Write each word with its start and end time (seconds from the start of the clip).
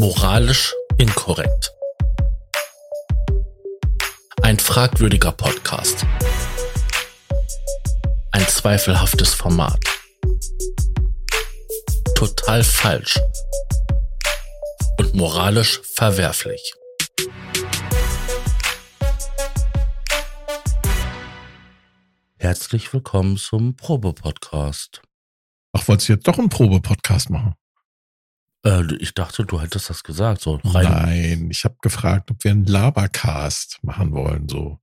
Moralisch 0.00 0.74
inkorrekt. 0.96 1.74
Ein 4.40 4.58
fragwürdiger 4.58 5.30
Podcast. 5.30 6.06
Ein 8.32 8.48
zweifelhaftes 8.48 9.34
Format. 9.34 9.78
Total 12.14 12.64
falsch. 12.64 13.20
Und 14.98 15.12
moralisch 15.12 15.82
verwerflich. 15.82 16.72
Herzlich 22.38 22.90
willkommen 22.94 23.36
zum 23.36 23.76
Probe-Podcast. 23.76 25.02
Ach, 25.74 25.86
wolltest 25.88 26.08
du 26.08 26.14
jetzt 26.14 26.26
doch 26.26 26.38
einen 26.38 26.48
Probe-Podcast 26.48 27.28
machen? 27.28 27.54
Äh, 28.64 28.94
ich 28.96 29.14
dachte, 29.14 29.44
du 29.44 29.60
hättest 29.60 29.90
das 29.90 30.02
gesagt. 30.04 30.42
So. 30.42 30.60
Nein, 30.62 31.48
ich 31.50 31.64
habe 31.64 31.76
gefragt, 31.82 32.30
ob 32.30 32.44
wir 32.44 32.50
einen 32.50 32.66
Labercast 32.66 33.78
machen 33.82 34.12
wollen. 34.12 34.48
So, 34.48 34.80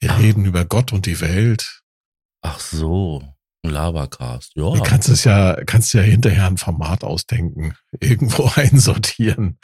wir 0.00 0.12
Ach. 0.12 0.18
reden 0.18 0.44
über 0.44 0.64
Gott 0.64 0.92
und 0.92 1.06
die 1.06 1.20
Welt. 1.20 1.82
Ach 2.42 2.58
so, 2.58 3.22
ein 3.62 3.70
Labercast. 3.70 4.52
Ja. 4.56 4.72
Du 4.72 4.82
kannst 4.82 5.08
es 5.08 5.24
ja, 5.24 5.56
kannst 5.64 5.92
ja 5.92 6.02
hinterher 6.02 6.46
ein 6.46 6.56
Format 6.56 7.04
ausdenken, 7.04 7.74
irgendwo 8.00 8.50
einsortieren. 8.54 9.58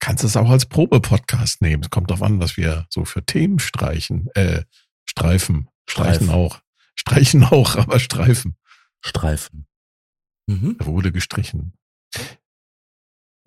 Kannst 0.00 0.22
es 0.22 0.36
auch 0.36 0.50
als 0.50 0.66
Probe-Podcast 0.66 1.60
nehmen. 1.60 1.82
Es 1.82 1.90
kommt 1.90 2.10
darauf 2.10 2.22
an, 2.22 2.38
was 2.40 2.56
wir 2.56 2.86
so 2.88 3.04
für 3.04 3.24
Themen 3.24 3.58
streichen, 3.58 4.28
äh, 4.34 4.62
streifen, 5.04 5.68
streichen 5.88 6.26
Streifen. 6.26 6.30
auch, 6.30 6.60
streichen 6.94 7.44
auch, 7.50 7.76
aber 7.76 7.98
streifen. 7.98 8.56
Streifen. 9.00 9.66
Mhm. 10.46 10.76
Er 10.78 10.86
wurde 10.86 11.12
gestrichen. 11.12 11.74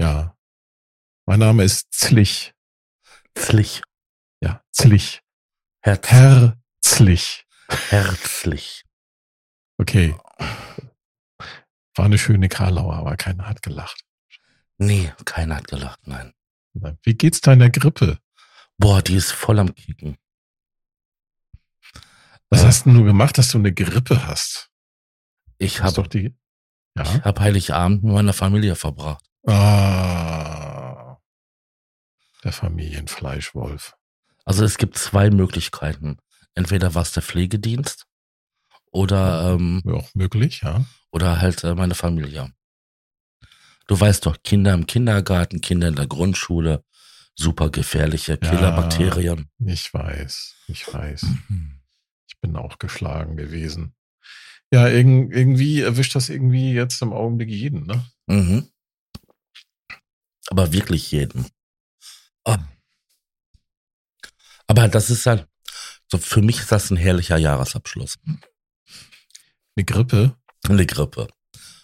Ja. 0.01 0.35
Mein 1.27 1.37
Name 1.37 1.63
ist 1.63 1.93
Zlich. 1.93 2.55
Zlich. 3.35 3.83
Ja, 4.41 4.63
Zlich. 4.71 5.21
Herz. 5.83 6.07
Herzlich. 6.09 7.45
Herzlich. 7.69 8.83
Okay. 9.77 10.15
War 11.95 12.05
eine 12.05 12.17
schöne 12.17 12.49
Karlauer, 12.49 12.95
aber 12.95 13.15
keiner 13.15 13.47
hat 13.47 13.61
gelacht. 13.61 14.03
Nee, 14.79 15.13
keiner 15.23 15.57
hat 15.57 15.67
gelacht, 15.67 15.99
nein. 16.07 16.33
Wie 17.03 17.13
geht's 17.13 17.41
deiner 17.41 17.69
Grippe? 17.69 18.17
Boah, 18.79 19.03
die 19.03 19.15
ist 19.15 19.31
voll 19.31 19.59
am 19.59 19.75
Kicken. 19.75 20.17
Was 22.49 22.63
äh, 22.63 22.65
hast 22.65 22.85
du 22.87 23.03
gemacht, 23.03 23.37
dass 23.37 23.51
du 23.51 23.59
eine 23.59 23.71
Grippe 23.71 24.25
hast? 24.25 24.71
Ich 25.59 25.83
habe 25.83 26.09
die. 26.09 26.35
Ja? 26.97 27.03
Ich 27.03 27.23
habe 27.23 27.39
Heiligabend 27.39 28.03
mit 28.03 28.13
meiner 28.13 28.33
Familie 28.33 28.75
verbracht. 28.75 29.30
Ah, 29.45 31.17
der 32.43 32.51
Familienfleischwolf. 32.51 33.95
Also 34.45 34.63
es 34.65 34.77
gibt 34.77 34.97
zwei 34.97 35.29
Möglichkeiten. 35.29 36.17
Entweder 36.55 36.95
war 36.95 37.03
es 37.03 37.11
der 37.11 37.23
Pflegedienst 37.23 38.05
oder 38.91 39.53
ähm, 39.53 39.81
ja, 39.85 39.93
auch 39.93 40.13
möglich, 40.15 40.61
ja. 40.61 40.85
Oder 41.11 41.41
halt 41.41 41.63
äh, 41.63 41.75
meine 41.75 41.95
Familie. 41.95 42.53
Du 43.87 43.99
weißt 43.99 44.25
doch, 44.25 44.37
Kinder 44.43 44.73
im 44.73 44.85
Kindergarten, 44.85 45.61
Kinder 45.61 45.87
in 45.87 45.95
der 45.95 46.07
Grundschule, 46.07 46.83
super 47.35 47.69
gefährliche 47.69 48.37
Killerbakterien. 48.37 49.49
Ja, 49.59 49.73
ich 49.73 49.93
weiß, 49.93 50.55
ich 50.67 50.93
weiß. 50.93 51.23
Mhm. 51.49 51.81
Ich 52.27 52.39
bin 52.39 52.55
auch 52.55 52.79
geschlagen 52.79 53.37
gewesen. 53.37 53.95
Ja, 54.71 54.87
irg 54.87 55.05
irgendwie 55.33 55.81
erwischt 55.81 56.15
das 56.15 56.29
irgendwie 56.29 56.73
jetzt 56.73 57.01
im 57.01 57.11
Augenblick 57.11 57.49
jeden, 57.49 57.85
ne? 57.85 58.05
Mhm. 58.27 58.69
Aber 60.51 60.73
wirklich 60.73 61.09
jeden. 61.11 61.47
Oh. 62.43 62.57
Aber 64.67 64.89
das 64.89 65.09
ist 65.09 65.25
halt, 65.25 65.47
so 66.09 66.17
für 66.17 66.41
mich 66.41 66.59
ist 66.59 66.73
das 66.73 66.91
ein 66.91 66.97
herrlicher 66.97 67.37
Jahresabschluss. 67.37 68.19
Eine 69.77 69.85
Grippe? 69.85 70.35
Eine 70.67 70.85
Grippe. 70.85 71.29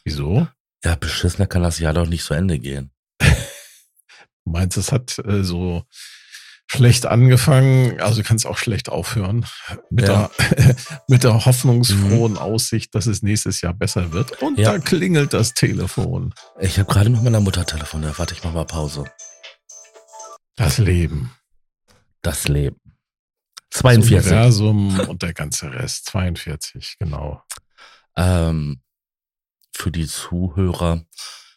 Wieso? 0.04 0.50
Ja, 0.84 0.96
beschissener 0.96 1.48
kann 1.48 1.64
das 1.64 1.80
Jahr 1.80 1.94
doch 1.94 2.08
nicht 2.08 2.26
zu 2.26 2.34
Ende 2.34 2.60
gehen. 2.60 2.92
du 3.22 3.32
meinst, 4.44 4.76
es 4.76 4.92
hat 4.92 5.18
äh, 5.20 5.46
so 5.46 5.86
schlecht 6.68 7.06
angefangen, 7.06 8.00
also 8.02 8.22
du 8.22 8.28
kannst 8.28 8.46
auch 8.46 8.58
schlecht 8.58 8.90
aufhören 8.90 9.46
mit, 9.90 10.08
ja. 10.08 10.30
der, 10.38 10.76
mit 11.08 11.24
der 11.24 11.46
hoffnungsfrohen 11.46 12.34
mhm. 12.34 12.38
Aussicht, 12.38 12.94
dass 12.94 13.08
es 13.08 13.24
nächstes 13.24 13.62
Jahr 13.62 13.74
besser 13.74 14.12
wird. 14.12 14.42
Und 14.42 14.60
ja. 14.60 14.74
da 14.74 14.80
klingelt 14.80 15.34
das 15.34 15.54
Telefon. 15.54 16.34
Ich 16.60 16.78
habe 16.78 16.92
gerade 16.92 17.10
mit 17.10 17.24
meiner 17.24 17.40
Mutter 17.40 17.66
telefoniert. 17.66 18.20
Warte, 18.20 18.34
ich 18.34 18.44
mach 18.44 18.54
mal 18.54 18.66
Pause. 18.66 19.06
Das 20.56 20.78
Leben. 20.78 21.32
Das 22.22 22.48
Leben. 22.48 22.80
42. 23.72 24.16
Das 24.16 24.26
Universum 24.26 25.00
und 25.08 25.22
der 25.22 25.34
ganze 25.34 25.72
Rest. 25.72 26.08
42, 26.08 26.98
genau. 27.00 27.42
Ähm, 28.18 28.82
für 29.74 29.92
die 29.92 30.08
Zuhörer, 30.08 31.06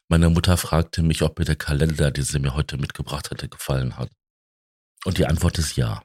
meine 0.09 0.29
Mutter 0.29 0.57
fragte 0.57 1.03
mich, 1.03 1.23
ob 1.23 1.39
mir 1.39 1.47
der 1.47 1.57
Kalender, 1.57 2.11
den 2.11 2.25
sie 2.25 2.39
mir 2.39 2.55
heute 2.55 2.77
mitgebracht 2.77 3.31
hatte, 3.31 3.49
gefallen 3.49 3.97
hat. 3.97 4.11
Und 5.05 5.19
die 5.19 5.27
Antwort 5.27 5.59
ist 5.59 5.77
ja. 5.77 6.03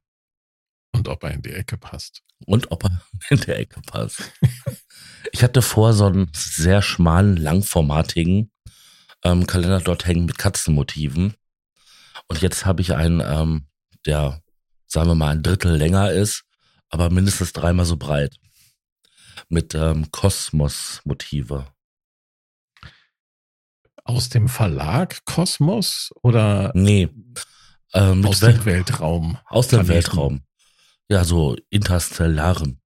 Und 0.94 1.07
ob 1.09 1.23
er 1.23 1.31
in 1.31 1.41
die 1.41 1.51
Ecke 1.51 1.78
passt. 1.78 2.22
Und 2.45 2.72
ob 2.72 2.83
er 2.85 3.01
in 3.29 3.39
die 3.41 3.51
Ecke 3.51 3.81
passt. 3.81 4.31
ich 5.31 5.44
hatte 5.44 5.61
vor, 5.61 5.94
so 5.94 6.06
einen 6.06 6.31
sehr 6.33 6.81
schmalen, 6.81 7.38
langformatigen 7.38 8.51
ähm, 9.23 9.47
Kalender 9.47 9.81
dort 9.81 10.06
hängen 10.06 10.25
mit 10.25 10.38
Katzenmotiven. 10.38 11.35
Und 12.28 12.41
jetzt 12.41 12.66
habe 12.66 12.81
ich 12.81 12.94
einen, 12.94 13.22
ähm, 13.22 13.67
der, 14.06 14.41
sagen 14.88 15.09
wir 15.09 15.16
mal, 15.16 15.31
ein 15.31 15.44
Drittel 15.44 15.75
länger 15.75 16.12
ist, 16.12 16.44
aber 16.89 17.09
mindestens 17.09 17.51
dreimal 17.51 17.85
so 17.85 17.97
breit. 17.97 18.38
Mit 19.50 19.75
ähm, 19.75 20.09
Kosmos-Motive. 20.12 21.67
Aus 24.06 24.29
dem 24.29 24.47
Verlag 24.47 25.25
Kosmos 25.25 26.12
oder? 26.22 26.72
Nee, 26.75 27.09
ähm, 27.95 28.25
aus 28.25 28.39
dem 28.39 28.66
Weltraum. 28.66 29.38
Aus 29.45 29.67
dem 29.69 29.88
Weltraum. 29.88 30.44
Ja, 31.09 31.23
so 31.23 31.56
interstellaren 31.69 32.81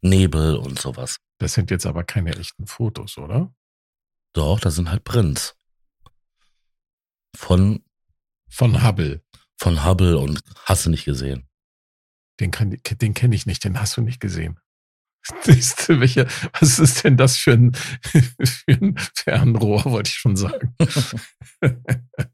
Nebel 0.00 0.56
und 0.56 0.78
sowas. 0.78 1.18
Das 1.38 1.54
sind 1.54 1.70
jetzt 1.70 1.86
aber 1.86 2.04
keine 2.04 2.36
echten 2.36 2.66
Fotos, 2.66 3.18
oder? 3.18 3.54
Doch, 4.32 4.60
das 4.60 4.76
sind 4.76 4.90
halt 4.90 5.04
Prints. 5.04 5.54
Von 7.36 7.84
von 8.52 8.84
Hubble. 8.84 9.22
Von 9.56 9.82
Hubble 9.82 10.18
und 10.18 10.42
hast 10.66 10.84
du 10.84 10.90
nicht 10.90 11.06
gesehen. 11.06 11.48
Den, 12.38 12.50
kann, 12.50 12.76
den 12.76 13.14
kenne 13.14 13.34
ich 13.34 13.46
nicht, 13.46 13.64
den 13.64 13.80
hast 13.80 13.96
du 13.96 14.02
nicht 14.02 14.20
gesehen. 14.20 14.60
Welche, 15.44 16.26
was 16.60 16.78
ist 16.78 17.04
denn 17.04 17.16
das 17.16 17.38
für 17.38 17.52
ein, 17.52 17.72
für 18.04 18.72
ein 18.72 18.98
Fernrohr, 19.14 19.84
wollte 19.86 20.10
ich 20.10 20.16
schon 20.16 20.36
sagen. 20.36 20.76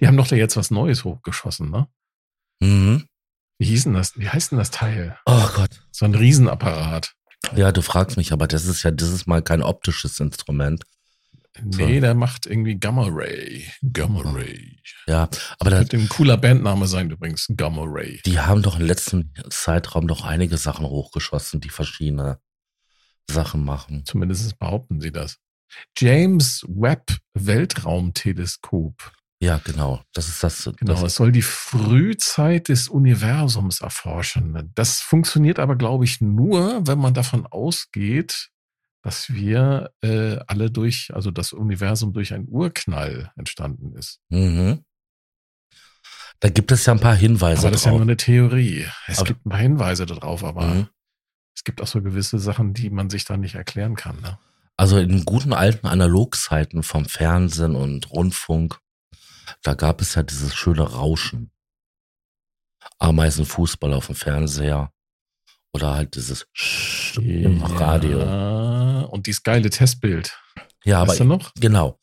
Die 0.00 0.06
haben 0.06 0.16
doch 0.16 0.26
da 0.26 0.36
jetzt 0.36 0.56
was 0.56 0.70
Neues 0.70 1.04
hochgeschossen, 1.04 1.70
ne? 1.70 1.88
Mhm. 2.60 3.06
Wie 3.58 3.66
hieß 3.66 3.84
denn 3.84 3.94
das? 3.94 4.18
Wie 4.18 4.28
heißt 4.28 4.52
denn 4.52 4.58
das 4.58 4.70
Teil? 4.70 5.16
Oh 5.26 5.48
Gott. 5.54 5.86
So 5.92 6.04
ein 6.04 6.14
Riesenapparat. 6.14 7.14
Ja, 7.54 7.72
du 7.72 7.82
fragst 7.82 8.16
mich, 8.16 8.32
aber 8.32 8.46
das 8.46 8.66
ist 8.66 8.82
ja 8.82 8.90
dieses 8.90 9.26
Mal 9.26 9.42
kein 9.42 9.62
optisches 9.62 10.18
Instrument. 10.20 10.84
Nee, 11.60 11.96
so. 11.96 12.00
der 12.00 12.14
macht 12.14 12.46
irgendwie 12.46 12.78
Gamma 12.78 13.06
Ray. 13.10 13.66
Gamma 13.92 14.22
Ray. 14.24 14.80
Ja, 15.06 15.28
aber 15.58 15.70
das 15.70 15.80
könnte 15.80 15.96
ein 15.98 16.08
cooler 16.08 16.38
Bandname 16.38 16.86
sein 16.86 17.10
übrigens, 17.10 17.46
Gamma 17.56 17.82
Ray. 17.84 18.22
Die 18.24 18.40
haben 18.40 18.62
doch 18.62 18.78
im 18.78 18.86
letzten 18.86 19.34
Zeitraum 19.50 20.08
doch 20.08 20.24
einige 20.24 20.56
Sachen 20.56 20.86
hochgeschossen, 20.86 21.60
die 21.60 21.68
verschiedene 21.68 22.38
Sachen 23.30 23.64
machen. 23.64 24.04
Zumindest 24.06 24.58
behaupten 24.58 25.00
sie 25.00 25.12
das. 25.12 25.38
James 25.96 26.64
Webb 26.68 27.18
Weltraumteleskop. 27.34 29.12
Ja, 29.42 29.60
genau. 29.64 30.00
Das 30.14 30.28
ist 30.28 30.44
das. 30.44 30.70
Genau, 30.76 30.92
das 30.92 31.02
es 31.02 31.14
soll 31.16 31.32
die 31.32 31.42
Frühzeit 31.42 32.68
des 32.68 32.86
Universums 32.86 33.80
erforschen. 33.80 34.70
Das 34.76 35.00
funktioniert 35.00 35.58
aber, 35.58 35.74
glaube 35.74 36.04
ich, 36.04 36.20
nur, 36.20 36.86
wenn 36.86 37.00
man 37.00 37.12
davon 37.12 37.44
ausgeht, 37.48 38.50
dass 39.02 39.34
wir 39.34 39.90
äh, 40.00 40.36
alle 40.46 40.70
durch, 40.70 41.10
also 41.12 41.32
das 41.32 41.52
Universum 41.52 42.12
durch 42.12 42.32
einen 42.32 42.46
Urknall 42.48 43.32
entstanden 43.36 43.96
ist. 43.96 44.20
Mhm. 44.28 44.84
Da 46.38 46.48
gibt 46.48 46.70
es 46.70 46.86
ja 46.86 46.92
ein 46.92 47.00
paar 47.00 47.16
Hinweise. 47.16 47.62
Aber 47.62 47.72
das 47.72 47.82
drauf. 47.82 47.86
ist 47.86 47.86
ja 47.86 47.90
nur 47.90 48.02
eine 48.02 48.16
Theorie. 48.16 48.86
Es 49.08 49.18
aber, 49.18 49.26
gibt 49.26 49.44
ein 49.44 49.50
paar 49.50 49.58
Hinweise 49.58 50.06
darauf, 50.06 50.44
aber 50.44 50.66
mhm. 50.66 50.88
es 51.56 51.64
gibt 51.64 51.82
auch 51.82 51.88
so 51.88 52.00
gewisse 52.00 52.38
Sachen, 52.38 52.74
die 52.74 52.90
man 52.90 53.10
sich 53.10 53.24
da 53.24 53.36
nicht 53.36 53.56
erklären 53.56 53.96
kann. 53.96 54.20
Ne? 54.20 54.38
Also 54.76 54.98
in 54.98 55.24
guten 55.24 55.52
alten 55.52 55.88
Analogzeiten 55.88 56.84
vom 56.84 57.06
Fernsehen 57.06 57.74
und 57.74 58.08
Rundfunk 58.12 58.81
da 59.62 59.74
gab 59.74 60.00
es 60.00 60.14
ja 60.14 60.22
dieses 60.22 60.54
schöne 60.54 60.82
Rauschen. 60.82 61.50
Ameisenfußball 62.98 63.92
auf 63.94 64.06
dem 64.06 64.14
Fernseher. 64.14 64.92
Oder 65.72 65.94
halt 65.94 66.16
dieses 66.16 66.46
Sch 66.52 67.18
ja, 67.18 67.48
im 67.48 67.62
Radio. 67.62 69.06
Und 69.06 69.26
dieses 69.26 69.42
geile 69.42 69.70
Testbild. 69.70 70.38
Ja, 70.84 71.00
aber. 71.00 71.12
Weißt 71.12 71.20
du 71.20 71.24
noch? 71.24 71.52
Genau. 71.54 71.98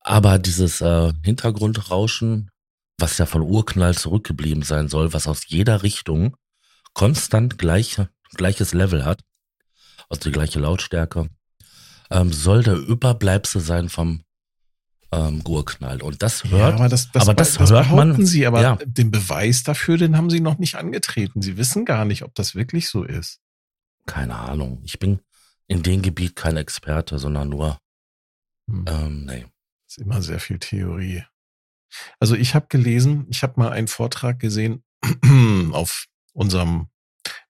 Aber 0.00 0.38
dieses 0.38 0.80
äh, 0.80 1.12
Hintergrundrauschen, 1.24 2.50
was 2.98 3.18
ja 3.18 3.26
von 3.26 3.42
Urknall 3.42 3.96
zurückgeblieben 3.96 4.62
sein 4.62 4.88
soll, 4.88 5.12
was 5.12 5.26
aus 5.26 5.48
jeder 5.48 5.82
Richtung 5.82 6.36
konstant 6.94 7.58
gleich, 7.58 8.00
gleiches 8.34 8.74
Level 8.74 9.04
hat, 9.04 9.22
also 10.08 10.22
die 10.22 10.32
gleiche 10.32 10.60
Lautstärke, 10.60 11.28
ähm, 12.10 12.32
soll 12.32 12.62
der 12.62 12.76
Überbleibsel 12.76 13.60
sein 13.60 13.88
vom 13.88 14.22
ähm, 15.12 15.42
Urknall. 15.46 16.02
Und 16.02 16.22
das 16.22 16.44
hört, 16.44 16.52
ja, 16.52 16.74
aber 16.74 16.88
das, 16.88 17.12
das, 17.12 17.22
aber 17.22 17.34
das, 17.34 17.54
das 17.54 17.70
hört 17.70 17.84
behaupten 17.84 18.08
man. 18.12 18.26
Sie, 18.26 18.46
aber 18.46 18.62
ja. 18.62 18.76
den 18.84 19.10
Beweis 19.10 19.62
dafür, 19.62 19.98
den 19.98 20.16
haben 20.16 20.30
Sie 20.30 20.40
noch 20.40 20.58
nicht 20.58 20.76
angetreten. 20.76 21.42
Sie 21.42 21.56
wissen 21.56 21.84
gar 21.84 22.04
nicht, 22.04 22.22
ob 22.22 22.34
das 22.34 22.54
wirklich 22.54 22.88
so 22.88 23.04
ist. 23.04 23.40
Keine 24.06 24.36
Ahnung. 24.36 24.80
Ich 24.84 24.98
bin 24.98 25.20
in 25.68 25.82
dem 25.82 26.02
Gebiet 26.02 26.34
kein 26.34 26.56
Experte, 26.56 27.18
sondern 27.18 27.48
nur, 27.48 27.78
Hm. 28.68 28.84
ähm, 28.88 29.24
nee. 29.26 29.46
ist 29.88 29.98
immer 29.98 30.22
sehr 30.22 30.40
viel 30.40 30.58
Theorie. 30.58 31.24
Also 32.18 32.34
ich 32.34 32.54
habe 32.54 32.66
gelesen, 32.68 33.26
ich 33.28 33.42
habe 33.42 33.60
mal 33.60 33.70
einen 33.70 33.88
Vortrag 33.88 34.38
gesehen 34.38 34.82
auf 35.72 36.06
unserem 36.32 36.88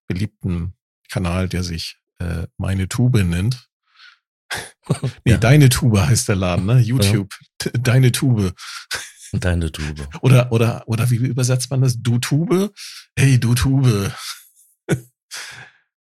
beliebten 0.08 0.74
Kanal, 1.08 1.48
der 1.48 1.62
sich 1.62 1.98
äh, 2.18 2.46
Meine 2.56 2.88
Tube 2.88 3.22
nennt. 3.22 3.68
Nee, 5.24 5.32
Ja. 5.32 5.36
Deine 5.38 5.68
Tube 5.68 5.98
heißt 6.00 6.28
der 6.28 6.36
Laden, 6.36 6.66
ne? 6.66 6.78
YouTube. 6.80 7.34
Deine 7.74 8.12
Tube. 8.12 8.54
Deine 9.32 9.72
Tube. 9.72 10.08
Oder, 10.20 10.52
oder, 10.52 10.82
oder 10.86 11.10
wie 11.10 11.16
übersetzt 11.16 11.70
man 11.70 11.80
das? 11.80 11.96
Du 12.02 12.18
Tube? 12.18 12.72
Hey, 13.16 13.38
du 13.40 13.54
Tube. 13.54 14.12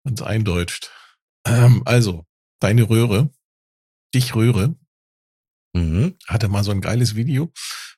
Ganz 0.04 0.22
eindeutscht. 0.22 0.92
Ähm, 1.46 1.82
also, 1.86 2.26
deine 2.60 2.84
Röhre, 2.90 3.30
dich 4.14 4.36
Röhre, 4.36 4.76
Mhm. 5.74 6.18
hatte 6.28 6.48
mal 6.48 6.64
so 6.64 6.72
ein 6.72 6.80
geiles 6.80 7.16
Video 7.16 7.52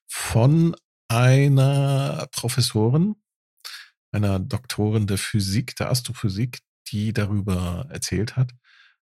von 0.08 0.76
einer 1.10 2.28
Professorin, 2.32 3.16
einer 4.12 4.40
Doktorin 4.40 5.06
der 5.06 5.20
Physik, 5.20 5.76
der 5.76 5.90
Astrophysik, 5.92 6.60
die 6.92 7.14
darüber 7.14 7.86
erzählt 7.92 8.36
hat, 8.36 8.52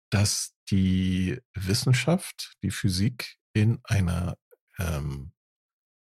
dass 0.10 0.56
die 0.70 1.40
Wissenschaft, 1.54 2.54
die 2.64 2.72
Physik 2.72 3.38
in 3.54 3.80
einer, 3.84 4.38
ähm, 4.78 5.32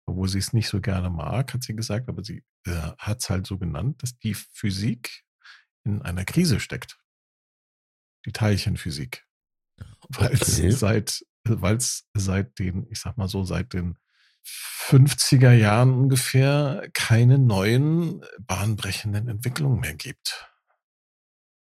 obwohl 0.06 0.28
sie 0.28 0.40
es 0.40 0.54
nicht 0.54 0.70
so 0.70 0.82
gerne 0.82 1.10
mag, 1.10 1.54
hat 1.54 1.64
sie 1.64 1.76
gesagt, 1.76 2.10
aber 2.10 2.24
sie 2.24 2.44
äh, 2.66 2.92
hat 2.98 3.22
es 3.22 3.30
halt 3.30 3.48
so 3.48 3.58
genannt, 3.58 4.02
dass 4.04 4.18
die 4.18 4.34
Physik 4.34 5.24
in 5.84 6.02
einer 6.02 6.26
Krise 6.26 6.60
steckt. 6.60 7.00
Die 8.26 8.32
Teilchenphysik. 8.32 9.26
Weil 10.10 10.34
es 10.34 10.42
Okay. 10.42 10.72
seit, 10.72 11.26
weil 11.46 11.78
es 11.78 12.08
seit 12.14 12.60
den, 12.60 12.88
ich 12.90 13.00
sag 13.00 13.18
mal 13.18 13.28
so, 13.30 13.44
seit 13.44 13.74
den 13.74 13.98
50er 14.46 15.52
Jahren 15.52 15.94
ungefähr 15.94 16.90
keine 16.94 17.38
neuen 17.38 18.26
bahnbrechenden 18.40 19.28
Entwicklungen 19.28 19.80
mehr 19.80 19.96
gibt. 19.96 20.49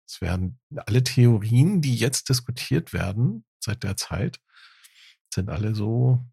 Es 0.06 0.20
werden 0.20 0.60
alle 0.76 1.02
Theorien, 1.02 1.80
die 1.80 1.96
jetzt 1.96 2.28
diskutiert 2.28 2.92
werden 2.92 3.44
seit 3.58 3.82
der 3.82 3.96
Zeit, 3.96 4.40
sind 5.32 5.48
alle 5.48 5.74
so 5.74 6.24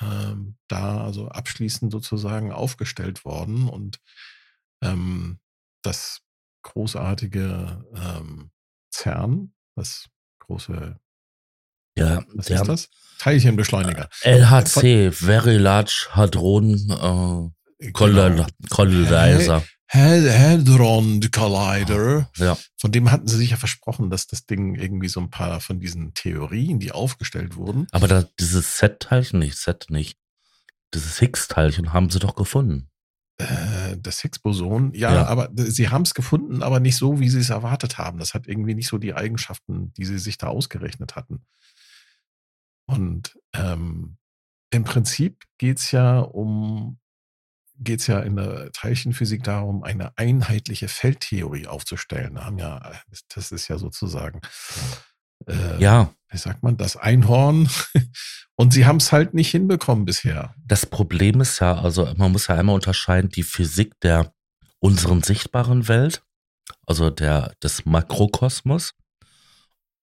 ähm, 0.00 0.56
da, 0.68 1.04
also 1.04 1.28
abschließend 1.28 1.92
sozusagen 1.92 2.52
aufgestellt 2.52 3.24
worden 3.24 3.68
und 3.68 4.00
ähm, 4.82 5.38
das 5.82 6.20
großartige 6.62 7.84
ähm, 7.94 8.50
CERN, 8.92 9.54
das 9.76 10.08
große, 10.40 10.98
Ja, 11.96 12.24
was 12.34 12.48
ist 12.48 12.66
das? 12.68 12.90
Teilchenbeschleuniger. 13.18 14.08
LHC, 14.22 15.10
Very 15.12 15.56
Large 15.56 16.08
Hadron 16.10 17.52
äh, 17.80 17.90
Colli- 17.90 18.46
Collider. 18.70 19.64
Had- 19.90 20.28
Hadron 20.38 21.20
Collider. 21.30 22.30
Ja, 22.36 22.58
Von 22.76 22.92
dem 22.92 23.10
hatten 23.10 23.26
sie 23.26 23.36
sich 23.38 23.50
ja 23.50 23.56
versprochen, 23.56 24.10
dass 24.10 24.26
das 24.26 24.44
Ding 24.46 24.74
irgendwie 24.74 25.08
so 25.08 25.18
ein 25.20 25.30
paar 25.30 25.60
von 25.60 25.80
diesen 25.80 26.12
Theorien, 26.14 26.78
die 26.78 26.92
aufgestellt 26.92 27.56
wurden, 27.56 27.86
aber 27.92 28.06
da, 28.06 28.24
dieses 28.38 28.76
Z-Teilchen, 28.76 29.38
nicht 29.38 29.56
Z 29.56 29.86
nicht, 29.88 30.18
dieses 30.94 31.18
Higgs-Teilchen 31.20 31.92
haben 31.92 32.10
sie 32.10 32.18
doch 32.18 32.34
gefunden. 32.36 32.90
äh, 33.40 33.96
das 33.98 34.20
Higgs-Boson, 34.20 34.92
ja, 34.94 35.14
Ja. 35.14 35.26
aber 35.26 35.48
sie 35.54 35.88
haben 35.90 36.02
es 36.02 36.12
gefunden, 36.12 36.60
aber 36.62 36.80
nicht 36.80 36.96
so, 36.96 37.20
wie 37.20 37.28
sie 37.28 37.38
es 37.38 37.50
erwartet 37.50 37.96
haben. 37.96 38.18
Das 38.18 38.34
hat 38.34 38.48
irgendwie 38.48 38.74
nicht 38.74 38.88
so 38.88 38.98
die 38.98 39.14
Eigenschaften, 39.14 39.92
die 39.94 40.04
sie 40.04 40.18
sich 40.18 40.38
da 40.38 40.48
ausgerechnet 40.48 41.14
hatten. 41.14 41.44
Und 42.86 43.38
ähm, 43.54 44.16
im 44.70 44.84
Prinzip 44.84 45.44
geht's 45.58 45.92
ja 45.92 46.18
um, 46.18 46.98
geht's 47.78 48.06
ja 48.06 48.20
in 48.20 48.36
der 48.36 48.70
Teilchenphysik 48.72 49.42
darum, 49.44 49.82
eine 49.82 50.16
einheitliche 50.16 50.88
Feldtheorie 50.88 51.66
aufzustellen. 51.66 52.34
Da 52.34 52.44
haben 52.44 52.58
ja, 52.58 52.92
das 53.34 53.52
ist 53.52 53.68
ja 53.68 53.78
sozusagen, 53.78 54.40
äh, 55.46 55.80
Ja, 55.82 56.12
wie 56.30 56.38
sagt 56.38 56.62
man, 56.62 56.76
das 56.76 56.96
Einhorn. 56.96 57.68
Und 58.56 58.72
sie 58.72 58.86
haben 58.86 58.96
es 58.96 59.12
halt 59.12 59.34
nicht 59.34 59.50
hinbekommen 59.50 60.04
bisher. 60.04 60.54
das 60.66 60.84
Problem 60.84 61.40
ist 61.40 61.60
ja, 61.60 61.78
also 61.78 62.12
man 62.16 62.32
muss 62.32 62.48
ja 62.48 62.56
einmal 62.56 62.74
unterscheiden, 62.74 63.30
die 63.30 63.44
Physik 63.44 63.98
der 64.00 64.32
unseren 64.80 65.22
sichtbaren 65.22 65.86
Welt, 65.86 66.22
also 66.86 67.10
der 67.10 67.54
des 67.62 67.84
Makrokosmos 67.86 68.94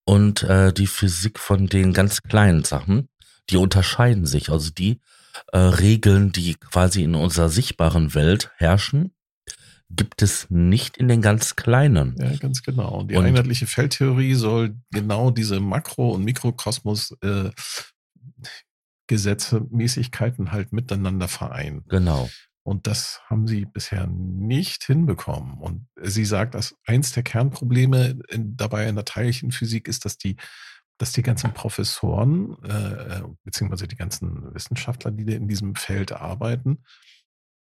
und 0.05 0.43
äh, 0.43 0.71
die 0.71 0.87
Physik 0.87 1.37
von 1.37 1.67
den 1.67 1.91
ganz 1.93 2.21
kleinen 2.23 2.63
Sachen, 2.63 3.09
die 3.49 3.57
unterscheiden 3.57 4.25
sich. 4.25 4.49
Also 4.49 4.71
die 4.71 5.01
äh, 5.51 5.57
Regeln, 5.57 6.31
die 6.31 6.55
quasi 6.55 7.03
in 7.03 7.15
unserer 7.15 7.49
sichtbaren 7.49 8.13
Welt 8.13 8.51
herrschen, 8.57 9.13
gibt 9.89 10.21
es 10.21 10.47
nicht 10.49 10.97
in 10.97 11.07
den 11.07 11.21
ganz 11.21 11.55
kleinen. 11.55 12.15
Ja, 12.19 12.35
ganz 12.37 12.63
genau. 12.63 13.03
Die 13.03 13.15
Und- 13.15 13.25
einheitliche 13.25 13.67
Feldtheorie 13.67 14.33
soll 14.33 14.75
genau 14.91 15.31
diese 15.31 15.59
Makro- 15.59 16.13
und 16.13 16.23
Mikrokosmos 16.23 17.15
äh, 17.21 17.51
Gesetze, 19.07 19.65
Mäßigkeiten 19.69 20.51
halt 20.51 20.73
miteinander 20.73 21.27
vereinen. 21.27 21.83
Genau. 21.87 22.27
Und 22.63 22.87
das 22.87 23.21
haben 23.27 23.45
sie 23.45 23.65
bisher 23.65 24.07
nicht 24.07 24.83
hinbekommen. 24.85 25.59
Und 25.59 25.85
sie 26.01 26.25
sagt, 26.25 26.55
dass 26.55 26.75
eins 26.87 27.11
der 27.11 27.21
Kernprobleme 27.21 28.17
in, 28.29 28.57
dabei 28.57 28.87
in 28.87 28.95
der 28.95 29.05
Teilchenphysik 29.05 29.87
ist, 29.87 30.05
dass 30.05 30.17
die, 30.17 30.37
dass 30.97 31.11
die 31.11 31.23
ganzen 31.23 31.53
Professoren, 31.53 32.55
äh, 32.63 33.21
beziehungsweise 33.43 33.87
die 33.87 33.95
ganzen 33.97 34.53
Wissenschaftler, 34.53 35.11
die 35.11 35.33
in 35.33 35.47
diesem 35.47 35.75
Feld 35.75 36.11
arbeiten, 36.11 36.83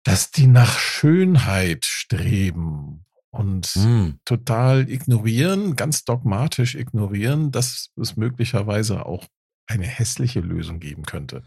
dass 0.04 0.30
die 0.30 0.46
nach 0.46 0.78
Schönheit 0.78 1.84
streben 1.84 3.04
und 3.30 3.66
Hm. 3.66 4.20
total 4.24 4.88
ignorieren, 4.88 5.76
ganz 5.76 6.04
dogmatisch 6.04 6.74
ignorieren, 6.76 7.50
dass 7.50 7.90
es 8.00 8.16
möglicherweise 8.16 9.04
auch 9.04 9.26
eine 9.66 9.86
hässliche 9.86 10.40
Lösung 10.40 10.78
geben 10.78 11.04
könnte. 11.04 11.42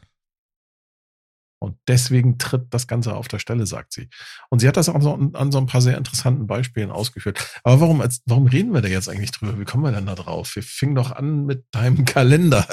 Und 1.59 1.77
deswegen 1.87 2.37
tritt 2.37 2.73
das 2.73 2.87
Ganze 2.87 3.15
auf 3.15 3.27
der 3.27 3.39
Stelle, 3.39 3.65
sagt 3.65 3.93
sie. 3.93 4.09
Und 4.49 4.59
sie 4.59 4.67
hat 4.67 4.77
das 4.77 4.89
auch 4.89 5.01
so 5.01 5.13
an, 5.13 5.35
an 5.35 5.51
so 5.51 5.57
ein 5.57 5.65
paar 5.65 5.81
sehr 5.81 5.97
interessanten 5.97 6.47
Beispielen 6.47 6.89
ausgeführt. 6.89 7.59
Aber 7.63 7.81
warum, 7.81 8.01
als, 8.01 8.21
warum 8.25 8.47
reden 8.47 8.73
wir 8.73 8.81
da 8.81 8.87
jetzt 8.87 9.09
eigentlich 9.09 9.31
drüber? 9.31 9.59
Wie 9.59 9.65
kommen 9.65 9.83
wir 9.83 9.91
denn 9.91 10.05
da 10.05 10.15
drauf? 10.15 10.55
Wir 10.55 10.63
fingen 10.63 10.95
doch 10.95 11.11
an 11.11 11.45
mit 11.45 11.65
deinem 11.71 12.05
Kalender. 12.05 12.65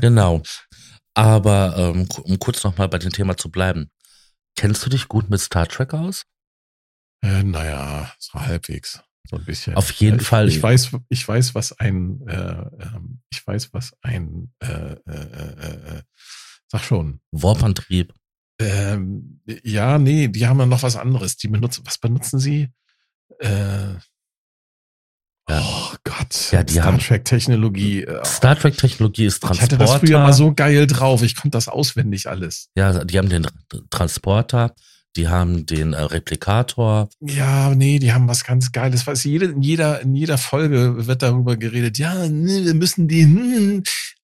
Genau. 0.00 0.42
Aber 1.14 1.74
ähm, 1.76 2.08
um 2.22 2.38
kurz 2.38 2.62
nochmal 2.64 2.88
bei 2.88 2.98
dem 2.98 3.10
Thema 3.10 3.36
zu 3.36 3.50
bleiben. 3.50 3.90
Kennst 4.56 4.84
du 4.84 4.90
dich 4.90 5.08
gut 5.08 5.30
mit 5.30 5.40
Star 5.40 5.66
Trek 5.66 5.94
aus? 5.94 6.24
äh, 7.22 7.42
naja, 7.42 8.12
so 8.18 8.40
halbwegs. 8.40 9.02
So 9.28 9.36
ein 9.36 9.44
bisschen. 9.44 9.74
Auf 9.74 9.90
jeden 9.92 10.20
ich, 10.20 10.26
Fall. 10.26 10.48
Ich 10.48 10.62
weiß, 10.62 10.90
ich 11.08 11.26
weiß, 11.26 11.54
was 11.54 11.78
ein, 11.78 12.26
äh, 12.26 12.34
ähm, 12.34 13.20
ich 13.30 13.46
weiß, 13.46 13.72
was 13.72 13.92
ein, 14.02 14.52
äh, 14.58 14.66
äh, 14.66 14.96
äh, 15.06 15.96
äh, 15.98 16.02
sag 16.72 16.82
schon. 16.82 17.20
Warpantrieb. 17.30 18.12
Ähm, 18.60 19.40
ja, 19.62 19.98
nee, 19.98 20.28
die 20.28 20.46
haben 20.46 20.58
ja 20.58 20.66
noch 20.66 20.82
was 20.82 20.96
anderes. 20.96 21.36
Die 21.36 21.48
benutzen, 21.48 21.82
was 21.86 21.98
benutzen 21.98 22.38
sie? 22.38 22.68
Äh, 23.40 23.94
Ja. 25.48 25.60
Oh 25.60 25.96
Gott. 26.04 26.52
Ja, 26.52 26.62
die 26.62 26.74
Star 26.74 26.84
haben- 26.86 26.98
Trek 26.98 27.24
Technologie. 27.24 28.04
äh, 28.04 28.24
Star 28.24 28.56
Trek 28.56 28.76
Technologie 28.76 29.26
ist 29.26 29.42
Ich 29.42 29.48
hatte 29.60 29.76
Transporter. 29.76 29.78
das 29.78 29.96
früher 30.00 30.18
mal 30.20 30.32
so 30.32 30.54
geil 30.54 30.86
drauf. 30.86 31.22
Ich 31.22 31.34
konnte 31.34 31.56
das 31.56 31.68
auswendig 31.68 32.28
alles. 32.28 32.68
Ja, 32.76 33.04
die 33.04 33.18
haben 33.18 33.28
den 33.28 33.46
Transporter, 33.90 34.72
die 35.16 35.28
haben 35.28 35.66
den 35.66 35.92
äh, 35.94 36.00
Replikator. 36.00 37.08
Ja, 37.20 37.74
nee, 37.74 37.98
die 37.98 38.12
haben 38.12 38.28
was 38.28 38.44
ganz 38.44 38.70
Geiles. 38.70 39.04
Weiß 39.06 39.24
jede, 39.24 39.46
in 39.46 39.62
jeder, 39.62 40.00
in 40.00 40.14
jeder 40.14 40.38
Folge 40.38 41.06
wird 41.06 41.22
darüber 41.22 41.56
geredet. 41.56 41.98
Ja, 41.98 42.28
nee, 42.28 42.64
wir 42.64 42.74
müssen 42.74 43.08
die 43.08 43.24
hm, 43.24 43.82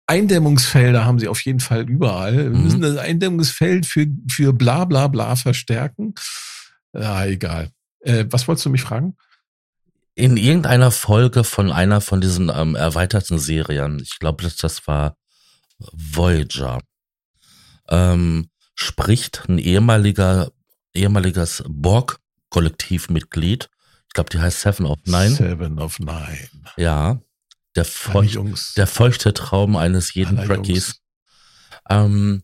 Eindämmungsfelder 0.06 1.04
haben 1.04 1.18
sie 1.18 1.28
auf 1.28 1.40
jeden 1.44 1.60
Fall 1.60 1.88
überall. 1.88 2.36
Wir 2.36 2.50
Mhm. 2.50 2.62
müssen 2.62 2.80
das 2.80 2.96
Eindämmungsfeld 2.96 3.86
für, 3.86 4.06
für 4.30 4.52
bla 4.52 4.84
bla 4.84 5.08
bla 5.08 5.34
verstärken. 5.36 6.14
Ja, 6.92 7.24
egal. 7.26 7.70
Äh, 8.00 8.24
was 8.30 8.46
wolltest 8.46 8.66
du 8.66 8.70
mich 8.70 8.82
fragen? 8.82 9.16
In 10.14 10.36
irgendeiner 10.36 10.90
Folge 10.92 11.44
von 11.44 11.70
einer 11.72 12.00
von 12.00 12.20
diesen 12.20 12.50
ähm, 12.54 12.74
erweiterten 12.74 13.38
Serien, 13.38 13.98
ich 14.00 14.18
glaube, 14.18 14.44
das, 14.44 14.56
das 14.56 14.86
war 14.86 15.16
Voyager, 15.78 16.80
ähm, 17.88 18.48
spricht 18.74 19.44
ein 19.48 19.58
ehemaliger, 19.58 20.50
ehemaliges 20.94 21.62
Borg-Kollektivmitglied. 21.68 23.68
Ich 24.08 24.14
glaube, 24.14 24.30
die 24.30 24.38
heißt 24.38 24.62
Seven 24.62 24.86
of 24.86 24.98
Nine. 25.04 25.30
Seven 25.30 25.78
of 25.78 25.98
Nine. 25.98 26.48
Ja. 26.78 27.20
Der, 27.76 27.84
feucht, 27.84 28.38
der 28.76 28.86
feuchte 28.86 29.34
Traum 29.34 29.76
eines 29.76 30.14
jeden 30.14 30.38
Trekkies. 30.38 31.00
Ähm, 31.88 32.42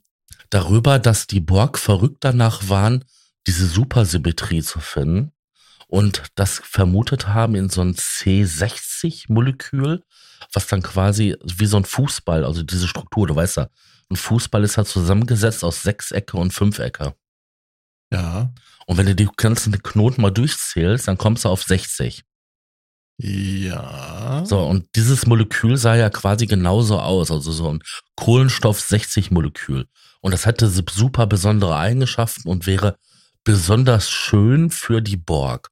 darüber, 0.50 0.98
dass 0.98 1.26
die 1.26 1.40
Borg 1.40 1.78
verrückt 1.78 2.18
danach 2.20 2.68
waren, 2.68 3.04
diese 3.46 3.66
Supersymmetrie 3.66 4.62
zu 4.62 4.80
finden 4.80 5.32
und 5.92 6.22
das 6.36 6.62
vermutet 6.64 7.28
haben 7.28 7.54
in 7.54 7.68
so 7.68 7.82
ein 7.82 7.94
C60-Molekül, 7.94 10.02
was 10.50 10.66
dann 10.66 10.80
quasi 10.80 11.36
wie 11.44 11.66
so 11.66 11.76
ein 11.76 11.84
Fußball, 11.84 12.46
also 12.46 12.62
diese 12.62 12.88
Struktur, 12.88 13.26
du 13.26 13.36
weißt 13.36 13.58
ja, 13.58 13.68
ein 14.10 14.16
Fußball 14.16 14.64
ist 14.64 14.78
halt 14.78 14.88
zusammengesetzt 14.88 15.62
aus 15.62 15.82
Sechsecke 15.82 16.38
und 16.38 16.54
Fünfecke. 16.54 17.14
Ja. 18.10 18.54
Und 18.86 18.96
wenn 18.96 19.04
du 19.04 19.14
die 19.14 19.28
ganzen 19.36 19.82
Knoten 19.82 20.22
mal 20.22 20.30
durchzählst, 20.30 21.08
dann 21.08 21.18
kommst 21.18 21.44
du 21.44 21.50
auf 21.50 21.62
60. 21.62 22.24
Ja. 23.18 24.44
So, 24.44 24.60
und 24.60 24.86
dieses 24.96 25.26
Molekül 25.26 25.76
sah 25.76 25.94
ja 25.94 26.10
quasi 26.10 26.46
genauso 26.46 26.98
aus, 26.98 27.30
also 27.30 27.52
so 27.52 27.72
ein 27.72 27.82
Kohlenstoff-60-Molekül. 28.16 29.86
Und 30.20 30.32
das 30.32 30.46
hatte 30.46 30.68
super 30.68 31.26
besondere 31.26 31.76
Eigenschaften 31.76 32.48
und 32.48 32.66
wäre 32.66 32.96
besonders 33.44 34.10
schön 34.10 34.70
für 34.70 35.00
die 35.00 35.16
Borg. 35.16 35.68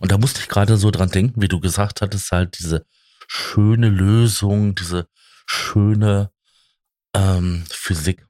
Und 0.00 0.12
da 0.12 0.18
musste 0.18 0.40
ich 0.40 0.48
gerade 0.48 0.76
so 0.76 0.90
dran 0.90 1.10
denken, 1.10 1.40
wie 1.40 1.48
du 1.48 1.60
gesagt 1.60 2.00
hattest, 2.00 2.30
halt 2.30 2.58
diese 2.58 2.84
schöne 3.26 3.88
Lösung, 3.88 4.74
diese 4.74 5.08
schöne 5.46 6.30
ähm, 7.14 7.64
Physik. 7.70 8.26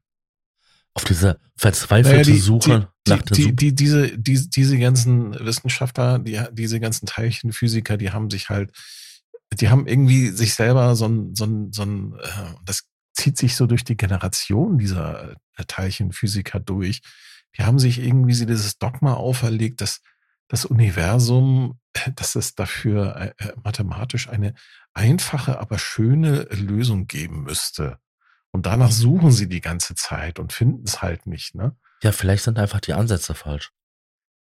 Auf 0.94 1.04
diese 1.04 1.38
verzweifelte 1.56 2.18
naja, 2.18 2.24
die, 2.24 2.38
Suche 2.38 2.88
die, 3.16 3.34
die, 3.34 3.56
die, 3.56 3.74
diese, 3.74 4.18
die, 4.18 4.50
diese 4.50 4.78
ganzen 4.78 5.34
Wissenschaftler, 5.34 6.18
die, 6.18 6.40
diese 6.52 6.80
ganzen 6.80 7.06
Teilchenphysiker, 7.06 7.96
die 7.96 8.10
haben 8.10 8.30
sich 8.30 8.48
halt, 8.48 8.72
die 9.54 9.68
haben 9.68 9.86
irgendwie 9.86 10.28
sich 10.28 10.54
selber 10.54 10.94
so 10.96 11.06
ein, 11.06 11.34
so 11.34 11.44
ein, 11.44 11.72
so 11.72 11.82
ein 11.82 12.14
äh, 12.18 12.54
das 12.64 12.88
zieht 13.14 13.36
sich 13.36 13.56
so 13.56 13.66
durch 13.66 13.84
die 13.84 13.96
Generation 13.96 14.78
dieser 14.78 15.32
äh, 15.56 15.64
Teilchenphysiker 15.66 16.60
durch. 16.60 17.00
Die 17.56 17.64
haben 17.64 17.78
sich 17.78 17.98
irgendwie 17.98 18.34
dieses 18.46 18.78
Dogma 18.78 19.14
auferlegt, 19.14 19.80
dass 19.80 20.00
das 20.48 20.64
Universum, 20.64 21.78
dass 22.16 22.34
es 22.34 22.54
dafür 22.54 23.16
äh, 23.16 23.44
äh, 23.44 23.52
mathematisch 23.62 24.28
eine 24.28 24.54
einfache, 24.94 25.58
aber 25.58 25.78
schöne 25.78 26.42
Lösung 26.50 27.06
geben 27.06 27.42
müsste. 27.42 27.98
Und 28.50 28.66
danach 28.66 28.90
suchen 28.90 29.30
sie 29.30 29.48
die 29.48 29.60
ganze 29.60 29.94
Zeit 29.94 30.38
und 30.38 30.52
finden 30.52 30.84
es 30.86 31.02
halt 31.02 31.26
nicht, 31.26 31.54
ne? 31.54 31.76
Ja, 32.02 32.12
vielleicht 32.12 32.44
sind 32.44 32.58
einfach 32.58 32.80
die 32.80 32.92
Ansätze 32.92 33.34
falsch. 33.34 33.72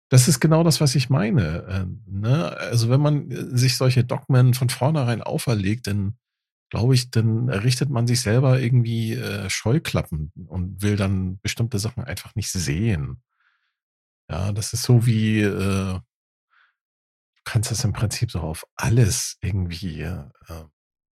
Das 0.09 0.27
ist 0.27 0.39
genau 0.39 0.63
das, 0.63 0.81
was 0.81 0.95
ich 0.95 1.09
meine. 1.09 1.63
Äh, 1.67 1.85
ne? 2.05 2.57
Also 2.57 2.89
wenn 2.89 3.01
man 3.01 3.31
äh, 3.31 3.57
sich 3.57 3.77
solche 3.77 4.03
Dogmen 4.03 4.53
von 4.53 4.69
vornherein 4.69 5.21
auferlegt, 5.21 5.87
dann 5.87 6.17
glaube 6.69 6.95
ich, 6.95 7.11
dann 7.11 7.49
errichtet 7.49 7.89
man 7.89 8.07
sich 8.07 8.21
selber 8.21 8.59
irgendwie 8.59 9.13
äh, 9.13 9.49
Scheuklappen 9.49 10.31
und 10.47 10.81
will 10.81 10.95
dann 10.95 11.39
bestimmte 11.41 11.79
Sachen 11.79 12.03
einfach 12.03 12.33
nicht 12.35 12.51
sehen. 12.51 13.21
Ja, 14.29 14.53
das 14.53 14.71
ist 14.71 14.83
so 14.83 15.05
wie, 15.05 15.41
äh, 15.41 15.99
du 15.99 16.01
kannst 17.43 17.71
das 17.71 17.83
im 17.83 17.91
Prinzip 17.91 18.31
so 18.31 18.39
auf 18.39 18.65
alles 18.75 19.37
irgendwie 19.41 20.01
äh, 20.01 20.23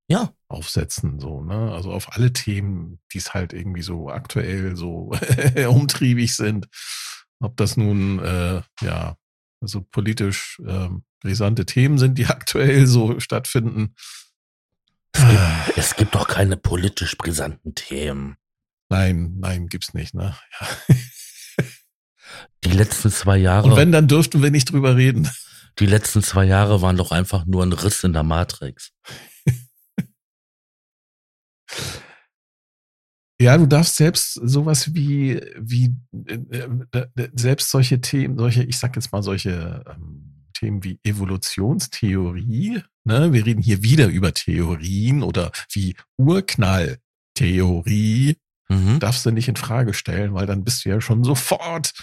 ja. 0.09 0.33
aufsetzen, 0.47 1.19
so, 1.19 1.41
ne? 1.41 1.71
Also 1.71 1.91
auf 1.91 2.13
alle 2.13 2.33
Themen, 2.33 2.99
die 3.13 3.19
es 3.19 3.33
halt 3.33 3.53
irgendwie 3.53 3.83
so 3.83 4.09
aktuell 4.09 4.75
so 4.75 5.11
umtriebig 5.69 6.35
sind. 6.35 6.67
Ob 7.39 7.55
das 7.55 7.77
nun, 7.77 8.19
äh, 8.19 8.61
ja, 8.81 9.15
also 9.61 9.81
politisch 9.81 10.59
äh, 10.65 10.89
brisante 11.21 11.65
Themen 11.65 11.97
sind, 11.97 12.17
die 12.17 12.25
aktuell 12.27 12.87
so 12.87 13.19
stattfinden. 13.19 13.95
Es 15.11 15.27
gibt, 15.27 15.77
es 15.77 15.95
gibt 15.95 16.15
doch 16.15 16.27
keine 16.27 16.57
politisch 16.57 17.17
brisanten 17.17 17.75
Themen. 17.75 18.37
Nein, 18.89 19.35
nein, 19.37 19.67
gibt's 19.67 19.93
nicht, 19.93 20.13
ne? 20.13 20.35
Ja. 20.59 20.67
Die 22.65 22.71
letzten 22.71 23.11
zwei 23.11 23.37
Jahre. 23.37 23.67
Und 23.67 23.75
wenn, 23.77 23.91
dann 23.91 24.07
dürften 24.07 24.41
wir 24.41 24.51
nicht 24.51 24.71
drüber 24.71 24.95
reden. 24.95 25.29
Die 25.79 25.85
letzten 25.85 26.21
zwei 26.21 26.43
Jahre 26.45 26.81
waren 26.81 26.97
doch 26.97 27.11
einfach 27.11 27.45
nur 27.45 27.63
ein 27.63 27.71
Riss 27.71 28.03
in 28.03 28.13
der 28.13 28.23
Matrix. 28.23 28.91
Ja, 33.41 33.57
du 33.57 33.67
darfst 33.67 33.95
selbst 33.95 34.33
sowas 34.33 34.93
wie, 34.93 35.39
wie 35.57 35.95
äh, 36.27 36.39
äh, 36.91 37.07
selbst 37.33 37.71
solche 37.71 38.01
Themen, 38.01 38.37
solche, 38.37 38.63
ich 38.63 38.77
sag 38.77 38.97
jetzt 38.97 39.13
mal 39.13 39.23
solche 39.23 39.81
ähm, 39.87 40.45
Themen 40.53 40.83
wie 40.83 40.99
Evolutionstheorie, 41.03 42.81
ne? 43.05 43.31
Wir 43.31 43.45
reden 43.45 43.61
hier 43.61 43.81
wieder 43.81 44.07
über 44.07 44.33
Theorien 44.33 45.23
oder 45.23 45.53
wie 45.71 45.95
Urknalltheorie, 46.17 48.35
mhm. 48.67 48.99
darfst 48.99 49.25
du 49.25 49.31
nicht 49.31 49.47
in 49.47 49.55
Frage 49.55 49.93
stellen, 49.93 50.33
weil 50.33 50.45
dann 50.45 50.65
bist 50.65 50.83
du 50.83 50.89
ja 50.89 50.99
schon 50.99 51.23
sofort 51.23 51.93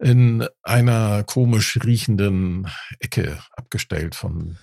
in 0.00 0.44
einer 0.64 1.22
komisch 1.22 1.78
riechenden 1.84 2.66
Ecke 2.98 3.38
abgestellt 3.52 4.16
von 4.16 4.58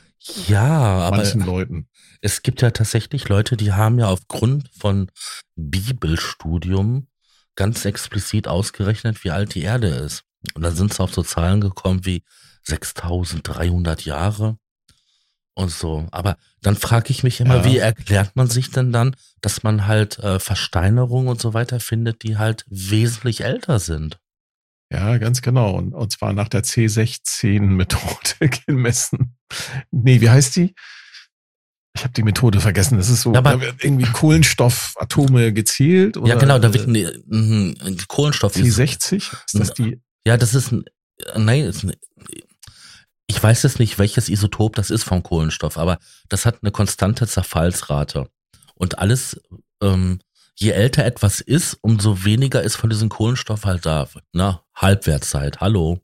ja, 0.48 1.10
manchen 1.12 1.42
Leuten. 1.42 1.88
Es 2.22 2.44
gibt 2.44 2.62
ja 2.62 2.72
tatsächlich 2.72 3.28
Leute, 3.30 3.58
die 3.58 3.74
haben 3.74 4.00
ja 4.00 4.08
aufgrund 4.08 4.70
von 4.78 5.10
Bibelstudium 5.56 7.08
ganz 7.56 7.86
explizit 7.86 8.48
ausgerechnet, 8.48 9.24
wie 9.24 9.32
alt 9.32 9.56
die 9.56 9.64
Erde 9.64 9.88
ist. 9.88 10.24
Und 10.54 10.62
dann 10.64 10.76
sind 10.76 10.94
sie 10.94 11.02
auf 11.04 11.14
so 11.14 11.24
Zahlen 11.24 11.62
gekommen 11.62 12.06
wie 12.06 12.24
6300 12.64 14.06
Jahre 14.06 14.58
und 15.54 15.70
so. 15.72 16.08
Aber 16.12 16.38
dann 16.62 16.76
frage 16.76 17.10
ich 17.10 17.24
mich 17.24 17.40
immer, 17.40 17.58
ja. 17.58 17.66
wie 17.66 17.78
erklärt 17.78 18.36
man 18.36 18.48
sich 18.48 18.72
denn 18.72 18.92
dann, 18.92 19.16
dass 19.42 19.64
man 19.64 19.88
halt 19.88 20.20
äh, 20.20 20.40
Versteinerungen 20.40 21.28
und 21.28 21.42
so 21.42 21.54
weiter 21.54 21.80
findet, 21.80 22.24
die 22.24 22.38
halt 22.38 22.66
wesentlich 22.70 23.44
älter 23.44 23.80
sind? 23.80 24.20
Ja, 24.92 25.18
ganz 25.18 25.42
genau. 25.42 25.76
Und, 25.76 25.94
und 25.94 26.12
zwar 26.12 26.34
nach 26.34 26.50
der 26.50 26.64
C16-Methode 26.64 28.50
gemessen. 28.68 29.38
Nee, 29.90 30.20
wie 30.20 30.30
heißt 30.30 30.58
die? 30.58 30.76
Ich 31.96 32.04
habe 32.04 32.14
die 32.14 32.24
Methode 32.24 32.60
vergessen. 32.60 32.98
Das 32.98 33.10
ist 33.10 33.22
so, 33.22 33.34
aber, 33.34 33.52
da 33.52 33.62
wird 33.62 33.84
irgendwie 33.84 34.06
Kohlenstoffatome 34.06 35.54
gezielt. 35.54 36.18
Oder, 36.18 36.28
ja, 36.28 36.36
genau, 36.36 36.60
da 36.60 36.74
wird 36.74 36.88
äh, 36.88 37.08
ein, 37.32 37.80
ein 37.82 37.98
Kohlenstoff. 38.08 38.56
C60? 38.56 39.16
Ist 39.16 39.34
das 39.54 39.74
die? 39.74 40.02
Ja, 40.26 40.38
das 40.38 40.54
ist 40.54 40.72
ein, 40.72 40.84
nein, 41.36 41.64
ist 41.64 41.84
ein, 41.84 41.94
ich 43.28 43.42
weiß 43.42 43.64
jetzt 43.64 43.80
nicht, 43.80 43.98
welches 43.98 44.30
Isotop 44.30 44.76
das 44.76 44.90
ist 44.90 45.04
vom 45.04 45.24
Kohlenstoff, 45.24 45.78
aber 45.78 46.00
das 46.28 46.46
hat 46.46 46.60
eine 46.62 46.72
konstante 46.72 47.28
Zerfallsrate. 47.28 48.30
Und 48.76 49.00
alles 49.00 49.40
ähm, 49.82 50.20
je 50.56 50.72
älter 50.72 51.06
etwas 51.06 51.42
ist, 51.42 51.78
umso 51.82 52.24
weniger 52.24 52.62
ist 52.62 52.76
von 52.76 52.90
diesem 52.90 53.10
Kohlenstoff 53.10 53.66
halt 53.66 53.86
da. 53.86 54.08
Na, 54.34 54.64
Halbwertszeit, 54.76 55.62
hallo. 55.62 56.00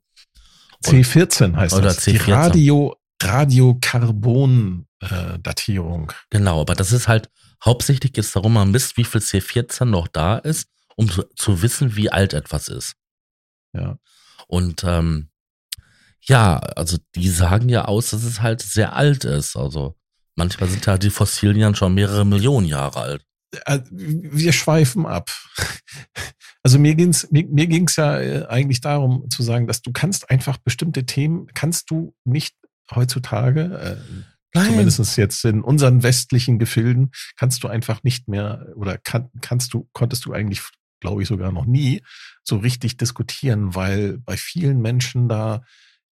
C14 0.84 1.56
heißt 1.56 1.74
oder 1.74 1.86
das. 1.86 2.06
C14. 2.06 2.12
Die 2.12 2.18
Radio, 2.32 2.96
Radiokarbon-Datierung. 3.22 6.12
Äh, 6.12 6.16
genau, 6.30 6.62
aber 6.62 6.76
das 6.76 6.92
ist 6.92 7.08
halt, 7.08 7.32
hauptsächlich 7.64 8.14
geht 8.14 8.26
es 8.26 8.32
darum, 8.32 8.54
man 8.54 8.72
misst, 8.72 8.98
wie 8.98 9.04
viel 9.04 9.22
C14 9.22 9.86
noch 9.86 10.08
da 10.08 10.38
ist, 10.38 10.70
um 10.96 11.10
zu, 11.10 11.24
zu 11.36 11.62
wissen, 11.62 11.96
wie 11.96 12.12
alt 12.12 12.34
etwas 12.34 12.68
ist. 12.68 12.96
Ja. 13.74 14.00
Und 14.48 14.84
ähm, 14.84 15.30
ja, 16.22 16.58
also 16.58 16.98
die 17.16 17.30
sagen 17.30 17.70
ja 17.70 17.86
aus, 17.86 18.10
dass 18.10 18.24
es 18.24 18.42
halt 18.42 18.62
sehr 18.62 18.96
alt 18.96 19.24
ist. 19.24 19.56
Also 19.56 19.96
manchmal 20.36 20.70
sind 20.70 20.86
ja 20.86 20.98
die 20.98 21.10
Fossilien 21.10 21.76
schon 21.76 21.94
mehrere 21.94 22.26
Millionen 22.26 22.68
Jahre 22.68 23.00
alt. 23.00 23.27
Äh, 23.66 23.80
wir 23.92 24.54
schweifen 24.54 25.06
ab. 25.06 25.30
Also 26.64 26.80
mir 26.80 26.96
ging's 26.96 27.32
mir, 27.32 27.46
mir 27.46 27.68
ging's 27.68 27.96
ja 27.96 28.20
äh, 28.20 28.46
eigentlich 28.48 28.82
darum 28.82 29.30
zu 29.30 29.42
sagen, 29.42 29.68
dass 29.68 29.82
du 29.82 29.94
kannst 29.94 30.30
einfach 30.30 30.58
bestimmte 30.58 31.06
Themen 31.06 31.48
kannst 31.54 31.90
du 31.90 32.14
nicht 32.26 32.58
heutzutage, 32.94 33.98
äh, 34.54 34.66
zumindest 34.66 35.18
jetzt 35.18 35.46
in 35.46 35.62
unseren 35.62 36.04
westlichen 36.04 36.60
Gefilden, 36.60 37.12
kannst 37.38 37.64
du 37.64 37.70
einfach 37.70 38.04
nicht 38.04 38.28
mehr 38.28 38.68
oder 38.76 38.98
kann, 38.98 39.30
kannst 39.40 39.74
du 39.74 39.88
konntest 39.94 40.26
du 40.26 40.34
eigentlich, 40.34 40.62
glaube 41.00 41.22
ich, 41.22 41.30
sogar 41.30 41.54
noch 41.54 41.66
nie 41.66 42.02
so 42.44 42.58
richtig 42.58 42.98
diskutieren, 42.98 43.74
weil 43.74 44.18
bei 44.18 44.36
vielen 44.36 44.82
Menschen 44.82 45.30
da 45.30 45.64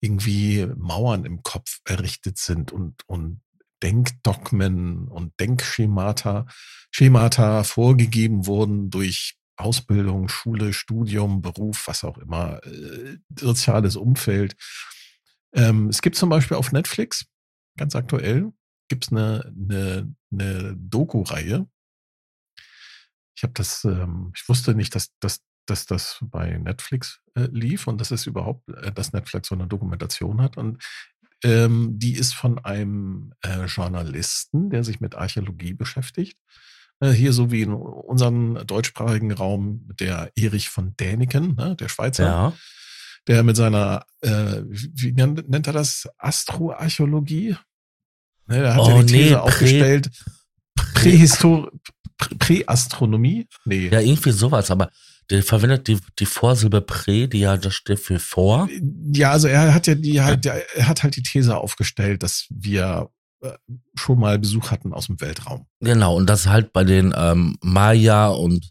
irgendwie 0.01 0.67
Mauern 0.75 1.25
im 1.25 1.41
Kopf 1.41 1.79
errichtet 1.85 2.37
sind 2.37 2.71
und 2.71 3.01
und 3.07 3.41
Denkdogmen 3.83 5.07
und 5.07 5.39
Denkschemata 5.39 6.47
Schemata 6.91 7.63
vorgegeben 7.63 8.45
wurden 8.45 8.89
durch 8.89 9.35
Ausbildung, 9.55 10.27
Schule, 10.29 10.73
Studium, 10.73 11.41
Beruf, 11.41 11.87
was 11.87 12.03
auch 12.03 12.17
immer, 12.17 12.63
äh, 12.65 13.17
soziales 13.37 13.95
Umfeld. 13.95 14.55
Ähm, 15.53 15.89
es 15.89 16.01
gibt 16.01 16.15
zum 16.15 16.29
Beispiel 16.29 16.57
auf 16.57 16.71
Netflix, 16.71 17.25
ganz 17.77 17.95
aktuell, 17.95 18.51
gibt 18.89 19.05
es 19.05 19.11
eine, 19.11 19.53
eine, 19.55 20.15
eine 20.31 20.75
Doku-Reihe. 20.77 21.67
Ich 23.35 23.43
habe 23.43 23.53
das, 23.53 23.83
ähm, 23.85 24.31
ich 24.35 24.47
wusste 24.47 24.75
nicht, 24.75 24.95
dass, 24.95 25.11
dass, 25.19 25.41
dass 25.67 25.85
das 25.85 26.19
bei 26.21 26.57
Netflix 26.57 27.21
äh, 27.35 27.47
lief 27.51 27.87
und 27.87 27.99
dass 28.01 28.11
es 28.11 28.27
überhaupt, 28.27 28.69
äh, 28.69 28.91
dass 28.91 29.13
Netflix 29.13 29.47
so 29.47 29.55
eine 29.55 29.67
Dokumentation 29.67 30.41
hat. 30.41 30.57
Und 30.57 30.83
ähm, 31.43 31.99
die 31.99 32.13
ist 32.13 32.33
von 32.33 32.59
einem 32.63 33.33
äh, 33.41 33.65
Journalisten, 33.65 34.69
der 34.69 34.83
sich 34.83 34.99
mit 34.99 35.15
Archäologie 35.15 35.73
beschäftigt. 35.73 36.37
Äh, 36.99 37.11
hier 37.11 37.33
so 37.33 37.51
wie 37.51 37.61
in 37.63 37.73
unserem 37.73 38.59
deutschsprachigen 38.65 39.31
Raum 39.31 39.89
der 39.99 40.31
Erich 40.35 40.69
von 40.69 40.95
Däniken, 40.97 41.55
ne, 41.55 41.75
der 41.75 41.89
Schweizer. 41.89 42.25
Ja. 42.25 42.53
Der 43.27 43.43
mit 43.43 43.55
seiner, 43.55 44.05
äh, 44.21 44.61
wie 44.67 45.13
nennt 45.13 45.49
nennt 45.49 45.67
er 45.67 45.73
das, 45.73 46.07
Astroarchäologie? 46.17 47.55
Ne, 48.47 48.59
der 48.61 48.73
hat 48.75 48.81
Oh, 48.81 48.89
ja 48.89 49.03
die 49.03 49.05
These 49.13 49.17
nee, 49.23 49.31
Prä- 49.33 49.37
aufgestellt, 49.37 50.09
Prähistor 50.93 51.71
Prä- 52.19 52.37
Präastronomie? 52.39 53.47
Nee. 53.65 53.89
Ja, 53.89 53.99
irgendwie 53.99 54.31
sowas, 54.31 54.69
aber 54.71 54.89
der 55.29 55.43
verwendet 55.43 55.87
die, 55.87 55.97
die 56.19 56.25
Vorsilbe 56.25 56.81
Prä, 56.81 57.27
die 57.27 57.39
ja, 57.39 57.57
das 57.57 57.73
steht 57.73 57.99
für 57.99 58.19
vor. 58.19 58.69
Ja, 59.13 59.31
also 59.31 59.47
er 59.47 59.73
hat 59.73 59.87
ja 59.87 59.95
die 59.95 60.21
halt, 60.21 60.45
er 60.45 60.87
hat 60.87 61.03
halt 61.03 61.15
die 61.15 61.23
These 61.23 61.55
aufgestellt, 61.57 62.23
dass 62.23 62.45
wir 62.49 63.09
äh, 63.41 63.51
schon 63.95 64.19
mal 64.19 64.37
Besuch 64.39 64.71
hatten 64.71 64.93
aus 64.93 65.07
dem 65.07 65.19
Weltraum. 65.21 65.65
Genau, 65.79 66.15
und 66.15 66.29
das 66.29 66.47
halt 66.47 66.73
bei 66.73 66.83
den 66.83 67.13
ähm, 67.17 67.57
Maya 67.61 68.27
und 68.27 68.69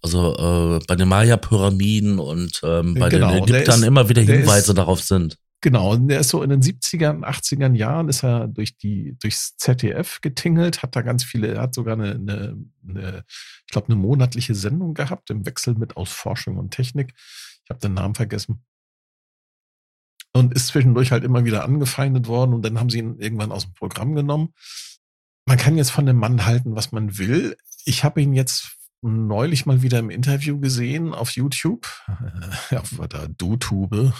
also 0.00 0.36
äh, 0.78 0.84
bei 0.86 0.94
den 0.94 1.08
Maya-Pyramiden 1.08 2.18
und 2.20 2.60
ähm, 2.62 2.94
bei 2.94 3.08
Genau, 3.08 3.30
den 3.32 3.42
Ägyptern 3.44 3.80
ist- 3.80 3.86
immer 3.86 4.08
wieder 4.08 4.24
der 4.24 4.36
Hinweise 4.38 4.70
ist- 4.72 4.78
darauf 4.78 5.02
sind. 5.02 5.36
Genau, 5.60 5.92
und 5.92 6.08
er 6.08 6.20
ist 6.20 6.28
so 6.28 6.42
in 6.42 6.50
den 6.50 6.62
70ern, 6.62 7.24
80ern 7.24 7.74
Jahren 7.74 8.08
ist 8.08 8.22
er 8.22 8.46
durch 8.46 8.76
die, 8.78 9.16
durchs 9.18 9.56
ZDF 9.56 10.20
getingelt, 10.20 10.82
hat 10.82 10.94
da 10.94 11.02
ganz 11.02 11.24
viele, 11.24 11.60
hat 11.60 11.74
sogar 11.74 11.94
eine, 11.94 12.12
eine, 12.12 12.56
eine 12.88 13.24
ich 13.66 13.72
glaube, 13.72 13.88
eine 13.88 13.96
monatliche 13.96 14.54
Sendung 14.54 14.94
gehabt 14.94 15.30
im 15.30 15.46
Wechsel 15.46 15.74
mit 15.74 15.96
aus 15.96 16.12
Forschung 16.12 16.58
und 16.58 16.70
Technik. 16.70 17.12
Ich 17.64 17.70
habe 17.70 17.80
den 17.80 17.94
Namen 17.94 18.14
vergessen. 18.14 18.64
Und 20.32 20.54
ist 20.54 20.68
zwischendurch 20.68 21.10
halt 21.10 21.24
immer 21.24 21.44
wieder 21.44 21.64
angefeindet 21.64 22.28
worden 22.28 22.54
und 22.54 22.62
dann 22.62 22.78
haben 22.78 22.90
sie 22.90 22.98
ihn 22.98 23.18
irgendwann 23.18 23.50
aus 23.50 23.64
dem 23.64 23.74
Programm 23.74 24.14
genommen. 24.14 24.54
Man 25.44 25.58
kann 25.58 25.76
jetzt 25.76 25.90
von 25.90 26.06
dem 26.06 26.16
Mann 26.16 26.46
halten, 26.46 26.76
was 26.76 26.92
man 26.92 27.18
will. 27.18 27.56
Ich 27.84 28.04
habe 28.04 28.22
ihn 28.22 28.32
jetzt 28.32 28.76
neulich 29.02 29.66
mal 29.66 29.82
wieder 29.82 29.98
im 29.98 30.10
Interview 30.10 30.60
gesehen 30.60 31.14
auf 31.14 31.30
YouTube, 31.30 31.88
auf 32.70 32.94
der 33.08 33.28
DoTube. 33.28 34.12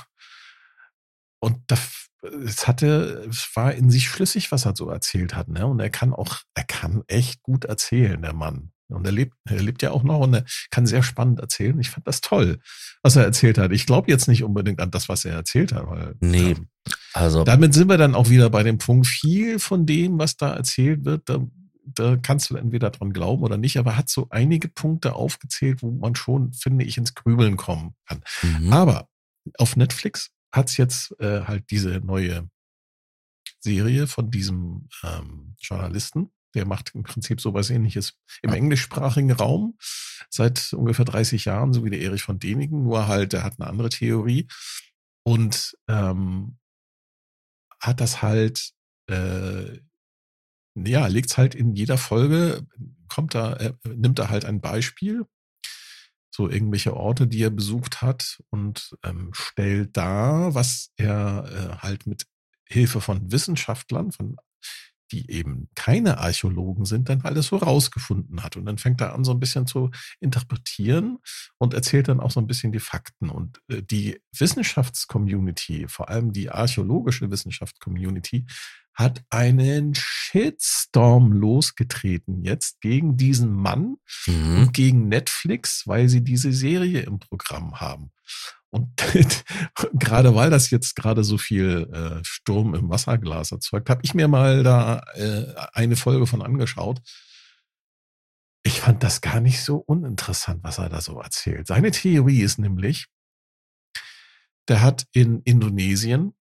Und 1.40 1.59
das, 1.68 2.09
es 2.45 2.66
hatte, 2.66 3.26
es 3.30 3.49
war 3.54 3.73
in 3.75 3.90
sich 3.90 4.09
schlüssig, 4.09 4.50
was 4.50 4.66
er 4.66 4.75
so 4.75 4.88
erzählt 4.90 5.35
hat, 5.35 5.49
ne? 5.49 5.66
Und 5.66 5.80
er 5.80 5.90
kann 5.90 6.12
auch, 6.12 6.38
er 6.54 6.64
kann 6.64 7.02
echt 7.07 7.42
gut 7.42 7.64
erzählen, 7.64 8.21
der 8.21 8.33
Mann. 8.35 8.73
Und 8.90 9.04
er 9.04 9.12
lebt, 9.12 9.35
er 9.45 9.61
lebt 9.61 9.83
ja 9.83 9.90
auch 9.90 10.02
noch 10.02 10.21
und 10.21 10.33
er 10.33 10.45
kann 10.71 10.87
sehr 10.87 11.02
spannend 11.02 11.40
erzählen. 11.40 11.78
Ich 11.78 11.90
fand 11.90 12.07
das 12.07 12.23
toll, 12.23 12.59
was 13.02 13.16
er 13.16 13.25
erzählt 13.25 13.59
hat. 13.59 13.71
Ich 13.71 13.85
glaube 13.85 14.11
jetzt 14.11 14.28
nicht 14.28 14.42
unbedingt 14.42 14.80
an 14.80 14.90
das, 14.90 15.11
was 15.11 15.26
er 15.26 15.35
erzählt 15.35 15.73
hat, 15.73 15.87
weil 15.87 16.14
Nee. 16.21 16.52
ähm, 16.52 16.68
Also, 17.12 17.45
damit 17.45 17.75
sind 17.75 17.88
wir 17.90 17.99
dann 17.99 18.14
auch 18.14 18.30
wieder 18.30 18.49
bei 18.49 18.62
dem 18.62 18.78
Punkt, 18.78 19.07
viel 19.07 19.59
von 19.59 19.85
dem, 19.85 20.18
was 20.18 20.37
da 20.38 20.54
erzählt 20.54 21.04
wird, 21.04 21.28
da, 21.28 21.38
da 21.85 22.16
kannst 22.16 22.49
du 22.49 22.57
entweder 22.57 22.88
dran 22.88 23.12
glauben 23.12 23.42
oder 23.42 23.59
nicht, 23.59 23.76
aber 23.76 23.90
er 23.92 23.97
hat 23.99 24.09
so 24.09 24.26
einige 24.30 24.68
Punkte 24.68 25.14
aufgezählt, 25.14 25.83
wo 25.83 25.90
man 25.90 26.14
schon, 26.14 26.54
finde 26.54 26.87
ich, 26.87 26.97
ins 26.97 27.14
Grübeln 27.14 27.59
kommen 27.59 27.95
kann. 28.07 28.23
mhm. 28.42 28.73
Aber 28.73 29.09
auf 29.59 29.76
Netflix 29.76 30.30
hat's 30.52 30.76
jetzt 30.76 31.19
äh, 31.21 31.43
halt 31.43 31.71
diese 31.71 32.00
neue 32.00 32.49
Serie 33.61 34.07
von 34.07 34.31
diesem 34.31 34.88
ähm, 35.02 35.55
Journalisten. 35.61 36.31
Der 36.55 36.67
macht 36.67 36.95
im 36.95 37.02
Prinzip 37.02 37.40
sowas 37.40 37.71
ähnliches 37.71 38.14
im 38.43 38.52
englischsprachigen 38.52 39.33
Raum 39.33 39.76
seit 40.31 40.73
ungefähr 40.73 41.05
30 41.05 41.45
Jahren, 41.45 41.73
so 41.73 41.85
wie 41.85 41.90
der 41.90 42.01
Erich 42.01 42.22
von 42.22 42.38
Däniken, 42.38 42.85
nur 42.85 43.07
halt, 43.07 43.33
der 43.33 43.44
hat 43.44 43.55
eine 43.59 43.68
andere 43.68 43.90
Theorie 43.90 44.49
und 45.25 45.77
ähm, 45.88 46.59
hat 47.81 48.01
das 48.01 48.22
halt, 48.22 48.72
äh, 49.11 49.79
ja, 50.75 51.07
legt's 51.07 51.37
halt 51.37 51.55
in 51.55 51.75
jeder 51.75 51.99
Folge, 51.99 52.66
kommt 53.09 53.35
da, 53.35 53.55
äh, 53.55 53.75
nimmt 53.85 54.18
er 54.18 54.31
halt 54.31 54.44
ein 54.44 54.61
Beispiel, 54.61 55.27
so 56.38 56.48
irgendwelche 56.48 56.96
Orte, 56.96 57.27
die 57.27 57.42
er 57.42 57.51
besucht 57.51 58.01
hat 58.01 58.40
und 58.51 58.96
ähm, 59.05 59.31
stellt 59.33 59.96
dar, 59.96 60.55
was 60.55 60.92
er 60.96 61.44
äh, 61.51 61.77
halt 61.79 62.07
mit 62.07 62.27
Hilfe 62.64 63.01
von 63.01 63.33
Wissenschaftlern, 63.33 64.12
von 64.12 64.37
die 65.12 65.31
eben 65.31 65.68
keine 65.75 66.18
Archäologen 66.18 66.85
sind, 66.85 67.09
dann 67.09 67.23
alles 67.23 67.47
so 67.47 67.57
rausgefunden 67.57 68.42
hat. 68.42 68.57
Und 68.57 68.66
dann 68.66 68.79
fängt 68.79 69.01
er 69.01 69.14
an, 69.14 69.25
so 69.25 69.33
ein 69.33 69.40
bisschen 69.40 69.66
zu 69.66 69.90
interpretieren 70.21 71.18
und 71.59 71.75
erzählt 71.75 72.09
dann 72.09 72.21
auch 72.21 72.31
so 72.31 72.40
ein 72.40 72.47
bisschen 72.47 72.73
die 72.73 72.81
Fakten. 72.81 73.31
Und 73.31 73.61
äh, 73.68 73.83
die 73.83 74.21
Wissenschaftscommunity, 74.37 75.87
vor 75.88 76.09
allem 76.09 76.33
die 76.33 76.51
archäologische 76.51 77.31
Wissenschaftscommunity, 77.31 78.47
hat 78.94 79.23
einen 79.31 79.94
Shitstorm 79.94 81.33
losgetreten 81.33 82.42
jetzt 82.42 82.81
gegen 82.81 83.16
diesen 83.16 83.53
Mann, 83.53 83.97
Mhm. 84.27 84.59
und 84.59 84.73
gegen 84.75 85.09
Netflix, 85.09 85.87
weil 85.87 86.09
sie 86.09 86.23
diese 86.25 86.53
Serie 86.53 87.01
im 87.03 87.18
Programm 87.21 87.81
haben. 87.81 88.11
Und 88.70 88.90
gerade 89.94 90.35
weil 90.35 90.50
das 90.50 90.70
jetzt 90.70 90.94
gerade 90.94 91.24
so 91.24 91.38
viel 91.38 91.88
äh, 91.92 92.24
Sturm 92.24 92.74
im 92.74 92.90
Wasserglas 92.90 93.52
erzeugt, 93.52 93.88
habe 93.88 94.02
ich 94.04 94.14
mir 94.14 94.28
mal 94.28 94.62
da 94.62 95.00
äh, 95.14 95.54
eine 95.72 95.96
Folge 95.96 96.26
von 96.26 96.42
angeschaut. 96.42 97.00
Ich 98.64 98.81
fand 98.81 99.02
das 99.02 99.20
gar 99.20 99.40
nicht 99.40 99.62
so 99.62 99.76
uninteressant, 99.76 100.62
was 100.62 100.78
er 100.78 100.90
da 100.90 101.00
so 101.00 101.20
erzählt. 101.20 101.66
Seine 101.66 101.90
Theorie 101.90 102.42
ist 102.42 102.59
nämlich, 102.59 103.07
der 104.68 104.83
hat 104.83 105.07
in 105.12 105.40
Indonesien 105.42 106.35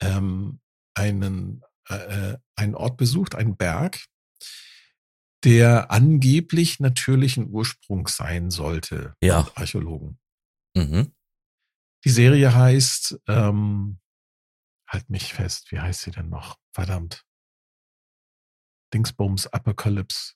ähm, 0.00 0.60
einen, 0.94 1.62
äh, 1.88 2.36
einen 2.56 2.74
Ort 2.74 2.96
besucht, 2.96 3.36
einen 3.36 3.56
Berg, 3.56 4.04
der 5.44 5.90
angeblich 5.90 6.80
natürlichen 6.80 7.48
Ursprungs 7.50 8.16
sein 8.16 8.50
sollte. 8.50 9.14
Ja. 9.22 9.48
Archäologen. 9.54 10.19
Mhm. 10.74 11.12
Die 12.04 12.10
Serie 12.10 12.54
heißt, 12.54 13.18
ähm, 13.28 14.00
halt 14.88 15.08
mich 15.10 15.34
fest, 15.34 15.70
wie 15.70 15.80
heißt 15.80 16.02
sie 16.02 16.10
denn 16.10 16.28
noch? 16.28 16.58
Verdammt. 16.72 17.24
Dingsbums 18.92 19.46
Apocalypse. 19.46 20.34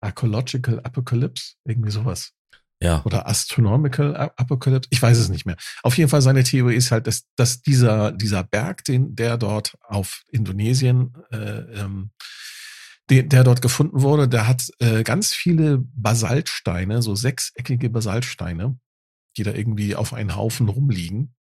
Archaeological 0.00 0.80
Apocalypse? 0.80 1.54
Irgendwie 1.64 1.90
sowas. 1.90 2.32
Ja. 2.80 3.02
Oder 3.04 3.26
Astronomical 3.26 4.14
Apocalypse? 4.36 4.88
Ich 4.92 5.02
weiß 5.02 5.18
es 5.18 5.28
nicht 5.28 5.46
mehr. 5.46 5.56
Auf 5.82 5.98
jeden 5.98 6.10
Fall 6.10 6.22
seine 6.22 6.44
Theorie 6.44 6.76
ist 6.76 6.92
halt, 6.92 7.08
dass, 7.08 7.26
dass 7.34 7.60
dieser, 7.60 8.12
dieser 8.12 8.44
Berg, 8.44 8.84
den, 8.84 9.16
der 9.16 9.36
dort 9.36 9.76
auf 9.82 10.22
Indonesien, 10.30 11.14
äh, 11.32 11.60
ähm, 11.80 12.12
der, 13.10 13.24
der 13.24 13.42
dort 13.42 13.62
gefunden 13.62 14.02
wurde, 14.02 14.28
der 14.28 14.46
hat 14.46 14.68
äh, 14.78 15.02
ganz 15.02 15.34
viele 15.34 15.78
Basaltsteine, 15.78 17.02
so 17.02 17.16
sechseckige 17.16 17.90
Basaltsteine, 17.90 18.78
die 19.38 19.44
da 19.44 19.52
irgendwie 19.52 19.94
auf 19.94 20.12
einen 20.12 20.36
Haufen 20.36 20.68
rumliegen. 20.68 21.34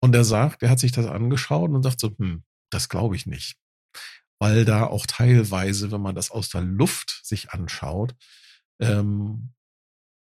Und 0.00 0.14
er 0.14 0.24
sagt, 0.24 0.62
er 0.62 0.70
hat 0.70 0.78
sich 0.78 0.92
das 0.92 1.06
angeschaut 1.06 1.70
und 1.70 1.82
sagt 1.82 2.00
so, 2.00 2.14
hm, 2.16 2.44
das 2.70 2.88
glaube 2.88 3.16
ich 3.16 3.26
nicht. 3.26 3.56
Weil 4.40 4.64
da 4.64 4.86
auch 4.86 5.06
teilweise, 5.06 5.90
wenn 5.90 6.00
man 6.00 6.14
das 6.14 6.30
aus 6.30 6.48
der 6.48 6.60
Luft 6.60 7.20
sich 7.24 7.50
anschaut, 7.50 8.14
ähm, 8.80 9.54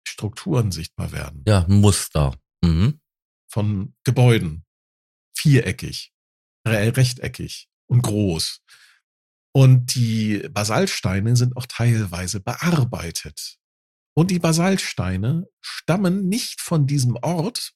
Strukturen 0.08 0.72
sichtbar 0.72 1.12
werden 1.12 1.44
Ja, 1.46 1.66
Muster. 1.68 2.38
Mhm. 2.64 3.02
von 3.52 3.96
Gebäuden. 4.04 4.66
Viereckig, 5.38 6.14
re 6.66 6.96
rechteckig 6.96 7.68
und 7.88 8.02
groß. 8.02 8.62
Und 9.54 9.96
die 9.96 10.48
Basaltsteine 10.52 11.36
sind 11.36 11.56
auch 11.58 11.66
teilweise 11.66 12.40
bearbeitet. 12.40 13.58
Und 14.18 14.32
die 14.32 14.40
Basaltsteine 14.40 15.48
stammen 15.62 16.28
nicht 16.28 16.62
von 16.62 16.88
diesem 16.88 17.18
Ort, 17.18 17.74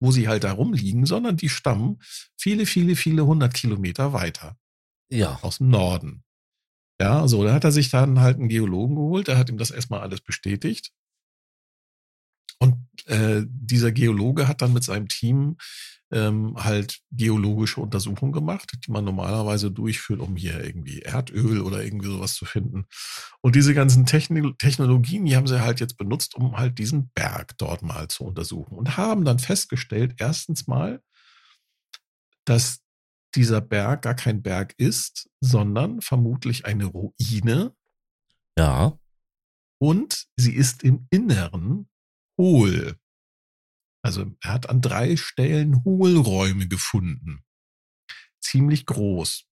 wo 0.00 0.12
sie 0.12 0.28
halt 0.28 0.44
da 0.44 0.52
rumliegen, 0.52 1.06
sondern 1.06 1.36
die 1.36 1.48
stammen 1.48 1.98
viele, 2.38 2.66
viele, 2.66 2.96
viele 2.96 3.26
hundert 3.26 3.54
Kilometer 3.54 4.12
weiter 4.12 4.58
Ja. 5.10 5.38
aus 5.42 5.58
dem 5.58 5.70
Norden. 5.70 6.22
Ja, 7.00 7.26
so, 7.28 7.44
da 7.44 7.52
hat 7.52 7.64
er 7.64 7.72
sich 7.72 7.90
dann 7.90 8.20
halt 8.20 8.38
einen 8.38 8.48
Geologen 8.48 8.94
geholt, 8.96 9.28
der 9.28 9.38
hat 9.38 9.48
ihm 9.50 9.58
das 9.58 9.70
erstmal 9.70 10.00
alles 10.00 10.20
bestätigt. 10.20 10.92
Und 12.58 12.76
äh, 13.06 13.44
dieser 13.46 13.92
Geologe 13.92 14.48
hat 14.48 14.62
dann 14.62 14.72
mit 14.72 14.82
seinem 14.84 15.08
Team 15.08 15.56
ähm, 16.12 16.54
halt 16.56 17.00
geologische 17.10 17.80
Untersuchungen 17.80 18.32
gemacht, 18.32 18.72
die 18.86 18.90
man 18.90 19.04
normalerweise 19.04 19.70
durchführt, 19.70 20.20
um 20.20 20.36
hier 20.36 20.62
irgendwie 20.62 21.00
Erdöl 21.00 21.60
oder 21.60 21.82
irgendwie 21.82 22.08
sowas 22.08 22.34
zu 22.34 22.44
finden. 22.44 22.86
Und 23.40 23.56
diese 23.56 23.74
ganzen 23.74 24.06
Techno 24.06 24.52
Technologien, 24.52 25.24
die 25.24 25.36
haben 25.36 25.46
sie 25.46 25.60
halt 25.60 25.80
jetzt 25.80 25.96
benutzt, 25.96 26.34
um 26.36 26.56
halt 26.56 26.78
diesen 26.78 27.10
Berg 27.10 27.56
dort 27.58 27.82
mal 27.82 28.08
zu 28.08 28.24
untersuchen. 28.24 28.76
Und 28.76 28.96
haben 28.96 29.24
dann 29.24 29.38
festgestellt, 29.38 30.14
erstens 30.18 30.66
mal, 30.66 31.02
dass 32.44 32.80
dieser 33.34 33.60
Berg 33.60 34.02
gar 34.02 34.14
kein 34.14 34.42
Berg 34.42 34.74
ist, 34.78 35.28
sondern 35.40 36.00
vermutlich 36.00 36.64
eine 36.64 36.86
Ruine 36.86 37.74
Ja. 38.58 38.98
Und 39.78 40.26
sie 40.36 40.54
ist 40.54 40.82
im 40.84 41.06
Inneren 41.10 41.88
hohl. 42.38 42.96
Also 44.06 44.30
er 44.40 44.52
hat 44.52 44.70
an 44.70 44.80
drei 44.80 45.16
Stellen 45.16 45.82
Hohlräume 45.82 46.68
gefunden. 46.68 47.44
Ziemlich 48.40 48.86
groß. 48.86 49.46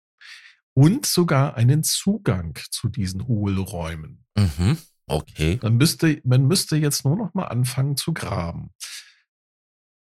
Und 0.75 1.07
sogar 1.07 1.57
einen 1.57 1.83
Zugang 1.83 2.57
zu 2.71 2.89
diesen 2.89 3.27
Hohlräumen. 3.27 4.25
Mhm. 4.37 4.79
Okay. 5.07 5.59
Man 5.61 5.77
müsste, 5.77 6.21
man 6.23 6.47
müsste 6.47 6.77
jetzt 6.77 7.05
nur 7.05 7.17
noch 7.17 7.35
mal 7.35 7.47
anfangen 7.47 7.97
zu 7.97 8.15
graben. 8.15 8.71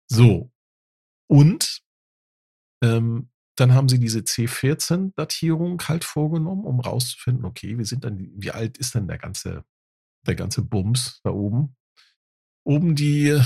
So. 0.08 0.54
Und 1.28 1.82
ähm, 2.82 3.32
dann 3.58 3.74
haben 3.74 3.90
sie 3.90 4.00
diese 4.00 4.20
C14-Datierung 4.20 5.82
halt 5.86 6.06
vorgenommen, 6.06 6.64
um 6.64 6.80
rauszufinden, 6.80 7.44
okay, 7.44 7.78
wie 7.78 7.84
sind 7.84 8.06
dann, 8.06 8.32
wie 8.38 8.52
alt 8.52 8.78
ist 8.78 8.96
denn 8.96 9.10
der 9.10 9.18
ganze, 9.18 9.66
der 10.26 10.36
ganze 10.36 10.62
Bums 10.62 11.20
da 11.26 11.32
oben? 11.32 11.76
Oben 12.64 12.96
die 12.96 13.38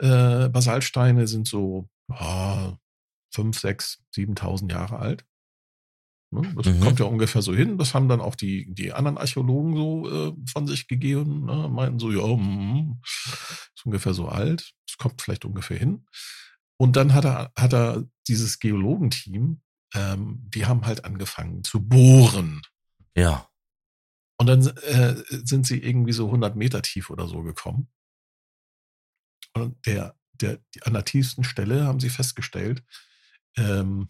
äh, 0.00 0.48
Basaltsteine 0.48 1.26
sind 1.26 1.48
so 1.48 1.88
oh, 2.08 2.72
5, 3.32 3.58
6, 3.58 4.02
7.000 4.14 4.70
Jahre 4.70 4.98
alt. 4.98 5.24
Ne? 6.34 6.52
Das 6.56 6.66
mhm. 6.66 6.80
kommt 6.80 7.00
ja 7.00 7.06
ungefähr 7.06 7.42
so 7.42 7.54
hin. 7.54 7.78
Das 7.78 7.94
haben 7.94 8.08
dann 8.08 8.20
auch 8.20 8.34
die, 8.34 8.72
die 8.72 8.92
anderen 8.92 9.18
Archäologen 9.18 9.76
so 9.76 10.10
äh, 10.10 10.32
von 10.50 10.66
sich 10.66 10.88
gegeben. 10.88 11.44
Ne? 11.46 11.68
Meinten 11.68 11.98
so, 11.98 12.10
ja, 12.10 12.26
mm, 12.26 13.00
ist 13.04 13.84
ungefähr 13.84 14.14
so 14.14 14.28
alt. 14.28 14.72
Das 14.86 14.96
kommt 14.98 15.22
vielleicht 15.22 15.44
ungefähr 15.44 15.78
hin. 15.78 16.06
Und 16.76 16.96
dann 16.96 17.14
hat 17.14 17.24
er, 17.24 17.52
hat 17.56 17.72
er 17.72 18.04
dieses 18.26 18.58
Geologenteam, 18.58 19.60
ähm, 19.94 20.40
die 20.42 20.66
haben 20.66 20.86
halt 20.86 21.04
angefangen 21.04 21.62
zu 21.62 21.80
bohren. 21.80 22.62
Ja. 23.16 23.48
Und 24.36 24.48
dann 24.48 24.66
äh, 24.66 25.14
sind 25.28 25.66
sie 25.66 25.78
irgendwie 25.78 26.12
so 26.12 26.26
100 26.26 26.56
Meter 26.56 26.82
tief 26.82 27.10
oder 27.10 27.28
so 27.28 27.42
gekommen. 27.42 27.88
Und 29.54 29.86
der, 29.86 30.16
der, 30.32 30.58
an 30.82 30.94
der 30.94 31.04
tiefsten 31.04 31.44
Stelle 31.44 31.86
haben 31.86 32.00
sie 32.00 32.10
festgestellt, 32.10 32.84
ähm, 33.56 34.08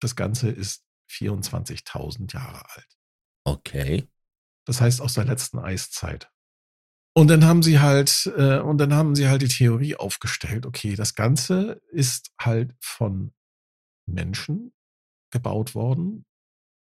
das 0.00 0.16
Ganze 0.16 0.50
ist 0.50 0.84
24.000 1.10 2.32
Jahre 2.34 2.68
alt. 2.70 2.98
Okay. 3.44 4.08
Das 4.66 4.80
heißt 4.80 5.00
aus 5.00 5.14
der 5.14 5.24
letzten 5.24 5.58
Eiszeit. 5.58 6.30
Und 7.14 7.28
dann 7.28 7.44
haben 7.44 7.62
sie 7.62 7.80
halt, 7.80 8.32
äh, 8.36 8.58
und 8.58 8.78
dann 8.78 8.94
haben 8.94 9.14
sie 9.14 9.28
halt 9.28 9.42
die 9.42 9.48
Theorie 9.48 9.96
aufgestellt, 9.96 10.64
okay, 10.64 10.94
das 10.94 11.14
Ganze 11.14 11.82
ist 11.90 12.32
halt 12.40 12.74
von 12.80 13.34
Menschen 14.06 14.72
gebaut 15.30 15.74
worden. 15.74 16.24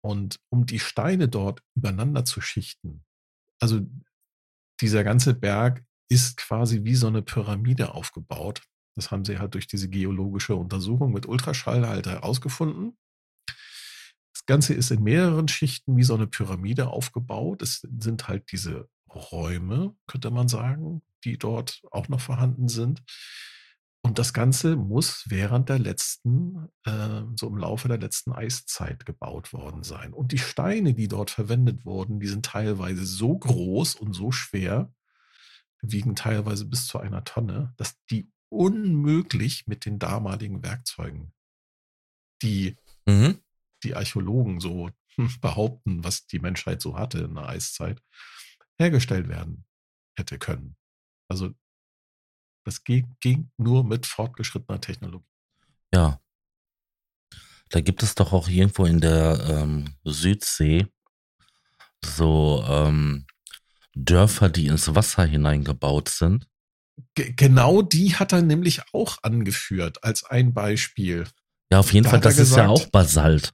Und 0.04 0.39
um 0.50 0.65
die 0.65 0.80
Steine 0.80 1.28
dort 1.28 1.63
übereinander 1.76 2.26
zu 2.26 2.41
schichten, 2.41 3.04
also 3.60 3.82
dieser 4.80 5.04
ganze 5.04 5.34
Berg 5.34 5.84
ist 6.12 6.36
quasi 6.36 6.84
wie 6.84 6.95
so 6.95 7.08
eine 7.08 7.21
Pyramide 7.21 7.95
aufgebaut. 7.95 8.62
Das 8.95 9.12
haben 9.12 9.24
sie 9.24 9.39
halt 9.39 9.54
durch 9.54 9.67
diese 9.67 9.88
geologische 9.88 10.56
Untersuchung 10.56 11.13
mit 11.13 11.26
Ultraschall 11.26 11.88
halt 11.88 12.06
herausgefunden. 12.06 12.97
Das 13.47 14.45
Ganze 14.45 14.74
ist 14.74 14.91
in 14.91 15.04
mehreren 15.04 15.47
Schichten 15.47 15.95
wie 15.95 16.04
so 16.04 16.13
eine 16.13 16.28
Pyramide 16.28 16.89
aufgebaut. 16.89 17.62
Es 17.62 17.88
sind 17.97 18.28
halt 18.28 18.52
diese 18.52 18.89
Räume, 19.10 19.95
könnte 20.06 20.32
man 20.32 20.50
sagen, 20.50 21.02
die 21.24 21.38
dort 21.38 21.82
auch 21.91 22.10
noch 22.10 22.19
vorhanden 22.19 22.67
sind. 22.67 23.02
Und 24.04 24.19
das 24.19 24.34
Ganze 24.34 24.76
muss 24.76 25.24
während 25.30 25.69
der 25.69 25.80
letzten, 25.80 26.67
äh, 26.84 27.21
so 27.38 27.47
im 27.47 27.58
Laufe 27.58 27.88
der 27.88 28.00
letzten 28.00 28.34
Eiszeit 28.34 29.06
gebaut 29.06 29.54
worden 29.54 29.84
sein. 29.84 30.12
Und 30.12 30.34
die 30.34 30.39
Steine, 30.39 30.93
die 30.93 31.08
dort 31.08 31.30
verwendet 31.30 31.86
wurden, 31.86 32.19
die 32.19 32.28
sind 32.28 32.45
teilweise 32.45 33.06
so 33.06 33.38
groß 33.38 33.95
und 33.95 34.13
so 34.13 34.32
schwer, 34.32 34.91
wiegen 35.82 36.15
teilweise 36.15 36.65
bis 36.65 36.88
zu 36.88 37.00
einer 37.00 37.24
Tonne, 37.24 37.74
dass 37.78 38.04
die 38.06 38.32
unmöglich 38.50 39.67
mit 39.67 39.86
den 39.86 40.00
damaligen 40.00 40.63
Werkzeugen, 40.63 41.34
die 42.41 42.78
mhm. 43.06 43.41
die 43.84 43.96
Archäologen 43.96 44.60
so 44.60 44.89
behaupten, 45.41 46.04
was 46.04 46.28
die 46.28 46.39
Menschheit 46.39 46.82
so 46.82 46.98
hatte 46.98 47.20
in 47.20 47.36
der 47.36 47.48
Eiszeit, 47.48 48.02
hergestellt 48.80 49.28
werden 49.28 49.65
hätte 50.17 50.39
können. 50.39 50.76
Also 51.28 51.54
das 52.63 52.84
ging, 52.84 53.15
ging 53.20 53.52
nur 53.58 53.84
mit 53.84 54.06
fortgeschrittener 54.06 54.82
Technologie. 54.82 55.26
Ja. 55.94 56.22
Da 57.70 57.80
gibt 57.80 58.04
es 58.04 58.15
doch 58.15 58.34
auch 58.34 58.50
irgendwo 58.50 58.86
in 58.86 59.00
der 59.00 59.39
ähm, 59.50 59.96
Südsee 60.04 60.88
so 62.04 62.63
ähm, 62.67 63.26
Dörfer, 63.95 64.49
die 64.49 64.67
ins 64.67 64.93
Wasser 64.95 65.25
hineingebaut 65.25 66.10
sind. 66.10 66.47
G 67.15 67.34
genau 67.36 67.82
die 67.82 68.15
hat 68.15 68.32
er 68.34 68.41
nämlich 68.41 68.82
auch 68.93 69.17
angeführt 69.23 70.04
als 70.04 70.23
ein 70.23 70.54
Beispiel. 70.54 71.25
Ja, 71.71 71.80
auf 71.80 71.93
jeden 71.93 72.04
da 72.04 72.12
Fall, 72.12 72.19
das 72.19 72.34
ist 72.34 72.49
gesagt, 72.49 72.67
ja 72.67 72.69
auch 72.69 72.86
Basalt. 72.88 73.54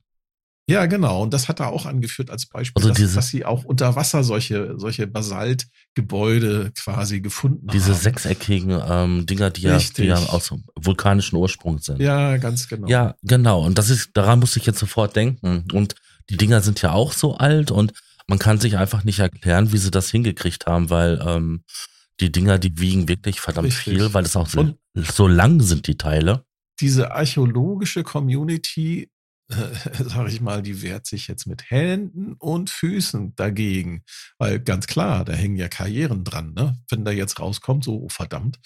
Ja, 0.69 0.86
genau. 0.86 1.23
Und 1.23 1.34
das 1.34 1.47
hat 1.47 1.62
er 1.62 1.69
auch 1.69 1.86
angeführt 1.86 2.30
als 2.30 2.45
Beispiel, 2.45 2.84
also 2.84 2.93
dass, 2.93 3.13
dass, 3.13 3.30
sie 3.30 3.45
auch 3.45 3.63
unter 3.63 3.95
Wasser 3.95 4.26
solche, 4.26 4.73
solche 4.78 5.08
Basaltgebäude 5.08 6.71
quasi 6.76 7.21
gefunden 7.21 7.67
diese 7.67 7.86
haben. 7.86 7.93
Diese 7.93 8.04
sechseckigen 8.04 8.82
ähm, 8.86 9.26
Dinger, 9.26 9.50
die 9.50 9.62
ja, 9.62 9.78
die 9.78 10.04
ja 10.04 10.17
aus 10.17 10.54
vulkanischen 10.76 11.38
Ursprung 11.38 11.80
sind. 11.80 12.02
Ja, 12.02 12.36
ganz 12.36 12.67
genau. 12.67 12.88
Ja, 12.89 13.15
genau. 13.23 13.65
Und 13.65 13.78
das 13.78 13.89
ist, 13.89 14.10
daran 14.13 14.39
muss 14.39 14.58
ich 14.58 14.65
jetzt 14.65 14.80
sofort 14.80 15.15
denken. 15.15 15.63
Und 15.71 15.95
die 16.30 16.36
Dinger 16.36 16.60
sind 16.60 16.82
ja 16.82 16.91
auch 16.91 17.13
so 17.13 17.38
alt 17.38 17.71
und 17.71 17.93
man 18.28 18.40
kann 18.40 18.60
sich 18.60 18.78
einfach 18.78 19.04
nicht 19.04 19.20
erklären, 19.20 19.72
wie 19.72 19.78
sie 19.78 19.92
das 19.92 20.10
hingekriegt 20.12 20.66
haben, 20.66 20.90
weil 20.90 21.22
ähm, 21.26 21.63
die 22.20 22.32
Dinger, 22.32 22.60
die 22.60 22.80
wiegen 22.80 23.08
wirklich 23.08 23.40
verdammt 23.40 23.68
Richtig. 23.68 23.94
viel, 23.94 24.13
weil 24.13 24.26
es 24.26 24.36
auch 24.36 24.48
so, 24.48 24.78
so 24.96 25.28
lang 25.28 25.62
sind, 25.62 25.88
die 25.88 25.98
Teile. 25.98 26.44
Diese 26.80 27.12
archäologische 27.12 28.04
Community 28.04 29.10
sag 29.94 30.28
ich 30.28 30.42
mal, 30.42 30.62
die 30.62 30.82
wehrt 30.82 31.06
sich 31.06 31.28
jetzt 31.28 31.48
mit 31.48 31.70
Händen 31.72 32.34
und 32.34 32.70
Füßen 32.70 33.36
dagegen. 33.36 34.04
Weil 34.38 34.60
ganz 34.60 34.88
klar, 34.88 35.24
da 35.24 35.34
hängen 35.34 35.56
ja 35.56 35.70
Karrieren 35.70 36.24
dran, 36.24 36.54
ne? 36.54 36.78
Wenn 36.90 37.06
da 37.06 37.12
jetzt 37.12 37.40
rauskommt, 37.40 37.86
so 37.86 38.04
oh, 38.04 38.10
verdammt. 38.10 38.60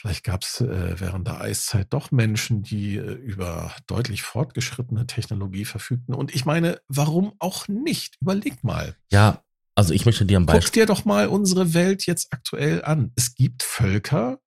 Vielleicht 0.00 0.22
gab 0.22 0.42
es 0.42 0.60
äh, 0.60 1.00
während 1.00 1.26
der 1.26 1.40
Eiszeit 1.40 1.88
doch 1.90 2.12
Menschen, 2.12 2.62
die 2.62 2.96
äh, 2.96 3.12
über 3.14 3.74
deutlich 3.88 4.22
fortgeschrittene 4.22 5.06
Technologie 5.06 5.64
verfügten. 5.64 6.14
Und 6.14 6.32
ich 6.32 6.44
meine, 6.44 6.80
warum 6.86 7.32
auch 7.40 7.66
nicht? 7.66 8.16
Überleg 8.20 8.62
mal. 8.62 8.94
Ja, 9.10 9.42
also 9.74 9.92
ich 9.92 10.06
möchte 10.06 10.24
dir 10.24 10.38
ein 10.38 10.46
Beispiel. 10.46 10.62
Guck 10.62 10.72
dir 10.72 10.86
doch 10.86 11.04
mal 11.04 11.26
unsere 11.26 11.74
Welt 11.74 12.06
jetzt 12.06 12.28
aktuell 12.32 12.84
an. 12.84 13.10
Es 13.16 13.34
gibt 13.34 13.64
Völker, 13.64 14.38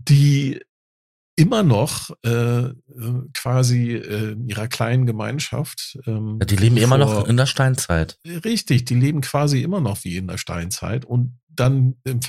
die 0.00 0.60
immer 1.36 1.62
noch 1.62 2.10
äh, 2.24 2.30
äh, 2.30 2.74
quasi 3.32 3.94
äh, 3.94 4.32
in 4.32 4.48
ihrer 4.48 4.68
kleinen 4.68 5.06
Gemeinschaft. 5.06 5.98
Ähm, 6.06 6.38
ja, 6.40 6.46
die 6.46 6.56
leben 6.56 6.76
vor, 6.76 6.84
immer 6.84 6.98
noch 6.98 7.26
in 7.26 7.36
der 7.36 7.46
Steinzeit. 7.46 8.18
Richtig, 8.26 8.84
die 8.86 8.94
leben 8.94 9.20
quasi 9.20 9.62
immer 9.62 9.80
noch 9.80 10.04
wie 10.04 10.16
in 10.16 10.26
der 10.26 10.38
Steinzeit 10.38 11.04
und 11.04 11.38
dann 11.60 11.96
im, 12.04 12.20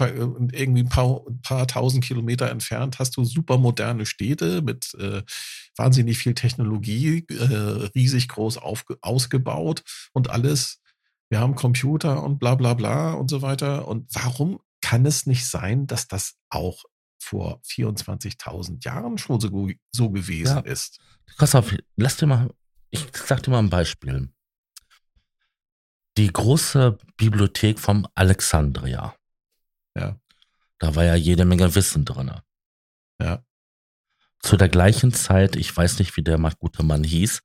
irgendwie 0.52 0.84
ein 0.84 0.90
paar, 0.90 1.22
ein 1.28 1.42
paar 1.42 1.68
tausend 1.68 2.04
Kilometer 2.04 2.50
entfernt 2.50 3.00
hast 3.00 3.16
du 3.18 3.24
super 3.24 3.58
moderne 3.58 4.06
Städte 4.06 4.62
mit 4.62 4.94
äh, 4.96 5.24
wahnsinnig 5.76 6.18
viel 6.18 6.34
Technologie, 6.34 7.26
äh, 7.30 7.90
riesig 7.96 8.28
groß 8.28 8.58
auf, 8.58 8.86
ausgebaut 9.02 9.84
und 10.14 10.30
alles. 10.30 10.82
Wir 11.30 11.40
haben 11.40 11.56
Computer 11.56 12.24
und 12.24 12.40
bla 12.40 12.56
bla 12.56 12.74
bla 12.74 13.14
und 13.14 13.30
so 13.30 13.42
weiter. 13.42 13.88
Und 13.88 14.14
warum 14.14 14.60
kann 14.82 15.06
es 15.06 15.26
nicht 15.26 15.48
sein, 15.48 15.88
dass 15.88 16.08
das 16.08 16.36
auch 16.50 16.84
vor 17.22 17.62
24.000 17.62 18.84
Jahren 18.84 19.18
schon 19.18 19.40
so, 19.40 19.70
so 19.92 20.10
gewesen 20.10 20.58
ja. 20.58 20.60
ist. 20.60 21.00
Pass 21.38 21.56
auf, 21.56 21.74
lass 21.96 22.18
dir 22.18 22.26
mal, 22.26 22.50
ich 22.90 23.08
sag 23.14 23.44
dir 23.44 23.52
mal 23.52 23.60
ein 23.60 23.70
Beispiel. 23.70 24.30
Die 26.18 26.28
große 26.28 26.98
Bibliothek 27.16 27.80
vom 27.80 28.06
Alexandria. 28.16 29.16
Ja. 29.98 30.20
Da 30.80 30.96
war 30.96 31.04
ja 31.04 31.16
jede 31.16 31.46
Menge 31.46 31.76
Wissen 31.76 32.06
drin. 32.06 32.32
Ja. 33.22 33.44
Zu 34.40 34.58
der 34.58 34.70
gleichen 34.70 35.14
Zeit, 35.14 35.56
ich 35.56 35.76
weiß 35.76 36.00
nicht, 36.00 36.18
wie 36.18 36.24
der 36.24 36.38
gute 36.60 36.84
Mann 36.84 37.04
hieß, 37.04 37.42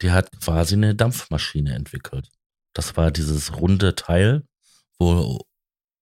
der 0.00 0.12
hat 0.12 0.30
quasi 0.40 0.74
eine 0.74 0.94
Dampfmaschine 0.94 1.74
entwickelt. 1.74 2.30
Das 2.72 2.96
war 2.96 3.10
dieses 3.10 3.56
runde 3.56 3.94
Teil, 3.94 4.44
wo 4.98 5.44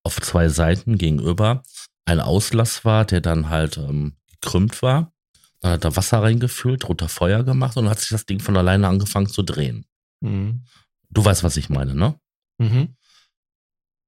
auf 0.04 0.20
zwei 0.20 0.48
Seiten 0.48 0.98
gegenüber 0.98 1.62
ein 2.04 2.20
Auslass 2.20 2.84
war, 2.84 3.04
der 3.04 3.20
dann 3.20 3.48
halt 3.48 3.76
ähm, 3.76 4.16
gekrümmt 4.30 4.82
war. 4.82 5.12
Dann 5.60 5.72
hat 5.72 5.84
er 5.84 5.96
Wasser 5.96 6.22
reingefüllt, 6.22 6.88
roter 6.88 7.08
Feuer 7.08 7.42
gemacht 7.42 7.76
und 7.76 7.84
dann 7.84 7.90
hat 7.90 8.00
sich 8.00 8.10
das 8.10 8.26
Ding 8.26 8.40
von 8.40 8.56
alleine 8.56 8.86
angefangen 8.86 9.28
zu 9.28 9.42
drehen. 9.42 9.86
Mhm. 10.20 10.64
Du 11.10 11.24
weißt, 11.24 11.42
was 11.42 11.56
ich 11.56 11.68
meine, 11.68 11.94
ne? 11.94 12.18
Mhm. 12.58 12.95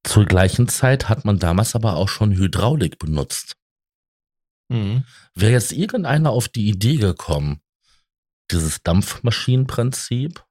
Zur 0.05 0.25
gleichen 0.25 0.69
Zeit 0.69 1.09
hat 1.09 1.25
man 1.25 1.39
damals 1.39 1.75
aber 1.75 1.97
auch 1.97 2.09
schon 2.09 2.37
Hydraulik 2.37 2.99
benutzt. 2.99 3.57
Mhm. 4.69 5.05
Wäre 5.35 5.53
jetzt 5.53 5.73
irgendeiner 5.73 6.31
auf 6.31 6.49
die 6.49 6.69
Idee 6.69 6.97
gekommen, 6.97 7.61
dieses 8.51 8.83
Dampfmaschinenprinzip 8.83 10.45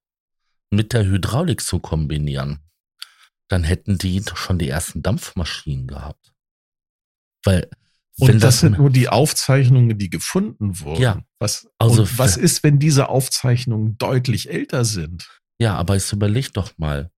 mit 0.69 0.93
der 0.93 1.05
Hydraulik 1.05 1.61
zu 1.61 1.79
kombinieren, 1.79 2.59
dann 3.47 3.63
hätten 3.63 3.97
die 3.97 4.23
schon 4.35 4.59
die 4.59 4.69
ersten 4.69 5.01
Dampfmaschinen 5.01 5.87
gehabt. 5.87 6.33
Weil 7.43 7.69
und 8.19 8.33
das, 8.35 8.41
das, 8.41 8.59
sind 8.61 8.79
nur 8.79 8.89
die 8.89 9.09
Aufzeichnungen, 9.09 9.97
die 9.97 10.09
gefunden 10.09 10.79
wurden. 10.79 11.01
Ja. 11.01 11.21
Was, 11.39 11.69
also 11.77 12.07
was 12.17 12.35
ist, 12.35 12.63
wenn 12.63 12.79
diese 12.79 13.09
Aufzeichnungen 13.09 13.97
deutlich 13.99 14.49
älter 14.49 14.85
sind? 14.85 15.39
Ja, 15.59 15.75
aber 15.75 15.93
jetzt 15.93 16.11
überleg 16.11 16.51
doch 16.53 16.77
mal. 16.77 17.11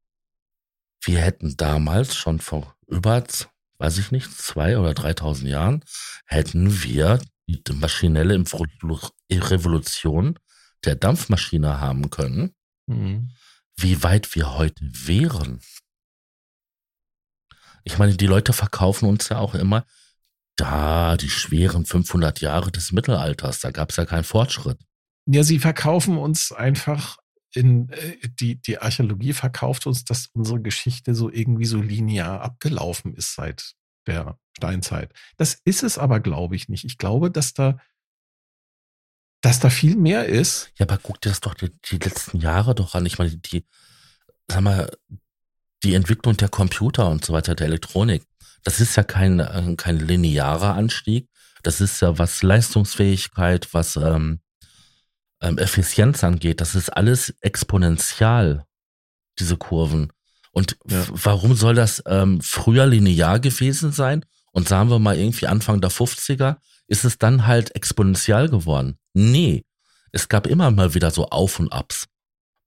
Wir 1.02 1.20
hätten 1.20 1.56
damals 1.58 2.16
schon 2.16 2.40
vor 2.40 2.76
über, 2.88 3.24
weiß 3.78 3.98
ich 3.98 4.12
nicht, 4.12 4.32
zwei 4.32 4.78
oder 4.78 4.94
3000 4.94 5.50
Jahren, 5.50 5.84
hätten 6.26 6.84
wir 6.84 7.20
die 7.48 7.62
maschinelle 7.74 8.44
Revolution 9.32 10.40
der 10.86 10.96
Dampfmaschine 10.96 11.80
haben 11.80 12.10
können. 12.10 12.54
Mhm. 12.88 13.32
Wie 13.76 14.04
weit 14.04 14.36
wir 14.36 14.56
heute 14.56 14.82
wären. 14.82 15.62
Ich 17.84 17.98
meine, 17.98 18.16
die 18.16 18.28
Leute 18.28 18.54
verkaufen 18.54 19.08
uns 19.08 19.30
ja 19.30 19.38
auch 19.40 19.56
immer, 19.56 19.86
da 20.58 21.16
die 21.16 21.30
schweren 21.30 21.86
500 21.86 22.42
Jahre 22.42 22.72
des 22.72 22.92
Mittelalters, 22.92 23.62
da 23.62 23.72
gab 23.72 23.92
es 23.92 23.96
ja 23.96 24.06
keinen 24.06 24.26
Fortschritt. 24.26 24.80
Ja, 25.26 25.44
sie 25.44 25.60
verkaufen 25.60 26.18
uns 26.18 26.52
einfach 26.52 27.19
in 27.54 27.90
äh, 27.90 28.18
die, 28.40 28.62
die 28.62 28.80
Archäologie 28.80 29.34
verkauft 29.34 29.88
uns, 29.88 30.06
dass 30.06 30.28
unsere 30.34 30.62
Geschichte 30.62 31.16
so 31.16 31.32
irgendwie 31.32 31.66
so 31.66 31.82
linear 31.82 32.42
abgelaufen 32.42 33.16
ist 33.16 33.36
seit 33.36 33.74
der 34.06 34.38
Steinzeit. 34.58 35.14
Das 35.38 35.60
ist 35.66 35.84
es 35.84 35.98
aber, 35.98 36.20
glaube 36.20 36.56
ich, 36.56 36.70
nicht. 36.70 36.86
Ich 36.86 36.98
glaube, 36.98 37.32
dass 37.32 37.54
da, 37.54 37.80
dass 39.42 39.60
da 39.60 39.70
viel 39.70 39.96
mehr 39.96 40.26
ist. 40.26 40.72
Ja, 40.78 40.86
aber 40.86 40.98
guck 40.98 41.22
dir 41.22 41.30
das 41.30 41.40
doch 41.40 41.54
die, 41.54 41.72
die 41.86 41.98
letzten 41.98 42.40
Jahre 42.40 42.76
doch 42.76 42.96
an. 42.96 43.06
Ich 43.06 43.18
meine, 43.18 43.36
die, 43.36 43.66
sag 44.48 44.62
mal, 44.62 44.92
die 45.84 45.94
Entwicklung 45.94 46.36
der 46.38 46.50
Computer 46.50 47.10
und 47.10 47.24
so 47.24 47.34
weiter, 47.34 47.56
der 47.56 47.68
Elektronik, 47.68 48.24
das 48.64 48.80
ist 48.80 48.96
ja 48.98 49.04
kein, 49.04 49.40
äh, 49.40 49.76
kein 49.78 49.98
linearer 49.98 50.76
Anstieg. 50.76 51.30
Das 51.64 51.82
ist 51.82 52.02
ja 52.02 52.18
was 52.18 52.42
Leistungsfähigkeit, 52.44 53.74
was 53.74 53.96
ähm, 53.96 54.42
ähm, 55.42 55.58
Effizienz 55.58 56.24
angeht. 56.24 56.62
Das 56.62 56.76
ist 56.76 56.90
alles 56.90 57.34
exponentiell, 57.42 58.64
diese 59.40 59.58
Kurven. 59.58 60.12
Und 60.52 60.78
ja. 60.90 61.06
warum 61.10 61.56
soll 61.56 61.76
das 61.76 62.04
ähm, 62.06 62.42
früher 62.42 62.86
linear 62.86 63.40
gewesen 63.40 63.92
sein? 63.92 64.26
Und 64.52 64.68
sagen 64.68 64.90
wir 64.90 65.00
mal 65.00 65.18
irgendwie 65.18 65.48
Anfang 65.48 65.80
der 65.80 65.92
50er, 65.92 66.58
ist 66.88 67.06
es 67.06 67.18
dann 67.18 67.46
halt 67.46 67.76
exponentiell 67.76 68.50
geworden? 68.50 68.98
Nee. 69.14 69.64
Es 70.12 70.28
gab 70.28 70.48
immer 70.48 70.72
mal 70.72 70.96
wieder 70.96 71.12
so 71.12 71.28
Auf 71.28 71.60
und 71.60 71.72
Abs 71.72 72.08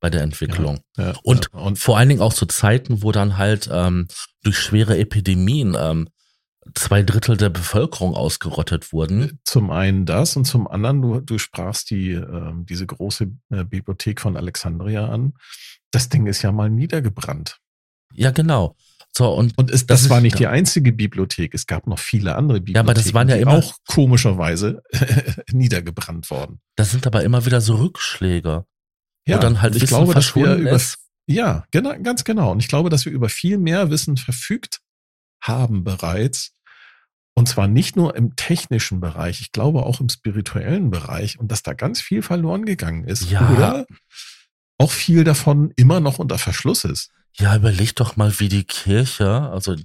bei 0.00 0.10
der 0.10 0.22
Entwicklung. 0.22 0.80
Ja, 0.96 1.10
ja, 1.10 1.14
und, 1.22 1.52
und, 1.52 1.78
vor 1.78 1.98
allen 1.98 2.08
Dingen 2.08 2.20
auch 2.20 2.34
zu 2.34 2.46
Zeiten, 2.46 3.02
wo 3.02 3.12
dann 3.12 3.36
halt 3.36 3.68
ähm, 3.72 4.08
durch 4.42 4.58
schwere 4.58 4.96
Epidemien 4.98 5.76
ähm, 5.78 6.08
zwei 6.74 7.02
Drittel 7.02 7.36
der 7.36 7.50
Bevölkerung 7.50 8.14
ausgerottet 8.14 8.92
wurden. 8.92 9.38
Zum 9.44 9.70
einen 9.70 10.06
das 10.06 10.36
und 10.36 10.44
zum 10.44 10.68
anderen, 10.68 11.02
du, 11.02 11.20
du 11.20 11.38
sprachst 11.38 11.90
die, 11.90 12.12
äh, 12.12 12.52
diese 12.64 12.86
große 12.86 13.32
äh, 13.50 13.64
Bibliothek 13.64 14.20
von 14.20 14.36
Alexandria 14.36 15.08
an. 15.08 15.34
Das 15.90 16.08
Ding 16.08 16.26
ist 16.26 16.42
ja 16.42 16.52
mal 16.52 16.70
niedergebrannt. 16.70 17.58
Ja, 18.14 18.30
genau. 18.30 18.76
So, 19.14 19.30
und, 19.34 19.56
und 19.58 19.70
es, 19.70 19.86
das, 19.86 20.02
das 20.02 20.10
war 20.10 20.20
nicht 20.20 20.38
die 20.38 20.46
einzige 20.46 20.92
Bibliothek. 20.92 21.52
Es 21.52 21.66
gab 21.66 21.86
noch 21.86 21.98
viele 21.98 22.34
andere 22.34 22.60
Bibliotheken, 22.60 22.76
ja, 22.76 22.80
aber 22.80 22.94
das 22.94 23.12
waren 23.12 23.28
ja 23.28 23.36
immer, 23.36 23.52
auch 23.54 23.74
komischerweise 23.86 24.82
niedergebrannt 25.52 26.30
worden. 26.30 26.60
Das 26.76 26.92
sind 26.92 27.06
aber 27.06 27.22
immer 27.22 27.44
wieder 27.44 27.60
so 27.60 27.74
Rückschläge. 27.76 28.64
Ja, 29.26 29.38
dann 29.38 29.60
halt 29.60 29.76
ich 29.76 29.86
glaube, 29.86 30.14
dass 30.14 30.34
wir 30.34 30.54
über, 30.54 30.72
ist. 30.72 30.98
ja, 31.26 31.64
genau, 31.70 31.94
ganz 32.02 32.24
genau. 32.24 32.52
Und 32.52 32.60
ich 32.60 32.68
glaube, 32.68 32.88
dass 32.88 33.04
wir 33.04 33.12
über 33.12 33.28
viel 33.28 33.58
mehr 33.58 33.90
Wissen 33.90 34.16
verfügt 34.16 34.80
haben 35.42 35.84
bereits. 35.84 36.52
Und 37.34 37.48
zwar 37.48 37.66
nicht 37.66 37.96
nur 37.96 38.14
im 38.14 38.36
technischen 38.36 39.00
Bereich, 39.00 39.40
ich 39.40 39.52
glaube 39.52 39.84
auch 39.84 40.00
im 40.00 40.08
spirituellen 40.08 40.90
Bereich 40.90 41.38
und 41.38 41.50
dass 41.50 41.62
da 41.62 41.72
ganz 41.72 42.00
viel 42.00 42.22
verloren 42.22 42.64
gegangen 42.64 43.04
ist. 43.04 43.30
Ja. 43.30 43.48
Oder 43.50 43.86
auch 44.78 44.90
viel 44.90 45.24
davon 45.24 45.72
immer 45.76 46.00
noch 46.00 46.18
unter 46.18 46.38
Verschluss 46.38 46.84
ist. 46.84 47.10
Ja, 47.34 47.56
überleg 47.56 47.96
doch 47.96 48.16
mal, 48.16 48.38
wie 48.38 48.48
die 48.48 48.64
Kirche, 48.64 49.50
also 49.50 49.76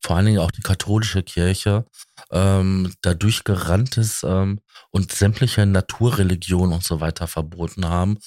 vor 0.00 0.16
allen 0.16 0.26
Dingen 0.26 0.38
auch 0.38 0.52
die 0.52 0.62
katholische 0.62 1.22
Kirche, 1.22 1.86
ähm, 2.30 2.92
da 3.00 3.14
durchgerannt 3.14 3.96
ist 3.96 4.22
ähm, 4.22 4.60
und 4.90 5.10
sämtliche 5.10 5.66
Naturreligionen 5.66 6.74
und 6.74 6.84
so 6.84 7.00
weiter 7.00 7.26
verboten 7.26 7.88
haben 7.88 8.18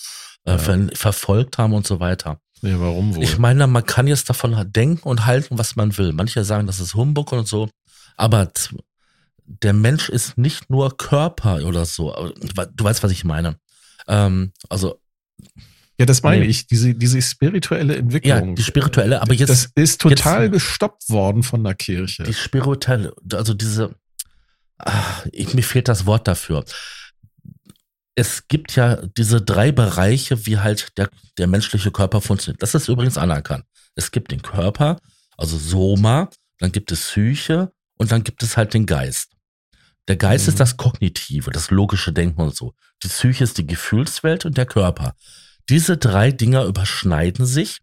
äh, 0.48 0.58
ver 0.58 0.88
verfolgt 0.94 1.58
haben 1.58 1.74
und 1.74 1.86
so 1.86 2.00
weiter. 2.00 2.40
Ja, 2.62 2.80
warum 2.80 3.16
wohl? 3.16 3.24
Ich 3.24 3.38
meine, 3.38 3.68
man 3.68 3.86
kann 3.86 4.08
jetzt 4.08 4.30
davon 4.30 4.56
denken 4.72 5.08
und 5.08 5.26
halten, 5.26 5.58
was 5.58 5.76
man 5.76 5.98
will. 5.98 6.14
Manche 6.14 6.44
sagen, 6.44 6.68
das 6.68 6.80
ist 6.80 6.96
Humbug 6.96 7.32
und 7.32 7.48
so, 7.48 7.70
aber 8.16 8.52
der 9.46 9.74
Mensch 9.74 10.10
ist 10.10 10.38
nicht 10.38 10.70
nur 10.70 10.98
Körper 10.98 11.64
oder 11.66 11.86
so. 11.86 12.34
Du 12.76 12.84
weißt, 12.84 13.04
was 13.04 13.12
ich 13.12 13.24
meine. 13.24 13.58
Ähm, 14.08 14.52
also 14.70 15.00
ja, 16.00 16.06
das 16.06 16.22
meine 16.22 16.44
nee. 16.44 16.50
ich, 16.50 16.68
diese, 16.68 16.94
diese 16.94 17.22
spirituelle 17.22 17.96
Entwicklung. 17.96 18.50
Ja, 18.50 18.56
die 18.56 18.64
spirituelle, 18.64 19.22
aber 19.22 19.34
jetzt. 19.34 19.50
Das 19.50 19.72
ist 19.74 20.02
total 20.02 20.44
jetzt, 20.44 20.54
gestoppt 20.54 21.10
worden 21.10 21.42
von 21.42 21.64
der 21.64 21.74
Kirche. 21.74 22.24
Die 22.24 22.34
spirituelle, 22.34 23.14
also 23.34 23.56
diese, 23.56 23.96
ach, 24.78 25.26
ich, 25.32 25.54
mir 25.56 25.64
fehlt 25.64 25.88
das 25.88 26.06
Wort 26.06 26.28
dafür 26.28 26.66
es 28.18 28.48
gibt 28.48 28.76
ja 28.76 28.96
diese 28.96 29.44
drei 29.44 29.72
Bereiche, 29.72 30.48
wie 30.48 30.58
halt 30.58 30.98
der, 30.98 31.08
der 31.38 31.46
menschliche 31.46 31.92
Körper 31.92 32.20
funktioniert. 32.20 32.64
Das 32.64 32.74
ist 32.74 32.88
übrigens 32.88 33.20
anerkannt. 33.20 33.64
Es 33.94 34.10
gibt 34.10 34.32
den 34.32 34.42
Körper, 34.42 35.00
also 35.38 35.56
Soma, 35.56 36.32
dann 36.58 36.72
gibt 36.72 36.92
es 36.92 37.02
Psyche 37.02 37.72
und 37.96 38.12
dann 38.12 38.24
gibt 38.24 38.42
es 38.42 38.58
halt 38.58 38.74
den 38.74 38.88
Geist. 38.88 39.34
Der 40.08 40.16
Geist 40.16 40.48
mhm. 40.48 40.54
ist 40.54 40.60
das 40.60 40.78
Kognitive, 40.78 41.52
das 41.52 41.70
logische 41.70 42.12
Denken 42.12 42.42
und 42.42 42.56
so. 42.56 42.74
Die 43.04 43.08
Psyche 43.08 43.44
ist 43.44 43.60
die 43.60 43.68
Gefühlswelt 43.68 44.46
und 44.46 44.58
der 44.58 44.66
Körper. 44.66 45.14
Diese 45.70 45.98
drei 45.98 46.32
Dinger 46.32 46.64
überschneiden 46.64 47.46
sich 47.46 47.82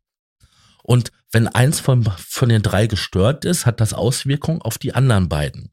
und 0.82 1.12
wenn 1.30 1.46
eins 1.46 1.78
von, 1.78 2.02
von 2.02 2.48
den 2.48 2.62
drei 2.62 2.88
gestört 2.88 3.44
ist, 3.44 3.66
hat 3.66 3.80
das 3.80 3.94
Auswirkungen 3.94 4.62
auf 4.62 4.78
die 4.78 4.94
anderen 4.94 5.28
beiden. 5.28 5.70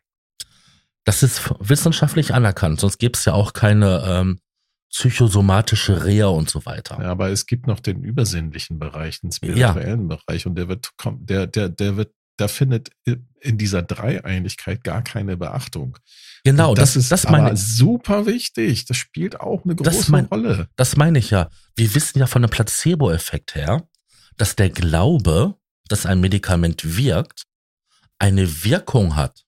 Das 1.04 1.24
ist 1.24 1.50
wissenschaftlich 1.58 2.36
anerkannt, 2.36 2.80
sonst 2.80 3.00
gäbe 3.00 3.17
es 3.17 3.26
ja 3.26 3.34
auch 3.34 3.54
keine 3.54 4.04
ähm, 4.06 4.39
psychosomatische 4.91 6.04
Reha 6.04 6.27
und 6.27 6.49
so 6.49 6.65
weiter. 6.65 6.99
Ja, 7.01 7.12
aber 7.12 7.30
es 7.30 7.45
gibt 7.45 7.65
noch 7.65 7.80
den 7.80 8.04
übersinnlichen 8.04 8.77
Bereich, 8.77 9.21
den 9.21 9.32
spirituellen 9.32 10.10
ja. 10.10 10.17
Bereich 10.17 10.45
und 10.45 10.56
der 10.56 10.67
wird, 10.67 10.91
der, 11.19 11.47
der, 11.47 11.69
der 11.69 11.97
wird, 11.97 12.13
da 12.38 12.47
findet 12.47 12.89
in 13.06 13.58
dieser 13.58 13.84
Dreieinigkeit 13.84 14.84
gar 14.84 15.01
keine 15.01 15.38
Beachtung. 15.38 15.97
Genau, 16.43 16.75
das, 16.75 16.93
das, 16.93 17.04
ist 17.04 17.12
das 17.12 17.30
meine, 17.30 17.56
super 17.56 18.25
wichtig. 18.25 18.86
Das 18.86 18.97
spielt 18.97 19.39
auch 19.39 19.63
eine 19.63 19.75
große 19.75 20.12
mein, 20.12 20.25
Rolle. 20.25 20.67
Das 20.75 20.97
meine 20.97 21.19
ich 21.19 21.30
ja. 21.30 21.49
Wir 21.75 21.93
wissen 21.95 22.19
ja 22.19 22.27
von 22.27 22.41
dem 22.41 22.51
Placebo-Effekt 22.51 23.56
her, 23.56 23.88
dass 24.38 24.56
der 24.56 24.69
Glaube, 24.69 25.56
dass 25.88 26.06
ein 26.06 26.19
Medikament 26.19 26.97
wirkt, 26.97 27.45
eine 28.19 28.63
Wirkung 28.63 29.15
hat. 29.15 29.45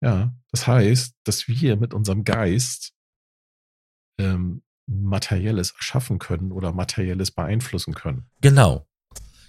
Ja, 0.00 0.34
das 0.50 0.66
heißt, 0.66 1.14
dass 1.24 1.48
wir 1.48 1.76
mit 1.76 1.94
unserem 1.94 2.24
Geist 2.24 2.92
ähm, 4.18 4.62
Materielles 4.86 5.72
erschaffen 5.72 6.18
können 6.18 6.52
oder 6.52 6.72
Materielles 6.72 7.30
beeinflussen 7.30 7.94
können. 7.94 8.26
Genau. 8.40 8.86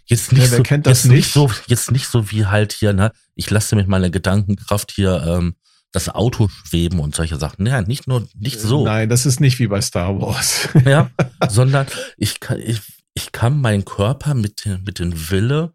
Jetzt 0.06 0.34
nicht, 0.34 0.52
ja, 0.52 0.58
so, 0.58 0.64
kennt 0.64 0.86
das 0.86 1.04
jetzt 1.04 1.12
nicht? 1.12 1.34
so, 1.34 1.50
jetzt 1.68 1.92
nicht 1.92 2.08
so 2.08 2.30
wie 2.32 2.46
halt 2.46 2.74
hier, 2.74 2.94
ne, 2.94 3.12
ich 3.36 3.50
lasse 3.50 3.76
mit 3.76 3.88
meiner 3.88 4.10
Gedankenkraft 4.10 4.92
hier 4.92 5.24
ähm, 5.26 5.56
das 5.94 6.10
Auto 6.10 6.50
schweben 6.50 7.00
und 7.00 7.16
solche 7.16 7.38
Sachen. 7.38 7.66
Ja, 7.66 7.82
nicht 7.82 8.08
nur, 8.08 8.28
nicht 8.36 8.60
so. 8.60 8.84
Nein, 8.84 9.08
das 9.08 9.26
ist 9.26 9.40
nicht 9.40 9.60
wie 9.60 9.68
bei 9.68 9.80
Star 9.80 10.20
Wars. 10.20 10.68
ja, 10.86 11.10
sondern 11.50 11.88
ich 12.18 12.42
kann, 12.42 12.60
ich, 12.60 12.82
ich 13.14 13.32
kann 13.32 13.62
meinen 13.62 13.86
Körper 13.86 14.34
mit, 14.34 14.68
mit 14.84 15.00
dem 15.00 15.30
Wille. 15.30 15.74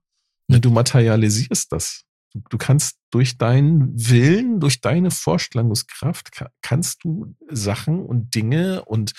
Du 0.48 0.70
materialisierst 0.70 1.72
das. 1.72 2.04
Du, 2.32 2.42
du 2.50 2.58
kannst 2.58 2.97
durch 3.10 3.38
deinen 3.38 3.92
Willen, 3.94 4.60
durch 4.60 4.80
deine 4.80 5.10
Vorstellungskraft, 5.10 6.44
kannst 6.62 7.04
du 7.04 7.34
Sachen 7.48 8.04
und 8.04 8.34
Dinge 8.34 8.84
und 8.84 9.12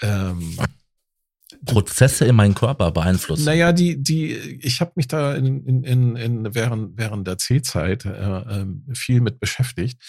ähm, 0.00 0.58
Prozesse 1.64 2.24
in 2.26 2.36
meinen 2.36 2.54
Körper 2.54 2.90
beeinflussen. 2.90 3.44
Naja, 3.44 3.72
die, 3.72 4.02
die, 4.02 4.32
ich 4.32 4.80
habe 4.80 4.92
mich 4.96 5.08
da 5.08 5.34
in, 5.34 5.64
in, 5.64 5.84
in, 5.84 6.16
in 6.16 6.54
während, 6.54 6.98
während 6.98 7.26
der 7.26 7.38
C-Zeit 7.38 8.04
äh, 8.04 8.10
äh, 8.10 8.66
viel 8.92 9.20
mit 9.20 9.40
beschäftigt. 9.40 10.02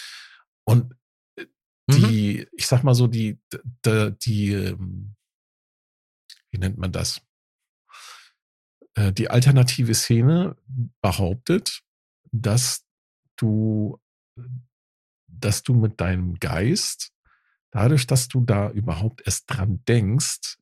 Und 0.64 0.94
die, 1.88 2.38
mhm. 2.38 2.46
ich 2.56 2.66
sag 2.66 2.82
mal 2.82 2.94
so, 2.94 3.06
die, 3.06 3.40
die, 3.84 4.14
die, 4.24 4.52
ähm, 4.52 5.14
wie 6.50 6.58
nennt 6.58 6.78
man 6.78 6.90
das? 6.90 7.20
Äh, 8.94 9.12
die 9.12 9.30
alternative 9.30 9.94
Szene 9.94 10.56
behauptet, 11.00 11.82
dass 12.32 12.84
du, 13.36 13.98
dass 15.28 15.62
du 15.62 15.74
mit 15.74 16.00
deinem 16.00 16.38
Geist, 16.38 17.12
dadurch, 17.70 18.06
dass 18.06 18.28
du 18.28 18.40
da 18.44 18.70
überhaupt 18.70 19.22
erst 19.26 19.44
dran 19.48 19.82
denkst, 19.86 20.56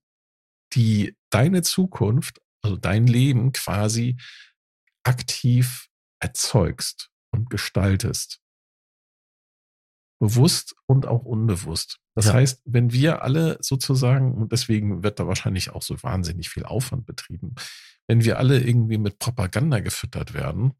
die 0.72 1.16
deine 1.30 1.62
Zukunft, 1.62 2.40
also 2.62 2.76
dein 2.76 3.06
Leben 3.06 3.52
quasi 3.52 4.16
aktiv 5.04 5.88
erzeugst 6.20 7.10
und 7.30 7.50
gestaltest. 7.50 8.40
Bewusst 10.20 10.74
und 10.86 11.06
auch 11.06 11.24
unbewusst. 11.24 11.98
Das 12.14 12.26
Ja. 12.26 12.34
heißt, 12.34 12.62
wenn 12.64 12.92
wir 12.92 13.22
alle 13.22 13.58
sozusagen, 13.60 14.34
und 14.34 14.52
deswegen 14.52 15.02
wird 15.02 15.20
da 15.20 15.26
wahrscheinlich 15.26 15.70
auch 15.70 15.82
so 15.82 16.02
wahnsinnig 16.02 16.48
viel 16.48 16.64
Aufwand 16.64 17.04
betrieben, 17.04 17.54
wenn 18.06 18.24
wir 18.24 18.38
alle 18.38 18.60
irgendwie 18.60 18.98
mit 18.98 19.18
Propaganda 19.18 19.80
gefüttert 19.80 20.32
werden, 20.32 20.74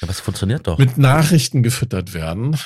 Aber 0.00 0.10
es 0.10 0.20
funktioniert 0.20 0.66
doch. 0.66 0.78
mit 0.78 0.98
Nachrichten 0.98 1.62
gefüttert 1.62 2.14
werden, 2.14 2.56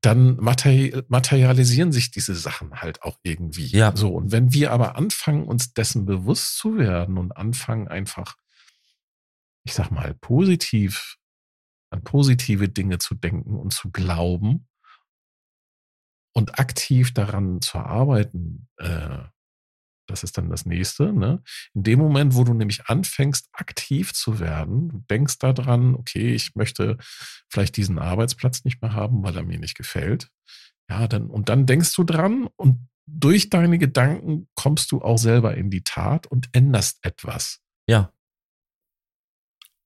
dann 0.00 0.36
materi 0.36 1.02
materialisieren 1.08 1.92
sich 1.92 2.10
diese 2.10 2.34
Sachen 2.34 2.80
halt 2.80 3.02
auch 3.02 3.18
irgendwie. 3.22 3.66
Ja. 3.66 3.94
So. 3.94 4.14
Und 4.14 4.32
wenn 4.32 4.52
wir 4.52 4.72
aber 4.72 4.96
anfangen, 4.96 5.44
uns 5.44 5.74
dessen 5.74 6.06
bewusst 6.06 6.56
zu 6.56 6.78
werden 6.78 7.18
und 7.18 7.36
anfangen 7.36 7.88
einfach, 7.88 8.36
ich 9.64 9.74
sag 9.74 9.90
mal, 9.90 10.14
positiv 10.14 11.16
an 11.90 12.02
positive 12.04 12.68
Dinge 12.68 12.98
zu 12.98 13.14
denken 13.14 13.58
und 13.58 13.72
zu 13.72 13.90
glauben 13.90 14.68
und 16.32 16.58
aktiv 16.58 17.12
daran 17.12 17.60
zu 17.60 17.78
arbeiten, 17.78 18.68
äh, 18.76 19.18
das 20.10 20.22
ist 20.22 20.36
dann 20.36 20.50
das 20.50 20.66
nächste. 20.66 21.12
Ne? 21.12 21.42
In 21.74 21.82
dem 21.84 21.98
Moment, 21.98 22.34
wo 22.34 22.44
du 22.44 22.52
nämlich 22.54 22.86
anfängst, 22.86 23.48
aktiv 23.52 24.12
zu 24.12 24.40
werden, 24.40 24.88
du 24.88 25.04
denkst 25.10 25.38
daran, 25.38 25.94
okay, 25.94 26.34
ich 26.34 26.54
möchte 26.54 26.98
vielleicht 27.48 27.76
diesen 27.76 27.98
Arbeitsplatz 27.98 28.64
nicht 28.64 28.82
mehr 28.82 28.92
haben, 28.92 29.22
weil 29.22 29.36
er 29.36 29.44
mir 29.44 29.58
nicht 29.58 29.76
gefällt. 29.76 30.28
Ja, 30.88 31.06
dann, 31.06 31.28
und 31.28 31.48
dann 31.48 31.66
denkst 31.66 31.94
du 31.94 32.04
dran 32.04 32.48
und 32.56 32.88
durch 33.06 33.50
deine 33.50 33.78
Gedanken 33.78 34.48
kommst 34.54 34.92
du 34.92 35.00
auch 35.02 35.18
selber 35.18 35.56
in 35.56 35.70
die 35.70 35.82
Tat 35.82 36.26
und 36.26 36.48
änderst 36.52 36.98
etwas. 37.02 37.60
Ja. 37.88 38.12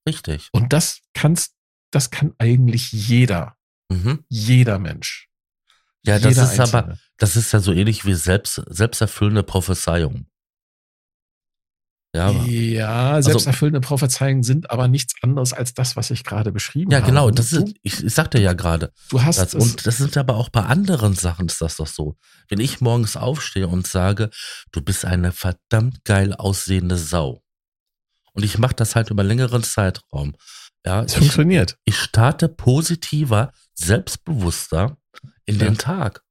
Richtig. 0.07 0.49
Und 0.51 0.73
das 0.73 1.01
kannst, 1.13 1.55
das 1.91 2.09
kann 2.11 2.33
eigentlich 2.37 2.91
jeder, 2.91 3.57
Mhm. 3.91 4.25
jeder 4.29 4.79
Mensch. 4.79 5.29
Ja, 6.05 6.19
das 6.19 6.35
Jeder 6.35 6.51
ist 6.51 6.59
aber, 6.59 6.87
Einzelne. 6.87 6.99
Das 7.17 7.35
ist 7.35 7.51
ja 7.53 7.59
so 7.59 7.71
ähnlich 7.71 8.05
wie 8.05 8.13
selbst, 8.13 8.61
selbsterfüllende 8.67 9.43
Prophezeiung. 9.43 10.27
Ja, 12.15 12.31
Ja, 12.31 13.21
selbsterfüllende 13.21 13.81
Prophezeiungen 13.81 14.41
sind 14.43 14.71
aber 14.71 14.87
nichts 14.87 15.15
anderes 15.21 15.51
als 15.51 15.73
das, 15.73 15.97
was 15.97 16.11
ich 16.11 16.23
gerade 16.23 16.53
beschrieben 16.53 16.89
ja 16.91 16.99
habe. 16.99 17.07
genau, 17.07 17.27
Und 17.27 17.37
das 17.39 17.51
ist, 17.51 17.73
ich, 17.81 18.03
ich 18.05 18.13
sagte 18.13 18.39
ja 18.39 18.53
gerade, 18.53 18.93
du 19.09 19.21
hast 19.21 19.37
das, 19.37 19.53
es, 19.53 19.61
und 19.61 19.85
das 19.85 19.97
sind 19.97 20.15
aber 20.15 20.35
auch 20.37 20.47
bei 20.47 20.61
anderen 20.61 21.13
Sachen 21.13 21.47
ist 21.47 21.59
das 21.61 21.75
doch 21.75 21.87
so. 21.87 22.15
Wenn 22.47 22.61
ich 22.61 22.79
morgens 22.79 23.17
aufstehe 23.17 23.67
und 23.67 23.85
sage, 23.85 24.29
du 24.71 24.81
bist 24.81 25.03
eine 25.03 25.33
verdammt 25.33 26.05
geil 26.05 26.33
aussehende 26.33 26.95
Sau. 26.97 27.43
Und 28.31 28.43
ich 28.43 28.57
mache 28.59 28.75
das 28.75 28.95
halt 28.95 29.09
über 29.09 29.23
längeren 29.23 29.63
Zeitraum. 29.63 30.35
Ja, 30.85 31.03
es 31.03 31.15
funktioniert. 31.15 31.77
ich 31.83 31.97
starte 31.97 32.47
positiver, 32.47 33.51
selbstbewusster 33.73 34.97
in 35.45 35.57
Ja. 35.59 35.65
den 35.65 35.77
Tag. 35.77 36.21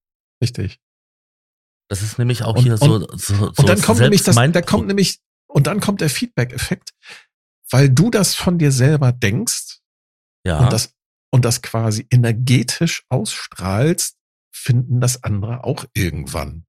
Richtig. 0.44 0.78
Das 1.88 2.00
ist 2.02 2.18
nämlich 2.18 2.42
auch 2.42 2.56
Und- 2.56 2.62
hier 2.62 2.76
so, 2.76 3.00
so, 3.00 3.16
so 3.16 3.46
Und 3.56 3.68
dann 3.68 3.80
kommt 3.82 4.00
nämlich 4.00 4.22
das, 4.22 4.36
da 4.36 4.62
kommt 4.62 4.86
nämlich, 4.86 5.18
und 5.46 5.66
dann 5.66 5.80
kommt 5.80 6.00
der 6.00 6.10
Feedback-Effekt, 6.10 6.90
weil 7.70 7.90
du 7.90 8.10
das 8.10 8.34
von 8.34 8.58
dir 8.58 8.72
selber 8.72 9.12
denkst 9.12 9.78
ja, 10.46 10.58
und 10.60 10.72
das, 10.72 10.94
und 11.30 11.44
das 11.44 11.62
quasi 11.62 12.06
energetisch 12.10 13.04
ausstrahlst, 13.08 14.16
finden 14.54 15.00
das 15.00 15.22
andere 15.24 15.64
auch 15.64 15.84
irgendwann. 15.94 16.64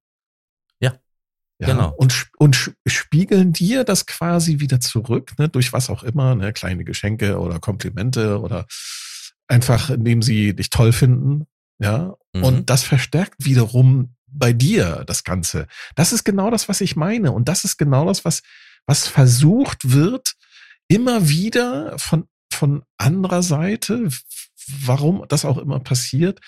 Ja, 1.57 1.67
genau. 1.67 1.93
Und, 1.95 2.27
und 2.37 2.55
sp- 2.59 2.75
spiegeln 2.85 3.53
dir 3.53 3.85
das 3.85 4.05
quasi 4.05 4.59
wieder 4.59 4.81
zurück, 4.81 5.31
ne, 5.37 5.47
durch 5.47 5.71
was 5.71 5.89
auch 5.89 6.03
immer, 6.03 6.35
ne, 6.35 6.51
kleine 6.51 6.83
Geschenke 6.83 7.39
oder 7.39 7.61
Komplimente 7.61 8.41
oder 8.41 8.65
einfach, 9.47 9.89
indem 9.89 10.21
sie 10.21 10.53
dich 10.53 10.69
toll 10.69 10.91
finden, 10.91 11.47
ja. 11.79 12.15
Mhm. 12.33 12.43
Und 12.43 12.69
das 12.69 12.83
verstärkt 12.83 13.45
wiederum 13.45 14.15
bei 14.27 14.53
dir 14.53 15.03
das 15.07 15.23
Ganze. 15.23 15.67
Das 15.95 16.13
ist 16.13 16.23
genau 16.23 16.49
das, 16.49 16.67
was 16.69 16.81
ich 16.81 16.95
meine. 16.95 17.31
Und 17.31 17.47
das 17.47 17.63
ist 17.63 17.77
genau 17.77 18.05
das, 18.05 18.25
was, 18.25 18.41
was 18.85 19.07
versucht 19.07 19.91
wird, 19.91 20.33
immer 20.87 21.29
wieder 21.29 21.97
von, 21.97 22.27
von 22.51 22.83
anderer 22.97 23.43
Seite, 23.43 24.09
warum 24.67 25.25
das 25.29 25.45
auch 25.45 25.57
immer 25.57 25.79
passiert, 25.79 26.39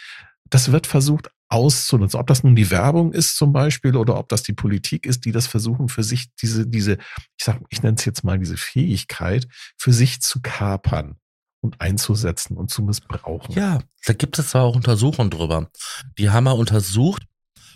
das 0.50 0.72
wird 0.72 0.88
versucht 0.88 1.30
auszunutzen. 1.50 2.20
Ob 2.20 2.28
das 2.28 2.44
nun 2.44 2.56
die 2.56 2.72
Werbung 2.72 3.14
ist 3.14 3.38
zum 3.38 3.54
Beispiel 3.54 3.96
oder 3.96 4.18
ob 4.18 4.30
das 4.30 4.44
die 4.44 4.54
Politik 4.54 5.06
ist, 5.06 5.26
die 5.26 5.32
das 5.32 5.48
versuchen 5.48 5.88
für 5.88 6.04
sich 6.04 6.28
diese, 6.42 6.68
diese, 6.68 6.98
ich 7.38 7.46
sag, 7.46 7.62
ich 7.70 7.82
nenne 7.84 7.96
es 7.98 8.06
jetzt 8.06 8.24
mal 8.24 8.38
diese 8.38 8.58
Fähigkeit, 8.58 9.48
für 9.78 9.94
sich 9.94 10.22
zu 10.22 10.42
kapern 10.42 11.18
und 11.62 11.82
einzusetzen 11.82 12.58
und 12.58 12.70
zu 12.70 12.82
missbrauchen. 12.82 13.54
Ja, 13.54 13.80
da 14.06 14.14
gibt 14.14 14.38
es 14.40 14.50
zwar 14.50 14.64
auch 14.64 14.76
Untersuchungen 14.76 15.30
drüber. 15.30 15.70
Die 16.18 16.30
haben 16.30 16.46
mal 16.46 16.52
untersucht, 16.52 17.24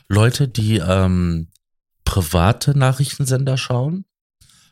Leute, 0.08 0.48
die 0.48 0.78
ähm, 0.78 1.50
private 2.06 2.78
Nachrichtensender 2.78 3.58
schauen, 3.58 4.06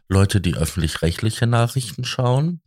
Leute, 0.07 0.41
die 0.41 0.55
öffentlich-rechtliche 0.55 1.47
Nachrichten 1.47 2.03
schauen 2.03 2.61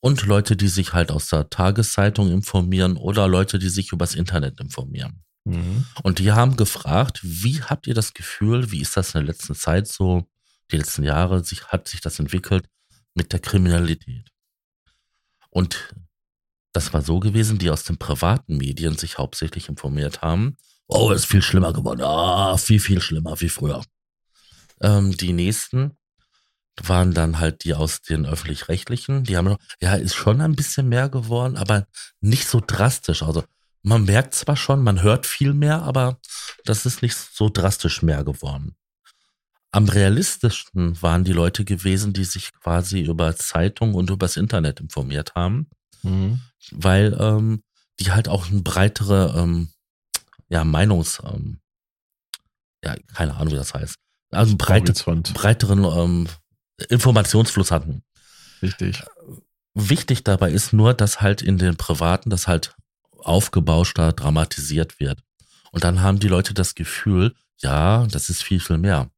und 0.00 0.26
Leute, 0.26 0.56
die 0.56 0.68
sich 0.68 0.92
halt 0.92 1.10
aus 1.10 1.28
der 1.28 1.48
Tageszeitung 1.48 2.30
informieren 2.30 2.96
oder 2.96 3.28
Leute, 3.28 3.58
die 3.58 3.68
sich 3.68 3.92
übers 3.92 4.14
Internet 4.14 4.60
informieren. 4.60 5.22
Mhm. 5.44 5.86
Und 6.02 6.18
die 6.18 6.32
haben 6.32 6.56
gefragt, 6.56 7.20
wie 7.22 7.62
habt 7.62 7.86
ihr 7.86 7.94
das 7.94 8.12
Gefühl, 8.12 8.70
wie 8.72 8.80
ist 8.80 8.96
das 8.96 9.14
in 9.14 9.20
der 9.20 9.28
letzten 9.28 9.54
Zeit 9.54 9.88
so, 9.88 10.28
die 10.70 10.76
letzten 10.76 11.04
Jahre, 11.04 11.44
sich, 11.44 11.66
hat 11.68 11.88
sich 11.88 12.00
das 12.00 12.18
entwickelt 12.18 12.68
mit 13.14 13.32
der 13.32 13.40
Kriminalität? 13.40 14.31
Und 15.52 15.94
das 16.72 16.92
war 16.94 17.02
so 17.02 17.20
gewesen, 17.20 17.58
die 17.58 17.70
aus 17.70 17.84
den 17.84 17.98
privaten 17.98 18.56
Medien 18.56 18.96
sich 18.96 19.18
hauptsächlich 19.18 19.68
informiert 19.68 20.22
haben. 20.22 20.56
Oh, 20.88 21.10
ist 21.12 21.26
viel 21.26 21.42
schlimmer 21.42 21.72
geworden. 21.72 22.00
Ah, 22.02 22.56
viel, 22.56 22.80
viel 22.80 23.00
schlimmer 23.00 23.40
wie 23.40 23.50
früher. 23.50 23.82
Ähm, 24.80 25.16
die 25.16 25.32
nächsten 25.34 25.96
waren 26.82 27.12
dann 27.12 27.38
halt 27.38 27.64
die 27.64 27.74
aus 27.74 28.00
den 28.00 28.24
öffentlich-rechtlichen. 28.24 29.24
Die 29.24 29.36
haben 29.36 29.44
noch, 29.44 29.58
ja, 29.80 29.94
ist 29.94 30.14
schon 30.14 30.40
ein 30.40 30.56
bisschen 30.56 30.88
mehr 30.88 31.10
geworden, 31.10 31.58
aber 31.58 31.86
nicht 32.20 32.48
so 32.48 32.62
drastisch. 32.66 33.22
Also 33.22 33.44
man 33.82 34.04
merkt 34.04 34.34
zwar 34.34 34.56
schon, 34.56 34.82
man 34.82 35.02
hört 35.02 35.26
viel 35.26 35.52
mehr, 35.52 35.82
aber 35.82 36.18
das 36.64 36.86
ist 36.86 37.02
nicht 37.02 37.16
so 37.16 37.50
drastisch 37.50 38.00
mehr 38.00 38.24
geworden. 38.24 38.74
Am 39.72 39.88
realistischsten 39.88 41.00
waren 41.02 41.24
die 41.24 41.32
Leute 41.32 41.64
gewesen, 41.64 42.12
die 42.12 42.24
sich 42.24 42.52
quasi 42.52 43.00
über 43.00 43.34
Zeitung 43.36 43.94
und 43.94 44.10
übers 44.10 44.36
Internet 44.36 44.80
informiert 44.80 45.34
haben, 45.34 45.66
Mhm. 46.02 46.40
weil 46.72 47.16
ähm, 47.18 47.62
die 48.00 48.12
halt 48.12 48.28
auch 48.28 48.50
ein 48.50 48.62
breitere 48.62 49.34
ähm, 49.40 49.68
ja, 50.48 50.64
Meinungs, 50.64 51.20
ähm, 51.24 51.60
ja, 52.84 52.94
keine 53.14 53.34
Ahnung, 53.34 53.52
wie 53.52 53.56
das 53.56 53.72
heißt. 53.74 53.96
Also 54.30 54.50
einen 54.50 54.58
breite, 54.58 54.92
breiteren 55.32 55.84
ähm, 55.84 56.28
Informationsfluss 56.88 57.70
hatten. 57.70 58.02
Richtig. 58.60 59.02
Wichtig 59.74 60.24
dabei 60.24 60.50
ist 60.50 60.72
nur, 60.72 60.92
dass 60.94 61.20
halt 61.20 61.40
in 61.42 61.58
den 61.58 61.76
Privaten 61.76 62.28
das 62.30 62.46
halt 62.46 62.74
aufgebauschter 63.18 64.12
dramatisiert 64.12 65.00
wird. 65.00 65.22
Und 65.70 65.84
dann 65.84 66.00
haben 66.00 66.18
die 66.18 66.28
Leute 66.28 66.52
das 66.54 66.74
Gefühl, 66.74 67.34
ja, 67.58 68.06
das 68.08 68.28
ist 68.28 68.42
viel, 68.42 68.60
viel 68.60 68.78
mehr. 68.78 69.10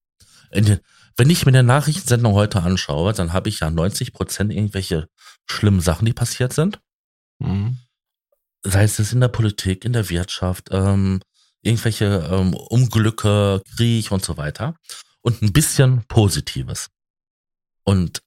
Wenn 1.17 1.31
ich 1.31 1.47
mir 1.47 1.51
eine 1.51 1.62
Nachrichtensendung 1.62 2.35
heute 2.35 2.62
anschaue, 2.62 3.12
dann 3.12 3.33
habe 3.33 3.49
ich 3.49 3.61
ja 3.61 3.71
90 3.71 4.12
Prozent 4.12 4.53
irgendwelche 4.53 5.09
schlimmen 5.47 5.81
Sachen, 5.81 6.07
die 6.07 6.12
passiert 6.12 6.53
sind. 6.53 6.81
Mhm. 7.38 7.79
Sei 8.64 8.85
es 8.85 9.12
in 9.12 9.21
der 9.21 9.29
Politik, 9.29 9.85
in 9.85 9.93
der 9.93 10.09
Wirtschaft, 10.09 10.69
ähm, 10.71 11.21
irgendwelche 11.63 12.29
ähm, 12.31 12.55
Unglücke, 12.55 13.63
Krieg 13.77 14.11
und 14.11 14.25
so 14.25 14.37
weiter. 14.37 14.77
Und 15.21 15.42
ein 15.42 15.52
bisschen 15.52 16.05
Positives. 16.07 16.90
Und 17.85 18.23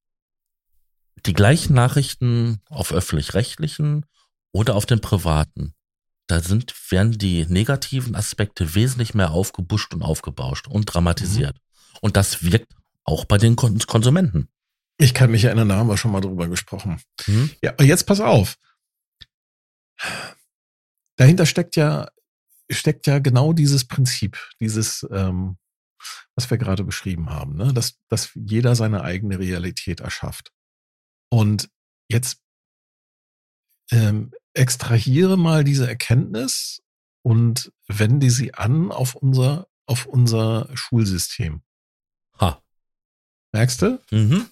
die 1.26 1.34
gleichen 1.34 1.74
Nachrichten 1.74 2.62
auf 2.70 2.92
öffentlich-rechtlichen 2.92 4.06
oder 4.52 4.76
auf 4.76 4.86
den 4.86 5.02
privaten, 5.02 5.74
da 6.28 6.42
sind, 6.42 6.74
werden 6.92 7.18
die 7.18 7.46
negativen 7.46 8.16
Aspekte 8.16 8.76
wesentlich 8.76 9.14
mehr 9.14 9.32
aufgebuscht 9.32 9.94
und 9.94 10.04
aufgebauscht 10.04 10.68
und 10.68 10.86
dramatisiert. 10.86 11.58
Und 12.02 12.18
das 12.18 12.44
wirkt 12.44 12.74
auch 13.04 13.26
bei 13.26 13.38
den 13.38 13.56
Kon 13.56 13.80
Konsumenten. 13.80 14.50
Ich 14.98 15.14
kann 15.14 15.32
mich 15.32 15.44
erinnern, 15.44 15.70
da 15.70 15.76
haben 15.78 15.90
wir 15.90 15.98
schon 15.98 16.12
mal 16.12 16.22
drüber 16.22 16.48
gesprochen. 16.48 17.02
Hm? 17.26 17.52
Ja, 17.62 17.72
aber 17.72 17.84
jetzt 17.84 18.06
pass 18.06 18.20
auf. 18.20 18.58
Dahinter 21.18 21.46
steckt 21.46 21.76
ja, 21.76 22.10
steckt 22.70 23.08
ja 23.08 23.20
genau 23.20 23.54
dieses 23.54 23.88
Prinzip, 23.88 24.38
dieses, 24.60 25.08
ähm, 25.12 25.58
was 26.36 26.50
wir 26.50 26.58
gerade 26.58 26.84
beschrieben 26.84 27.30
haben, 27.30 27.56
ne? 27.56 27.74
dass, 27.74 28.00
dass 28.10 28.32
jeder 28.34 28.76
seine 28.76 29.04
eigene 29.04 29.40
Realität 29.40 30.00
erschafft. 30.00 30.52
Und 31.30 31.70
jetzt 32.10 32.42
ähm, 33.92 34.32
extrahiere 34.54 35.38
mal 35.38 35.64
diese 35.64 35.88
Erkenntnis 35.88 36.82
und 37.24 37.72
wende 37.88 38.30
sie 38.32 38.54
an 38.54 38.92
auf 38.92 39.16
unser, 39.16 39.68
auf 39.86 40.06
unser 40.06 40.70
Schulsystem. 40.76 41.62
Merkst 43.58 43.82
du? 43.82 44.00
Mhm. 44.12 44.46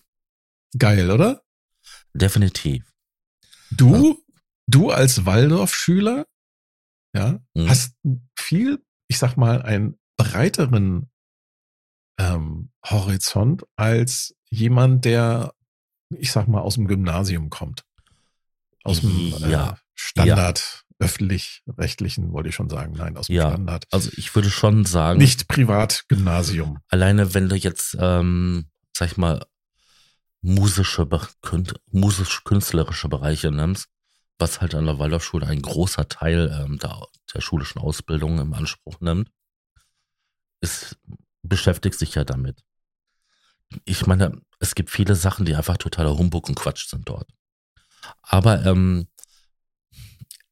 Geil, 0.80 1.12
oder? 1.12 1.43
Definitiv. 2.16 2.84
Du, 3.70 4.20
du 4.66 4.89
als 4.89 5.28
Waldorf-Schüler, 5.28 6.26
ja, 7.16 7.39
Mhm. 7.53 7.70
hast 7.70 7.93
viel, 8.36 8.84
ich 9.08 9.20
sag 9.20 9.38
mal, 9.38 9.62
einen 9.62 9.99
breiteren 10.18 11.12
ähm, 12.18 12.72
Horizont 12.84 13.64
als 13.76 14.34
jemand, 14.49 15.06
der, 15.06 15.53
ich 16.10 16.32
sag 16.32 16.47
mal, 16.47 16.62
aus 16.62 16.74
dem 16.76 16.88
Gymnasium 16.88 17.51
kommt. 17.51 17.84
Aus 18.84 19.01
dem 19.01 19.36
Ja. 19.47 19.74
äh, 19.74 19.76
Standard, 19.93 20.84
öffentlich-rechtlichen, 20.97 22.32
wollte 22.32 22.49
ich 22.49 22.56
schon 22.56 22.70
sagen. 22.70 22.93
Nein, 22.97 23.18
aus 23.18 23.28
dem 23.28 23.36
Ja. 23.36 23.49
Standard. 23.51 23.86
Also 23.91 24.10
ich 24.18 24.34
würde 24.34 24.49
schon 24.49 24.84
sagen, 24.86 25.20
Nicht 25.20 25.47
Privatgymnasium. 25.47 26.80
alleine 26.88 27.36
wenn 27.36 27.49
du 27.49 27.56
jetzt, 27.56 27.95
ähm, 27.99 28.72
sag 28.95 29.11
ich 29.11 29.17
mal, 29.17 29.45
musische, 30.41 31.07
musisch-künstlerische 31.91 33.09
Bereiche 33.09 33.51
nimmst, 33.51 33.87
was 34.37 34.61
halt 34.61 34.73
an 34.75 34.85
der 34.85 34.99
Waldorfschule 34.99 35.47
ein 35.47 35.61
großer 35.61 36.07
Teil 36.07 36.49
ähm, 36.61 36.79
der, 36.79 37.05
der 37.33 37.41
schulischen 37.41 37.81
Ausbildung 37.81 38.39
im 38.39 38.53
Anspruch 38.53 38.99
nimmt, 39.01 39.29
ist, 40.61 40.97
beschäftigt 41.41 41.99
sich 41.99 42.15
ja 42.15 42.23
damit. 42.23 42.63
Ich 43.83 44.07
meine, 44.07 44.41
es 44.59 44.75
gibt 44.75 44.91
viele 44.91 45.15
Sachen, 45.15 45.45
die 45.45 45.55
einfach 45.55 45.77
totaler 45.77 46.17
Humbug 46.17 46.47
und 46.47 46.55
Quatsch 46.55 46.87
sind 46.87 47.09
dort. 47.09 47.29
Aber 48.21 48.65
ähm, 48.65 49.07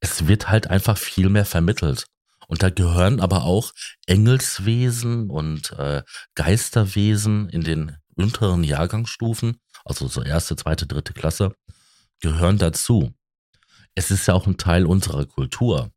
es 0.00 0.26
wird 0.26 0.48
halt 0.48 0.66
einfach 0.66 0.98
viel 0.98 1.30
mehr 1.30 1.46
vermittelt. 1.46 2.06
Und 2.46 2.62
da 2.62 2.68
gehören 2.68 3.20
aber 3.20 3.44
auch 3.44 3.72
Engelswesen 4.06 5.30
und 5.30 5.72
äh, 5.72 6.02
Geisterwesen 6.34 7.48
in 7.48 7.62
den 7.62 7.96
unteren 8.16 8.64
Jahrgangsstufen, 8.64 9.58
also 9.84 10.08
so 10.08 10.22
erste, 10.22 10.56
zweite, 10.56 10.86
dritte 10.86 11.12
Klasse, 11.12 11.54
gehören 12.20 12.58
dazu. 12.58 13.12
Es 13.94 14.10
ist 14.10 14.26
ja 14.26 14.34
auch 14.34 14.46
ein 14.46 14.56
Teil 14.56 14.86
unserer 14.86 15.26
Kultur. 15.26 15.90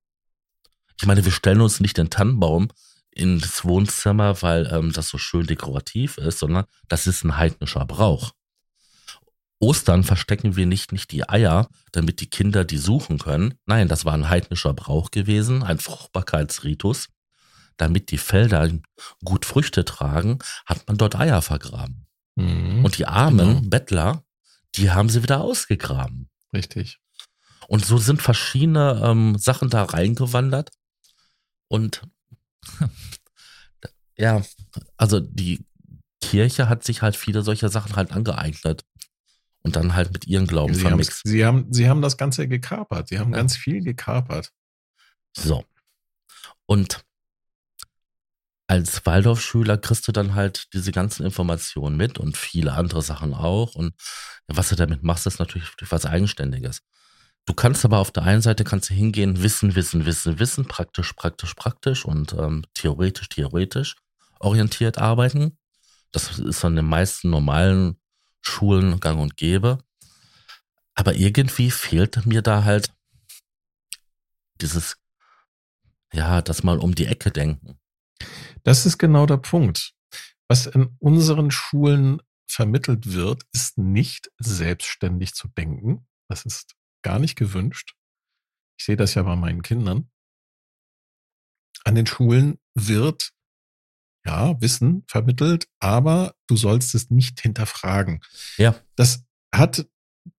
Ich 0.99 1.05
meine, 1.05 1.24
wir 1.24 1.32
stellen 1.32 1.61
uns 1.61 1.80
nicht 1.80 1.97
den 1.97 2.09
Tannenbaum 2.09 2.70
ins 3.11 3.65
Wohnzimmer, 3.65 4.41
weil 4.41 4.68
ähm, 4.72 4.93
das 4.93 5.09
so 5.09 5.18
schön 5.18 5.47
dekorativ 5.47 6.18
ist, 6.18 6.39
sondern 6.39 6.65
das 6.88 7.07
ist 7.07 7.24
ein 7.24 7.38
heidnischer 7.38 7.86
Brauch. 7.86 8.32
Ostern 9.59 10.03
verstecken 10.03 10.55
wir 10.55 10.68
nicht, 10.68 10.91
nicht 10.91 11.11
die 11.11 11.28
Eier, 11.28 11.68
damit 11.91 12.22
die 12.22 12.30
Kinder 12.30 12.63
die 12.63 12.78
suchen 12.78 13.18
können. 13.18 13.55
Nein, 13.65 13.88
das 13.88 14.05
war 14.05 14.13
ein 14.13 14.30
heidnischer 14.30 14.74
Brauch 14.74 15.09
gewesen, 15.09 15.63
ein 15.63 15.80
Fruchtbarkeitsritus. 15.80 17.07
Damit 17.76 18.11
die 18.11 18.18
Felder 18.18 18.72
gut 19.24 19.45
Früchte 19.45 19.86
tragen, 19.86 20.39
hat 20.65 20.88
man 20.88 20.97
dort 20.97 21.15
Eier 21.15 21.41
vergraben. 21.41 22.07
Mhm. 22.38 22.85
Und 22.85 22.97
die 22.97 23.05
armen 23.05 23.38
Genau. 23.57 23.69
Bettler, 23.69 24.23
die 24.75 24.91
haben 24.91 25.09
sie 25.09 25.23
wieder 25.23 25.41
ausgegraben. 25.41 26.29
Richtig. 26.53 26.99
Und 27.67 27.85
so 27.85 27.97
sind 27.97 28.21
verschiedene 28.21 29.01
ähm, 29.03 29.38
Sachen 29.38 29.69
da 29.69 29.83
reingewandert. 29.83 30.69
Und 31.67 32.01
ja, 34.17 34.41
also 34.97 35.19
die 35.19 35.65
Kirche 36.21 36.69
hat 36.69 36.83
sich 36.83 37.01
halt 37.01 37.15
viele 37.15 37.41
solcher 37.41 37.69
Sachen 37.69 37.95
halt 37.95 38.11
angeeignet. 38.11 38.85
Und 39.63 39.75
dann 39.75 39.95
halt 39.95 40.13
mit 40.13 40.27
ihren 40.27 40.47
Glauben 40.47 40.73
Sie, 40.73 40.81
vermixt. 40.81 41.21
sie, 41.25 41.43
haben, 41.45 41.73
sie 41.73 41.89
haben 41.89 42.01
das 42.01 42.15
Ganze 42.15 42.47
gekapert. 42.47 43.09
Sie 43.09 43.19
haben 43.19 43.31
Ja. 43.31 43.38
ganz 43.38 43.57
viel 43.57 43.83
gekapert. 43.83 44.53
So. 45.35 45.65
Und 46.65 47.03
als 48.68 49.05
Waldorfschüler 49.05 49.78
kriegst 49.78 50.07
du 50.07 50.11
dann 50.11 50.36
halt 50.36 50.68
diese 50.74 50.91
ganzen 50.91 51.26
Informationen 51.26 51.95
mit 51.95 52.18
und 52.18 52.36
viele 52.36 52.74
andere 52.74 53.01
Sachen 53.01 53.34
auch. 53.34 53.76
Und 53.76 53.93
was 54.47 54.70
du 54.70 54.76
damit 54.76 55.03
machst, 55.03 55.26
ist 55.26 55.39
natürlich 55.39 55.70
was 55.89 56.05
Eigenständiges. 56.05 56.82
Du 57.45 57.53
kannst 57.53 57.86
aber 57.86 57.99
auf 57.99 58.11
der 58.11 58.24
einen 58.24 58.41
Seite 58.41 58.65
kannst 58.65 58.89
du 58.89 58.93
hingehen, 58.93 59.41
wissen, 59.41 59.76
wissen, 59.76 60.05
wissen, 60.05 60.38
wissen, 60.38 60.65
praktisch, 60.65 61.13
praktisch, 61.13 61.53
praktisch 61.53 62.03
und 62.03 62.34
ähm, 62.34 62.65
theoretisch, 62.74 63.30
theoretisch 63.30 63.95
orientiert 64.39 64.97
arbeiten. 64.97 65.57
Das 66.11 66.38
ist 66.38 66.65
an 66.65 66.76
den 66.76 66.86
meisten 66.86 67.30
normalen 67.30 67.97
Schulen 68.41 68.99
gang 68.99 69.22
und 69.22 69.38
gäbe. 69.38 69.80
Aber 70.93 71.15
irgendwie 71.15 71.72
fehlt 71.72 72.26
mir 72.26 72.41
da 72.41 72.65
halt 72.65 72.91
dieses, 74.59 74.97
ja, 76.11 76.41
das 76.41 76.63
mal 76.63 76.80
um 76.80 76.95
die 76.95 77.05
Ecke 77.05 77.32
denken. 77.32 77.80
Das 78.68 78.86
ist 78.86 78.97
genau 78.97 79.26
der 79.26 79.38
Punkt. 79.38 79.93
Was 80.49 80.65
in 80.65 80.97
unseren 80.99 81.51
Schulen 81.51 82.22
vermittelt 82.49 83.13
wird, 83.13 83.43
ist 83.53 83.78
nicht 83.78 84.30
selbstständig 84.39 85.34
zu 85.36 85.47
denken. 85.47 86.05
Das 86.28 86.43
ist 86.43 86.76
gar 87.01 87.18
nicht 87.18 87.38
gewünscht. 87.38 87.95
Ich 88.78 88.84
sehe 88.84 88.97
das 88.97 89.13
ja 89.13 89.24
bei 89.24 89.38
meinen 89.38 89.61
Kindern. 89.61 90.11
An 91.86 91.95
den 91.95 92.07
Schulen 92.07 92.59
wird 92.76 93.32
ja 94.26 94.59
Wissen 94.59 95.05
vermittelt, 95.07 95.70
aber 95.80 96.36
du 96.47 96.57
sollst 96.57 96.93
es 96.93 97.09
nicht 97.09 97.39
hinterfragen. 97.39 98.20
Ja. 98.57 98.76
Das 98.97 99.24
hat 99.55 99.88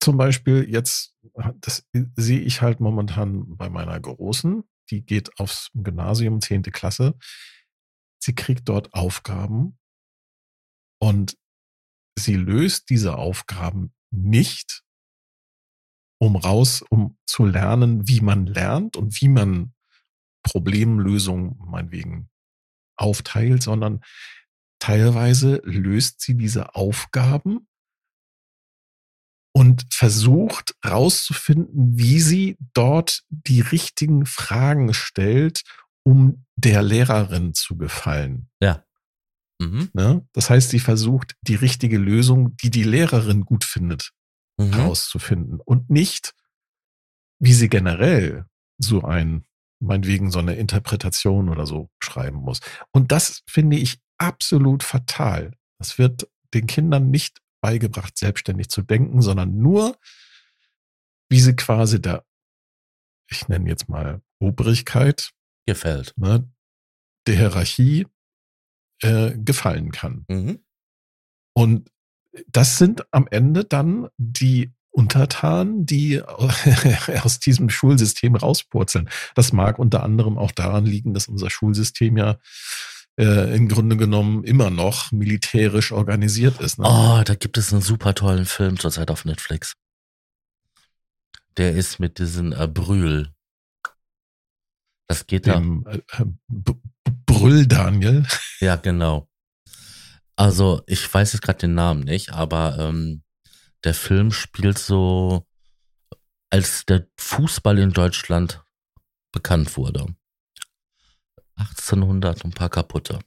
zum 0.01 0.18
Beispiel 0.18 0.68
jetzt, 0.68 1.14
das 1.62 1.89
sehe 2.16 2.41
ich 2.41 2.61
halt 2.61 2.81
momentan 2.81 3.57
bei 3.57 3.70
meiner 3.70 3.99
Großen, 3.99 4.64
die 4.91 5.01
geht 5.01 5.39
aufs 5.41 5.70
Gymnasium, 5.72 6.43
zehnte 6.43 6.72
Klasse. 6.72 7.14
Sie 8.23 8.35
kriegt 8.35 8.69
dort 8.69 8.95
Aufgaben 8.95 9.79
und 11.01 11.37
sie 12.19 12.37
löst 12.37 12.91
diese 12.91 13.16
Aufgaben 13.16 13.95
nicht, 14.11 14.83
um 16.21 16.37
raus, 16.37 16.83
um 16.91 17.16
zu 17.27 17.47
lernen, 17.47 18.09
wie 18.09 18.21
man 18.21 18.47
lernt 18.47 18.97
und 18.97 19.21
wie 19.21 19.29
man 19.29 19.75
Problemlösungen 20.43 21.57
meinetwegen 21.59 22.31
aufteilt, 22.97 23.62
sondern 23.62 24.03
teilweise 24.81 25.61
löst 25.64 26.21
sie 26.21 26.37
diese 26.37 26.75
Aufgaben 26.75 27.69
und 29.55 29.87
versucht 29.93 30.77
rauszufinden, 30.87 31.99
wie 31.99 32.21
sie 32.21 32.57
dort 32.75 33.25
die 33.29 33.61
richtigen 33.61 34.27
Fragen 34.27 34.95
stellt, 34.95 35.62
um 36.09 36.46
der 36.56 36.82
Lehrerin 36.82 37.52
zu 37.52 37.76
gefallen. 37.76 38.48
Mhm. 39.61 39.90
Ne? 39.92 40.26
Das 40.32 40.48
heißt, 40.48 40.70
sie 40.70 40.78
versucht 40.78 41.34
die 41.42 41.56
richtige 41.56 41.98
Lösung, 41.98 42.56
die 42.56 42.70
die 42.70 42.84
Lehrerin 42.84 43.44
gut 43.44 43.64
findet, 43.64 44.12
Mhm. 44.61 44.72
herauszufinden 44.72 45.61
und 45.61 45.90
nicht, 45.90 46.34
wie 47.40 47.52
sie 47.52 47.68
generell 47.68 48.46
so 48.78 49.02
ein, 49.02 49.44
meinetwegen 49.80 50.30
so 50.30 50.38
eine 50.38 50.54
Interpretation 50.54 51.48
oder 51.48 51.66
so 51.66 51.90
schreiben 52.02 52.38
muss. 52.38 52.61
Und 52.92 53.12
das 53.12 53.42
finde 53.46 53.76
ich 53.76 54.00
absolut 54.16 54.82
fatal. 54.82 55.52
Das 55.78 55.98
wird 55.98 56.28
den 56.54 56.66
Kindern 56.66 57.11
nicht 57.11 57.40
beigebracht, 57.61 58.16
selbstständig 58.16 58.68
zu 58.68 58.82
denken, 58.82 59.22
sondern 59.22 59.59
nur, 59.59 59.96
wie 61.28 61.40
sie 61.40 61.54
quasi 61.54 62.00
der, 62.00 62.24
ich 63.30 63.46
nenne 63.48 63.68
jetzt 63.68 63.88
mal 63.88 64.22
Obrigkeit, 64.40 65.30
Gefällt. 65.69 66.14
ne, 66.16 66.51
der 67.27 67.37
Hierarchie 67.37 68.07
äh, 69.03 69.33
gefallen 69.37 69.93
kann. 69.93 70.25
Mhm. 70.29 70.61
Und 71.53 71.91
das 72.47 72.79
sind 72.79 73.07
am 73.12 73.29
Ende 73.31 73.64
dann 73.64 74.09
die 74.16 74.73
Untertanen, 74.91 75.85
die 75.85 76.23
aus 77.23 77.39
diesem 77.39 77.69
Schulsystem 77.69 78.35
rauspurzeln. 78.35 79.11
Das 79.35 79.53
mag 79.53 79.79
unter 79.79 80.03
anderem 80.03 80.39
auch 80.39 80.53
daran 80.53 80.87
liegen, 80.87 81.12
dass 81.12 81.29
unser 81.29 81.51
Schulsystem 81.51 82.16
ja 82.16 82.39
äh, 83.19 83.55
im 83.55 83.69
Grunde 83.69 83.99
genommen 83.99 84.45
immer 84.45 84.71
noch 84.71 85.12
militärisch 85.12 85.93
organisiert 85.93 86.61
ist. 86.61 86.79
Ne? 86.79 86.87
Oh, 86.89 87.23
da 87.25 87.35
gibt 87.35 87.59
es 87.59 87.73
einen 87.75 87.83
super 87.83 88.14
tollen 88.14 88.47
Film 88.47 88.79
zurzeit 88.79 89.11
auf 89.11 89.27
Netflix. 89.27 89.75
Der 91.59 91.73
ist 91.75 92.01
mit 92.01 92.19
diesen 92.19 92.53
äh, 92.53 92.66
Brühl. 92.66 93.33
Das 95.09 95.26
geht 95.26 95.46
da. 95.48 95.54
Dem 95.54 95.84
äh, 95.86 95.96
äh, 95.96 96.24
B- 96.48 96.74
Brüll 97.26 97.66
Daniel. 97.66 98.24
Ja, 98.61 98.76
genau. 98.76 99.28
Also, 100.36 100.82
ich 100.86 101.12
weiß 101.12 101.32
jetzt 101.32 101.42
gerade 101.42 101.59
den 101.61 101.74
Namen 101.74 102.00
nicht, 102.04 102.32
aber 102.32 102.78
ähm, 102.78 103.22
der 103.84 103.94
Film 103.94 104.30
spielt 104.32 104.78
so, 104.78 105.46
als 106.50 106.84
der 106.86 107.06
Fußball 107.18 107.78
in 107.78 107.92
Deutschland 107.92 108.62
bekannt 109.32 109.76
wurde. 109.76 110.06
1800 111.56 112.44
und 112.44 112.50
ein 112.50 112.54
paar 112.54 112.68
kaputte. 112.70 113.18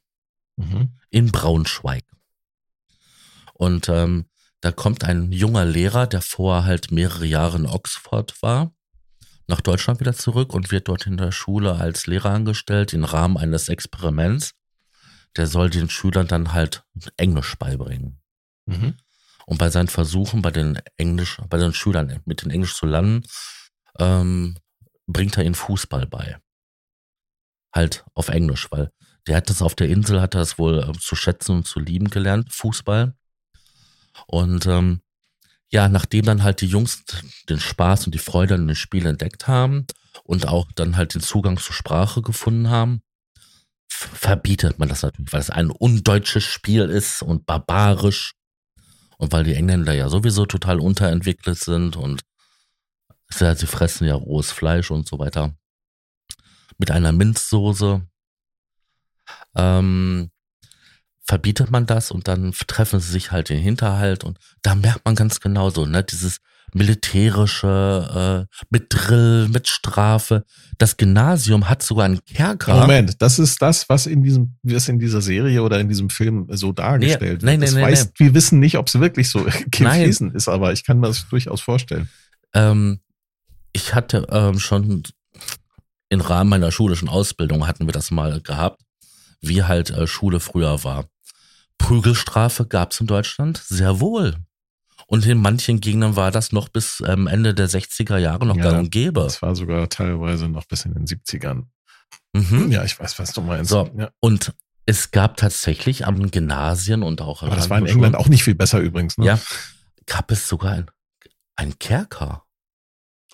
Mhm. 0.57 0.97
in 1.09 1.31
Braunschweig. 1.31 2.03
Und 3.53 3.89
ähm, 3.89 4.25
da 4.59 4.71
kommt 4.71 5.03
ein 5.05 5.31
junger 5.31 5.65
Lehrer, 5.65 6.05
der 6.07 6.21
vorher 6.21 6.65
halt 6.65 6.91
mehrere 6.91 7.25
Jahre 7.25 7.57
in 7.57 7.65
Oxford 7.65 8.39
war, 8.41 8.73
nach 9.47 9.61
Deutschland 9.61 9.99
wieder 9.99 10.13
zurück 10.13 10.53
und 10.53 10.71
wird 10.71 10.87
dort 10.87 11.05
in 11.07 11.17
der 11.17 11.31
Schule 11.31 11.75
als 11.75 12.07
Lehrer 12.07 12.31
angestellt 12.31 12.93
im 12.93 13.03
Rahmen 13.03 13.37
eines 13.37 13.69
Experiments. 13.69 14.53
Der 15.35 15.47
soll 15.47 15.69
den 15.69 15.89
Schülern 15.89 16.27
dann 16.27 16.53
halt 16.53 16.83
Englisch 17.17 17.55
beibringen. 17.55 18.21
Mhm. 18.65 18.95
Und 19.45 19.57
bei 19.57 19.69
seinen 19.69 19.87
Versuchen, 19.87 20.41
bei 20.41 20.51
den 20.51 20.79
Englisch, 20.97 21.37
bei 21.49 21.57
den 21.57 21.73
Schülern 21.73 22.21
mit 22.25 22.43
den 22.43 22.51
Englisch 22.51 22.75
zu 22.75 22.85
lernen, 22.85 23.23
ähm, 23.99 24.57
bringt 25.07 25.37
er 25.37 25.43
ihnen 25.43 25.55
Fußball 25.55 26.07
bei. 26.07 26.37
Halt 27.73 28.05
auf 28.13 28.29
Englisch, 28.29 28.67
weil 28.71 28.91
der 29.27 29.37
hat 29.37 29.49
das 29.49 29.61
auf 29.61 29.75
der 29.75 29.87
Insel, 29.89 30.21
hat 30.21 30.35
er 30.35 30.39
das 30.39 30.57
wohl 30.57 30.79
äh, 30.79 30.91
zu 30.99 31.15
schätzen 31.15 31.57
und 31.57 31.67
zu 31.67 31.79
lieben 31.79 32.09
gelernt, 32.09 32.53
Fußball. 32.53 33.15
Und 34.27 34.65
ähm, 34.67 35.01
ja, 35.71 35.87
nachdem 35.87 36.25
dann 36.25 36.43
halt 36.43 36.61
die 36.61 36.67
Jungs 36.67 37.03
den 37.49 37.59
Spaß 37.59 38.05
und 38.05 38.13
die 38.13 38.19
Freude 38.19 38.55
an 38.55 38.67
dem 38.67 38.75
Spiel 38.75 39.05
entdeckt 39.05 39.47
haben 39.47 39.87
und 40.23 40.47
auch 40.47 40.67
dann 40.75 40.97
halt 40.97 41.15
den 41.15 41.21
Zugang 41.21 41.57
zur 41.57 41.73
Sprache 41.73 42.21
gefunden 42.21 42.69
haben, 42.69 43.01
verbietet 43.89 44.79
man 44.79 44.89
das 44.89 45.03
natürlich, 45.03 45.31
weil 45.31 45.39
es 45.39 45.49
ein 45.49 45.69
undeutsches 45.69 46.43
Spiel 46.43 46.83
ist 46.83 47.21
und 47.21 47.45
barbarisch 47.45 48.33
und 49.17 49.31
weil 49.31 49.43
die 49.43 49.53
Engländer 49.53 49.93
ja 49.93 50.09
sowieso 50.09 50.45
total 50.45 50.79
unterentwickelt 50.79 51.57
sind 51.57 51.95
und 51.95 52.21
sie 53.29 53.67
fressen 53.67 54.07
ja 54.07 54.15
rohes 54.15 54.51
Fleisch 54.51 54.91
und 54.91 55.07
so 55.07 55.19
weiter. 55.19 55.55
Mit 56.77 56.91
einer 56.91 57.11
Minzsoße 57.13 58.01
ähm, 59.55 60.31
verbietet 61.31 61.71
man 61.71 61.85
das 61.85 62.11
und 62.11 62.27
dann 62.27 62.51
treffen 62.67 62.99
sie 62.99 63.09
sich 63.09 63.31
halt 63.31 63.49
in 63.51 63.55
den 63.55 63.63
Hinterhalt 63.63 64.25
und 64.25 64.37
da 64.63 64.75
merkt 64.75 65.05
man 65.05 65.15
ganz 65.15 65.39
genau 65.39 65.69
so, 65.69 65.85
ne, 65.85 66.03
dieses 66.03 66.39
militärische, 66.73 68.47
äh, 68.51 68.55
mit 68.69 68.87
Drill, 68.89 69.47
mit 69.47 69.69
Strafe. 69.69 70.43
Das 70.77 70.97
Gymnasium 70.97 71.69
hat 71.69 71.83
sogar 71.83 72.03
einen 72.03 72.19
Kerker. 72.25 72.81
Moment, 72.81 73.21
das 73.21 73.39
ist 73.39 73.61
das, 73.61 73.87
was 73.87 74.07
in 74.07 74.23
diesem, 74.23 74.57
was 74.63 74.89
in 74.89 74.99
dieser 74.99 75.21
Serie 75.21 75.63
oder 75.63 75.79
in 75.79 75.87
diesem 75.87 76.09
Film 76.09 76.47
so 76.49 76.73
dargestellt 76.73 77.43
nee, 77.43 77.47
wird. 77.47 77.59
Nee, 77.59 77.65
das 77.65 77.75
nee, 77.75 77.81
weiß, 77.81 78.05
nee. 78.07 78.11
Wir 78.17 78.33
wissen 78.33 78.59
nicht, 78.59 78.77
ob 78.77 78.87
es 78.87 78.99
wirklich 78.99 79.29
so 79.29 79.45
gewesen 79.71 80.31
ist, 80.31 80.49
aber 80.49 80.73
ich 80.73 80.83
kann 80.83 80.99
mir 80.99 81.07
das 81.07 81.29
durchaus 81.29 81.61
vorstellen. 81.61 82.09
Ähm, 82.53 82.99
ich 83.71 83.95
hatte 83.95 84.27
ähm, 84.29 84.59
schon 84.59 85.03
im 86.09 86.19
Rahmen 86.19 86.49
meiner 86.49 86.73
schulischen 86.73 87.07
Ausbildung 87.07 87.67
hatten 87.67 87.85
wir 87.85 87.93
das 87.93 88.11
mal 88.11 88.41
gehabt, 88.41 88.81
wie 89.39 89.63
halt 89.63 89.91
äh, 89.91 90.07
Schule 90.07 90.41
früher 90.41 90.83
war. 90.83 91.05
Prügelstrafe 91.81 92.65
gab 92.65 92.91
es 92.91 93.01
in 93.01 93.07
Deutschland 93.07 93.57
sehr 93.57 93.99
wohl. 93.99 94.35
Und 95.07 95.25
in 95.25 95.39
manchen 95.39 95.81
Gegenden 95.81 96.15
war 96.15 96.31
das 96.31 96.51
noch 96.51 96.69
bis 96.69 97.03
ähm, 97.05 97.27
Ende 97.27 97.53
der 97.53 97.69
60er 97.69 98.17
Jahre 98.17 98.45
noch 98.45 98.55
Ja, 98.55 98.63
gang 98.63 98.79
und 98.79 98.91
gäbe. 98.91 99.21
Das 99.21 99.41
war 99.41 99.55
sogar 99.55 99.89
teilweise 99.89 100.47
noch 100.47 100.65
bis 100.65 100.85
in 100.85 100.93
den 100.93 101.05
70ern. 101.05 101.63
Mhm. 102.33 102.71
Ja, 102.71 102.83
ich 102.83 102.97
weiß, 102.97 103.19
was 103.19 103.33
du 103.33 103.41
meinst. 103.41 103.71
So. 103.71 103.89
Ja. 103.97 104.11
Und 104.21 104.53
es 104.85 105.11
gab 105.11 105.37
tatsächlich 105.37 106.07
am 106.07 106.31
Gymnasien 106.31 107.03
und 107.03 107.21
auch 107.21 107.43
Aber 107.43 107.55
das 107.55 107.69
war 107.69 107.77
in 107.79 107.87
England 107.87 108.15
auch 108.15 108.29
nicht 108.29 108.43
viel 108.43 108.55
besser 108.55 108.79
übrigens. 108.79 109.17
Ne? 109.17 109.25
Ja, 109.25 109.39
gab 110.05 110.31
es 110.31 110.47
sogar 110.47 110.73
ein, 110.73 110.85
ein 111.55 111.77
Kerker. 111.77 112.45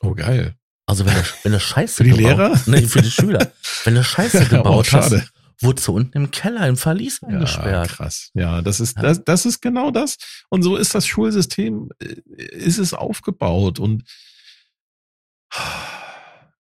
Oh, 0.01 0.13
geil. 0.13 0.55
Also 0.85 1.05
wenn 1.05 1.13
du, 1.13 1.21
wenn 1.43 1.51
du 1.51 1.59
Scheiße 1.59 1.97
Für 1.97 2.03
die 2.05 2.11
gebaut, 2.11 2.23
Lehrer? 2.23 2.61
Nee, 2.65 2.87
für 2.87 3.01
die 3.01 3.11
Schüler. 3.11 3.51
Wenn 3.83 3.95
du 3.95 4.03
Scheiße 4.03 4.43
oh, 4.45 4.49
gebaut 4.49 4.91
hast, 4.93 5.31
wurdest 5.62 5.88
du 5.88 5.93
unten 5.93 6.16
im 6.18 6.32
Keller 6.32 6.68
im 6.68 6.78
Verlies 6.78 7.20
Ja, 7.22 7.30
eingesperrt. 7.30 7.89
krass. 7.89 8.30
Ja, 8.34 8.62
das 8.62 8.80
ist, 8.80 8.95
Ja. 8.97 9.03
das, 9.03 9.24
das 9.24 9.45
ist 9.45 9.62
genau 9.62 9.91
das. 9.91 10.18
Und 10.49 10.62
so 10.64 10.76
ist 10.76 10.93
das 10.95 11.05
Schulsystem, 11.08 11.89
äh, 11.99 12.16
ist 12.51 12.78
es 12.78 12.93
aufgebaut. 12.93 13.80
Und 13.80 14.03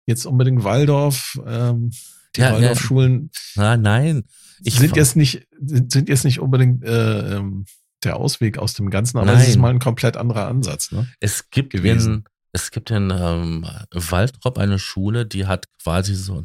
jetzt 0.06 0.26
unbedingt 0.26 0.64
Waldorf, 0.64 1.40
ähm, 1.46 1.92
die 2.36 2.42
Ja, 2.42 2.48
ja. 2.50 2.54
Waldorfschulen 2.56 3.30
Na, 3.56 3.78
nein. 3.78 4.24
Ich 4.64 4.76
sind 4.78 4.96
jetzt 4.96 5.16
nicht, 5.16 5.48
sind 5.60 6.08
jetzt 6.10 6.24
nicht 6.24 6.40
unbedingt 6.40 6.84
äh, 6.84 7.36
ähm, 7.38 7.66
der 8.04 8.16
Ausweg 8.18 8.58
aus 8.58 8.74
dem 8.74 8.90
Ganzen, 8.90 9.18
aber 9.18 9.32
es 9.34 9.40
Nein. 9.40 9.50
ist 9.50 9.58
mal 9.58 9.70
ein 9.70 9.80
komplett 9.80 10.18
anderer 10.18 10.48
Ansatz. 10.48 10.92
Ne? 10.92 11.08
es 11.20 11.50
gibt 11.50 11.72
gewesen. 11.74 12.14
in, 12.14 12.24
es 12.52 12.72
gibt 12.72 12.90
in 12.92 13.12
ähm, 13.16 13.66
Waldrop 13.92 14.58
eine 14.58 14.80
Schule, 14.80 15.26
die 15.26 15.46
hat 15.46 15.66
quasi 15.84 16.16
so, 16.16 16.42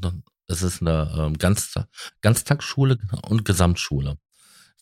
es 0.49 0.63
ist 0.63 0.81
eine 0.81 1.13
ähm, 1.19 1.39
Ganztag, 1.39 1.89
Ganztagsschule 2.21 2.99
und 3.23 3.45
Gesamtschule. 3.45 4.19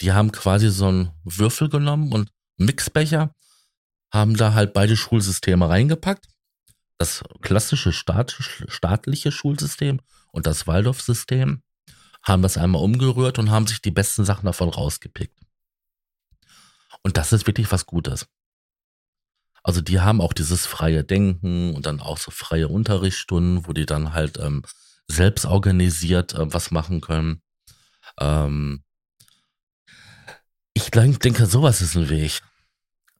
Die 0.01 0.13
haben 0.13 0.33
quasi 0.33 0.71
so 0.71 0.89
einen 0.89 1.11
Würfel 1.25 1.69
genommen 1.69 2.13
und 2.13 2.31
Mixbecher, 2.57 3.35
haben 4.13 4.37
da 4.37 4.55
halt 4.55 4.73
beide 4.73 4.97
Schulsysteme 4.97 5.69
reingepackt. 5.69 6.29
Das 6.99 7.25
klassische 7.41 7.93
Staat, 7.93 8.33
staatliche 8.69 9.33
Schulsystem 9.33 10.01
und 10.31 10.47
das 10.47 10.67
Waldorf-System 10.67 11.63
haben 12.23 12.43
das 12.43 12.57
einmal 12.57 12.83
umgerührt 12.83 13.39
und 13.39 13.51
haben 13.51 13.67
sich 13.67 13.83
die 13.83 13.91
besten 13.91 14.25
Sachen 14.25 14.47
davon 14.47 14.69
rausgepickt. 14.69 15.39
Und 17.03 17.17
das 17.17 17.33
ist 17.33 17.47
wirklich 17.47 17.71
was 17.71 17.87
Gutes. 17.87 18.27
Also 19.63 19.81
die 19.81 20.01
haben 20.01 20.21
auch 20.21 20.33
dieses 20.33 20.67
freie 20.67 21.05
Denken 21.05 21.75
und 21.75 21.87
dann 21.87 22.01
auch 22.01 22.19
so 22.19 22.31
freie 22.31 22.69
Unterrichtsstunden, 22.69 23.67
wo 23.67 23.73
die 23.73 23.87
dann 23.87 24.13
halt 24.13 24.39
ähm, 24.39 24.63
selbst 25.11 25.45
organisiert 25.47 26.35
äh, 26.35 26.53
was 26.53 26.71
machen 26.71 27.01
können. 27.01 27.43
Ähm, 28.21 28.83
ich 30.73 30.91
denk- 30.91 31.21
denke, 31.21 31.47
sowas 31.47 31.81
ist 31.81 31.97
ein 31.97 32.09
Weg. 32.09 32.41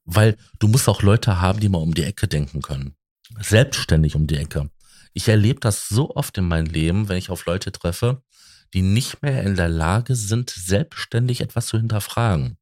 Weil 0.05 0.37
du 0.59 0.69
musst 0.69 0.89
auch 0.89 1.03
Leute 1.03 1.41
haben, 1.41 1.61
die 1.61 1.69
mal 1.69 1.79
um 1.79 1.95
die 1.95 2.05
Ecke 2.05 2.29
denken 2.29 2.61
können. 2.61 2.95
Selbstständig 3.41 4.17
um 4.17 4.27
die 4.27 4.37
Ecke. 4.37 4.71
Ich 5.15 5.29
erlebe 5.29 5.61
das 5.61 5.89
so 5.89 6.15
oft 6.15 6.37
in 6.37 6.47
meinem 6.47 6.67
Leben, 6.67 7.09
wenn 7.09 7.17
ich 7.17 7.31
auf 7.31 7.47
Leute 7.47 7.73
treffe, 7.73 8.23
die 8.75 8.83
nicht 8.83 9.23
mehr 9.23 9.43
in 9.45 9.55
der 9.57 9.69
Lage 9.69 10.15
sind, 10.17 10.51
selbstständig 10.51 11.41
etwas 11.41 11.67
zu 11.67 11.79
hinterfragen. 11.79 12.59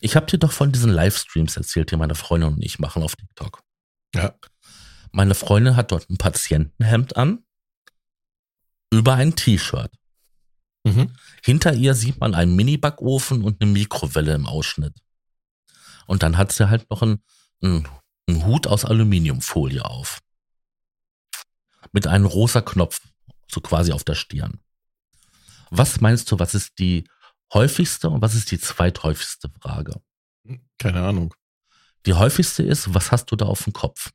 Ich 0.00 0.14
habe 0.14 0.26
dir 0.26 0.38
doch 0.38 0.52
von 0.52 0.70
diesen 0.70 0.92
Livestreams 0.92 1.56
erzählt, 1.56 1.90
die 1.90 1.96
meine 1.96 2.14
Freundin 2.14 2.54
und 2.54 2.62
ich 2.62 2.78
machen 2.78 3.02
auf 3.02 3.16
TikTok. 3.16 3.62
Ja. 4.14 4.34
Meine 5.12 5.34
Freundin 5.34 5.76
hat 5.76 5.90
dort 5.90 6.08
ein 6.08 6.18
Patientenhemd 6.18 7.16
an, 7.16 7.42
über 8.90 9.14
ein 9.14 9.36
T-Shirt. 9.36 9.92
Mhm. 10.84 11.14
Hinter 11.44 11.74
ihr 11.74 11.94
sieht 11.94 12.20
man 12.20 12.34
einen 12.34 12.56
Mini-Backofen 12.56 13.42
und 13.42 13.62
eine 13.62 13.70
Mikrowelle 13.70 14.34
im 14.34 14.46
Ausschnitt. 14.46 14.96
Und 16.06 16.22
dann 16.22 16.36
hat 16.36 16.52
sie 16.52 16.68
halt 16.68 16.90
noch 16.90 17.02
einen, 17.02 17.22
einen, 17.62 17.88
einen 18.26 18.44
Hut 18.46 18.66
aus 18.66 18.84
Aluminiumfolie 18.84 19.84
auf. 19.84 20.20
Mit 21.92 22.06
einem 22.06 22.26
rosa 22.26 22.60
Knopf, 22.60 23.00
so 23.50 23.60
quasi 23.60 23.92
auf 23.92 24.04
der 24.04 24.14
Stirn. 24.14 24.60
Was 25.70 26.00
meinst 26.00 26.30
du, 26.30 26.38
was 26.38 26.54
ist 26.54 26.78
die 26.78 27.04
häufigste 27.52 28.10
und 28.10 28.22
was 28.22 28.34
ist 28.34 28.50
die 28.50 28.58
zweithäufigste 28.58 29.50
Frage? 29.60 30.00
Keine 30.78 31.02
Ahnung. 31.02 31.34
Die 32.06 32.14
häufigste 32.14 32.62
ist, 32.62 32.94
was 32.94 33.12
hast 33.12 33.26
du 33.26 33.36
da 33.36 33.46
auf 33.46 33.64
dem 33.64 33.72
Kopf? 33.72 34.10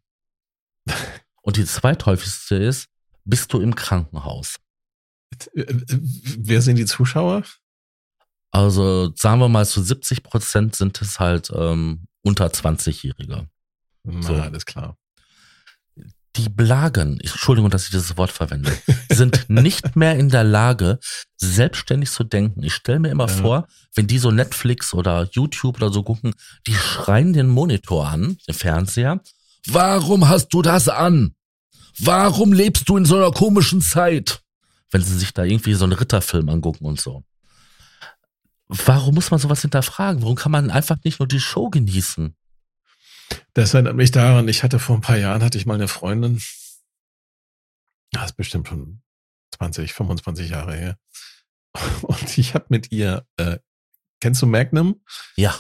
Und 1.43 1.57
die 1.57 1.65
zweithäufigste 1.65 2.55
ist, 2.55 2.87
bist 3.23 3.53
du 3.53 3.59
im 3.61 3.75
Krankenhaus? 3.75 4.55
Wer 5.53 6.61
sind 6.61 6.77
die 6.77 6.85
Zuschauer? 6.85 7.43
Also 8.51 9.11
sagen 9.15 9.39
wir 9.41 9.49
mal, 9.49 9.65
zu 9.65 9.81
70 9.83 10.23
Prozent 10.23 10.75
sind 10.75 11.01
es 11.01 11.19
halt 11.19 11.51
ähm, 11.53 12.07
unter 12.23 12.47
20-Jährige. 12.47 13.47
Na, 14.03 14.21
So. 14.21 14.33
alles 14.35 14.65
klar. 14.65 14.97
Die 16.37 16.49
Blagen, 16.49 17.19
Entschuldigung, 17.21 17.69
dass 17.69 17.85
ich 17.85 17.91
dieses 17.91 18.17
Wort 18.17 18.31
verwende, 18.31 18.77
sind 19.09 19.45
nicht 19.49 19.95
mehr 19.95 20.17
in 20.17 20.29
der 20.29 20.43
Lage, 20.43 20.99
selbstständig 21.37 22.11
zu 22.11 22.25
denken. 22.25 22.61
Ich 22.63 22.73
stelle 22.73 22.99
mir 22.99 23.09
immer 23.09 23.27
Ja. 23.29 23.33
vor, 23.33 23.67
wenn 23.95 24.07
die 24.07 24.19
so 24.19 24.31
Netflix 24.31 24.93
oder 24.93 25.29
YouTube 25.31 25.77
oder 25.77 25.91
so 25.93 26.03
gucken, 26.03 26.33
die 26.67 26.73
schreien 26.75 27.31
den 27.33 27.47
Monitor 27.47 28.07
an, 28.09 28.37
den 28.47 28.53
Fernseher. 28.55 29.21
Warum 29.67 30.27
hast 30.27 30.49
du 30.49 30.61
das 30.61 30.89
an? 30.89 31.35
Warum 31.99 32.51
lebst 32.51 32.87
du 32.89 32.97
in 32.97 33.05
so 33.05 33.15
einer 33.15 33.31
komischen 33.31 33.81
Zeit? 33.81 34.41
Wenn 34.91 35.01
sie 35.01 35.17
sich 35.17 35.33
da 35.33 35.43
irgendwie 35.43 35.73
so 35.73 35.83
einen 35.85 35.93
Ritterfilm 35.93 36.49
angucken 36.49 36.85
und 36.85 36.99
so. 36.99 37.23
Warum 38.67 39.15
muss 39.15 39.31
man 39.31 39.39
sowas 39.39 39.61
hinterfragen? 39.61 40.21
Warum 40.21 40.35
kann 40.35 40.51
man 40.51 40.71
einfach 40.71 40.97
nicht 41.03 41.19
nur 41.19 41.27
die 41.27 41.39
Show 41.39 41.69
genießen? 41.69 42.35
Das 43.53 43.73
erinnert 43.73 43.95
mich 43.95 44.11
daran, 44.11 44.47
ich 44.47 44.63
hatte 44.63 44.79
vor 44.79 44.95
ein 44.95 45.01
paar 45.01 45.17
Jahren, 45.17 45.43
hatte 45.43 45.57
ich 45.57 45.65
mal 45.65 45.75
eine 45.75 45.87
Freundin, 45.87 46.41
das 48.11 48.31
ist 48.31 48.37
bestimmt 48.37 48.67
schon 48.67 49.01
20, 49.57 49.93
25 49.93 50.49
Jahre 50.49 50.75
her. 50.75 50.97
Und 52.01 52.37
ich 52.37 52.53
habe 52.53 52.65
mit 52.69 52.91
ihr, 52.91 53.25
äh, 53.37 53.59
kennst 54.21 54.41
du 54.41 54.47
Magnum? 54.47 55.01
Ja, 55.35 55.55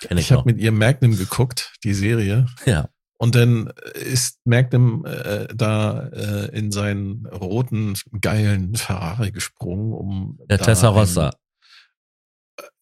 kenne 0.00 0.20
ich, 0.20 0.26
Ich 0.26 0.32
habe 0.32 0.50
mit 0.50 0.58
ihr 0.58 0.72
Magnum 0.72 1.16
geguckt, 1.16 1.72
die 1.84 1.94
Serie. 1.94 2.46
Ja, 2.66 2.88
Und 3.22 3.34
dann 3.34 3.70
ist 3.92 4.40
Magnum 4.46 5.04
äh, 5.04 5.46
da 5.54 6.06
äh, 6.08 6.56
in 6.56 6.72
seinen 6.72 7.26
roten, 7.26 7.92
geilen 8.18 8.74
Ferrari 8.76 9.30
gesprungen, 9.30 9.92
um. 9.92 10.38
der 10.48 10.56
Tessarossa. 10.56 11.30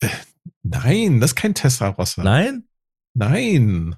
Ein, 0.00 0.10
nein, 0.62 1.20
das 1.20 1.32
ist 1.32 1.34
kein 1.34 1.54
Testarossa. 1.54 2.22
Nein? 2.22 2.68
Nein. 3.14 3.96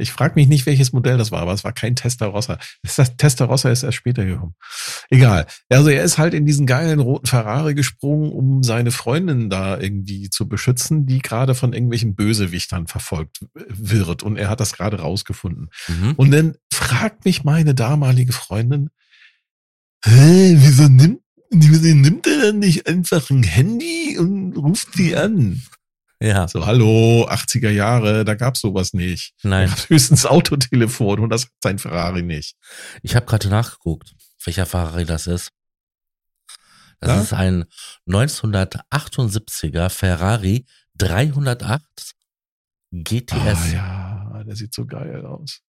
Ich 0.00 0.12
frage 0.12 0.34
mich 0.34 0.48
nicht, 0.48 0.66
welches 0.66 0.92
Modell 0.92 1.18
das 1.18 1.30
war, 1.30 1.40
aber 1.40 1.52
es 1.52 1.64
war 1.64 1.72
kein 1.72 1.96
Testarossa. 1.96 2.58
Das 2.82 3.16
Testarossa 3.16 3.70
ist 3.70 3.82
erst 3.82 3.96
später 3.96 4.24
gekommen. 4.24 4.54
Egal. 5.10 5.46
Also 5.68 5.90
er 5.90 6.02
ist 6.02 6.18
halt 6.18 6.34
in 6.34 6.46
diesen 6.46 6.66
geilen 6.66 7.00
roten 7.00 7.26
Ferrari 7.26 7.74
gesprungen, 7.74 8.32
um 8.32 8.62
seine 8.62 8.90
Freundin 8.90 9.50
da 9.50 9.78
irgendwie 9.78 10.30
zu 10.30 10.48
beschützen, 10.48 11.06
die 11.06 11.20
gerade 11.20 11.54
von 11.54 11.72
irgendwelchen 11.72 12.14
Bösewichtern 12.14 12.86
verfolgt 12.86 13.44
wird. 13.54 14.22
Und 14.22 14.36
er 14.36 14.48
hat 14.48 14.60
das 14.60 14.72
gerade 14.72 15.00
rausgefunden. 15.00 15.70
Mhm. 15.88 16.14
Und 16.16 16.30
dann 16.30 16.54
fragt 16.72 17.24
mich 17.24 17.44
meine 17.44 17.74
damalige 17.74 18.32
Freundin, 18.32 18.90
Hä, 20.02 20.54
wieso 20.56 20.88
nimmt, 20.88 21.20
wieso 21.50 21.94
nimmt 21.94 22.26
er 22.26 22.40
dann 22.40 22.58
nicht 22.58 22.86
einfach 22.86 23.28
ein 23.30 23.42
Handy 23.42 24.16
und 24.18 24.56
ruft 24.56 24.96
die 24.98 25.14
an? 25.14 25.60
Ja. 26.22 26.46
So, 26.48 26.66
hallo, 26.66 27.26
80er 27.28 27.70
Jahre, 27.70 28.24
da 28.24 28.34
gab's 28.34 28.60
sowas 28.60 28.92
nicht. 28.92 29.34
Nein. 29.42 29.74
höchstens 29.88 30.26
Autotelefon 30.26 31.20
und 31.20 31.30
das 31.30 31.44
hat 31.44 31.52
sein 31.62 31.78
Ferrari 31.78 32.22
nicht. 32.22 32.56
Ich 33.02 33.16
habe 33.16 33.24
gerade 33.24 33.48
nachgeguckt, 33.48 34.14
welcher 34.44 34.66
Ferrari 34.66 35.06
das 35.06 35.26
ist. 35.26 35.50
Das 37.00 37.10
ja? 37.10 37.22
ist 37.22 37.32
ein 37.32 37.64
1978er 38.06 39.88
Ferrari 39.88 40.66
308 40.98 42.14
GTS. 42.92 43.74
Ah, 43.74 44.32
ja, 44.34 44.44
der 44.44 44.56
sieht 44.56 44.74
so 44.74 44.84
geil 44.84 45.24
aus. 45.24 45.62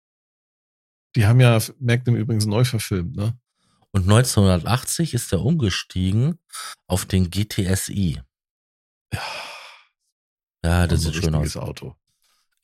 Die 1.14 1.26
haben 1.26 1.40
ja 1.40 1.58
Magnum 1.78 2.16
übrigens 2.16 2.46
neu 2.46 2.64
verfilmt, 2.64 3.14
ne? 3.16 3.38
Und 3.92 4.02
1980 4.04 5.14
ist 5.14 5.32
er 5.32 5.40
umgestiegen 5.42 6.38
auf 6.86 7.06
den 7.06 7.30
GTSI. 7.30 8.20
Ja. 9.12 9.20
Ja, 10.64 10.86
das 10.86 11.02
sieht 11.02 11.14
schön 11.14 11.34
aus. 11.34 11.56
Auto. 11.56 11.96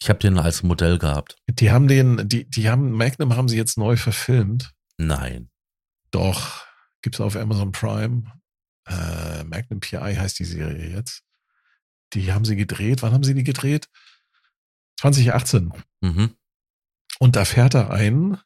Ich 0.01 0.09
habe 0.09 0.19
den 0.19 0.39
als 0.39 0.63
Modell 0.63 0.99
gehabt. 0.99 1.37
Die 1.49 1.71
haben 1.71 1.89
den, 1.89 2.29
die, 2.29 2.49
die 2.49 2.69
haben, 2.69 2.93
Magnum 2.93 3.37
haben 3.37 3.49
sie 3.49 3.57
jetzt 3.57 3.79
neu 3.79 3.97
verfilmt. 3.97 4.73
Nein. 4.99 5.51
Doch, 6.11 6.65
gibt's 7.03 7.21
auf 7.21 7.37
Amazon 7.37 7.73
Prime. 7.73 8.25
Äh, 8.87 9.45
Magnum 9.45 9.81
PI 9.81 10.15
heißt 10.17 10.39
die 10.39 10.45
Serie 10.45 10.91
jetzt. 10.91 11.23
Die 12.13 12.33
haben 12.33 12.45
sie 12.45 12.57
gedreht. 12.57 13.03
Wann 13.03 13.13
haben 13.13 13.25
sie 13.25 13.35
die 13.35 13.45
gedreht? 13.45 13.89
2018. 14.99 15.73
Mhm. 16.01 16.37
Und 17.19 17.37
da 17.37 17.45
fährt 17.45 17.75
er 17.75 17.91
ein, 17.91 18.39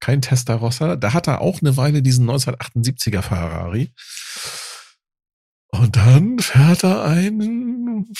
kein 0.00 0.22
Testarossa, 0.22 0.96
da 0.96 1.12
hat 1.12 1.28
er 1.28 1.40
auch 1.40 1.60
eine 1.60 1.76
Weile 1.76 2.02
diesen 2.02 2.28
1978er 2.28 3.22
Ferrari. 3.22 3.92
Und 5.68 5.96
dann 5.96 6.38
fährt 6.38 6.84
er 6.84 7.04
einen 7.04 8.12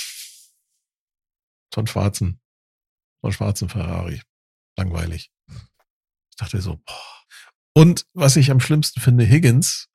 so 1.74 1.80
einen 1.80 1.86
schwarzen, 1.86 2.40
so 3.22 3.28
einen 3.28 3.32
schwarzen 3.32 3.68
Ferrari. 3.68 4.22
Langweilig. 4.76 5.32
Ich 6.30 6.36
dachte 6.36 6.60
so, 6.60 6.76
boah. 6.76 7.24
Und 7.74 8.06
was 8.14 8.36
ich 8.36 8.50
am 8.50 8.60
schlimmsten 8.60 9.00
finde, 9.00 9.24
Higgins 9.24 9.88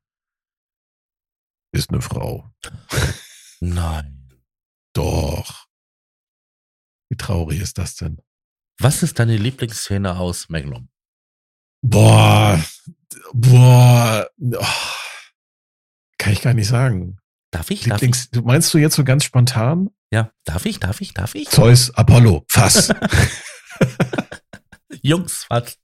ist 1.72 1.90
eine 1.90 2.02
Frau. 2.02 2.50
Nein. 3.60 4.42
Doch. 4.94 5.68
Wie 7.10 7.18
traurig 7.18 7.60
ist 7.60 7.78
das 7.78 7.96
denn? 7.96 8.22
Was 8.80 9.04
ist 9.04 9.20
deine 9.20 9.38
Lieblingsszene 9.38 10.18
aus 10.18 10.50
Magnum? 10.50 10.90
Boah, 11.82 12.64
boah, 13.34 14.28
oh, 14.40 14.66
kann 16.18 16.34
ich 16.34 16.42
gar 16.42 16.54
nicht 16.54 16.68
sagen. 16.68 17.20
Darf 17.56 17.72
ich? 17.72 17.86
Lieblings, 17.86 18.30
darf 18.30 18.42
ich? 18.42 18.46
Meinst 18.46 18.74
du 18.74 18.78
jetzt 18.80 18.96
so 18.96 19.06
ganz 19.06 19.24
spontan? 19.24 19.90
Ja, 20.12 20.30
darf 20.44 20.66
ich, 20.66 20.82
darf 20.82 21.00
ich, 21.00 21.14
darf 21.14 21.36
ich? 21.36 21.48
Zeus, 21.48 21.90
Apollo, 21.92 22.44
Fass. 22.50 22.90
Jungs, 25.02 25.46
was? 25.48 25.80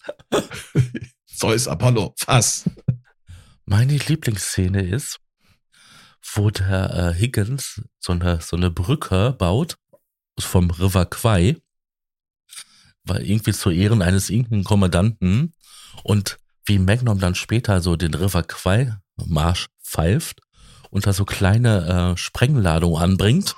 Zeus, 1.25 1.69
Apollo, 1.69 2.13
Fass. 2.17 2.69
Meine 3.63 3.95
Lieblingsszene 3.95 4.81
ist, 4.81 5.19
wo 6.33 6.49
der 6.49 6.93
äh, 6.93 7.17
Higgins 7.17 7.81
so 7.99 8.11
eine, 8.11 8.41
so 8.41 8.57
eine 8.57 8.69
Brücke 8.69 9.33
baut 9.39 9.77
vom 10.37 10.71
River 10.71 11.05
Kwai, 11.05 11.55
weil 13.05 13.25
irgendwie 13.25 13.53
zu 13.53 13.69
Ehren 13.69 14.01
eines 14.01 14.29
irgendeinen 14.29 14.65
Kommandanten 14.65 15.53
und 16.03 16.37
wie 16.65 16.79
Magnum 16.79 17.19
dann 17.19 17.35
später 17.35 17.79
so 17.79 17.95
den 17.95 18.13
River 18.13 18.43
Kwai 18.43 18.93
Marsch 19.15 19.67
pfeift 19.81 20.41
und 20.91 21.07
da 21.07 21.13
so 21.13 21.25
kleine 21.25 22.13
äh, 22.13 22.17
Sprengladung 22.17 22.97
anbringt. 22.97 23.55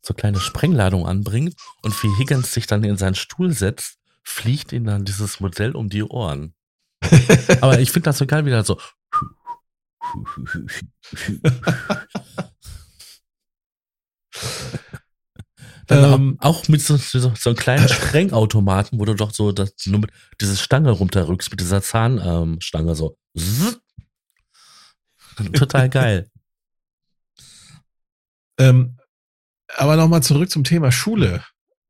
So 0.00 0.14
kleine 0.14 0.40
Sprengladung 0.40 1.06
anbringt 1.06 1.54
und 1.82 2.02
wie 2.02 2.16
Higgins 2.16 2.54
sich 2.54 2.66
dann 2.66 2.82
in 2.82 2.96
seinen 2.96 3.14
Stuhl 3.14 3.52
setzt, 3.52 3.98
fliegt 4.22 4.72
ihm 4.72 4.84
dann 4.84 5.04
dieses 5.04 5.40
Modell 5.40 5.72
um 5.72 5.90
die 5.90 6.02
Ohren. 6.02 6.54
Aber 7.60 7.78
ich 7.80 7.90
finde 7.90 8.04
das 8.06 8.18
so 8.18 8.26
geil, 8.26 8.46
wie 8.46 8.50
er 8.50 8.64
so. 8.64 8.78
Dann 15.86 16.12
ähm, 16.12 16.36
auch 16.40 16.68
mit 16.68 16.82
so, 16.82 16.96
so, 16.96 17.32
so 17.34 17.50
einem 17.50 17.56
kleinen 17.56 17.88
Sprengautomaten, 17.88 19.00
wo 19.00 19.04
du 19.04 19.14
doch 19.14 19.32
so 19.32 19.52
das, 19.52 19.74
nur 19.86 20.00
mit 20.00 20.10
diese 20.40 20.56
Stange 20.56 20.90
runterrückst, 20.90 21.50
mit 21.50 21.60
dieser 21.60 21.82
Zahnstange 21.82 22.90
ähm, 22.90 22.94
so. 22.94 23.16
Total 25.52 25.88
geil. 25.88 26.30
ähm, 28.58 28.98
aber 29.76 29.96
nochmal 29.96 30.22
zurück 30.22 30.50
zum 30.50 30.64
Thema 30.64 30.90
Schule. 30.92 31.42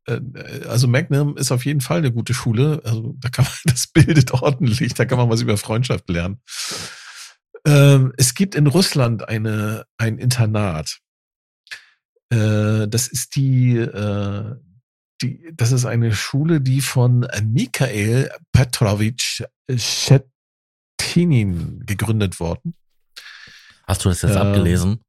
Äh, 0.07 0.21
also 0.69 0.89
Magnum 0.89 1.37
ist 1.37 1.53
auf 1.53 1.65
jeden 1.65 1.81
Fall 1.81 1.99
eine 1.99 2.13
gute 2.13 2.35
Schule. 2.35 2.81
Also 2.85 3.15
da 3.19 3.29
kann 3.29 3.45
man, 3.45 3.55
das 3.65 3.87
bildet 3.87 4.33
ordentlich, 4.33 4.95
da 4.95 5.05
kann 5.05 5.19
man 5.19 5.31
was 5.31 5.43
über 5.43 5.57
Freundschaft 5.57 6.09
lernen. 6.09 6.41
Ähm, 7.67 8.13
es 8.17 8.35
gibt 8.35 8.55
in 8.55 8.67
Russland 8.67 9.29
eine, 9.29 9.85
ein 9.97 10.19
Internat. 10.19 10.99
Äh, 12.31 12.89
das 12.89 13.09
ist 13.09 13.37
die, 13.37 13.77
äh, 13.77 14.55
die, 15.21 15.51
das 15.53 15.73
ist 15.73 15.85
eine 15.85 16.15
Schule, 16.15 16.61
die 16.61 16.81
von 16.81 17.27
Mikhail 17.43 18.31
Petrovich 18.53 19.45
Schettinin 19.69 20.25
gegründet 21.85 22.39
worden. 22.39 22.75
Hast 23.89 24.05
du 24.05 24.11
das 24.11 24.23
jetzt 24.23 24.37
ähm, 24.37 24.43
abgelesen? 24.43 25.03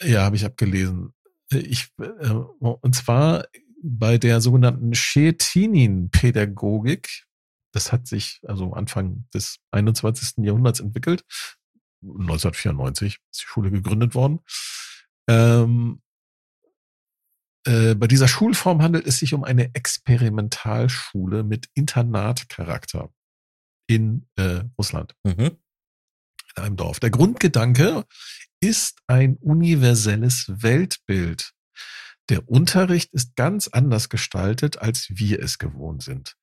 Ja, 0.00 0.22
habe 0.22 0.36
ich 0.36 0.46
abgelesen. 0.46 1.12
Ich, 1.52 1.90
äh, 2.00 2.30
und 2.30 2.94
zwar 2.94 3.44
bei 3.82 4.16
der 4.16 4.40
sogenannten 4.40 4.92
Chetinin-Pädagogik. 4.92 7.26
Das 7.72 7.92
hat 7.92 8.06
sich 8.06 8.40
also 8.46 8.72
Anfang 8.72 9.26
des 9.34 9.58
21. 9.70 10.44
Jahrhunderts 10.44 10.80
entwickelt. 10.80 11.26
1994 12.02 13.18
ist 13.30 13.42
die 13.42 13.46
Schule 13.46 13.70
gegründet 13.70 14.14
worden. 14.14 14.40
Ähm, 15.28 16.00
äh, 17.66 17.94
bei 17.94 18.06
dieser 18.06 18.28
Schulform 18.28 18.80
handelt 18.80 19.06
es 19.06 19.18
sich 19.18 19.34
um 19.34 19.44
eine 19.44 19.74
Experimentalschule 19.74 21.44
mit 21.44 21.68
Internatcharakter 21.74 23.12
in 23.86 24.26
äh, 24.36 24.62
Russland. 24.78 25.14
Mhm 25.24 25.58
in 26.56 26.62
einem 26.62 26.76
Dorf. 26.76 27.00
Der 27.00 27.10
Grundgedanke 27.10 28.04
ist 28.60 28.98
ein 29.06 29.36
universelles 29.36 30.46
Weltbild. 30.48 31.52
Der 32.28 32.48
Unterricht 32.48 33.12
ist 33.12 33.34
ganz 33.34 33.68
anders 33.68 34.08
gestaltet, 34.08 34.78
als 34.78 35.08
wir 35.10 35.42
es 35.42 35.58
gewohnt 35.58 36.02
sind. 36.02 36.36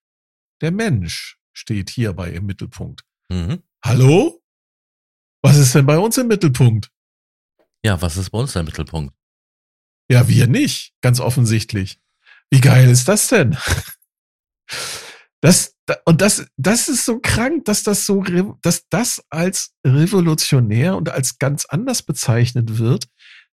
Der 0.61 0.71
Mensch 0.71 1.37
steht 1.53 1.89
hierbei 1.89 2.31
im 2.31 2.45
Mittelpunkt. 2.45 3.03
Mhm. 3.29 3.63
Hallo? 3.83 4.43
Was 5.41 5.57
ist 5.57 5.75
denn 5.75 5.85
bei 5.85 5.97
uns 5.97 6.17
im 6.17 6.27
Mittelpunkt? 6.27 6.91
Ja, 7.83 8.01
was 8.01 8.17
ist 8.17 8.31
bei 8.31 8.39
uns 8.39 8.53
der 8.53 8.63
Mittelpunkt? 8.63 9.15
Ja, 10.09 10.27
wir 10.27 10.47
nicht, 10.47 10.93
ganz 11.01 11.19
offensichtlich. 11.19 11.99
Wie 12.49 12.61
geil 12.61 12.89
ist 12.89 13.07
das 13.07 13.27
denn? 13.27 13.57
Das, 15.41 15.75
und 16.05 16.21
das, 16.21 16.47
das 16.57 16.89
ist 16.89 17.05
so 17.05 17.19
krank, 17.19 17.65
dass 17.65 17.83
das 17.83 18.05
so, 18.05 18.23
dass 18.61 18.87
das 18.89 19.23
als 19.29 19.73
revolutionär 19.85 20.95
und 20.95 21.09
als 21.09 21.37
ganz 21.37 21.65
anders 21.65 22.01
bezeichnet 22.01 22.79
wird. 22.79 23.07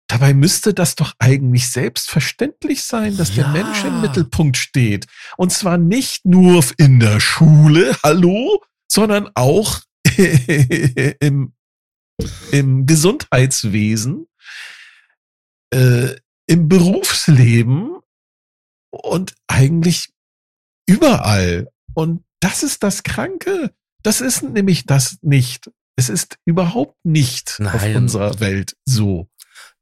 Dabei 0.06 0.34
müsste 0.34 0.74
das 0.74 0.94
doch 0.94 1.14
eigentlich 1.18 1.70
selbstverständlich 1.70 2.82
sein, 2.82 3.16
dass 3.16 3.34
ja. 3.34 3.44
der 3.44 3.64
Mensch 3.64 3.84
im 3.84 4.00
Mittelpunkt 4.00 4.56
steht. 4.56 5.06
Und 5.36 5.52
zwar 5.52 5.78
nicht 5.78 6.26
nur 6.26 6.62
in 6.76 7.00
der 7.00 7.18
Schule, 7.18 7.96
hallo, 8.02 8.62
sondern 8.90 9.30
auch 9.34 9.80
im, 11.20 11.54
im 12.50 12.86
Gesundheitswesen, 12.86 14.26
äh, 15.72 16.16
im 16.46 16.68
Berufsleben 16.68 17.96
und 18.90 19.34
eigentlich 19.46 20.12
überall. 20.86 21.71
Und 21.94 22.24
das 22.40 22.62
ist 22.62 22.82
das 22.82 23.02
Kranke. 23.02 23.74
Das 24.02 24.20
ist 24.20 24.42
nämlich 24.42 24.84
das 24.86 25.18
nicht. 25.22 25.70
Es 25.96 26.08
ist 26.08 26.38
überhaupt 26.44 26.96
nicht 27.04 27.56
Nein. 27.58 27.74
auf 27.74 27.96
unserer 27.96 28.40
Welt 28.40 28.76
so 28.84 29.28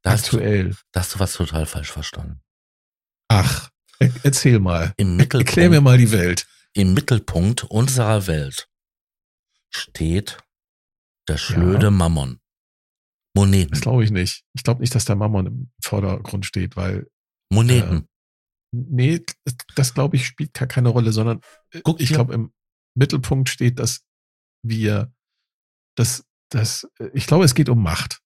da 0.03 0.13
aktuell. 0.13 0.71
Hast 0.71 0.79
du, 0.81 0.85
da 0.93 1.01
hast 1.01 1.15
du 1.15 1.19
was 1.21 1.33
total 1.35 1.67
falsch 1.67 1.91
verstanden. 1.93 2.41
Ach. 3.29 3.71
Er, 3.99 4.13
erzähl 4.23 4.59
mal. 4.59 4.93
Im 4.97 5.17
Mittelpunkt, 5.17 5.49
Erklär 5.49 5.71
mir 5.71 5.81
mal 5.81 5.99
die 5.99 6.11
Welt. 6.11 6.47
Im 6.75 6.95
Mittelpunkt 6.95 7.65
unserer 7.65 8.27
Welt 8.27 8.69
steht 9.71 10.39
der 11.29 11.37
schlöde 11.37 11.87
Ja. 11.87 11.91
Mammon. 11.91 12.41
Das 13.35 13.43
Moneten. 13.45 13.81
glaube 13.81 14.05
ich 14.05 14.11
nicht. 14.11 14.43
Ich 14.55 14.65
glaube 14.65 14.81
nicht, 14.81 14.95
dass 14.95 15.05
der 15.05 15.17
Mammon 15.17 15.47
im 15.47 15.73
Vordergrund 15.83 16.45
steht, 16.47 16.77
weil, 16.77 17.09
Moneten. 17.53 18.09
Nee, 18.73 19.25
das, 19.75 19.95
glaube 19.95 20.17
ich 20.17 20.27
spielt 20.27 20.55
gar 20.55 20.69
keine 20.69 20.89
Rolle, 20.91 21.13
sondern 21.13 21.41
äh, 21.73 21.81
Guck 21.83 22.01
ich 22.01 22.09
glaube 22.11 22.35
im 22.35 22.53
Mittelpunkt 22.95 23.49
steht, 23.49 23.79
dass 23.79 24.03
wir, 24.63 25.13
das, 25.97 26.25
das, 26.51 26.89
äh, 26.99 27.11
ich 27.15 27.27
glaube, 27.27 27.45
es 27.45 27.55
geht 27.55 27.69
um 27.69 27.83
Macht. 27.83 28.21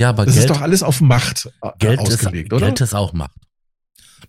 ja, 0.00 0.10
aber 0.10 0.24
Das 0.24 0.34
Geld, 0.34 0.46
ist 0.46 0.50
doch 0.54 0.60
alles 0.62 0.82
auf 0.82 1.00
Macht 1.00 1.46
äh, 1.62 1.70
Geld, 1.78 1.98
ausgelegt, 2.00 2.52
ist, 2.52 2.56
oder? 2.56 2.66
Geld 2.66 2.80
ist 2.80 2.94
auch 2.94 3.12
Macht. 3.12 3.36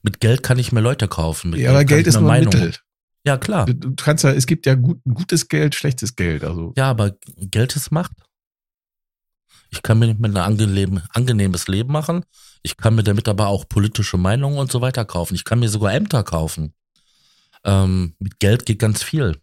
Mit 0.03 0.19
Geld 0.19 0.43
kann 0.43 0.59
ich 0.59 0.71
mir 0.71 0.81
Leute 0.81 1.07
kaufen. 1.07 1.51
Mit 1.51 1.59
ja, 1.59 1.69
aber 1.71 1.79
kann 1.79 1.87
Geld 1.87 2.07
ist 2.07 2.13
nur 2.15 2.23
ein 2.23 2.27
Meinungen- 2.27 2.59
Mittel. 2.65 2.79
Ja, 3.25 3.37
klar. 3.37 3.65
Du, 3.65 3.73
du 3.73 3.95
kannst 3.95 4.23
ja, 4.23 4.31
es 4.31 4.45
gibt 4.45 4.65
ja 4.65 4.75
gut, 4.75 5.01
gutes 5.03 5.49
Geld, 5.49 5.75
schlechtes 5.75 6.15
Geld. 6.15 6.43
Also 6.43 6.73
Ja, 6.77 6.89
aber 6.89 7.17
Geld 7.37 7.75
ist 7.75 7.91
Macht. 7.91 8.11
Ich 9.69 9.81
kann 9.83 9.99
mir 9.99 10.07
mit 10.07 10.31
ein 10.31 10.37
angenehm, 10.37 11.01
angenehmes 11.13 11.67
Leben 11.67 11.91
machen. 11.91 12.23
Ich 12.63 12.75
kann 12.77 12.95
mir 12.95 13.03
damit 13.03 13.27
aber 13.27 13.47
auch 13.47 13.67
politische 13.69 14.17
Meinungen 14.17 14.57
und 14.57 14.71
so 14.71 14.81
weiter 14.81 15.05
kaufen. 15.05 15.35
Ich 15.35 15.43
kann 15.43 15.59
mir 15.59 15.69
sogar 15.69 15.93
Ämter 15.93 16.23
kaufen. 16.23 16.73
Ähm, 17.63 18.15
mit 18.19 18.39
Geld 18.39 18.65
geht 18.65 18.79
ganz 18.79 19.03
viel. 19.03 19.37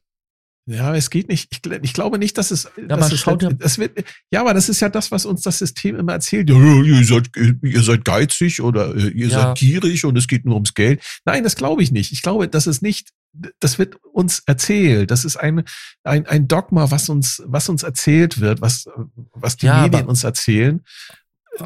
Ja, 0.68 0.96
es 0.96 1.10
geht 1.10 1.28
nicht. 1.28 1.48
Ich, 1.52 1.60
ich 1.82 1.92
glaube 1.92 2.18
nicht, 2.18 2.36
dass 2.38 2.50
es. 2.50 2.66
aber 2.66 2.86
dass 2.96 3.12
es 3.12 3.20
schau 3.20 3.36
dir- 3.36 3.54
das 3.54 3.78
wird, 3.78 4.02
ja, 4.32 4.40
aber 4.40 4.52
das 4.52 4.68
ist 4.68 4.80
ja 4.80 4.88
das, 4.88 5.12
was 5.12 5.24
uns 5.24 5.42
das 5.42 5.58
System 5.58 5.94
immer 5.96 6.14
erzählt. 6.14 6.50
Ja, 6.50 6.56
ja, 6.58 6.82
ihr, 6.82 7.04
seid, 7.04 7.30
ihr 7.62 7.82
seid 7.82 8.04
geizig 8.04 8.60
oder 8.60 8.94
äh, 8.96 9.08
ihr 9.10 9.28
Ja. 9.28 9.40
seid 9.40 9.58
gierig 9.58 10.04
und 10.04 10.16
es 10.18 10.26
geht 10.26 10.44
nur 10.44 10.54
ums 10.54 10.74
Geld. 10.74 11.00
Nein, 11.24 11.44
das 11.44 11.54
glaube 11.54 11.84
ich 11.84 11.92
nicht. 11.92 12.10
Ich 12.10 12.20
glaube, 12.22 12.48
das 12.48 12.66
ist 12.66 12.82
nicht. 12.82 13.10
Das 13.60 13.78
wird 13.78 13.96
uns 14.12 14.42
erzählt. 14.46 15.10
Das 15.10 15.24
ist 15.24 15.36
ein, 15.36 15.64
ein, 16.04 16.26
ein 16.26 16.48
Dogma, 16.48 16.90
was 16.90 17.08
uns, 17.08 17.42
was 17.46 17.68
uns 17.68 17.82
erzählt 17.82 18.40
wird, 18.40 18.60
was, 18.60 18.88
was 19.32 19.56
die 19.56 19.66
Ja, 19.66 19.82
Medien 19.82 20.06
uns 20.06 20.24
erzählen. 20.24 20.82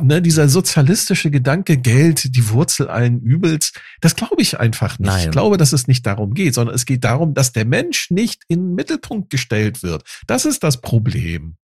Ne, 0.01 0.23
dieser 0.23 0.49
sozialistische 0.49 1.31
Gedanke, 1.31 1.77
Geld, 1.77 2.37
die 2.37 2.49
Wurzel 2.51 2.89
allen 2.89 3.21
Übels, 3.21 3.73
das 4.01 4.15
glaube 4.15 4.41
ich 4.41 4.61
einfach 4.61 4.99
nicht. 5.01 5.09
Nein. 5.09 5.25
Ich 5.25 5.31
glaube, 5.33 5.57
dass 5.57 5.73
es 5.73 5.89
nicht 5.89 6.07
darum 6.07 6.35
geht, 6.35 6.55
sondern 6.55 6.77
es 6.77 6.87
geht 6.87 7.03
darum, 7.03 7.35
dass 7.35 7.53
der 7.53 7.65
Mensch 7.65 8.11
nicht 8.11 8.45
in 8.47 8.61
den 8.61 8.75
Mittelpunkt 8.77 9.31
gestellt 9.31 9.83
wird. 9.83 10.05
Das 10.29 10.45
ist 10.45 10.63
das 10.63 10.81
Problem. 10.81 11.57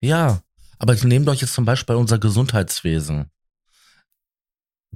Ja, 0.00 0.42
aber 0.78 0.94
nehmt 0.94 1.28
euch 1.28 1.40
jetzt 1.40 1.54
zum 1.54 1.64
Beispiel 1.64 1.96
unser 1.96 2.18
Gesundheitswesen. 2.18 3.26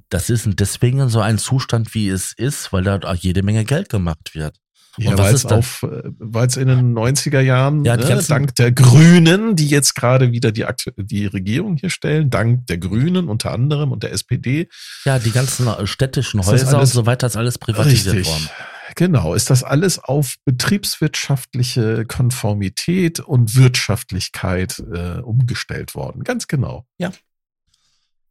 Das 0.09 0.31
ist 0.31 0.49
deswegen 0.55 1.09
so 1.09 1.21
ein 1.21 1.39
Zustand, 1.39 1.95
wie 1.95 2.09
es 2.09 2.33
ist, 2.37 2.73
weil 2.73 2.85
da 2.85 2.99
auch 3.03 3.15
jede 3.15 3.43
Menge 3.43 3.65
Geld 3.65 3.89
gemacht 3.89 4.35
wird. 4.35 4.57
Ja, 4.99 5.11
Und 5.11 5.19
weil 5.19 5.35
es 5.35 5.45
auf, 5.45 5.83
äh, 5.83 6.03
weil 6.19 6.47
es 6.47 6.57
in 6.57 6.69
den 6.69 6.95
90er 6.95 7.41
Jahren, 7.41 7.85
Ja, 7.85 7.97
ne, 7.97 8.25
dank 8.27 8.55
der 8.55 8.73
Grünen, 8.73 9.55
die 9.55 9.67
jetzt 9.69 9.95
gerade 9.95 10.33
wieder 10.33 10.53
die, 10.53 10.65
die 10.97 11.27
Regierung 11.27 11.77
hier 11.77 11.91
stellen, 11.91 12.31
dank 12.31 12.67
der 12.67 12.79
Grünen 12.79 13.29
unter 13.29 13.53
anderem 13.53 13.93
und 13.93 14.03
der 14.05 14.13
SPD, 14.13 14.69
Ja, 15.05 15.19
die 15.19 15.33
ganzen 15.33 15.69
städtischen 15.87 16.41
Häuser 16.47 16.69
und 16.69 16.75
alles- 16.77 16.93
so 16.93 17.05
weiter 17.05 17.27
ist 17.27 17.37
alles 17.37 17.59
privatisiert 17.59 18.15
Richtig. 18.17 18.27
worden. 18.33 18.49
Genau, 18.95 19.35
ist 19.35 19.51
das 19.51 19.63
alles 19.63 19.99
auf 19.99 20.37
betriebswirtschaftliche 20.47 22.07
Konformität 22.07 23.21
und 23.21 23.55
Wirtschaftlichkeit 23.55 24.83
äh, 24.93 25.21
umgestellt 25.21 25.95
worden. 25.95 26.25
Ganz 26.25 26.47
genau. 26.47 26.87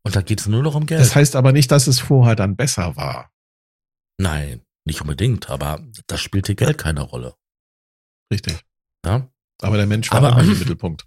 Und 0.06 0.16
da 0.16 0.22
geht 0.22 0.40
es 0.40 0.48
nur 0.48 0.62
noch 0.64 0.76
um 0.76 0.86
Geld. 0.86 1.02
Das 1.02 1.16
heißt 1.16 1.36
aber 1.36 1.52
nicht, 1.52 1.72
dass 1.72 1.88
es 1.88 2.00
vorher 2.00 2.36
dann 2.36 2.56
besser 2.56 2.96
war. 2.96 3.32
Nein, 4.18 4.62
nicht 4.86 5.02
unbedingt, 5.02 5.50
aber 5.50 5.84
da 6.08 6.18
spielte 6.18 6.56
Geld 6.56 6.78
keine 6.78 7.02
Rolle. 7.02 7.36
Richtig. 8.32 8.64
Ja? 9.06 9.28
Aber 9.62 9.78
der 9.78 9.88
Mensch 9.88 10.12
war 10.12 10.20
Aber- 10.24 10.30
immer 10.42 10.52
im 10.52 10.60
Mittelpunkt. 10.60 11.06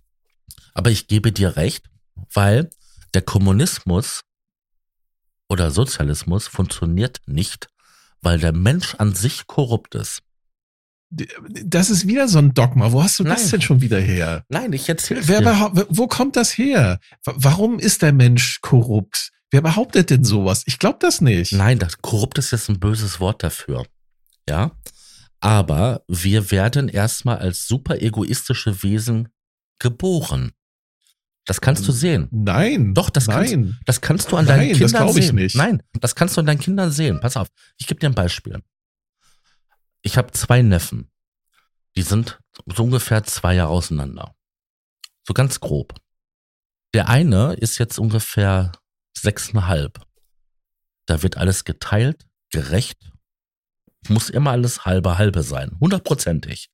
Aber 0.75 0.91
ich 0.91 1.07
gebe 1.07 1.33
dir 1.33 1.57
recht, 1.57 1.89
weil 2.35 2.71
der 3.15 3.23
Kommunismus 3.23 4.23
oder 5.49 5.71
Sozialismus 5.71 6.47
funktioniert 6.47 7.21
nicht, 7.27 7.69
weil 8.21 8.39
der 8.39 8.53
Mensch 8.53 8.95
an 8.97 9.15
sich 9.15 9.47
korrupt 9.47 9.95
ist. 9.95 10.23
Das 11.11 11.89
ist 11.91 12.07
wieder 12.07 12.29
so 12.29 12.39
ein 12.39 12.53
Dogma. 12.55 12.93
Wo 12.93 13.03
hast 13.03 13.19
du 13.19 13.25
das 13.25 13.43
Nein. 13.43 13.51
denn 13.53 13.61
schon 13.63 13.81
wieder 13.81 13.99
her? 14.01 14.45
Nein, 14.49 14.73
ich 14.75 14.89
erzähle 14.89 15.27
Wer 15.27 15.41
dir. 15.41 15.87
wo 15.89 16.07
kommt 16.07 16.37
das 16.37 16.57
her? 16.59 17.01
Warum 17.25 17.79
ist 17.79 18.03
der 18.03 18.13
Mensch 18.13 18.61
korrupt? 18.61 19.31
Wer 19.51 19.63
behauptet 19.63 20.11
denn 20.11 20.25
sowas? 20.25 20.63
Ich 20.67 20.79
glaube 20.79 20.99
das 21.01 21.23
nicht. 21.23 21.53
Nein, 21.53 21.79
das 21.79 21.99
korrupt 22.03 22.37
ist 22.39 22.51
jetzt 22.51 22.69
ein 22.69 22.79
böses 22.79 23.21
Wort 23.21 23.43
dafür. 23.43 23.87
Ja. 24.49 24.73
Aber 25.41 26.03
wir 26.09 26.51
werden 26.51 26.89
erstmal 26.89 27.39
als 27.39 27.67
super 27.67 28.03
egoistische 28.03 28.83
Wesen 28.83 29.29
geboren. 29.79 30.53
Das 31.47 31.63
kannst 31.63 31.89
du 31.89 31.93
sehen. 31.93 32.29
Nein. 32.31 32.93
Doch, 32.93 33.09
das 33.09 33.27
kannst- 33.29 33.53
Nein. 33.53 33.79
Das 33.87 34.03
kannst 34.03 34.31
du 34.31 34.37
an 34.37 34.45
Nein, 34.45 34.59
deinen 34.69 34.79
das 34.81 34.93
Kindern 34.93 35.09
ich 35.17 35.27
sehen. 35.27 35.35
nicht. 35.37 35.57
Nein, 35.57 35.83
das 36.01 36.15
kannst 36.15 36.37
du 36.37 36.41
an 36.41 36.47
deinen 36.47 36.59
Kindern 36.59 36.91
sehen. 36.91 37.21
Pass 37.21 37.39
auf, 37.39 37.49
ich 37.79 37.87
gebe 37.87 37.99
dir 37.99 38.09
ein 38.09 38.15
Beispiel. 38.15 38.61
Ich 40.09 40.17
habe 40.17 40.33
zwei 40.33 40.63
Neffen. 40.63 41.11
Die 41.95 42.01
sind 42.01 42.41
so 42.65 42.85
ungefähr 42.85 43.25
zwei 43.25 43.57
Jahre 43.57 43.69
auseinander. 43.69 44.35
So 45.27 45.35
ganz 45.35 45.61
grob. 45.61 46.01
Der 46.95 47.11
eine 47.11 47.53
ist 47.53 47.77
jetzt 47.77 47.99
ungefähr 47.99 48.73
sechseinhalb. 49.15 50.01
Da 51.05 51.23
wird 51.23 51.37
alles 51.37 51.65
geteilt, 51.65 52.27
gerecht. 52.49 53.13
Muss 54.09 54.31
immer 54.31 54.53
alles 54.53 54.87
halbe 54.87 55.19
halbe 55.19 55.43
sein. 55.43 55.77
Hundertprozentig. 55.79 56.71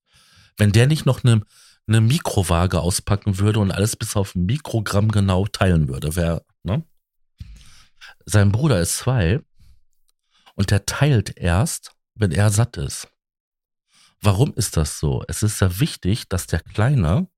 Wenn 0.56 0.70
der 0.70 0.86
nicht 0.86 1.04
noch 1.04 1.24
eine, 1.24 1.40
eine 1.88 2.00
Mikrowaage 2.00 2.80
auspacken 2.80 3.40
würde 3.40 3.58
und 3.58 3.72
alles 3.72 3.96
bis 3.96 4.14
auf 4.14 4.36
ein 4.36 4.44
Mikrogramm 4.44 5.10
genau 5.10 5.48
teilen 5.48 5.88
würde, 5.88 6.14
wäre, 6.14 6.46
ne? 6.62 6.84
Sein 8.26 8.52
Bruder 8.52 8.80
ist 8.80 8.98
zwei 8.98 9.40
und 10.54 10.70
der 10.70 10.86
teilt 10.86 11.36
erst, 11.36 11.90
wenn 12.14 12.30
er 12.30 12.50
satt 12.50 12.76
ist. 12.76 13.08
Warum 14.24 14.54
ist 14.54 14.76
das 14.76 14.98
so? 14.98 15.22
Es 15.28 15.42
ist 15.42 15.60
ja 15.60 15.78
wichtig, 15.80 16.28
dass 16.28 16.46
der 16.46 16.60
Kleine 16.60 17.28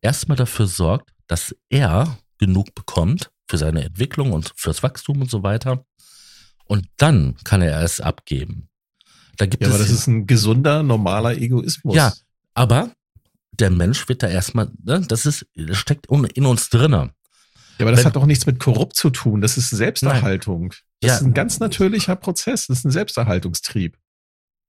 erstmal 0.00 0.36
dafür 0.36 0.66
sorgt, 0.66 1.10
dass 1.26 1.54
er 1.68 2.18
genug 2.38 2.74
bekommt 2.74 3.30
für 3.48 3.58
seine 3.58 3.84
Entwicklung 3.84 4.32
und 4.32 4.52
fürs 4.56 4.82
Wachstum 4.82 5.20
und 5.20 5.30
so 5.30 5.42
weiter. 5.42 5.84
Und 6.64 6.86
dann 6.96 7.36
kann 7.44 7.60
er 7.60 7.82
es 7.82 8.00
abgeben. 8.00 8.68
Da 9.36 9.46
gibt 9.46 9.62
Ja, 9.62 9.68
es 9.68 9.74
aber 9.74 9.82
das 9.82 9.92
ist 9.92 10.06
ein 10.06 10.26
gesunder, 10.26 10.82
normaler 10.82 11.36
Egoismus. 11.36 11.94
ja, 11.94 12.12
aber 12.54 12.90
der 13.52 13.70
Mensch 13.70 14.08
wird 14.08 14.22
da 14.22 14.28
erstmal, 14.28 14.70
ne, 14.82 15.00
das 15.06 15.26
ist, 15.26 15.46
das 15.54 15.76
steckt 15.76 16.06
in 16.06 16.46
uns 16.46 16.70
drinne. 16.70 17.12
Ja, 17.78 17.84
aber 17.84 17.90
das 17.90 18.00
Wenn- 18.00 18.06
hat 18.06 18.16
doch 18.16 18.26
nichts 18.26 18.46
mit 18.46 18.58
korrupt 18.58 18.96
zu 18.96 19.10
tun. 19.10 19.40
Das 19.42 19.58
ist 19.58 19.70
Selbsterhaltung. 19.70 20.70
Das 21.00 21.08
Ja. 21.10 21.16
ist 21.16 21.22
ein 21.22 21.34
ganz 21.34 21.58
natürlicher 21.60 22.16
Prozess. 22.16 22.66
Das 22.68 22.78
ist 22.78 22.84
ein 22.84 22.90
Selbsterhaltungstrieb. 22.90 23.98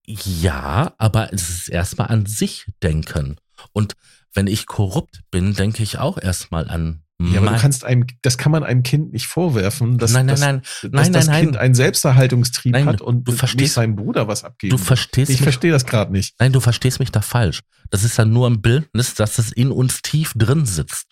Ja, 0.05 0.93
aber 0.97 1.31
es 1.33 1.49
ist 1.49 1.69
erstmal 1.69 2.07
an 2.07 2.25
sich 2.25 2.65
denken. 2.81 3.37
Und 3.71 3.93
wenn 4.33 4.47
ich 4.47 4.65
korrupt 4.65 5.21
bin, 5.31 5.53
denke 5.53 5.83
ich 5.83 5.99
auch 5.99 6.17
erstmal 6.17 6.67
an 6.69 7.03
Ja, 7.21 7.39
aber 7.39 7.51
du 7.51 7.57
kannst 7.57 7.85
einem, 7.85 8.05
das 8.21 8.37
kann 8.37 8.51
man 8.51 8.63
einem 8.63 8.83
Kind 8.83 9.13
nicht 9.13 9.27
vorwerfen, 9.27 9.97
dass, 9.97 10.11
nein, 10.11 10.25
nein, 10.25 10.35
dass, 10.35 10.41
nein, 10.41 10.61
dass 10.61 10.91
nein, 10.91 11.13
das 11.13 11.27
nein, 11.27 11.41
Kind 11.41 11.51
nein. 11.53 11.61
einen 11.61 11.75
Selbsterhaltungstrieb 11.75 12.73
Nein, 12.73 12.85
hat 12.87 13.01
und 13.01 13.23
du 13.27 13.31
nicht 13.31 13.39
verstehst- 13.39 13.75
seinem 13.75 13.95
Bruder 13.95 14.27
was 14.27 14.43
abgeben. 14.43 14.71
Du 14.71 14.77
verstehst 14.77 15.29
ich 15.29 15.37
mich, 15.37 15.43
verstehe 15.43 15.71
das 15.71 15.85
gerade 15.85 16.11
nicht. 16.11 16.35
nein, 16.39 16.51
du 16.51 16.59
verstehst 16.59 16.99
mich 16.99 17.11
da 17.11 17.21
falsch. 17.21 17.61
Das 17.91 18.03
ist 18.03 18.17
ja 18.17 18.25
nur 18.25 18.49
ein 18.49 18.61
Bildnis, 18.61 19.13
dass 19.13 19.37
es 19.37 19.51
in 19.53 19.71
uns 19.71 20.01
tief 20.01 20.33
drin 20.35 20.65
sitzt. 20.65 21.07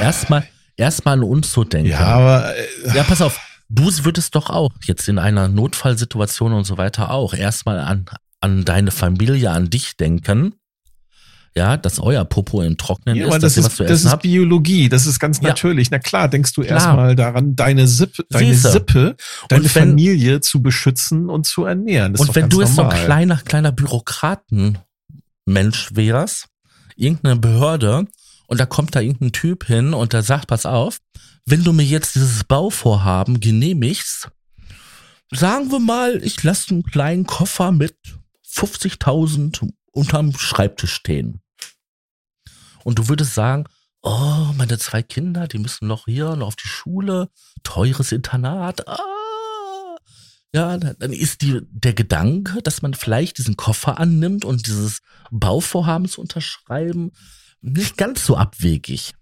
Erstmal, 0.00 0.46
erstmal 0.76 1.14
an 1.14 1.24
uns 1.24 1.50
zu 1.50 1.64
denken. 1.64 1.90
Ja, 1.90 2.00
aber 2.00 2.54
äh, 2.56 2.66
Ja, 2.94 3.02
pass 3.02 3.22
auf. 3.22 3.40
Du 3.68 3.90
würdest 4.04 4.34
doch 4.34 4.48
auch 4.50 4.70
jetzt 4.84 5.08
in 5.08 5.18
einer 5.18 5.48
Notfallsituation 5.48 6.52
und 6.52 6.64
so 6.64 6.78
weiter 6.78 7.10
auch 7.10 7.34
erstmal 7.34 7.80
an, 7.80 8.04
an 8.40 8.64
deine 8.64 8.90
Familie, 8.90 9.50
an 9.50 9.70
dich 9.70 9.96
denken. 9.96 10.54
Ja, 11.56 11.76
dass 11.78 11.98
euer 11.98 12.24
Popo 12.26 12.60
im 12.60 12.76
Trocknen 12.76 13.16
ja, 13.16 13.24
ist, 13.24 13.28
aber 13.30 13.38
dass 13.38 13.54
das 13.54 13.56
ihr 13.56 13.64
was 13.64 13.72
ist, 13.72 13.76
zu 13.78 13.82
das 13.84 13.92
essen 13.92 14.06
ist 14.08 14.12
habt. 14.12 14.22
Biologie, 14.24 14.88
das 14.90 15.06
ist 15.06 15.18
ganz 15.18 15.38
Ja. 15.38 15.48
natürlich. 15.48 15.90
Na 15.90 15.98
klar, 15.98 16.28
denkst 16.28 16.52
du 16.52 16.60
erstmal 16.62 17.16
daran, 17.16 17.56
deine 17.56 17.86
Sippe, 17.88 18.24
deine 18.28 18.52
Siehste. 18.52 18.72
Sippe, 18.72 19.16
deine 19.48 19.62
Und 19.62 19.74
wenn- 19.74 19.88
Familie 19.88 20.40
zu 20.42 20.60
beschützen 20.62 21.30
und 21.30 21.46
zu 21.46 21.64
ernähren. 21.64 22.12
Das 22.12 22.20
ist 22.20 22.28
Und 22.28 22.34
wenn 22.36 22.50
du 22.50 22.60
jetzt 22.60 22.74
so 22.76 22.82
ein 22.82 22.90
kleiner, 22.90 23.36
kleiner 23.38 23.72
Bürokratenmensch 23.72 24.84
wärst, 25.94 26.48
irgendeine 26.94 27.36
Behörde, 27.36 28.06
und 28.46 28.60
da 28.60 28.66
kommt 28.66 28.94
da 28.94 29.00
irgendein 29.00 29.32
Typ 29.32 29.64
hin 29.64 29.94
und 29.94 30.12
der 30.12 30.22
sagt, 30.22 30.48
pass 30.48 30.66
auf, 30.66 30.98
wenn 31.44 31.64
du 31.64 31.72
mir 31.72 31.84
jetzt 31.84 32.14
dieses 32.14 32.44
Bauvorhaben 32.44 33.40
genehmigst, 33.40 34.28
sagen 35.32 35.70
wir 35.70 35.80
mal, 35.80 36.22
ich 36.22 36.42
lasse 36.42 36.70
einen 36.70 36.82
kleinen 36.82 37.26
Koffer 37.26 37.72
mit 37.72 37.96
50.000 38.48 39.72
unterm 39.92 40.36
Schreibtisch 40.36 40.92
stehen. 40.92 41.40
Und 42.84 42.98
du 42.98 43.08
würdest 43.08 43.34
sagen, 43.34 43.64
oh, 44.02 44.52
meine 44.56 44.78
zwei 44.78 45.02
Kinder, 45.02 45.48
die 45.48 45.58
müssen 45.58 45.88
noch 45.88 46.04
hier 46.04 46.36
noch 46.36 46.48
auf 46.48 46.56
die 46.56 46.68
Schule, 46.68 47.30
teures 47.64 48.12
Internat, 48.12 48.86
ah, 48.86 49.96
Ja, 50.54 50.78
dann 50.78 51.12
ist 51.12 51.42
die, 51.42 51.60
der 51.70 51.92
Gedanke, 51.92 52.62
dass 52.62 52.82
man 52.82 52.94
vielleicht 52.94 53.38
diesen 53.38 53.56
Koffer 53.56 53.98
annimmt 53.98 54.44
und 54.44 54.66
dieses 54.66 55.00
Bauvorhaben 55.30 56.08
zu 56.08 56.20
unterschreiben, 56.20 57.10
nicht 57.60 57.96
ganz 57.96 58.24
so 58.24 58.36
abwegig. 58.36 59.14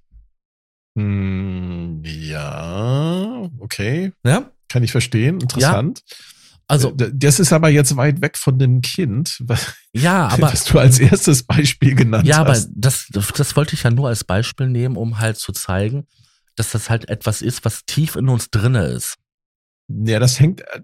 Hm, 0.97 2.03
ja, 2.05 3.51
okay. 3.59 4.12
Ja? 4.24 4.51
Kann 4.68 4.82
ich 4.82 4.93
verstehen. 4.93 5.41
Interessant. 5.41 6.03
Ja. 6.07 6.16
Also, 6.66 6.93
das 6.93 7.41
ist 7.41 7.53
aber 7.53 7.68
jetzt 7.68 7.95
weit 7.97 8.22
weg 8.22 8.39
von 8.39 8.59
dem 8.59 8.80
Kind, 8.80 9.43
ja, 9.93 10.28
aber, 10.28 10.51
das 10.51 10.64
du 10.64 10.78
als 10.78 10.99
erstes 10.99 11.43
Beispiel 11.43 11.95
genannt 11.95 12.26
ja, 12.26 12.39
hast. 12.39 12.64
Ja, 12.64 12.68
aber 12.68 12.72
das, 12.74 13.09
das 13.11 13.55
wollte 13.55 13.74
ich 13.74 13.82
ja 13.82 13.91
nur 13.91 14.09
als 14.09 14.24
Beispiel 14.24 14.68
nehmen, 14.68 14.97
um 14.97 15.18
halt 15.18 15.37
zu 15.37 15.53
zeigen, 15.53 16.07
dass 16.57 16.70
das 16.70 16.89
halt 16.89 17.11
etwas 17.11 17.43
ist, 17.43 17.66
was 17.66 17.85
tief 17.85 18.16
in 18.16 18.30
uns 18.30 18.51
drinne 18.51 18.87
ist. 18.87 19.16
Ja, 19.89 20.18
das 20.18 20.41
hängt. 20.41 20.62
Äh, 20.62 20.80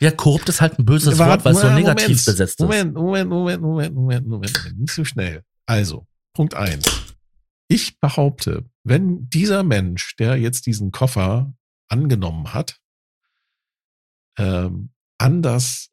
ja, 0.00 0.12
korrupt 0.12 0.48
ist 0.48 0.60
halt 0.60 0.78
ein 0.78 0.84
böses 0.84 1.18
Wort, 1.18 1.44
weil 1.44 1.54
es 1.54 1.60
so 1.60 1.70
negativ 1.70 2.06
Moment, 2.06 2.24
besetzt 2.24 2.60
ist. 2.60 2.60
Moment, 2.60 2.94
Moment, 2.94 3.30
Moment, 3.30 3.62
Moment, 3.62 3.94
Moment, 3.96 4.26
Moment, 4.28 4.74
nicht 4.78 4.94
so 4.94 5.04
schnell. 5.04 5.42
Also, 5.66 6.06
Punkt 6.32 6.54
eins. 6.54 7.14
Ich 7.68 8.00
behaupte, 8.00 8.68
wenn 8.82 9.28
dieser 9.28 9.62
Mensch, 9.62 10.16
der 10.16 10.36
jetzt 10.36 10.66
diesen 10.66 10.90
Koffer 10.90 11.54
angenommen 11.88 12.52
hat, 12.52 12.80
ähm, 14.38 14.92
anders 15.18 15.90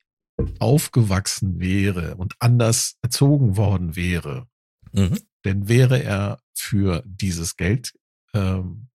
aufgewachsen 0.60 1.60
wäre 1.60 2.16
und 2.16 2.36
anders 2.40 2.98
erzogen 3.02 3.58
worden 3.58 3.96
wäre, 3.96 4.48
mhm. 4.92 5.20
dann 5.44 5.68
wäre 5.68 6.02
er 6.04 6.40
für 6.54 7.04
dieses 7.06 7.56
Geldgeschenk 7.58 7.90
ähm, 8.34 8.90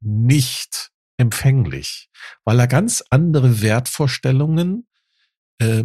nicht 0.00 0.90
empfänglich, 1.16 2.10
weil 2.44 2.58
er 2.58 2.66
ganz 2.66 3.02
andere 3.10 3.62
Wertvorstellungen 3.62 4.88
äh, 5.58 5.84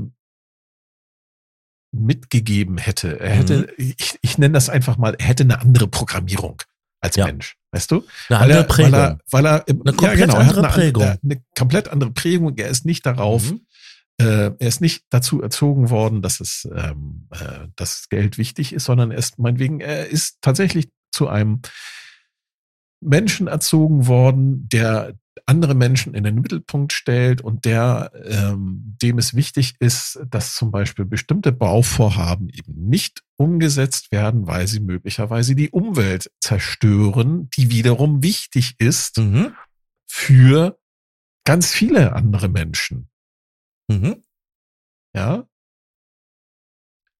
mitgegeben 1.92 2.78
hätte. 2.78 3.20
Er 3.20 3.32
hätte, 3.32 3.58
mhm. 3.78 3.94
ich, 3.98 4.20
ich 4.22 4.38
nenne 4.38 4.54
das 4.54 4.70
einfach 4.70 4.98
mal, 4.98 5.16
er 5.18 5.26
hätte 5.26 5.44
eine 5.44 5.60
andere 5.60 5.88
Programmierung 5.88 6.62
als 7.02 7.16
ja. 7.16 7.26
Mensch, 7.26 7.58
weißt 7.72 7.92
du? 7.92 8.06
Eine 8.30 8.40
andere 8.40 8.64
Prägung. 8.66 8.92
Weil 8.92 9.02
er, 9.02 9.20
weil 9.32 9.46
er, 9.46 9.68
eine 9.68 9.94
komplett 9.94 10.20
ja, 10.20 10.26
genau, 10.26 10.38
andere 10.38 10.60
eine, 10.60 10.68
Prägung. 10.70 11.04
Eine, 11.04 11.20
eine, 11.24 11.44
komplett 11.58 11.88
andere 11.88 12.12
Prägung. 12.12 12.58
Er 12.58 12.70
ist 12.70 12.86
nicht 12.86 13.06
darauf, 13.06 13.52
mhm. 13.52 13.62
äh, 14.20 14.52
er 14.58 14.68
ist 14.68 14.82
nicht 14.82 15.06
dazu 15.10 15.42
erzogen 15.42 15.90
worden, 15.90 16.22
dass 16.22 16.40
es, 16.40 16.68
ähm, 16.76 17.28
äh, 17.32 17.68
dass 17.76 18.10
Geld 18.10 18.38
wichtig 18.38 18.74
ist, 18.74 18.86
sondern 18.86 19.12
er 19.12 19.18
ist, 19.18 19.40
meinetwegen, 19.40 19.80
er 19.80 20.08
ist 20.08 20.38
tatsächlich 20.42 20.90
zu 21.12 21.28
einem 21.28 21.62
Menschen 23.02 23.48
erzogen 23.48 24.08
worden, 24.08 24.68
der 24.70 25.14
andere 25.46 25.76
Menschen 25.76 26.14
in 26.14 26.24
den 26.24 26.36
Mittelpunkt 26.36 26.94
stellt 26.94 27.42
und 27.42 27.66
der, 27.66 28.12
ähm, 28.24 28.96
dem 29.02 29.18
es 29.18 29.34
wichtig 29.34 29.76
ist, 29.80 30.20
dass 30.30 30.56
zum 30.56 30.72
Beispiel 30.72 31.06
bestimmte 31.06 31.52
Bauvorhaben 31.52 32.50
eben 32.50 32.88
nicht 32.88 33.24
umgesetzt 33.38 34.12
werden, 34.12 34.48
weil 34.48 34.68
sie 34.68 34.80
möglicherweise 34.80 35.56
die 35.56 35.70
Umwelt 35.70 36.32
zerstören, 36.42 37.50
die 37.52 37.72
wiederum 37.72 38.24
wichtig 38.24 38.76
ist 38.80 39.18
mhm. 39.18 39.54
für 40.06 40.80
ganz 41.46 41.72
viele 41.72 42.14
andere 42.14 42.50
Menschen. 42.50 43.10
Mhm. 43.88 44.24
Ja. 45.16 45.48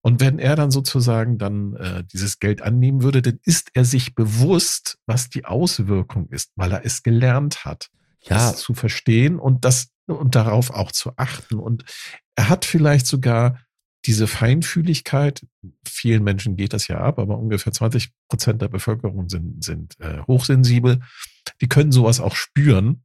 Und 0.02 0.22
wenn 0.22 0.40
er 0.40 0.56
dann 0.56 0.72
sozusagen 0.72 1.38
dann 1.38 1.76
äh, 1.76 2.04
dieses 2.06 2.40
Geld 2.40 2.62
annehmen 2.62 3.04
würde, 3.04 3.22
dann 3.22 3.40
ist 3.44 3.72
er 3.74 3.86
sich 3.86 4.16
bewusst, 4.16 4.98
was 5.06 5.30
die 5.30 5.46
Auswirkung 5.46 6.30
ist, 6.30 6.52
weil 6.56 6.72
er 6.72 6.86
es 6.86 7.04
gelernt 7.04 7.66
hat 7.66 7.90
ja. 8.22 8.54
zu 8.54 8.74
verstehen 8.74 9.40
und 9.40 9.66
das 9.66 9.92
und 10.08 10.36
darauf 10.36 10.72
auch 10.72 10.92
zu 10.92 11.12
achten. 11.18 11.60
Und 11.60 11.86
er 12.36 12.50
hat 12.50 12.66
vielleicht 12.66 13.06
sogar 13.06 13.60
diese 14.06 14.28
Feinfühligkeit, 14.28 15.46
vielen 15.86 16.24
Menschen 16.24 16.56
geht 16.56 16.74
das 16.74 16.88
ja 16.88 17.00
ab, 17.00 17.20
aber 17.20 17.38
ungefähr 17.38 17.74
20 17.74 18.12
Prozent 18.30 18.62
der 18.62 18.70
Bevölkerung 18.70 19.30
sind, 19.30 19.64
sind 19.64 20.00
äh, 20.00 20.22
hochsensibel. 20.22 21.02
Die 21.62 21.68
können 21.68 21.92
sowas 21.92 22.20
auch 22.20 22.36
spüren. 22.36 23.04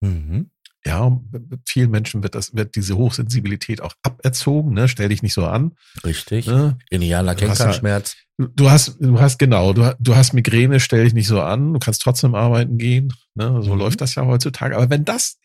Mhm. 0.00 0.50
Ja, 0.86 1.18
vielen 1.66 1.90
Menschen 1.90 2.22
wird 2.22 2.34
das, 2.34 2.54
wird 2.54 2.76
diese 2.76 2.96
Hochsensibilität 2.96 3.80
auch 3.80 3.94
aberzogen, 4.02 4.74
ne? 4.74 4.86
Stell 4.86 5.08
dich 5.08 5.22
nicht 5.22 5.32
so 5.32 5.46
an. 5.46 5.72
Richtig. 6.04 6.46
Ne? 6.46 6.76
Indianer 6.90 7.34
kennt 7.34 7.56
keinen 7.56 7.72
Schmerz. 7.72 8.16
Du 8.36 8.70
hast, 8.70 8.96
du 9.00 9.18
hast 9.18 9.38
genau, 9.38 9.72
du, 9.72 9.96
du 9.98 10.16
hast 10.16 10.34
Migräne, 10.34 10.80
stell 10.80 11.04
dich 11.04 11.14
nicht 11.14 11.28
so 11.28 11.40
an, 11.40 11.72
du 11.72 11.78
kannst 11.78 12.02
trotzdem 12.02 12.34
arbeiten 12.34 12.76
gehen. 12.76 13.14
Ne? 13.34 13.62
So 13.62 13.72
mhm. 13.72 13.78
läuft 13.78 14.02
das 14.02 14.14
ja 14.14 14.26
heutzutage. 14.26 14.76
Aber 14.76 14.90
wenn 14.90 15.06
das 15.06 15.38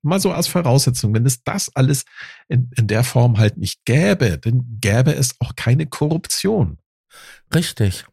mal 0.00 0.20
so 0.20 0.32
als 0.32 0.48
Voraussetzung, 0.48 1.12
wenn 1.14 1.26
es 1.26 1.42
das 1.42 1.74
alles 1.74 2.04
in, 2.48 2.70
in 2.76 2.86
der 2.86 3.04
Form 3.04 3.36
halt 3.38 3.58
nicht 3.58 3.84
gäbe, 3.84 4.38
dann 4.38 4.78
gäbe 4.80 5.14
es 5.14 5.34
auch 5.40 5.54
keine 5.54 5.86
Korruption. 5.86 6.78
Richtig. 7.54 8.06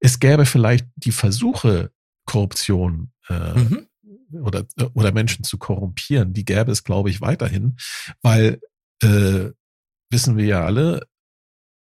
Es 0.00 0.18
gäbe 0.18 0.44
vielleicht 0.44 0.86
die 0.96 1.12
Versuche, 1.12 1.92
Korruption 2.26 3.12
äh, 3.28 3.54
mhm 3.54 3.86
oder, 4.32 4.66
oder 4.94 5.12
Menschen 5.12 5.44
zu 5.44 5.58
korrumpieren, 5.58 6.32
die 6.32 6.44
gäbe 6.44 6.72
es, 6.72 6.84
glaube 6.84 7.10
ich, 7.10 7.20
weiterhin, 7.20 7.76
weil 8.22 8.60
äh, 9.02 9.50
wissen 10.10 10.36
wir 10.36 10.44
ja 10.44 10.64
alle, 10.64 11.06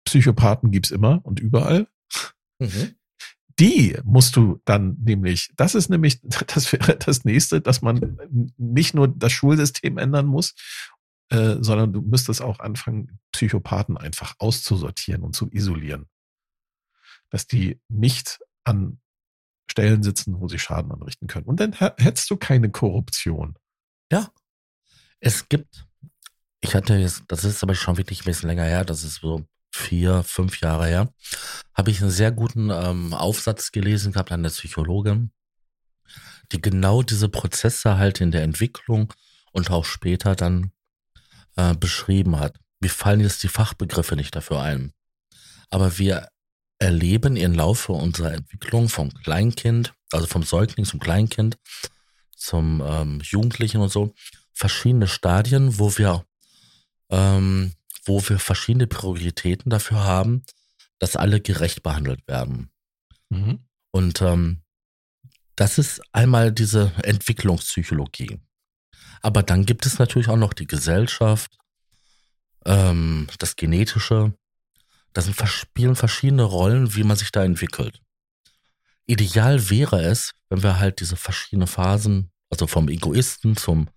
Psychopathen 0.05 0.71
gibt's 0.71 0.91
immer 0.91 1.25
und 1.25 1.39
überall. 1.39 1.87
Mhm. 2.59 2.95
Die 3.59 3.97
musst 4.03 4.35
du 4.35 4.61
dann 4.65 4.97
nämlich, 5.03 5.51
das 5.55 5.75
ist 5.75 5.89
nämlich, 5.89 6.21
das 6.47 6.71
wäre 6.71 6.97
das 6.97 7.25
nächste, 7.25 7.61
dass 7.61 7.81
man 7.81 8.17
nicht 8.57 8.93
nur 8.93 9.07
das 9.07 9.31
Schulsystem 9.31 9.97
ändern 9.97 10.27
muss, 10.27 10.55
äh, 11.29 11.57
sondern 11.59 11.91
du 11.91 12.01
müsstest 12.01 12.41
auch 12.41 12.59
anfangen, 12.59 13.19
Psychopathen 13.31 13.97
einfach 13.97 14.35
auszusortieren 14.39 15.23
und 15.23 15.35
zu 15.35 15.49
isolieren. 15.51 16.07
Dass 17.29 17.47
die 17.47 17.81
nicht 17.89 18.39
an 18.63 18.99
Stellen 19.69 20.03
sitzen, 20.03 20.39
wo 20.39 20.47
sie 20.47 20.59
Schaden 20.59 20.91
anrichten 20.91 21.27
können. 21.27 21.45
Und 21.45 21.59
dann 21.59 21.73
hättest 21.73 22.29
du 22.29 22.37
keine 22.37 22.69
Korruption. 22.69 23.55
Ja. 24.11 24.31
Es 25.19 25.49
gibt, 25.49 25.85
ich 26.61 26.75
hatte 26.75 26.95
jetzt, 26.95 27.23
das 27.27 27.43
ist 27.43 27.63
aber 27.63 27.75
schon 27.75 27.97
wirklich 27.97 28.21
ein 28.21 28.25
bisschen 28.25 28.49
länger 28.49 28.63
her, 28.63 28.85
das 28.85 29.03
ist 29.03 29.15
so 29.15 29.45
vier, 29.73 30.23
fünf 30.23 30.61
Jahre 30.61 30.87
her, 30.87 31.13
habe 31.73 31.91
ich 31.91 32.01
einen 32.01 32.11
sehr 32.11 32.31
guten 32.31 32.69
ähm, 32.69 33.13
Aufsatz 33.13 33.71
gelesen 33.71 34.11
gehabt 34.11 34.31
an 34.31 34.43
der 34.43 34.51
Psychologin, 34.51 35.31
die 36.51 36.61
genau 36.61 37.01
diese 37.01 37.29
Prozesse 37.29 37.97
halt 37.97 38.21
in 38.21 38.31
der 38.31 38.43
Entwicklung 38.43 39.13
und 39.51 39.71
auch 39.71 39.85
später 39.85 40.35
dann 40.35 40.71
äh, 41.55 41.75
beschrieben 41.75 42.39
hat. 42.39 42.59
Mir 42.79 42.89
fallen 42.89 43.19
jetzt 43.19 43.43
die 43.43 43.47
Fachbegriffe 43.47 44.15
nicht 44.15 44.35
dafür 44.35 44.61
ein. 44.61 44.93
Aber 45.69 45.97
wir 45.97 46.29
erleben 46.79 47.35
im 47.35 47.53
Laufe 47.53 47.91
unserer 47.93 48.33
Entwicklung 48.33 48.89
vom 48.89 49.13
Kleinkind, 49.13 49.93
also 50.11 50.27
vom 50.27 50.43
Säugling 50.43 50.85
zum 50.85 50.99
Kleinkind, 50.99 51.57
zum 52.35 52.83
ähm, 52.85 53.21
Jugendlichen 53.23 53.81
und 53.81 53.91
so, 53.91 54.13
verschiedene 54.53 55.07
Stadien, 55.07 55.79
wo 55.79 55.97
wir, 55.97 56.25
ähm, 57.09 57.73
wo 58.05 58.21
wir 58.27 58.39
verschiedene 58.39 58.87
Prioritäten 58.87 59.69
dafür 59.69 60.03
haben, 60.03 60.43
dass 60.99 61.15
alle 61.15 61.41
gerecht 61.41 61.83
behandelt 61.83 62.27
werden. 62.27 62.71
Mhm. 63.29 63.59
Und 63.91 64.21
ähm, 64.21 64.61
das 65.55 65.77
ist 65.79 66.01
einmal 66.13 66.51
diese 66.51 66.91
Entwicklungspsychologie. 67.03 68.39
Aber 69.21 69.41
dann 69.43 69.65
gibt 69.65 69.85
es 69.85 69.99
natürlich 69.99 70.27
auch 70.29 70.37
noch 70.37 70.53
die 70.53 70.67
Gesellschaft, 70.67 71.57
ähm, 72.65 73.27
das 73.39 73.55
Genetische, 73.55 74.33
das 75.17 75.25
sind, 75.25 75.35
spielen 75.47 75.95
verschiedene 75.95 76.43
Rollen, 76.43 76.93
wie 76.93 77.03
man 77.03 77.17
sich 77.17 77.31
da 77.31 77.43
entwickelt. 77.43 78.03
Ideal 79.07 79.71
wäre 79.71 80.03
es, 80.03 80.33
wenn 80.47 80.61
wir 80.61 80.77
halt 80.77 80.99
diese 80.99 81.15
verschiedenen 81.15 81.67
Phasen, 81.67 82.29
also 82.51 82.67
vom 82.67 82.87
Egoisten 82.87 83.57
zum 83.57 83.89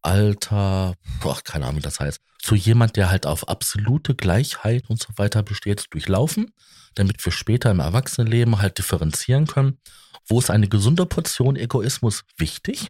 Alter, 0.00 0.94
boah, 1.20 1.38
keine 1.44 1.66
Ahnung, 1.66 1.80
wie 1.80 1.82
das 1.82 2.00
heißt, 2.00 2.18
zu 2.38 2.54
jemand, 2.54 2.96
der 2.96 3.10
halt 3.10 3.26
auf 3.26 3.46
absolute 3.46 4.14
Gleichheit 4.14 4.88
und 4.88 4.98
so 4.98 5.08
weiter 5.16 5.42
besteht, 5.42 5.84
durchlaufen, 5.90 6.50
damit 6.94 7.22
wir 7.22 7.30
später 7.30 7.70
im 7.70 7.80
Erwachsenenleben 7.80 8.58
halt 8.58 8.78
differenzieren 8.78 9.46
können, 9.46 9.80
wo 10.26 10.38
ist 10.38 10.50
eine 10.50 10.68
gesunde 10.68 11.04
Portion 11.04 11.56
Egoismus 11.56 12.24
wichtig? 12.38 12.88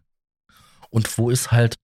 Und 0.90 1.18
wo 1.18 1.28
ist 1.28 1.51
halt 1.51 1.74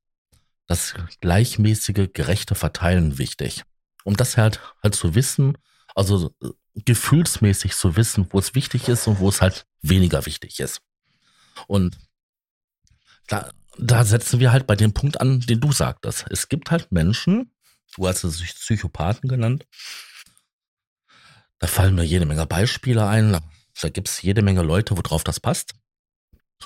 das 0.68 0.94
gleichmäßige, 1.20 2.10
gerechte 2.12 2.54
Verteilen 2.54 3.18
wichtig 3.18 3.64
um 4.04 4.16
das 4.16 4.36
halt 4.36 4.60
halt 4.82 4.94
zu 4.94 5.14
wissen, 5.14 5.58
also 5.94 6.34
äh, 6.42 6.48
gefühlsmäßig 6.74 7.74
zu 7.74 7.96
wissen, 7.96 8.26
wo 8.30 8.38
es 8.38 8.54
wichtig 8.54 8.88
ist 8.88 9.06
und 9.06 9.18
wo 9.18 9.28
es 9.28 9.40
halt 9.40 9.66
weniger 9.82 10.26
wichtig 10.26 10.60
ist. 10.60 10.80
Und 11.66 11.98
da, 13.26 13.50
da 13.78 14.04
setzen 14.04 14.40
wir 14.40 14.52
halt 14.52 14.66
bei 14.66 14.76
dem 14.76 14.92
Punkt 14.92 15.20
an, 15.20 15.40
den 15.40 15.60
du 15.60 15.72
sagtest. 15.72 16.26
Es 16.30 16.48
gibt 16.48 16.70
halt 16.70 16.92
Menschen, 16.92 17.52
du 17.96 18.06
hast 18.06 18.24
es 18.24 18.40
Psychopathen 18.40 19.28
genannt, 19.28 19.66
da 21.58 21.66
fallen 21.66 21.94
mir 21.94 22.04
jede 22.04 22.26
Menge 22.26 22.46
Beispiele 22.46 23.06
ein, 23.06 23.38
da 23.80 23.88
gibt 23.88 24.08
es 24.08 24.22
jede 24.22 24.42
Menge 24.42 24.62
Leute, 24.62 24.96
worauf 24.96 25.24
das 25.24 25.40
passt, 25.40 25.74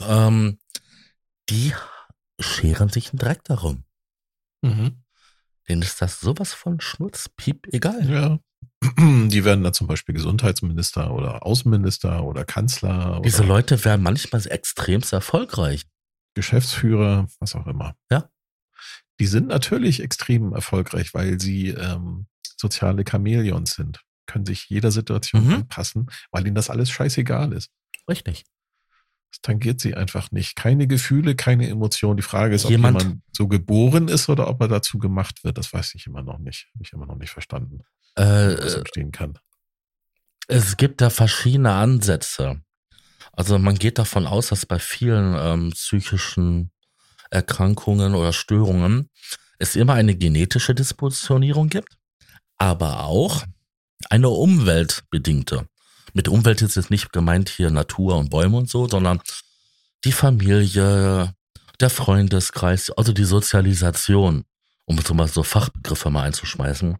ähm, 0.01 0.59
die 1.49 1.73
scheren 2.39 2.89
sich 2.89 3.11
einen 3.11 3.19
Dreck 3.19 3.45
darum. 3.45 3.85
Denen 5.73 5.81
ist 5.83 6.03
das 6.03 6.21
sowas 6.21 6.53
von 6.53 6.81
Schnutz, 6.83 7.31
Piep, 7.35 7.67
egal. 7.73 8.07
Ja. 8.11 8.39
Die 9.29 9.43
werden 9.47 9.65
dann 9.65 9.73
zum 9.73 9.87
Beispiel 9.87 10.15
Gesundheitsminister 10.15 11.11
oder 11.15 11.47
Außenminister 11.47 12.25
oder 12.25 12.45
Kanzler 12.45 13.13
oder 13.13 13.23
Diese 13.23 13.43
Leute 13.43 13.83
werden 13.87 14.03
manchmal 14.03 14.47
extremst 14.49 15.15
erfolgreich. 15.15 15.87
Geschäftsführer, 16.35 17.27
was 17.41 17.55
auch 17.55 17.67
immer. 17.67 17.95
Ja. 18.11 18.29
Die 19.19 19.25
sind 19.27 19.49
natürlich 19.49 20.03
extrem 20.03 20.53
erfolgreich, 20.53 21.15
weil 21.15 21.41
sie 21.41 21.69
ähm, 21.69 22.27
soziale 22.59 23.03
Chamäleons 23.09 23.75
sind. 23.75 24.03
Können 24.27 24.45
sich 24.45 24.69
jeder 24.69 24.91
Situation 24.91 25.47
Mhm. 25.47 25.55
anpassen, 25.55 26.11
weil 26.31 26.47
ihnen 26.47 26.55
das 26.55 26.69
alles 26.69 26.91
scheißegal 26.91 27.53
ist. 27.55 27.71
Richtig. 28.11 28.45
Das 29.33 29.41
tangiert 29.41 29.81
sie 29.81 29.95
einfach 29.95 30.31
nicht. 30.31 30.57
Keine 30.57 30.87
Gefühle, 30.87 31.35
keine 31.35 31.69
Emotionen. 31.69 32.19
Die 32.19 32.23
Frage 32.23 32.55
ist, 32.55 32.67
ob 32.67 32.71
Jemand- 32.71 33.03
jemand 33.03 33.23
so 33.33 33.49
geboren 33.49 34.09
ist 34.09 34.29
oder 34.29 34.47
ob 34.49 34.61
er 34.61 34.69
dazu 34.69 34.99
gemacht 34.99 35.43
wird. 35.43 35.57
Das 35.59 35.73
weiß 35.73 35.95
ich 35.95 36.07
immer 36.07 36.23
noch 36.23 36.39
nicht. 36.39 36.69
Habe 36.75 36.85
ich 36.85 36.93
immer 36.93 37.07
noch 37.07 37.17
nicht 37.17 37.31
verstanden, 37.31 37.81
Äh, 38.15 38.23
was 38.59 38.75
entstehen 38.75 39.11
kann. 39.11 39.39
Es 40.49 40.77
gibt 40.77 41.01
da 41.01 41.09
verschiedene 41.09 41.73
Ansätze. 41.73 42.61
Also 43.33 43.59
man 43.59 43.77
geht 43.77 43.99
davon 43.99 44.27
aus, 44.27 44.49
dass 44.49 44.67
bei 44.67 44.79
vielen 44.79 45.35
ähm, 45.39 45.71
psychischen 45.71 46.71
Erkrankungen 47.31 48.15
oder 48.15 48.35
Störungen 48.35 49.09
es 49.59 49.77
immer 49.77 49.95
eine 49.95 50.15
genetische 50.15 50.75
Dispositionierung 50.75 51.71
gibt, 51.71 51.97
aber 52.59 53.05
auch 53.05 53.45
eine 54.11 54.29
umweltbedingte. 54.29 55.67
Mit 56.13 56.29
Umwelt 56.29 56.61
ist 56.63 56.77
jetzt 56.77 56.91
nicht 56.91 57.13
gemeint 57.13 57.49
hier 57.49 57.71
Natur 57.71 58.17
und 58.17 58.31
Bäume 58.31 58.59
und 58.59 58.69
so, 58.69 58.89
sondern 58.89 59.21
die 60.05 60.13
Familie, 60.13 61.35
der 61.81 61.91
Freundeskreis, 61.91 62.91
also 62.91 63.13
die 63.13 63.25
Sozialisation, 63.25 64.45
um 64.85 64.99
so 65.01 65.15
mal 65.15 65.29
so 65.29 65.43
Fachbegriffe 65.43 66.11
mal 66.11 66.25
einzuschmeißen, 66.25 66.97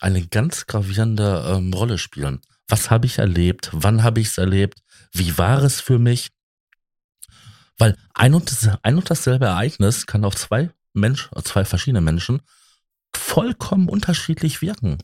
eine 0.00 0.26
ganz 0.26 0.66
gravierende 0.66 1.54
ähm, 1.56 1.72
Rolle 1.72 1.98
spielen. 1.98 2.40
Was 2.68 2.90
habe 2.90 3.06
ich 3.06 3.18
erlebt? 3.18 3.70
Wann 3.72 4.02
habe 4.02 4.20
ich 4.20 4.28
es 4.28 4.38
erlebt? 4.38 4.80
Wie 5.12 5.38
war 5.38 5.62
es 5.62 5.80
für 5.80 5.98
mich? 5.98 6.30
Weil 7.78 7.96
ein 8.12 8.34
und, 8.34 8.50
das, 8.50 8.68
ein 8.82 8.96
und 8.96 9.08
dasselbe 9.08 9.46
Ereignis 9.46 10.06
kann 10.06 10.24
auf 10.24 10.34
zwei 10.34 10.70
Mensch, 10.92 11.28
auf 11.32 11.44
zwei 11.44 11.64
verschiedene 11.64 12.00
Menschen 12.00 12.42
vollkommen 13.14 13.88
unterschiedlich 13.88 14.62
wirken. 14.62 14.98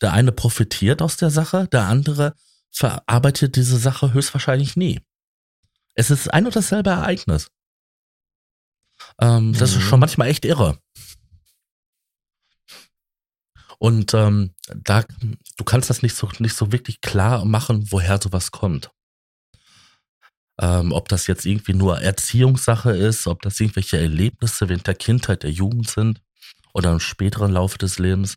Der 0.00 0.12
eine 0.12 0.32
profitiert 0.32 1.02
aus 1.02 1.16
der 1.16 1.30
Sache, 1.30 1.68
der 1.68 1.84
andere 1.84 2.34
verarbeitet 2.74 3.56
diese 3.56 3.78
Sache 3.78 4.12
höchstwahrscheinlich 4.12 4.76
nie. 4.76 5.00
Es 5.94 6.10
ist 6.10 6.28
ein 6.32 6.44
und 6.46 6.56
dasselbe 6.56 6.90
Ereignis. 6.90 7.48
Ähm, 9.20 9.52
Das 9.52 9.70
ist 9.70 9.76
Mhm. 9.76 9.82
schon 9.82 10.00
manchmal 10.00 10.28
echt 10.28 10.44
irre. 10.44 10.78
Und 13.78 14.14
ähm, 14.14 14.54
da, 14.74 15.04
du 15.56 15.64
kannst 15.64 15.90
das 15.90 16.02
nicht 16.02 16.14
so, 16.16 16.28
nicht 16.38 16.56
so 16.56 16.72
wirklich 16.72 17.00
klar 17.00 17.44
machen, 17.44 17.90
woher 17.90 18.20
sowas 18.22 18.50
kommt. 18.50 18.90
Ähm, 20.60 20.92
ob 20.92 21.08
das 21.08 21.26
jetzt 21.26 21.44
irgendwie 21.46 21.74
nur 21.74 22.00
Erziehungssache 22.00 22.90
ist, 22.96 23.26
ob 23.26 23.42
das 23.42 23.58
irgendwelche 23.58 23.98
Erlebnisse 23.98 24.68
während 24.68 24.86
der 24.86 24.94
Kindheit, 24.94 25.42
der 25.42 25.50
Jugend 25.50 25.90
sind 25.90 26.22
oder 26.72 26.92
im 26.92 27.00
späteren 27.00 27.52
Laufe 27.52 27.76
des 27.78 27.98
Lebens. 27.98 28.36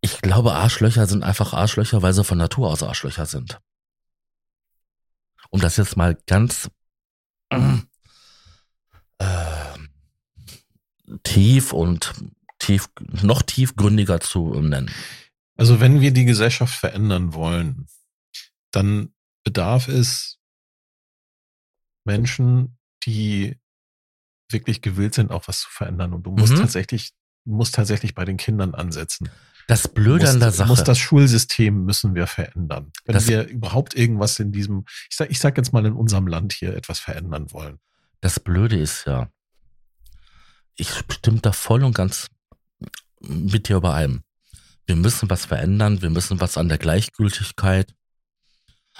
Ich 0.00 0.20
glaube, 0.20 0.52
Arschlöcher 0.54 1.06
sind 1.06 1.22
einfach 1.24 1.52
Arschlöcher, 1.52 2.02
weil 2.02 2.12
sie 2.12 2.24
von 2.24 2.38
Natur 2.38 2.70
aus 2.70 2.82
Arschlöcher 2.82 3.26
sind. 3.26 3.60
Um 5.50 5.60
das 5.60 5.76
jetzt 5.76 5.96
mal 5.96 6.16
ganz 6.26 6.70
äh, 7.50 7.78
tief 11.24 11.72
und 11.72 12.14
tief, 12.58 12.88
noch 13.00 13.42
tiefgründiger 13.42 14.20
zu 14.20 14.60
nennen. 14.60 14.90
Also 15.56 15.80
wenn 15.80 16.00
wir 16.00 16.12
die 16.12 16.24
Gesellschaft 16.26 16.74
verändern 16.74 17.34
wollen, 17.34 17.86
dann 18.70 19.12
bedarf 19.42 19.88
es 19.88 20.38
Menschen, 22.04 22.78
die 23.04 23.58
wirklich 24.50 24.80
gewillt 24.82 25.14
sind, 25.14 25.30
auch 25.30 25.48
was 25.48 25.60
zu 25.60 25.70
verändern. 25.70 26.12
Und 26.12 26.22
du 26.24 26.30
musst 26.32 26.52
Mhm. 26.52 26.58
tatsächlich, 26.58 27.12
du 27.44 27.52
musst 27.54 27.74
tatsächlich 27.74 28.14
bei 28.14 28.24
den 28.24 28.36
Kindern 28.36 28.74
ansetzen. 28.74 29.30
Das 29.68 29.86
Blöde 29.86 30.28
an 30.30 30.40
der 30.40 30.50
Sache. 30.50 30.82
das 30.82 30.98
Schulsystem 30.98 31.84
müssen 31.84 32.14
wir 32.14 32.26
verändern. 32.26 32.90
Wenn 33.04 33.12
Das- 33.12 33.28
wir 33.28 33.46
überhaupt 33.46 33.94
irgendwas 33.94 34.38
in 34.40 34.50
diesem, 34.50 34.84
ich 35.10 35.16
sag, 35.16 35.30
ich 35.30 35.38
sag 35.38 35.58
jetzt 35.58 35.72
mal 35.74 35.84
in 35.84 35.92
unserem 35.92 36.26
Land 36.26 36.54
hier 36.54 36.74
etwas 36.74 36.98
verändern 36.98 37.52
wollen. 37.52 37.78
Das 38.22 38.40
Blöde 38.40 38.80
ist 38.80 39.04
ja, 39.06 39.30
ich 40.74 40.90
stimme 41.12 41.40
da 41.40 41.52
voll 41.52 41.84
und 41.84 41.94
ganz 41.94 42.28
mit 43.20 43.68
dir 43.68 43.76
überein. 43.76 44.22
Wir 44.86 44.96
müssen 44.96 45.28
was 45.28 45.44
verändern, 45.44 46.00
wir 46.00 46.08
müssen 46.08 46.40
was 46.40 46.56
an 46.56 46.70
der 46.70 46.78
Gleichgültigkeit, 46.78 47.94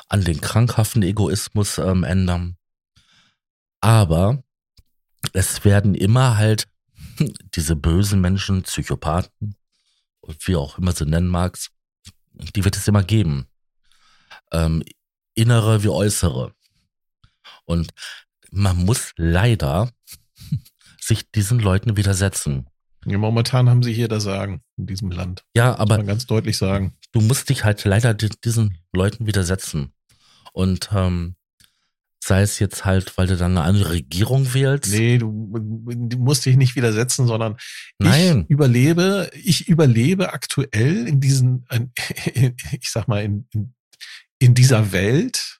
an 0.08 0.22
den 0.22 0.40
krankhaften 0.42 1.02
Egoismus 1.02 1.78
ähm, 1.78 2.04
ändern. 2.04 2.56
Aber 3.80 4.42
es 5.32 5.64
werden 5.64 5.94
immer 5.94 6.36
halt 6.36 6.68
diese 7.54 7.74
bösen 7.74 8.20
Menschen, 8.20 8.62
Psychopathen, 8.64 9.54
wie 10.40 10.56
auch 10.56 10.78
immer 10.78 10.92
sie 10.92 11.06
nennen 11.06 11.28
magst, 11.28 11.70
die 12.32 12.64
wird 12.64 12.76
es 12.76 12.86
immer 12.88 13.02
geben. 13.02 13.46
Ähm, 14.52 14.82
innere 15.34 15.82
wie 15.82 15.88
äußere. 15.88 16.54
Und 17.64 17.92
man 18.50 18.76
muss 18.84 19.12
leider 19.16 19.90
sich 21.00 21.30
diesen 21.30 21.58
Leuten 21.60 21.96
widersetzen. 21.96 22.66
Ja, 23.04 23.16
momentan 23.18 23.68
haben 23.70 23.82
sie 23.82 23.92
hier 23.94 24.08
das 24.08 24.24
Sagen 24.24 24.62
in 24.76 24.86
diesem 24.86 25.10
Land. 25.10 25.44
Ja, 25.54 25.70
Muss 25.70 25.80
aber 25.80 25.96
man 25.98 26.06
ganz 26.06 26.26
deutlich 26.26 26.56
sagen. 26.58 26.94
du 27.12 27.20
musst 27.20 27.48
dich 27.48 27.64
halt 27.64 27.84
leider 27.84 28.12
di- 28.14 28.28
diesen 28.44 28.78
Leuten 28.92 29.26
widersetzen. 29.26 29.92
Und 30.52 30.90
ähm, 30.92 31.36
sei 32.28 32.42
es 32.42 32.58
jetzt 32.58 32.84
halt, 32.84 33.18
weil 33.18 33.26
du 33.26 33.36
dann 33.36 33.56
eine 33.56 33.66
andere 33.66 33.90
Regierung 33.90 34.54
wählst. 34.54 34.92
Nee, 34.92 35.18
du, 35.18 35.50
du 35.52 36.18
musst 36.18 36.46
dich 36.46 36.56
nicht 36.56 36.76
widersetzen, 36.76 37.26
sondern 37.26 37.56
Nein. 37.98 38.42
ich 38.42 38.50
überlebe, 38.50 39.30
ich 39.34 39.68
überlebe 39.68 40.32
aktuell 40.32 41.08
in 41.08 41.20
diesen, 41.20 41.66
ich 42.80 42.90
sag 42.90 43.08
mal, 43.08 43.24
in, 43.24 43.48
in, 43.52 43.74
in 44.38 44.54
dieser 44.54 44.92
Welt. 44.92 45.57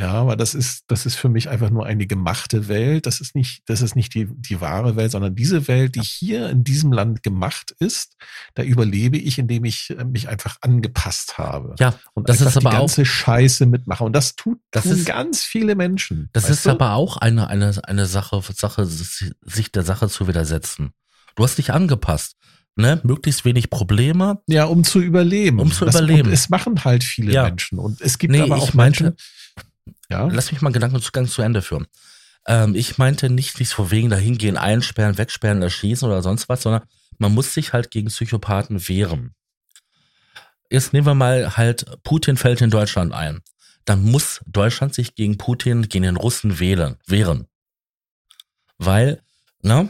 Ja, 0.00 0.12
aber 0.12 0.36
das 0.36 0.54
ist, 0.54 0.84
das 0.86 1.06
ist 1.06 1.16
für 1.16 1.28
mich 1.28 1.48
einfach 1.48 1.70
nur 1.70 1.84
eine 1.84 2.06
gemachte 2.06 2.68
Welt. 2.68 3.04
Das 3.06 3.20
ist 3.20 3.34
nicht, 3.34 3.62
das 3.68 3.82
ist 3.82 3.96
nicht 3.96 4.14
die, 4.14 4.28
die 4.30 4.60
wahre 4.60 4.94
Welt, 4.94 5.10
sondern 5.10 5.34
diese 5.34 5.66
Welt, 5.66 5.96
die 5.96 6.02
hier 6.02 6.48
in 6.50 6.62
diesem 6.62 6.92
Land 6.92 7.24
gemacht 7.24 7.74
ist, 7.80 8.14
da 8.54 8.62
überlebe 8.62 9.16
ich, 9.18 9.40
indem 9.40 9.64
ich 9.64 9.90
äh, 9.90 10.04
mich 10.04 10.28
einfach 10.28 10.56
angepasst 10.60 11.36
habe. 11.38 11.74
Ja, 11.80 11.98
und 12.14 12.28
das 12.28 12.40
ist 12.40 12.56
aber 12.56 12.70
die 12.70 12.76
auch- 12.76 12.80
ganze 12.80 13.04
Scheiße 13.04 13.66
mitmache. 13.66 14.04
Und 14.04 14.12
das 14.12 14.36
tut 14.36 14.60
Das 14.70 14.84
tun 14.84 14.92
ist- 14.92 15.04
ganz 15.06 15.42
viele 15.42 15.74
Menschen. 15.74 16.28
das 16.32 16.48
ist 16.48 16.64
du? 16.66 16.70
aber 16.70 16.92
auch 16.94 17.16
eine, 17.16 17.48
eine, 17.48 17.72
eine 17.82 18.06
Sache, 18.06 18.40
Sache, 18.54 18.86
sich 18.86 19.72
der 19.72 19.82
Sache 19.82 20.08
zu 20.08 20.28
widersetzen. 20.28 20.92
Du 21.34 21.42
hast 21.42 21.58
dich 21.58 21.72
angepasst. 21.72 22.36
Ne? 22.76 23.00
Möglichst 23.02 23.44
wenig 23.44 23.70
Probleme. 23.70 24.40
Ja, 24.46 24.66
um 24.66 24.84
zu 24.84 25.00
überleben. 25.00 25.58
Um 25.58 25.72
zu 25.72 25.84
das, 25.84 25.96
überleben. 25.96 26.30
Es 26.30 26.48
machen 26.48 26.84
halt 26.84 27.02
viele 27.02 27.32
Ja. 27.32 27.42
Menschen. 27.42 27.80
Und 27.80 28.00
es 28.00 28.18
gibt 28.18 28.30
Nee, 28.30 28.42
aber 28.42 28.56
auch 28.58 28.72
meinte- 28.72 29.02
Menschen. 29.02 29.16
Ja, 30.10 30.28
Lass 30.32 30.52
mich 30.52 30.60
mal 30.62 30.72
Gedankenzugang 30.72 31.26
zu 31.26 31.42
Ende 31.42 31.62
führen. 31.62 31.86
Ähm, 32.46 32.74
ich 32.74 32.98
meinte 32.98 33.28
nicht, 33.28 33.58
nicht 33.58 33.72
vor 33.72 33.90
wegen 33.90 34.08
dahin 34.08 34.38
gehen, 34.38 34.56
einsperren, 34.56 35.18
wegsperren, 35.18 35.62
erschießen 35.62 36.08
oder 36.08 36.22
sonst 36.22 36.48
was, 36.48 36.62
sondern 36.62 36.82
man 37.18 37.32
muss 37.34 37.52
sich 37.52 37.72
halt 37.72 37.90
gegen 37.90 38.08
Psychopathen 38.08 38.88
wehren. 38.88 39.34
Jetzt 40.70 40.92
nehmen 40.92 41.06
wir 41.06 41.14
mal 41.14 41.56
halt, 41.56 41.86
Putin 42.04 42.36
fällt 42.36 42.60
in 42.60 42.70
Deutschland 42.70 43.12
ein. 43.12 43.40
Dann 43.84 44.02
muss 44.02 44.40
Deutschland 44.46 44.94
sich 44.94 45.14
gegen 45.14 45.38
Putin, 45.38 45.88
gegen 45.88 46.04
den 46.04 46.16
Russen 46.16 46.58
wählen, 46.58 46.96
wehren. 47.06 47.46
Weil, 48.76 49.22
ne? 49.62 49.88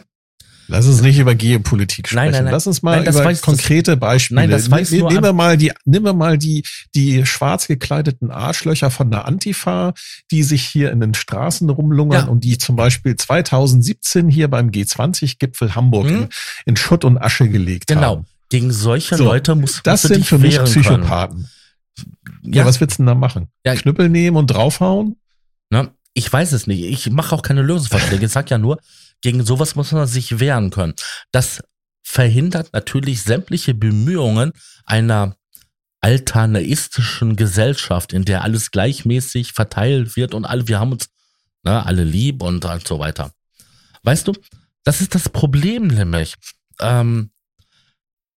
Lass 0.68 0.86
uns 0.86 1.00
nicht 1.02 1.18
über 1.18 1.34
Geopolitik 1.34 2.06
sprechen. 2.08 2.16
Nein, 2.24 2.32
nein, 2.32 2.44
nein. 2.44 2.52
Lass 2.52 2.66
uns 2.66 2.82
mal 2.82 2.96
Nein, 2.96 3.04
das 3.06 3.16
über 3.16 3.24
weiß- 3.24 3.30
das- 3.30 3.40
konkrete 3.42 3.96
Beispiele. 3.96 4.40
Nein, 4.42 4.50
das 4.50 4.70
weiß 4.70 4.90
Ne- 4.92 5.02
nehmen 5.04 5.22
wir 5.24 5.32
mal 5.32 5.56
die, 5.56 5.72
nehmen 5.84 6.04
wir 6.06 6.12
mal 6.14 6.38
die, 6.38 6.64
die 6.94 7.26
schwarz 7.26 7.66
gekleideten 7.66 8.30
Arschlöcher 8.30 8.90
von 8.90 9.10
der 9.10 9.26
Antifa, 9.26 9.92
die 10.30 10.42
sich 10.42 10.62
hier 10.64 10.92
in 10.92 11.00
den 11.00 11.14
Straßen 11.14 11.68
rumlungern 11.68 12.26
Ja. 12.26 12.30
und 12.30 12.44
die 12.44 12.56
zum 12.58 12.76
Beispiel 12.76 13.16
2017 13.16 14.28
hier 14.30 14.48
beim 14.48 14.70
G20-Gipfel 14.70 15.74
Hamburg 15.74 16.06
Mhm. 16.06 16.16
in, 16.22 16.28
in 16.66 16.76
Schutt 16.76 17.04
und 17.04 17.18
Asche 17.18 17.48
gelegt 17.48 17.88
Genau. 17.88 18.02
haben. 18.02 18.26
Gegen 18.50 18.70
solche 18.72 19.16
So, 19.16 19.24
Leute 19.24 19.54
muss 19.54 19.80
Das 19.82 20.02
sind 20.02 20.24
für 20.24 20.38
mich 20.38 20.58
Psychopathen. 20.62 21.48
Können. 22.44 22.54
Ja, 22.54 22.64
was 22.64 22.80
willst 22.80 22.98
du 22.98 23.02
denn 23.02 23.06
da 23.08 23.14
machen? 23.14 23.48
Ja. 23.64 23.74
Knüppel 23.74 24.08
nehmen 24.08 24.36
und 24.36 24.46
draufhauen? 24.46 25.16
Ne? 25.70 25.90
Ich 26.14 26.32
weiß 26.32 26.52
es 26.52 26.66
nicht. 26.66 26.82
Ich 26.84 27.10
mache 27.10 27.34
auch 27.34 27.42
keine 27.42 27.62
Lösungsvorschläge. 27.62 28.26
Ich 28.26 28.32
sag 28.32 28.48
ja 28.50 28.58
nur, 28.58 28.78
gegen 29.22 29.44
sowas 29.44 29.74
muss 29.74 29.92
man 29.92 30.06
sich 30.06 30.40
wehren 30.40 30.70
können. 30.70 30.94
Das 31.32 31.62
verhindert 32.02 32.72
natürlich 32.72 33.22
sämtliche 33.22 33.74
Bemühungen 33.74 34.52
einer 34.84 35.36
altanaistischen 36.00 37.36
Gesellschaft, 37.36 38.12
in 38.12 38.24
der 38.24 38.42
alles 38.44 38.70
gleichmäßig 38.70 39.52
verteilt 39.52 40.16
wird 40.16 40.34
und 40.34 40.44
alle, 40.44 40.68
wir 40.68 40.78
haben 40.78 40.92
uns 40.92 41.08
ne, 41.64 41.84
alle 41.84 42.04
lieb 42.04 42.42
und 42.42 42.64
halt 42.64 42.86
so 42.86 42.98
weiter. 42.98 43.32
Weißt 44.02 44.28
du, 44.28 44.32
das 44.84 45.00
ist 45.00 45.14
das 45.14 45.28
Problem 45.28 45.88
nämlich. 45.88 46.34
Ähm, 46.80 47.30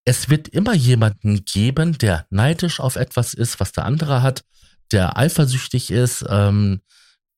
es 0.03 0.29
wird 0.29 0.47
immer 0.47 0.73
jemanden 0.73 1.45
geben, 1.45 1.97
der 1.97 2.25
neidisch 2.29 2.79
auf 2.79 2.95
etwas 2.95 3.33
ist, 3.33 3.59
was 3.59 3.71
der 3.71 3.85
andere 3.85 4.23
hat, 4.23 4.43
der 4.91 5.17
eifersüchtig 5.17 5.91
ist, 5.91 6.25
ähm, 6.27 6.81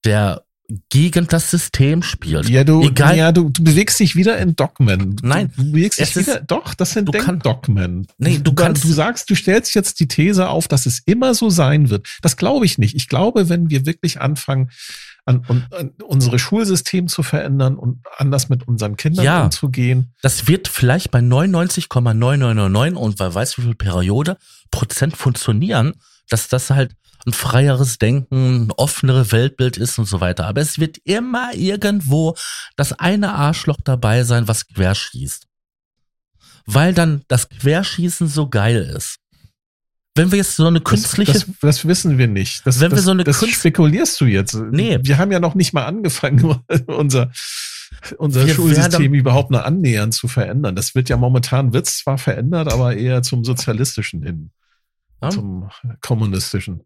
der 0.06 0.46
gegen 0.90 1.28
das 1.28 1.52
System 1.52 2.04
spielt. 2.04 2.50
Ja, 2.50 2.64
du, 2.64 2.82
Egal, 2.84 3.18
ja, 3.18 3.32
du, 3.32 3.50
du 3.50 3.64
bewegst 3.64 4.00
dich 4.00 4.16
wieder 4.16 4.38
in 4.38 4.56
Dogmen. 4.56 5.18
Nein, 5.22 5.52
du 5.56 5.72
bewegst 5.72 6.00
dich 6.00 6.16
wieder. 6.16 6.40
Ist, 6.40 6.46
doch, 6.48 6.74
das 6.74 6.92
sind 6.92 7.14
Denkdogmen. 7.14 8.08
Nee, 8.18 8.38
du, 8.38 8.44
du 8.44 8.54
kannst. 8.54 8.84
Du 8.84 8.88
sagst, 8.88 9.30
du 9.30 9.36
stellst 9.36 9.76
jetzt 9.76 10.00
die 10.00 10.08
These 10.08 10.50
auf, 10.50 10.68
dass 10.68 10.86
es 10.86 11.02
immer 11.06 11.34
so 11.34 11.50
sein 11.50 11.90
wird. 11.90 12.08
Das 12.22 12.38
glaube 12.38 12.66
ich 12.66 12.78
nicht. 12.78 12.96
Ich 12.96 13.10
glaube, 13.10 13.50
wenn 13.50 13.70
wir 13.70 13.86
wirklich 13.86 14.22
anfangen, 14.22 14.70
an, 15.26 15.44
an, 15.48 15.68
an 15.72 15.92
unsere 16.04 16.40
Schulsystem 16.40 17.08
zu 17.08 17.24
verändern 17.24 17.78
und 17.78 18.00
anders 18.18 18.50
mit 18.50 18.68
unseren 18.68 18.98
Kindern 18.98 19.26
ja, 19.26 19.44
umzugehen. 19.44 20.14
Das 20.22 20.48
wird 20.48 20.68
vielleicht 20.68 21.12
bei 21.12 21.20
99,9999 21.20 22.94
und 22.96 23.20
wer 23.20 23.34
weiß 23.34 23.58
wie 23.58 23.62
viel 23.62 23.76
Periode 23.76 24.38
Prozent 24.72 25.16
funktionieren, 25.16 25.94
dass 26.30 26.48
das 26.48 26.70
halt 26.70 26.96
ein 27.26 27.34
freieres 27.34 27.98
Denken, 27.98 28.66
ein 28.66 28.72
offenere 28.72 29.32
Weltbild 29.32 29.78
ist 29.78 29.98
und 29.98 30.06
so 30.06 30.20
weiter. 30.20 30.46
Aber 30.46 30.62
es 30.62 30.80
wird 30.80 30.98
immer 31.06 31.54
irgendwo 31.54 32.36
das 32.76 32.94
eine 32.94 33.34
Arschloch 33.34 33.78
dabei 33.84 34.24
sein, 34.24 34.48
was 34.48 34.68
querschießt. 34.68 35.48
Weil 36.66 36.94
dann 36.94 37.24
das 37.28 37.50
Querschießen 37.50 38.28
so 38.28 38.50
geil 38.50 38.92
ist. 38.96 39.20
Wenn 40.16 40.32
wir 40.32 40.38
jetzt 40.38 40.56
so 40.56 40.68
eine 40.68 40.80
künstliche. 40.80 41.34
Das, 41.34 41.46
das, 41.46 41.60
das 41.60 41.88
wissen 41.88 42.18
wir 42.18 42.28
nicht. 42.28 42.66
Das, 42.68 42.80
wenn 42.80 42.92
wir 42.92 43.02
so 43.02 43.12
eine 43.12 43.24
das 43.24 43.46
spekulierst 43.46 44.22
du 44.22 44.26
jetzt. 44.26 44.54
Nee. 44.54 45.00
Wir 45.02 45.18
haben 45.18 45.32
ja 45.32 45.40
noch 45.40 45.56
nicht 45.56 45.74
mal 45.74 45.86
angefangen, 45.86 46.60
unser, 46.88 47.32
unser 48.18 48.48
Schulsystem 48.48 49.14
überhaupt 49.14 49.50
nur 49.50 49.66
annähernd 49.66 50.14
zu 50.14 50.28
verändern. 50.28 50.76
Das 50.76 50.94
wird 50.94 51.10
ja 51.10 51.18
momentan, 51.18 51.74
wird 51.74 51.88
zwar 51.88 52.18
verändert, 52.18 52.72
aber 52.72 52.96
eher 52.96 53.24
zum 53.24 53.44
sozialistischen 53.44 54.22
hin. 54.22 54.52
Ja? 55.24 55.30
Zum 55.30 55.70
kommunistischen. 56.02 56.84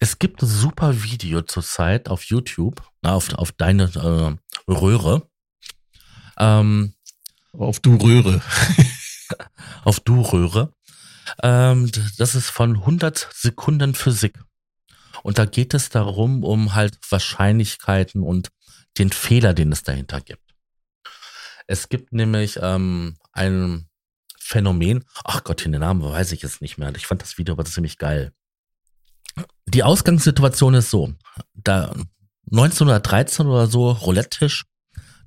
Es 0.00 0.18
gibt 0.18 0.42
ein 0.42 0.48
super 0.48 1.04
Video 1.04 1.42
zurzeit 1.42 2.08
auf 2.08 2.24
YouTube, 2.24 2.82
auf, 3.02 3.32
auf 3.34 3.52
deine 3.52 3.84
äh, 3.84 4.70
Röhre. 4.70 5.30
Ähm, 6.38 6.94
auf 7.52 7.78
du 7.78 7.96
Röhre. 7.96 8.42
auf 9.84 10.00
du 10.00 10.22
Röhre. 10.22 10.72
Ähm, 11.40 11.90
das 12.18 12.34
ist 12.34 12.50
von 12.50 12.78
100 12.78 13.28
Sekunden 13.32 13.94
Physik. 13.94 14.42
Und 15.22 15.38
da 15.38 15.44
geht 15.44 15.72
es 15.72 15.88
darum, 15.88 16.42
um 16.42 16.74
halt 16.74 16.98
Wahrscheinlichkeiten 17.08 18.22
und 18.22 18.50
den 18.98 19.10
Fehler, 19.10 19.54
den 19.54 19.70
es 19.70 19.84
dahinter 19.84 20.20
gibt. 20.20 20.54
Es 21.68 21.88
gibt 21.88 22.12
nämlich 22.12 22.58
ähm, 22.60 23.16
ein 23.32 23.88
Phänomen, 24.46 25.04
ach 25.24 25.44
Gott, 25.44 25.64
den 25.64 25.72
Namen 25.72 26.02
weiß 26.02 26.32
ich 26.32 26.42
jetzt 26.42 26.62
nicht 26.62 26.78
mehr. 26.78 26.94
Ich 26.96 27.06
fand 27.06 27.22
das 27.22 27.38
Video 27.38 27.54
aber 27.54 27.64
ziemlich 27.64 27.98
geil 27.98 28.32
die 29.68 29.82
Ausgangssituation 29.82 30.74
ist 30.74 30.90
so, 30.90 31.12
da 31.54 31.92
1913 32.50 33.46
oder 33.46 33.66
so, 33.66 33.90
Roulette-Tisch, 33.90 34.64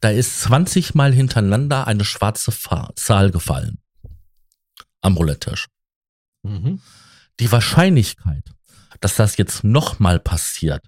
da 0.02 0.10
ist 0.10 0.42
20 0.42 0.96
Mal 0.96 1.14
hintereinander 1.14 1.88
eine 1.88 2.06
schwarze 2.06 2.54
Zahl 2.96 3.32
gefallen. 3.32 3.80
Am 5.02 5.18
Roulette-Tisch. 5.18 5.68
Mhm. 6.44 6.82
Die 7.40 7.52
Wahrscheinlichkeit, 7.52 8.44
dass 9.02 9.16
das 9.16 9.38
jetzt 9.38 9.64
nochmal 9.64 10.20
passiert, 10.20 10.86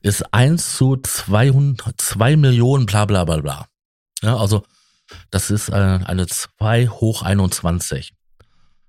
ist 0.00 0.32
1 0.32 0.76
zu 0.76 0.96
200, 0.96 2.00
2 2.00 2.36
Millionen 2.36 2.86
bla 2.86 3.04
bla 3.04 3.24
bla 3.24 3.38
bla. 3.38 3.66
Ja, 4.22 4.36
also 4.36 4.64
das 5.30 5.50
ist 5.50 5.68
äh, 5.68 5.72
eine 5.72 6.26
2 6.26 6.88
hoch 6.88 7.22
21. 7.22 8.14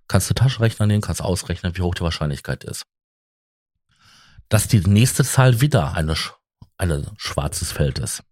Kannst 0.08 0.30
du 0.30 0.34
Taschenrechner 0.34 0.86
nehmen, 0.86 1.02
kannst 1.02 1.22
ausrechnen, 1.22 1.78
wie 1.78 1.82
hoch 1.82 1.96
die 1.96 2.02
Wahrscheinlichkeit 2.02 2.64
ist 2.64 2.86
dass 4.54 4.68
die 4.68 4.82
nächste 4.82 5.24
Zahl 5.24 5.62
wieder 5.62 5.96
eine, 5.96 6.16
eine 6.78 7.12
schwarzes 7.18 7.72
Feld 7.72 7.98
ist. 7.98 8.24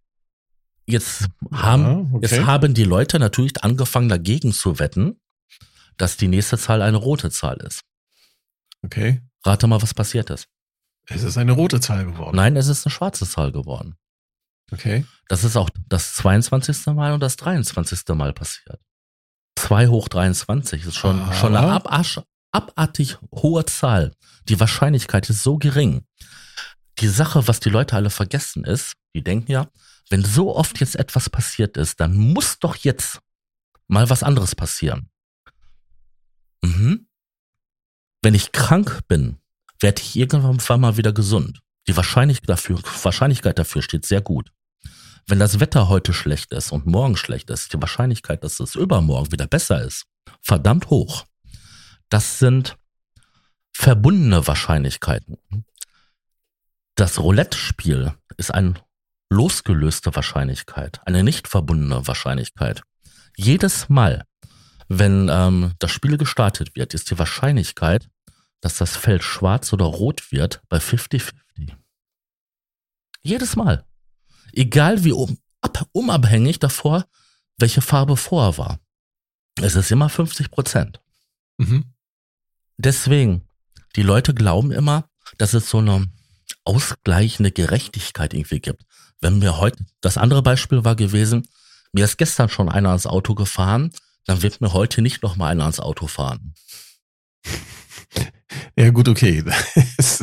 Jetzt 0.86 1.26
haben, 1.52 1.84
ja, 1.84 2.18
okay. 2.18 2.20
jetzt 2.22 2.46
haben 2.46 2.74
die 2.76 2.84
Leute 2.84 3.18
natürlich 3.18 3.64
angefangen 3.64 4.08
dagegen 4.08 4.54
zu 4.54 4.78
wetten, 4.78 5.20
dass 5.98 6.18
die 6.18 6.28
nächste 6.28 6.60
Zahl 6.60 6.84
eine 6.84 6.98
rote 6.98 7.32
Zahl 7.32 7.58
ist. 7.58 7.82
Okay. 8.84 9.22
Rate 9.44 9.66
mal, 9.66 9.82
was 9.82 9.96
passiert 9.96 10.30
ist. 10.30 10.48
Es 11.08 11.24
ist 11.24 11.40
eine 11.40 11.54
rote 11.54 11.80
Zahl 11.80 12.06
geworden. 12.06 12.36
Nein, 12.36 12.56
es 12.56 12.68
ist 12.68 12.86
eine 12.86 12.92
schwarze 12.92 13.28
Zahl 13.28 13.52
geworden. 13.52 13.96
Okay. 14.72 15.06
Das 15.28 15.44
ist 15.44 15.58
auch 15.58 15.70
das 15.90 16.16
22. 16.16 16.88
Mal 16.88 17.14
und 17.14 17.20
das 17.20 17.36
23. 17.36 18.08
Mal 18.16 18.34
passiert. 18.34 18.80
2 19.58 19.88
hoch 19.88 20.08
23 20.08 20.86
ist 20.86 20.96
schon, 20.96 21.22
schon 21.34 21.56
eine 21.56 21.72
abarsch, 21.72 22.22
abartig 22.52 23.18
hohe 23.34 23.66
Zahl. 23.66 24.14
Die 24.48 24.60
Wahrscheinlichkeit 24.60 25.30
ist 25.30 25.44
so 25.44 25.58
gering. 25.58 26.06
Die 27.00 27.08
Sache, 27.08 27.48
was 27.48 27.60
die 27.60 27.70
Leute 27.70 27.96
alle 27.96 28.10
vergessen 28.10 28.64
ist, 28.64 28.94
die 29.14 29.24
denken 29.24 29.52
ja, 29.52 29.68
wenn 30.10 30.24
so 30.24 30.56
oft 30.56 30.80
jetzt 30.80 30.96
etwas 30.96 31.30
passiert 31.30 31.78
ist, 31.78 32.00
dann 32.00 32.16
muss 32.16 32.60
doch 32.60 32.76
jetzt 32.76 33.20
mal 33.88 34.10
was 34.10 34.24
anderes 34.24 34.56
passieren. 34.56 35.10
Mhm. 36.62 37.08
Wenn 38.22 38.34
ich 38.34 38.52
krank 38.52 39.02
bin, 39.08 39.38
werde 39.80 40.02
ich 40.02 40.16
irgendwann 40.16 40.82
mal 40.82 40.98
wieder 40.98 41.14
gesund. 41.14 41.62
Die 41.88 41.98
Wahrscheinlichkeit 41.98 42.50
dafür, 42.50 42.80
Wahrscheinlichkeit 43.04 43.58
dafür 43.58 43.82
steht 43.82 44.06
sehr 44.06 44.22
gut. 44.22 44.52
Wenn 45.28 45.40
das 45.40 45.60
Wetter 45.60 45.88
heute 45.90 46.14
schlecht 46.14 46.52
ist 46.52 46.72
und 46.72 46.86
morgen 46.86 47.16
schlecht 47.16 47.50
ist, 47.50 47.74
die 47.74 47.82
Wahrscheinlichkeit, 47.82 48.44
dass 48.44 48.60
es 48.60 48.76
übermorgen 48.76 49.32
wieder 49.32 49.48
besser 49.48 49.84
ist, 49.84 50.06
verdammt 50.42 50.90
hoch. 50.90 51.26
Das 52.10 52.40
sind 52.40 52.78
verbundene 53.74 54.46
Wahrscheinlichkeiten. 54.46 55.38
Das 56.96 57.20
Roulette-Spiel 57.20 58.14
ist 58.38 58.54
eine 58.54 58.76
losgelöste 59.30 60.14
Wahrscheinlichkeit, 60.14 61.00
eine 61.06 61.24
nicht 61.24 61.48
verbundene 61.48 62.06
Wahrscheinlichkeit. 62.06 62.84
Jedes 63.38 63.88
Mal, 63.88 64.26
wenn 64.90 65.30
ähm, 65.30 65.74
das 65.80 65.92
Spiel 65.92 66.18
gestartet 66.18 66.76
wird, 66.76 66.94
ist 66.94 67.10
die 67.10 67.18
Wahrscheinlichkeit, 67.18 68.10
dass 68.60 68.78
das 68.78 68.98
Feld 68.98 69.24
schwarz 69.24 69.72
oder 69.72 69.86
rot 69.86 70.32
wird, 70.32 70.62
bei 70.68 70.78
50-50. 70.78 71.32
Jedes 73.24 73.56
Mal. 73.56 73.86
Egal 74.54 75.04
wie 75.04 75.12
um, 75.12 75.38
ab, 75.62 75.88
unabhängig 75.92 76.60
davor, 76.60 77.06
welche 77.58 77.82
Farbe 77.82 78.18
vorher 78.18 78.58
war. 78.58 78.80
Es 79.62 79.76
ist 79.76 79.92
immer 79.92 80.10
50 80.10 80.52
Prozent. 80.52 81.02
Mhm. 81.58 81.86
Deswegen, 82.78 83.48
die 83.96 84.04
Leute 84.04 84.34
glauben 84.34 84.72
immer, 84.72 85.10
dass 85.38 85.54
es 85.54 85.70
so 85.70 85.78
eine 85.78 86.08
ausgleichende 86.64 87.52
Gerechtigkeit 87.52 88.34
irgendwie 88.34 88.60
gibt. 88.60 88.84
Wenn 89.20 89.40
mir 89.40 89.58
heute, 89.58 89.86
das 90.02 90.18
andere 90.18 90.42
Beispiel 90.42 90.84
war 90.84 90.96
gewesen, 90.96 91.48
mir 91.94 92.06
ist 92.06 92.18
gestern 92.18 92.50
schon 92.50 92.70
einer 92.70 92.90
ans 92.90 93.06
Auto 93.06 93.36
gefahren, 93.36 93.92
dann 94.26 94.42
wird 94.42 94.62
mir 94.62 94.74
heute 94.74 95.02
nicht 95.02 95.24
noch 95.24 95.36
mal 95.36 95.48
einer 95.48 95.64
ans 95.64 95.80
Auto 95.80 96.08
fahren. 96.08 96.54
Ja, 98.78 98.90
gut, 98.90 99.08
okay. 99.08 99.44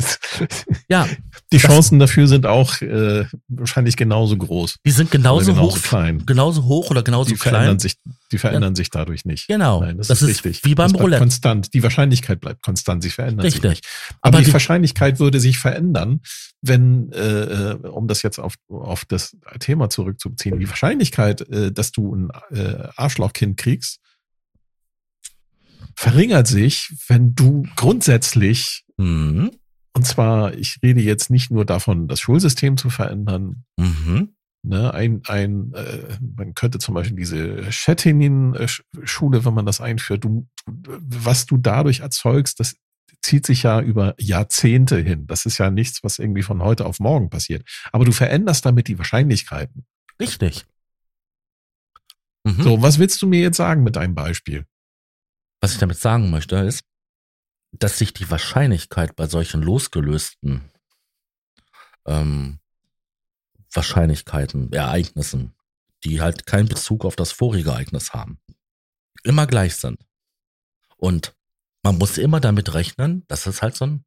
ja. 0.89 1.07
Die 1.51 1.57
Chancen 1.57 1.97
dafür 1.97 2.27
sind 2.27 2.45
auch 2.45 2.79
äh, 2.81 3.25
wahrscheinlich 3.47 3.97
genauso 3.97 4.37
groß. 4.37 4.77
Die 4.85 4.91
sind 4.91 5.09
genauso, 5.09 5.53
genauso 5.53 5.77
hoch, 5.77 5.81
klein. 5.81 6.23
genauso 6.25 6.63
hoch 6.65 6.91
oder 6.91 7.01
genauso 7.01 7.29
die 7.31 7.35
klein. 7.35 7.53
Verändern 7.53 7.79
sich, 7.79 7.95
die 8.31 8.37
verändern 8.37 8.73
ja. 8.73 8.75
sich 8.75 8.89
dadurch 8.91 9.25
nicht. 9.25 9.47
Genau. 9.47 9.81
Nein, 9.81 9.97
das, 9.97 10.07
das 10.07 10.21
ist, 10.21 10.29
ist, 10.29 10.45
richtig. 10.45 10.65
Wie 10.65 10.75
beim 10.75 10.91
Roulette. 10.91 11.21
Konstant. 11.21 11.73
Die 11.73 11.81
Wahrscheinlichkeit 11.81 12.39
bleibt 12.39 12.61
konstant. 12.61 13.01
Sie 13.01 13.09
verändert 13.09 13.45
richtig. 13.45 13.61
sich 13.61 13.69
nicht. 13.69 13.87
Aber, 14.21 14.29
Aber 14.29 14.37
die, 14.39 14.45
die, 14.45 14.53
Wahrscheinlichkeit 14.53 15.19
würde 15.19 15.39
sich 15.39 15.57
verändern, 15.57 16.21
wenn, 16.61 17.11
äh, 17.13 17.71
äh, 17.71 17.73
um 17.87 18.07
das 18.07 18.21
jetzt 18.21 18.39
auf, 18.39 18.55
auf 18.67 19.05
das 19.05 19.35
Thema 19.59 19.89
zurückzuziehen, 19.89 20.59
die 20.59 20.69
Wahrscheinlichkeit, 20.69 21.41
äh, 21.49 21.71
dass 21.71 21.91
du 21.91 22.15
ein 22.15 22.29
äh, 22.51 22.89
Arschlochkind 22.95 23.57
kriegst, 23.57 23.99
verringert 25.99 26.47
sich, 26.47 26.95
wenn 27.09 27.35
du 27.35 27.63
grundsätzlich, 27.75 28.85
mhm. 28.95 29.51
und 29.91 30.05
zwar, 30.07 30.53
ich 30.53 30.79
rede 30.81 31.01
jetzt 31.01 31.29
nicht 31.29 31.51
nur 31.51 31.65
davon, 31.65 32.07
das 32.07 32.21
Schulsystem 32.21 32.77
zu 32.77 32.89
verändern, 32.89 33.65
mhm. 33.77 34.29
Ne, 34.61 34.93
ein, 34.93 35.21
ein, 35.25 35.71
äh, 35.73 36.17
man 36.35 36.53
könnte 36.53 36.79
zum 36.79 36.93
Beispiel 36.93 37.15
diese 37.15 37.71
Schettinin-Schule, 37.71 39.45
wenn 39.45 39.53
man 39.53 39.65
das 39.65 39.79
einführt, 39.79 40.25
du, 40.25 40.49
was 40.65 41.45
du 41.45 41.55
dadurch 41.55 42.01
erzeugst, 42.01 42.59
das 42.59 42.75
zieht 43.21 43.45
sich 43.45 43.63
ja 43.63 43.79
über 43.79 44.15
Jahrzehnte 44.19 44.97
hin. 44.97 45.27
Das 45.27 45.45
ist 45.45 45.59
ja 45.59 45.71
nichts, 45.71 46.03
was 46.03 46.19
irgendwie 46.19 46.43
von 46.43 46.61
heute 46.61 46.85
auf 46.85 46.99
morgen 46.99 47.29
passiert. 47.29 47.63
Aber 47.93 48.03
du 48.03 48.11
veränderst 48.11 48.65
damit 48.65 48.89
die 48.89 48.97
Wahrscheinlichkeiten. 48.97 49.85
Richtig. 50.19 50.65
Mhm. 52.43 52.61
So, 52.61 52.81
was 52.81 52.99
willst 52.99 53.21
du 53.21 53.27
mir 53.27 53.39
jetzt 53.39 53.57
sagen 53.57 53.83
mit 53.83 53.95
deinem 53.95 54.13
Beispiel? 54.13 54.65
Was 55.61 55.73
ich 55.73 55.79
damit 55.79 55.97
sagen 55.97 56.29
möchte, 56.29 56.57
ist, 56.57 56.83
dass 57.71 57.97
sich 57.97 58.13
die 58.13 58.29
Wahrscheinlichkeit 58.29 59.15
bei 59.15 59.27
solchen 59.27 59.61
losgelösten 59.61 60.71
ähm, 62.05 62.59
Wahrscheinlichkeiten, 63.71 64.71
Ereignissen 64.73 65.53
die 66.03 66.21
halt 66.21 66.45
keinen 66.45 66.67
Bezug 66.67 67.05
auf 67.05 67.15
das 67.15 67.31
vorige 67.31 67.71
Ereignis 67.71 68.13
haben, 68.13 68.39
immer 69.23 69.47
gleich 69.47 69.75
sind. 69.75 69.99
Und 70.97 71.35
man 71.83 71.97
muss 71.97 72.17
immer 72.17 72.39
damit 72.39 72.73
rechnen, 72.73 73.25
dass 73.27 73.45
es 73.45 73.61
halt 73.61 73.75
so 73.75 73.85
ein 73.85 74.05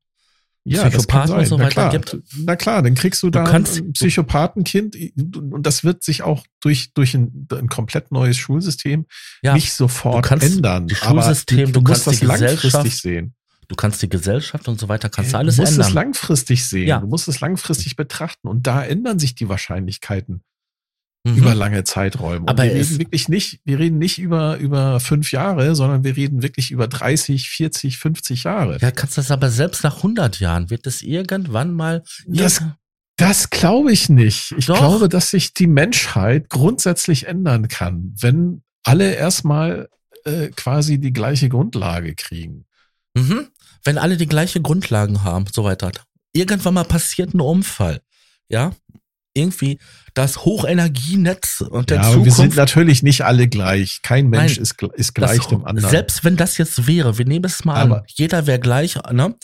ja, 0.64 0.88
Psychopathen 0.88 1.36
und 1.36 1.46
so 1.46 1.58
weiter 1.58 1.84
na 1.84 1.88
gibt. 1.90 2.18
Na 2.44 2.56
klar, 2.56 2.82
dann 2.82 2.94
kriegst 2.94 3.22
du 3.22 3.30
da 3.30 3.44
kannst, 3.44 3.78
ein 3.78 3.92
Psychopathenkind 3.92 4.96
und 5.34 5.66
das 5.66 5.82
wird 5.82 6.02
sich 6.04 6.22
auch 6.22 6.44
durch, 6.60 6.92
durch 6.94 7.14
ein, 7.14 7.48
ein 7.52 7.68
komplett 7.68 8.12
neues 8.12 8.36
Schulsystem 8.36 9.06
ja, 9.42 9.54
nicht 9.54 9.72
sofort 9.72 10.30
ändern. 10.30 10.88
Schulsystem, 10.88 11.72
du, 11.72 11.80
du, 11.80 11.90
musst 11.90 12.06
das 12.06 12.22
langfristig 12.22 12.98
sehen. 12.98 13.34
Du 13.68 13.74
kannst 13.74 14.02
die 14.02 14.08
Gesellschaft 14.08 14.68
und 14.68 14.78
so 14.78 14.88
weiter, 14.88 15.08
kannst 15.08 15.32
du 15.32 15.36
äh, 15.36 15.38
alles 15.38 15.58
ändern. 15.58 15.72
Du 15.72 15.78
musst 15.78 15.78
ändern. 15.78 15.88
es 15.88 15.94
langfristig 15.94 16.66
sehen. 16.66 16.88
Ja. 16.88 17.00
Du 17.00 17.06
musst 17.06 17.26
es 17.26 17.40
langfristig 17.40 17.96
betrachten 17.96 18.46
und 18.46 18.66
da 18.66 18.84
ändern 18.84 19.18
sich 19.18 19.34
die 19.34 19.48
Wahrscheinlichkeiten 19.48 20.42
mhm. 21.24 21.36
über 21.36 21.54
lange 21.54 21.84
Zeiträume. 21.84 22.48
Aber 22.48 22.64
wir 22.64 22.72
reden 22.72 22.98
wirklich 22.98 23.28
nicht, 23.28 23.60
wir 23.64 23.78
reden 23.78 23.98
nicht 23.98 24.18
über, 24.18 24.56
über 24.58 25.00
fünf 25.00 25.32
Jahre, 25.32 25.74
sondern 25.74 26.04
wir 26.04 26.16
reden 26.16 26.42
wirklich 26.42 26.70
über 26.70 26.88
30, 26.88 27.48
40, 27.48 27.98
50 27.98 28.44
Jahre. 28.44 28.78
Ja, 28.80 28.90
kannst 28.90 29.18
das 29.18 29.30
aber 29.30 29.50
selbst 29.50 29.84
nach 29.84 29.96
100 29.98 30.40
Jahren, 30.40 30.70
wird 30.70 30.86
es 30.86 31.02
irgendwann 31.02 31.72
mal. 31.72 32.02
Das, 32.26 32.62
das 33.16 33.50
glaube 33.50 33.92
ich 33.92 34.08
nicht. 34.08 34.54
Ich 34.56 34.66
Doch. 34.66 34.78
glaube, 34.78 35.08
dass 35.08 35.30
sich 35.30 35.54
die 35.54 35.66
Menschheit 35.66 36.48
grundsätzlich 36.48 37.26
ändern 37.26 37.68
kann, 37.68 38.14
wenn 38.20 38.62
alle 38.84 39.14
erstmal 39.14 39.88
äh, 40.24 40.48
quasi 40.48 40.98
die 40.98 41.12
gleiche 41.12 41.48
Grundlage 41.48 42.14
kriegen. 42.14 42.66
Mhm. 43.14 43.48
Wenn 43.84 43.98
alle 43.98 44.16
die 44.16 44.26
gleiche 44.26 44.60
Grundlagen 44.60 45.24
haben, 45.24 45.44
so 45.52 45.64
weiter. 45.64 45.92
Irgendwann 46.32 46.74
mal 46.74 46.84
passiert 46.84 47.34
ein 47.34 47.40
Unfall. 47.40 48.00
Ja, 48.48 48.72
irgendwie 49.34 49.78
das 50.14 50.44
Hochenergienetz 50.44 51.62
und 51.62 51.90
der 51.90 51.98
ja, 51.98 52.02
Zukunft. 52.04 52.24
Wir 52.24 52.32
sind 52.32 52.56
natürlich 52.56 53.02
nicht 53.02 53.24
alle 53.24 53.48
gleich. 53.48 54.00
Kein 54.02 54.28
Mensch 54.28 54.56
Nein, 54.56 54.62
ist, 54.62 54.82
ist 54.94 55.14
gleich 55.14 55.38
das, 55.38 55.48
dem 55.48 55.64
anderen. 55.64 55.90
Selbst 55.90 56.24
wenn 56.24 56.36
das 56.36 56.58
jetzt 56.58 56.86
wäre, 56.86 57.18
wir 57.18 57.24
nehmen 57.24 57.44
es 57.44 57.64
mal 57.64 57.76
Aber 57.76 57.98
an, 57.98 58.04
jeder 58.08 58.46
wäre 58.46 58.60
gleich, 58.60 58.96
ne? 59.10 59.34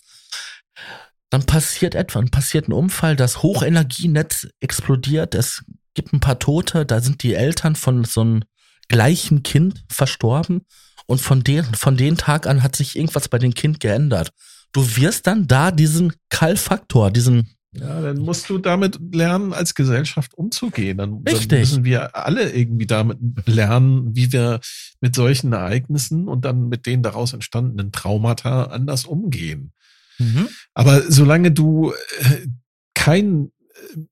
Dann 1.31 1.45
passiert 1.45 1.95
etwas, 1.95 2.23
dann 2.23 2.31
passiert 2.31 2.69
ein 2.69 2.73
Unfall, 2.73 3.15
das 3.15 3.43
Hochenergienetz 3.43 4.49
explodiert, 4.61 5.35
es 5.35 5.63
gibt 5.93 6.13
ein 6.15 6.21
paar 6.21 6.39
Tote, 6.39 6.87
da 6.87 7.01
sind 7.01 7.23
die 7.23 7.35
Eltern 7.35 7.77
von 7.77 8.05
so 8.05 8.23
einem 8.23 8.45
gleichen 8.89 9.43
Kind 9.43 9.85
verstorben 9.91 10.63
und 11.07 11.21
von 11.21 11.45
den, 11.45 11.65
von 11.75 11.97
den 11.97 12.17
Tag 12.17 12.47
an 12.47 12.63
hat 12.63 12.77
sich 12.77 12.97
irgendwas 12.97 13.29
bei 13.29 13.39
dem 13.39 13.53
Kind 13.53 13.81
geändert. 13.81 14.33
Du 14.73 14.97
wirst 14.97 15.27
dann 15.27 15.47
da 15.47 15.71
diesen 15.71 16.13
Kall-Faktor, 16.31 17.11
diesen 17.11 17.51
ja, 17.73 18.01
dann 18.01 18.19
musst 18.19 18.49
du 18.49 18.59
damit 18.59 18.99
lernen, 19.13 19.53
als 19.53 19.75
Gesellschaft 19.75 20.33
umzugehen. 20.35 20.99
Dann, 20.99 21.23
dann, 21.23 21.47
müssen 21.49 21.85
wir 21.85 22.17
alle 22.17 22.51
irgendwie 22.53 22.87
damit 22.87 23.19
lernen, 23.47 24.17
wie 24.17 24.33
wir 24.33 24.61
mit 25.01 25.15
solchen 25.15 25.53
Ereignissen 25.53 26.27
und 26.29 26.47
dann 26.47 26.69
mit 26.69 26.87
den 26.87 27.03
daraus 27.03 27.35
entstandenen 27.35 27.93
Traumata 27.93 28.65
anders 28.65 29.05
umgehen. 29.05 29.73
Mhm. 30.19 30.49
Aber 30.75 31.11
solange 31.11 31.53
du 31.53 31.93
äh, 31.93 32.47
kein 32.95 33.45
äh, 33.45 33.49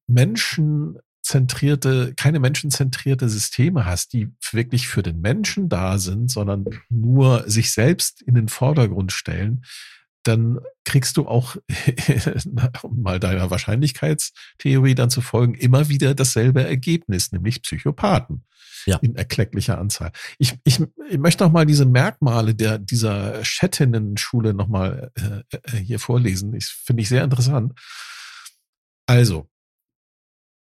menschenzentrierte, 0.07 2.13
keine 2.15 2.41
menschenzentrierte 2.41 3.31
Systeme 3.31 3.87
hast, 3.87 4.13
die 4.13 4.29
wirklich 4.53 4.87
für 4.87 5.03
den 5.03 5.23
Menschen 5.23 5.71
da 5.71 5.97
sind, 5.99 6.31
sondern 6.31 6.67
nur 6.91 7.49
sich 7.49 7.73
selbst 7.73 8.21
in 8.21 8.35
den 8.35 8.49
Vordergrund 8.49 9.13
stellen, 9.13 9.65
dann 10.27 10.61
kriegst 10.85 11.17
du 11.17 11.27
auch, 11.27 11.57
um 12.83 13.03
mal 13.03 13.21
deiner 13.21 13.51
Wahrscheinlichkeitstheorie 13.51 14.95
dann 14.95 15.11
zu 15.11 15.21
folgen, 15.21 15.55
immer 15.55 15.89
wieder 15.89 16.15
dasselbe 16.15 16.65
Ergebnis, 16.65 17.33
nämlich 17.33 17.63
Psychopathen. 17.63 18.45
Ja. 18.87 18.99
In 18.99 19.17
erklecklicher 19.17 19.79
Anzahl. 19.79 20.13
Ich, 20.39 20.55
ich, 20.63 20.81
ich 21.11 21.19
möchte 21.19 21.43
noch 21.43 21.53
mal 21.53 21.67
diese 21.67 21.87
Merkmale 21.87 22.55
der, 22.55 22.79
dieser 22.79 23.45
Schettinnen-Schule 23.45 24.55
noch 24.55 24.69
mal 24.69 25.11
äh, 25.17 25.57
äh, 25.57 25.77
hier 25.79 25.99
vorlesen. 25.99 26.55
Ich 26.55 26.67
finde 26.67 27.03
ich 27.03 27.09
sehr 27.09 27.25
interessant. 27.25 27.73
Also, 29.07 29.49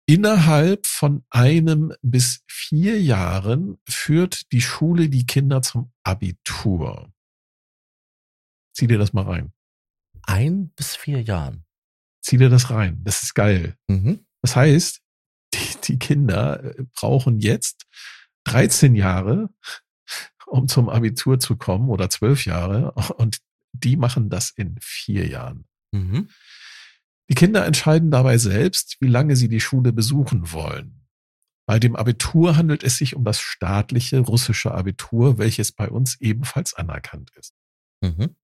innerhalb 0.06 0.88
von 0.88 1.24
einem 1.30 1.93
bis 2.02 2.40
vier 2.48 3.01
Jahren 3.01 3.78
führt 3.88 4.51
die 4.51 4.60
Schule 4.60 5.09
die 5.09 5.26
Kinder 5.26 5.62
zum 5.62 5.93
Abitur. 6.02 7.12
Zieh 8.72 8.88
dir 8.88 8.98
das 8.98 9.12
mal 9.12 9.24
rein 9.24 9.52
ein 10.27 10.70
bis 10.77 10.97
vier 10.97 11.23
Jahren. 11.23 11.65
Zieh 12.23 12.36
dir 12.36 12.48
das 12.48 12.70
rein. 12.70 13.01
Das 13.05 13.23
ist 13.23 13.35
geil. 13.35 13.77
Mhm. 13.89 14.27
Das 14.43 14.57
heißt, 14.57 15.01
die, 15.55 15.81
die 15.85 15.98
Kinder 15.98 16.62
äh, 16.65 16.85
brauchen 16.94 17.40
jetzt 17.40 17.86
13 18.44 18.94
Jahre, 18.94 19.51
um 20.47 20.69
zum 20.69 20.89
Abitur 20.89 21.39
zu 21.39 21.57
kommen 21.57 21.89
oder 21.89 22.11
12 22.11 22.44
Jahre 22.47 22.93
und 23.16 23.39
die 23.73 23.97
machen 23.97 24.31
das 24.31 24.51
in 24.51 24.77
vier 24.81 25.27
Jahren. 25.27 25.66
Mhm. 25.93 26.28
Die 27.28 27.35
Kinder 27.35 27.66
entscheiden 27.66 28.11
dabei 28.11 28.39
selbst, 28.39 28.97
wie 29.01 29.09
lange 29.09 29.36
sie 29.36 29.48
die 29.48 29.61
Schule 29.61 29.93
besuchen 29.93 30.53
wollen. 30.53 31.07
Bei 31.66 31.81
dem 31.81 31.97
Abitur 31.97 32.57
handelt 32.57 32.85
es 32.85 32.98
sich 32.98 33.16
um 33.16 33.24
das 33.24 33.40
staatliche 33.40 34.20
russische 34.20 34.73
Abitur, 34.73 35.39
welches 35.39 35.73
bei 35.73 35.89
uns 35.89 36.20
ebenfalls 36.20 36.74
anerkannt 36.74 37.32
ist. 37.36 37.55
Mhm. 38.01 38.36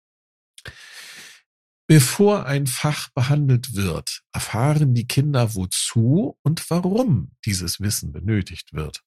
Bevor 1.95 2.47
ein 2.47 2.67
Fach 2.67 3.11
behandelt 3.11 3.75
wird, 3.77 4.23
erfahren 4.33 4.95
die 4.95 5.07
Kinder, 5.07 5.55
wozu 5.55 6.39
und 6.41 6.71
warum 6.71 7.33
dieses 7.45 7.81
Wissen 7.81 8.13
benötigt 8.13 8.73
wird. 8.73 9.03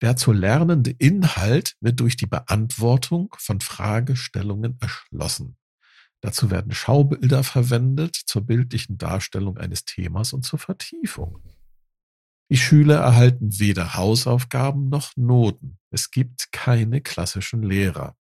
Der 0.00 0.16
zu 0.16 0.32
lernende 0.32 0.92
Inhalt 0.92 1.76
wird 1.80 2.00
durch 2.00 2.16
die 2.16 2.24
Beantwortung 2.24 3.36
von 3.36 3.60
Fragestellungen 3.60 4.78
erschlossen. 4.80 5.58
Dazu 6.22 6.50
werden 6.50 6.72
Schaubilder 6.72 7.44
verwendet 7.44 8.16
zur 8.16 8.46
bildlichen 8.46 8.96
Darstellung 8.96 9.58
eines 9.58 9.84
Themas 9.84 10.32
und 10.32 10.42
zur 10.42 10.58
Vertiefung. 10.58 11.42
Die 12.50 12.56
Schüler 12.56 12.96
erhalten 12.96 13.58
weder 13.58 13.92
Hausaufgaben 13.92 14.88
noch 14.88 15.14
Noten. 15.16 15.78
Es 15.90 16.10
gibt 16.10 16.50
keine 16.50 17.02
klassischen 17.02 17.62
Lehrer. 17.62 18.16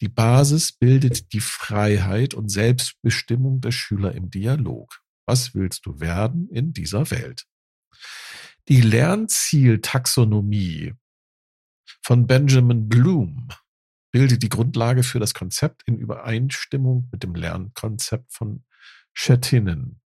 Die 0.00 0.08
Basis 0.08 0.72
bildet 0.72 1.32
die 1.32 1.40
Freiheit 1.40 2.34
und 2.34 2.50
Selbstbestimmung 2.50 3.60
der 3.60 3.72
Schüler 3.72 4.14
im 4.14 4.30
Dialog. 4.30 5.00
Was 5.26 5.54
willst 5.54 5.86
du 5.86 5.98
werden 6.00 6.48
in 6.50 6.72
dieser 6.72 7.10
Welt? 7.10 7.46
Die 8.68 8.80
Lernzieltaxonomie 8.80 10.94
von 12.02 12.26
Benjamin 12.26 12.88
Bloom 12.88 13.48
bildet 14.12 14.42
die 14.42 14.48
Grundlage 14.48 15.02
für 15.02 15.18
das 15.18 15.34
Konzept 15.34 15.82
in 15.84 15.98
Übereinstimmung 15.98 17.10
mit 17.12 17.22
dem 17.22 17.34
Lernkonzept 17.34 18.32
von 18.32 18.64
Schettinen. 19.12 20.00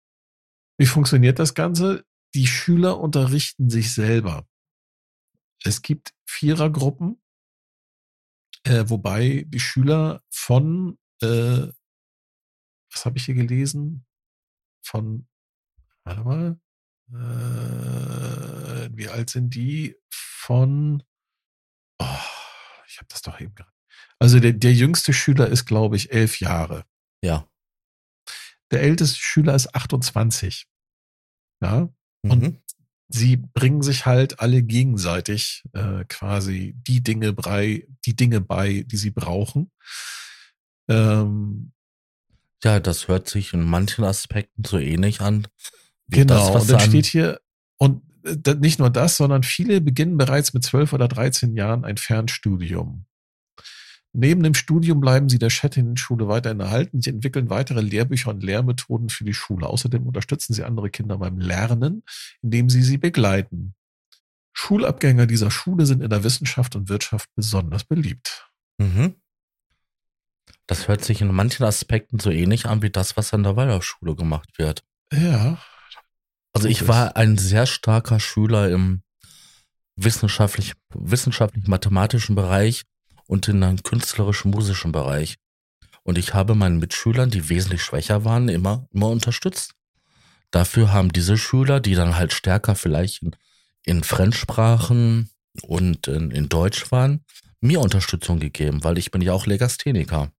Wie 0.77 0.86
funktioniert 0.86 1.39
das 1.39 1.55
Ganze? 1.55 2.05
Die 2.35 2.47
Schüler 2.47 3.01
unterrichten 3.01 3.70
sich 3.70 3.94
selber. 3.94 4.47
Es 5.65 5.82
gibt 5.82 6.12
Vierergruppen, 6.27 7.20
äh, 8.69 8.89
wobei 8.90 9.45
die 9.49 9.61
Schüler 9.61 10.23
von, 10.28 10.99
äh, 11.23 11.69
was 12.93 13.05
habe 13.05 13.16
ich 13.16 13.24
hier 13.24 13.35
gelesen? 13.35 14.07
Von, 14.85 15.27
warte 16.05 16.23
mal, 16.23 16.61
äh, 17.11 18.90
wie 18.93 19.09
alt 19.09 19.31
sind 19.31 19.55
die? 19.55 19.97
Von, 20.11 21.03
oh, 21.99 22.05
ich 22.86 22.99
habe 22.99 23.09
das 23.09 23.23
doch 23.23 23.40
eben 23.40 23.55
gerade. 23.55 23.73
Also 24.19 24.39
der, 24.39 24.53
der 24.53 24.74
jüngste 24.74 25.12
Schüler 25.12 25.49
ist, 25.49 25.65
glaube 25.65 25.97
ich, 25.97 26.12
elf 26.12 26.40
Jahre. 26.40 26.85
Ja. 27.23 27.49
Der 28.70 28.82
älteste 28.82 29.19
Schüler 29.19 29.55
ist 29.55 29.74
28. 29.74 30.69
Ja. 31.62 31.89
Und 32.23 32.43
mhm 32.43 32.62
sie 33.09 33.36
bringen 33.36 33.82
sich 33.82 34.06
halt 34.06 34.40
alle 34.40 34.62
gegenseitig 34.62 35.64
äh, 35.72 36.05
quasi 36.09 36.74
die 36.86 37.02
Dinge 37.02 37.32
bei, 37.32 37.86
die 38.05 38.14
Dinge 38.14 38.40
bei, 38.40 38.85
die 38.86 38.97
sie 38.97 39.10
brauchen. 39.10 39.70
Ähm, 40.89 41.72
ja, 42.62 42.80
das 42.80 43.09
hört 43.09 43.28
sich 43.28 43.52
in 43.55 43.64
manchen 43.64 44.05
Aspekten 44.05 44.64
so 44.64 44.78
ähnlich 44.78 45.20
an. 45.20 45.47
Genau, 46.09 46.52
das, 46.52 46.62
und 46.62 46.70
dann 46.70 46.80
steht 46.80 47.06
hier, 47.06 47.40
und 47.78 48.02
äh, 48.24 48.55
nicht 48.55 48.78
nur 48.78 48.90
das, 48.90 49.16
sondern 49.16 49.43
viele 49.43 49.80
beginnen 49.80 50.16
bereits 50.16 50.55
mit 50.55 50.64
zwölf 50.64 50.93
oder 50.93 51.09
dreizehn 51.09 51.55
Jahren 51.55 51.85
ein 51.85 51.97
Fernstudium. 51.97 53.06
Neben 54.12 54.43
dem 54.43 54.55
Studium 54.55 55.01
bleiben 55.01 55.28
sie 55.28 55.39
der 55.39 55.51
Schette-Schule 55.51 56.28
weiterhin 56.28 56.60
erhalten. 56.60 57.02
Sie 57.02 57.10
entwickeln 57.10 57.51
weitere 57.51 57.80
Lehrbücher 57.80 58.30
und 58.30 58.43
Lehrmethoden 58.43 59.10
für 59.10 59.24
die 59.24 59.35
Schule. 59.35 59.66
Außerdem 59.66 60.06
unterstützen 60.06 60.55
sie 60.55 60.64
andere 60.64 60.90
Kinder 60.90 61.18
beim 61.18 61.39
Lernen, 61.39 62.02
indem 62.43 62.70
sie 62.70 62.82
sie 62.82 62.98
begleiten. 62.98 63.74
Schulabgänger 64.52 65.26
dieser 65.26 65.51
Schule 65.51 65.86
sind 65.86 66.02
in 66.02 66.10
der 66.10 66.24
Wissenschaft 66.24 66.74
und 66.74 66.89
Wirtschaft 66.89 67.28
besonders 67.36 67.85
beliebt. 67.85 68.51
Mhm. 68.78 69.14
Das 70.66 70.89
hört 70.89 71.05
sich 71.05 71.20
in 71.20 71.32
manchen 71.32 71.64
Aspekten 71.64 72.18
so 72.18 72.30
ähnlich 72.30 72.66
an 72.66 72.82
wie 72.82 72.90
das, 72.90 73.16
was 73.16 73.32
an 73.32 73.43
der 73.43 73.56
Waldorfschule 73.56 74.16
gemacht 74.16 74.59
wird. 74.59 74.82
Ja. 75.12 75.59
Also 76.52 76.68
ich 76.68 76.89
war 76.89 77.16
ein 77.16 77.39
sehr 77.39 77.66
starker 77.66 78.20
Schüler 78.20 78.70
im 78.70 79.02
wissenschaftlich, 79.97 80.74
wissenschaftlich-mathematischen 80.94 82.35
Bereich 82.35 82.85
und 83.28 83.46
in 83.46 83.62
einem 83.62 83.82
künstlerischen-musischen 83.82 84.90
Bereich. 84.90 85.36
Und 86.02 86.18
ich 86.18 86.34
habe 86.34 86.56
meinen 86.56 86.78
Mitschülern, 86.78 87.30
die 87.30 87.48
wesentlich 87.48 87.82
schwächer 87.82 88.24
waren, 88.24 88.48
immer, 88.48 88.88
immer 88.92 89.10
unterstützt. 89.10 89.74
Dafür 90.50 90.92
haben 90.92 91.12
diese 91.12 91.36
Schüler, 91.36 91.78
die 91.78 91.94
dann 91.94 92.16
halt 92.16 92.32
stärker 92.32 92.74
vielleicht 92.74 93.22
in, 93.22 93.36
in 93.84 94.02
Fremdsprachen 94.02 95.30
und 95.62 96.09
in, 96.09 96.30
in 96.30 96.48
Deutsch 96.48 96.90
waren, 96.90 97.24
mir 97.60 97.80
Unterstützung 97.80 98.40
gegeben, 98.40 98.82
weil 98.82 98.96
ich 98.98 99.10
bin 99.10 99.20
ja 99.20 99.34
auch 99.34 99.46
Legastheniker. 99.46 100.32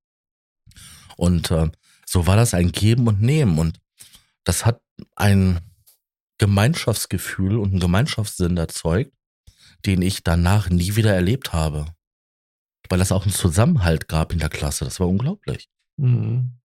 Und 1.16 1.52
äh, 1.52 1.70
so 2.06 2.26
war 2.26 2.36
das 2.36 2.56
ein 2.56 2.72
Geben 2.72 3.08
und 3.08 3.22
Nehmen. 3.22 3.60
Und 3.60 3.80
das 4.44 4.66
hat 4.66 4.82
ein 5.16 5.60
Gemeinschaftsgefühl 6.40 7.58
und 7.58 7.72
einen 7.72 7.80
Gemeinschaftssinn 7.80 8.58
erzeugt, 8.58 9.12
den 9.86 10.02
ich 10.02 10.24
danach 10.24 10.70
nie 10.70 10.96
wieder 10.96 11.14
erlebt 11.14 11.54
habe. 11.54 11.86
Weil 12.90 13.00
das 13.00 13.12
auch 13.12 13.24
einen 13.24 13.34
Zusammenhalt 13.34 14.08
gab 14.08 14.34
in 14.34 14.40
der 14.40 14.50
Klasse. 14.50 14.86
Das 14.86 15.00
war 15.00 15.08
unglaublich. 15.08 15.70
Mhm. 15.98 16.60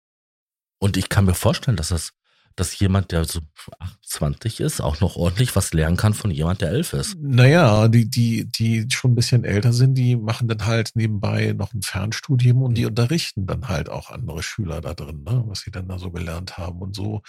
Und 0.78 0.96
ich 0.96 1.08
kann 1.08 1.26
mir 1.26 1.34
vorstellen, 1.34 1.76
dass 1.76 1.88
das 1.88 2.12
dass 2.56 2.78
jemand, 2.78 3.12
der 3.12 3.24
so 3.24 3.40
28 3.78 4.60
ist, 4.60 4.80
auch 4.80 5.00
noch 5.00 5.16
ordentlich 5.16 5.54
was 5.56 5.72
lernen 5.72 5.96
kann 5.96 6.14
von 6.14 6.30
jemand, 6.30 6.60
der 6.60 6.70
elf 6.70 6.92
ist. 6.92 7.16
Naja, 7.18 7.88
die, 7.88 8.08
die, 8.08 8.46
die 8.46 8.86
schon 8.90 9.12
ein 9.12 9.14
bisschen 9.14 9.44
älter 9.44 9.72
sind, 9.72 9.94
die 9.94 10.16
machen 10.16 10.48
dann 10.48 10.66
halt 10.66 10.90
nebenbei 10.94 11.52
noch 11.52 11.72
ein 11.72 11.82
Fernstudium 11.82 12.62
und 12.62 12.74
die 12.74 12.86
unterrichten 12.86 13.46
dann 13.46 13.68
halt 13.68 13.88
auch 13.88 14.10
andere 14.10 14.42
Schüler 14.42 14.80
da 14.80 14.94
drin, 14.94 15.22
ne, 15.24 15.42
was 15.46 15.60
sie 15.60 15.70
dann 15.70 15.88
da 15.88 15.98
so 15.98 16.10
gelernt 16.10 16.58
haben. 16.58 16.80
Und 16.80 16.94
so 16.94 17.22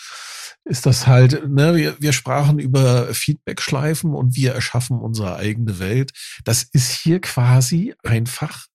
ist 0.66 0.86
das 0.86 1.08
halt, 1.08 1.48
ne, 1.50 1.76
wir, 1.76 1.96
wir 2.02 2.14
sprachen 2.14 2.60
über 2.60 3.14
Feedback-Schleifen 3.14 4.14
und 4.14 4.36
wir 4.36 4.54
erschaffen 4.54 5.00
unsere 5.00 5.36
eigene 5.36 5.80
Welt. 5.80 6.12
Das 6.44 6.64
ist 6.64 6.92
hier 6.92 7.22
quasi 7.22 7.94
einfach 8.04 8.68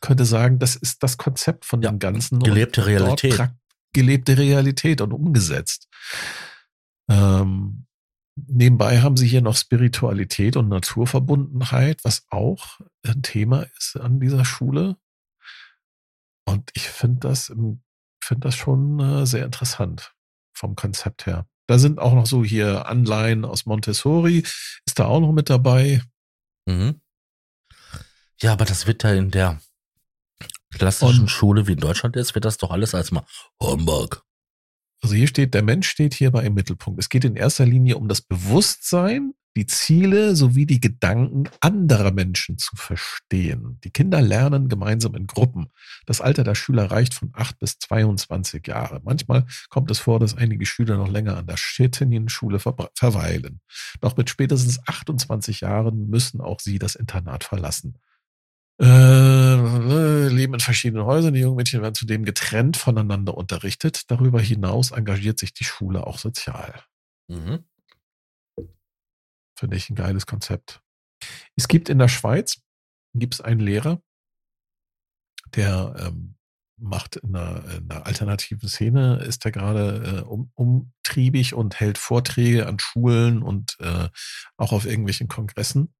könnte 0.00 0.24
sagen, 0.24 0.58
das 0.58 0.76
ist 0.76 1.02
das 1.02 1.16
Konzept 1.16 1.64
von 1.64 1.82
ja, 1.82 1.90
dem 1.90 1.98
Ganzen. 1.98 2.40
Gelebte 2.40 2.86
Realität 2.86 3.52
gelebte 3.92 4.38
Realität 4.38 5.00
und 5.00 5.12
umgesetzt. 5.12 5.88
Ähm, 7.10 7.86
nebenbei 8.36 9.00
haben 9.00 9.16
sie 9.16 9.26
hier 9.26 9.42
noch 9.42 9.56
Spiritualität 9.56 10.56
und 10.56 10.68
Naturverbundenheit, 10.68 12.04
was 12.04 12.26
auch 12.30 12.80
ein 13.06 13.22
Thema 13.22 13.66
ist 13.76 13.96
an 13.96 14.20
dieser 14.20 14.44
Schule. 14.44 14.96
Und 16.46 16.70
ich 16.74 16.88
finde 16.88 17.20
das, 17.20 17.46
finde 17.46 18.40
das 18.40 18.56
schon 18.56 18.98
äh, 19.00 19.26
sehr 19.26 19.44
interessant 19.44 20.14
vom 20.54 20.74
Konzept 20.74 21.26
her. 21.26 21.46
Da 21.68 21.78
sind 21.78 21.98
auch 21.98 22.14
noch 22.14 22.26
so 22.26 22.44
hier 22.44 22.86
Anleihen 22.86 23.44
aus 23.44 23.66
Montessori, 23.66 24.38
ist 24.38 24.98
da 24.98 25.06
auch 25.06 25.20
noch 25.20 25.32
mit 25.32 25.48
dabei. 25.48 26.02
Mhm. 26.66 27.00
Ja, 28.42 28.52
aber 28.52 28.64
das 28.64 28.88
wird 28.88 29.04
ja 29.04 29.14
in 29.14 29.30
der 29.30 29.60
klassischen 30.74 31.22
und, 31.22 31.28
Schule 31.28 31.68
wie 31.68 31.72
in 31.72 31.78
Deutschland 31.78 32.16
ist, 32.16 32.34
wird 32.34 32.44
das 32.44 32.58
doch 32.58 32.72
alles 32.72 32.92
als 32.92 33.12
mal 33.12 33.24
Hamburg. 33.62 34.24
Also 35.00 35.14
hier 35.14 35.28
steht, 35.28 35.54
der 35.54 35.62
Mensch 35.62 35.88
steht 35.88 36.14
hierbei 36.14 36.44
im 36.44 36.54
Mittelpunkt. 36.54 36.98
Es 36.98 37.08
geht 37.08 37.24
in 37.24 37.36
erster 37.36 37.66
Linie 37.66 37.96
um 37.96 38.08
das 38.08 38.20
Bewusstsein, 38.20 39.34
die 39.54 39.66
Ziele 39.66 40.34
sowie 40.34 40.66
die 40.66 40.80
Gedanken 40.80 41.44
anderer 41.60 42.10
Menschen 42.10 42.58
zu 42.58 42.74
verstehen. 42.74 43.78
Die 43.84 43.90
Kinder 43.90 44.20
lernen 44.20 44.68
gemeinsam 44.68 45.14
in 45.14 45.26
Gruppen. 45.28 45.68
Das 46.06 46.20
Alter 46.20 46.42
der 46.42 46.54
Schüler 46.56 46.90
reicht 46.90 47.14
von 47.14 47.30
8 47.34 47.60
bis 47.60 47.78
22 47.78 48.66
Jahre. 48.66 49.00
Manchmal 49.04 49.46
kommt 49.68 49.90
es 49.90 50.00
vor, 50.00 50.18
dass 50.18 50.36
einige 50.36 50.66
Schüler 50.66 50.96
noch 50.96 51.10
länger 51.10 51.36
an 51.36 51.46
der 51.46 51.58
Schetinnenschule 51.58 52.58
ver 52.58 52.90
verweilen. 52.94 53.60
Doch 54.00 54.16
mit 54.16 54.30
spätestens 54.30 54.80
28 54.88 55.60
Jahren 55.60 56.08
müssen 56.08 56.40
auch 56.40 56.58
sie 56.58 56.78
das 56.80 56.96
Internat 56.96 57.44
verlassen 57.44 57.98
äh, 58.82 60.28
leben 60.28 60.54
in 60.54 60.60
verschiedenen 60.60 61.04
Häusern. 61.04 61.34
Die 61.34 61.40
jungen 61.40 61.56
Mädchen 61.56 61.82
werden 61.82 61.94
zudem 61.94 62.24
getrennt 62.24 62.76
voneinander 62.76 63.36
unterrichtet. 63.36 64.10
Darüber 64.10 64.40
hinaus 64.40 64.90
engagiert 64.90 65.38
sich 65.38 65.52
die 65.52 65.64
Schule 65.64 66.06
auch 66.06 66.18
sozial. 66.18 66.82
Mhm. 67.28 67.64
Finde 69.56 69.76
ich 69.76 69.88
ein 69.88 69.94
geiles 69.94 70.26
Konzept. 70.26 70.82
Es 71.54 71.68
gibt 71.68 71.88
in 71.88 71.98
der 71.98 72.08
Schweiz 72.08 72.60
gibt 73.14 73.34
es 73.34 73.40
einen 73.40 73.60
Lehrer, 73.60 74.02
der 75.54 75.94
ähm, 75.98 76.34
macht 76.78 77.16
in 77.16 77.36
einer, 77.36 77.64
in 77.76 77.90
einer, 77.90 78.06
alternativen 78.06 78.68
Szene, 78.68 79.18
ist 79.18 79.44
er 79.44 79.52
gerade 79.52 80.22
äh, 80.24 80.28
um, 80.28 80.50
umtriebig 80.54 81.54
und 81.54 81.78
hält 81.78 81.98
Vorträge 81.98 82.66
an 82.66 82.78
Schulen 82.78 83.42
und 83.42 83.76
äh, 83.80 84.08
auch 84.56 84.72
auf 84.72 84.86
irgendwelchen 84.86 85.28
Kongressen. 85.28 85.94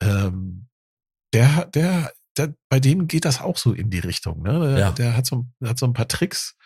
Ähm, 0.00 0.68
der, 1.34 1.66
der, 1.66 2.12
der, 2.36 2.54
bei 2.68 2.80
dem 2.80 3.06
geht 3.08 3.24
das 3.24 3.40
auch 3.40 3.56
so 3.56 3.72
in 3.72 3.90
die 3.90 3.98
Richtung. 3.98 4.42
Ne? 4.42 4.58
Der, 4.60 4.78
ja. 4.78 4.92
der 4.92 5.16
hat, 5.16 5.26
so, 5.26 5.46
hat 5.62 5.78
so 5.78 5.86
ein 5.86 5.92
paar 5.92 6.08
Tricks, 6.08 6.56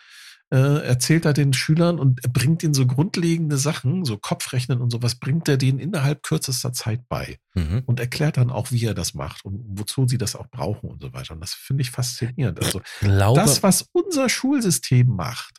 äh, 0.51 0.85
erzählt 0.85 1.25
er 1.25 1.33
den 1.33 1.53
Schülern 1.53 1.99
und 1.99 2.21
bringt 2.33 2.63
ihnen 2.63 2.73
so 2.73 2.87
grundlegende 2.87 3.57
Sachen, 3.57 4.03
so 4.03 4.17
Kopfrechnen 4.17 4.81
und 4.81 4.89
sowas, 4.89 5.15
bringt 5.15 5.47
er 5.47 5.57
denen 5.57 5.79
innerhalb 5.79 6.23
kürzester 6.23 6.73
Zeit 6.73 7.07
bei 7.07 7.37
mhm. 7.53 7.83
und 7.85 7.99
erklärt 7.99 8.37
dann 8.37 8.49
auch, 8.49 8.71
wie 8.71 8.83
er 8.85 8.95
das 8.95 9.13
macht 9.13 9.45
und 9.45 9.63
wozu 9.79 10.07
sie 10.07 10.17
das 10.17 10.35
auch 10.35 10.47
brauchen 10.47 10.89
und 10.89 11.01
so 11.01 11.13
weiter. 11.13 11.33
Und 11.33 11.41
das 11.41 11.53
finde 11.53 11.81
ich 11.81 11.91
faszinierend. 11.91 12.63
Also 12.63 12.81
glaube, 13.01 13.39
das, 13.39 13.61
was 13.61 13.85
unser 13.91 14.27
Schulsystem 14.27 15.07
macht, 15.07 15.57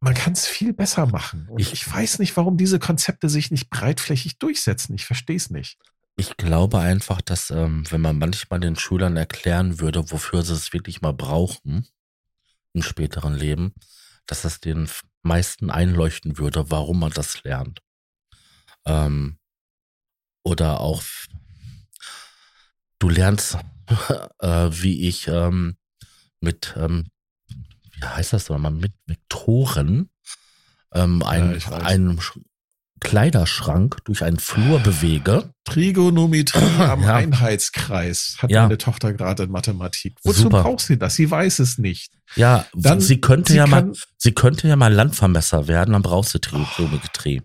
man 0.00 0.14
kann 0.14 0.32
es 0.32 0.46
viel 0.46 0.72
besser 0.72 1.06
machen. 1.06 1.46
Und 1.48 1.60
ich, 1.60 1.72
ich, 1.72 1.90
weiß 1.90 2.18
nicht, 2.18 2.36
warum 2.36 2.56
diese 2.56 2.80
Konzepte 2.80 3.28
sich 3.28 3.52
nicht 3.52 3.70
breitflächig 3.70 4.36
durchsetzen. 4.38 4.94
Ich 4.94 5.06
verstehe 5.06 5.36
es 5.36 5.48
nicht. 5.48 5.78
Ich 6.16 6.36
glaube 6.36 6.78
einfach, 6.78 7.20
dass 7.20 7.50
ähm, 7.50 7.84
wenn 7.90 8.00
man 8.00 8.18
manchmal 8.18 8.60
den 8.60 8.76
Schülern 8.76 9.16
erklären 9.16 9.80
würde, 9.80 10.10
wofür 10.10 10.42
sie 10.42 10.52
es 10.54 10.72
wirklich 10.72 11.00
mal 11.00 11.12
brauchen 11.14 11.86
im 12.74 12.82
späteren 12.82 13.34
Leben, 13.34 13.74
dass 14.26 14.42
das 14.42 14.60
den 14.60 14.88
meisten 15.22 15.70
einleuchten 15.70 16.38
würde, 16.38 16.70
warum 16.70 17.00
man 17.00 17.12
das 17.12 17.42
lernt. 17.44 17.80
Ähm, 18.86 19.38
oder 20.44 20.80
auch, 20.80 21.02
du 22.98 23.08
lernst, 23.08 23.58
äh, 24.40 24.68
wie 24.70 25.08
ich 25.08 25.28
ähm, 25.28 25.76
mit, 26.40 26.74
ähm, 26.76 27.06
wie 27.48 28.04
heißt 28.04 28.32
das 28.32 28.48
nochmal, 28.48 28.72
mit 28.72 28.92
Vektoren 29.06 30.10
ähm, 30.92 31.22
ein, 31.22 31.58
ja, 31.58 31.72
einen 31.78 32.20
Kleiderschrank 33.02 33.98
durch 34.04 34.22
einen 34.22 34.38
Flur 34.38 34.78
bewege. 34.78 35.52
Trigonometrie 35.64 36.60
am 36.78 37.02
ja. 37.02 37.16
Einheitskreis 37.16 38.36
hat 38.38 38.50
ja. 38.50 38.62
meine 38.62 38.78
Tochter 38.78 39.12
gerade 39.12 39.42
in 39.42 39.50
Mathematik. 39.50 40.14
Wozu 40.22 40.42
Super. 40.42 40.62
braucht 40.62 40.80
sie 40.80 40.98
das? 40.98 41.14
Sie 41.14 41.30
weiß 41.30 41.58
es 41.58 41.78
nicht. 41.78 42.12
Ja, 42.36 42.64
dann, 42.74 43.00
sie 43.00 43.20
könnte 43.20 43.52
sie 43.52 43.58
ja 43.58 43.66
mal, 43.66 43.92
sie 44.16 44.32
könnte 44.32 44.68
ja 44.68 44.76
mal 44.76 44.92
Landvermesser 44.92 45.68
werden, 45.68 45.92
dann 45.92 46.02
brauchst 46.02 46.32
du 46.34 46.38
Trigonometrie. 46.38 47.42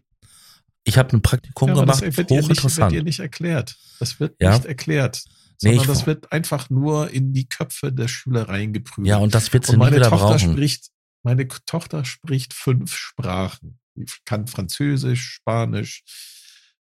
Ich 0.83 0.97
habe 0.97 1.17
ein 1.17 1.21
Praktikum 1.21 1.69
ja, 1.69 1.75
gemacht, 1.75 2.01
das 2.01 2.17
wird 2.17 2.29
hochinteressant. 2.29 2.63
Nicht, 2.63 2.79
wird 2.79 2.91
dir 2.91 3.03
nicht 3.03 3.19
erklärt. 3.19 3.75
Das 3.99 4.19
wird 4.19 4.35
ja. 4.39 4.53
nicht 4.53 4.65
erklärt. 4.65 5.23
Sondern 5.57 5.81
nee, 5.81 5.87
das 5.87 6.05
wird 6.05 6.31
einfach 6.31 6.69
nur 6.69 7.09
in 7.09 7.33
die 7.33 7.49
Köpfe 7.49 7.91
der 7.91 8.07
Schüler 8.07 8.47
reingeprüft. 8.47 9.07
Ja, 9.07 9.17
und 9.17 9.33
das 9.33 9.51
wird 9.51 9.65
sie 9.65 9.73
und 9.73 9.79
nie 9.79 9.95
wieder 9.95 10.09
Tochter 10.09 10.27
brauchen. 10.27 10.51
Spricht, 10.53 10.91
meine 11.23 11.47
Tochter 11.47 12.05
spricht 12.05 12.53
fünf 12.53 12.95
Sprachen. 12.95 13.79
Kann 14.25 14.47
Französisch, 14.47 15.33
Spanisch, 15.33 16.03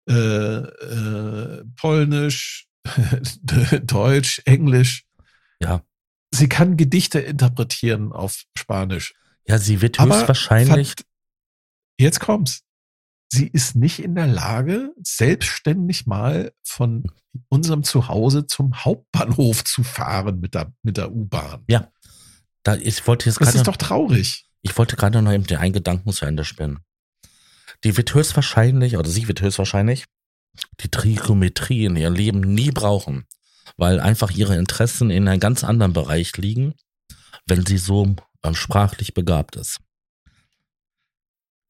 äh, 0.09 0.15
äh, 0.15 1.65
Polnisch, 1.77 2.69
Deutsch, 3.83 4.43
Englisch. 4.45 5.05
Ja. 5.61 5.85
Sie 6.33 6.49
kann 6.49 6.77
Gedichte 6.77 7.21
interpretieren 7.21 8.13
auf 8.13 8.45
Spanisch. 8.57 9.15
Ja, 9.47 9.59
sie 9.59 9.81
wird 9.81 10.01
höchstwahrscheinlich. 10.01 10.95
Jetzt 11.99 12.21
kommt's. 12.21 12.63
Sie 13.33 13.47
ist 13.47 13.77
nicht 13.77 14.01
in 14.01 14.15
der 14.17 14.27
Lage, 14.27 14.93
selbstständig 15.03 16.07
mal 16.07 16.53
von 16.65 17.05
unserem 17.49 17.85
Zuhause 17.85 18.47
zum 18.47 18.85
Hauptbahnhof 18.85 19.65
zu 19.65 19.85
fahren 19.85 20.41
mit 20.41 20.55
der, 20.55 20.73
mit 20.83 20.97
der 20.97 21.13
U-Bahn. 21.13 21.63
Ja. 21.69 21.93
Da, 22.65 22.75
ich 22.75 23.07
wollte 23.07 23.27
jetzt 23.27 23.41
das 23.41 23.55
ist 23.55 23.69
doch 23.69 23.77
traurig. 23.77 24.47
Ich 24.63 24.77
wollte 24.77 24.97
gerade 24.97 25.23
noch 25.23 25.33
eben 25.33 25.47
den 25.47 25.59
einen 25.59 25.73
Gedanken 25.73 26.13
zu 26.13 26.27
Ende 26.27 26.45
spinnen. 26.45 26.81
Die 27.85 27.97
wird 27.97 28.15
höchstwahrscheinlich, 28.15 28.97
oder 28.97 29.09
sie 29.09 29.29
wird 29.29 29.41
höchstwahrscheinlich, 29.41 30.05
die 30.81 30.91
Trigonometrie 30.91 31.85
in 31.85 31.97
ihrem 31.97 32.15
Leben 32.15 32.41
nie 32.41 32.71
brauchen, 32.71 33.27
weil 33.77 34.01
einfach 34.01 34.31
ihre 34.31 34.57
Interessen 34.57 35.11
in 35.11 35.29
einem 35.29 35.41
ganz 35.41 35.65
anderen 35.65 35.93
Bereich 35.93 36.37
liegen, 36.37 36.75
wenn 37.47 37.65
sie 37.65 37.79
so 37.79 38.15
ähm, 38.43 38.55
sprachlich 38.55 39.15
begabt 39.15 39.57
ist. 39.57 39.79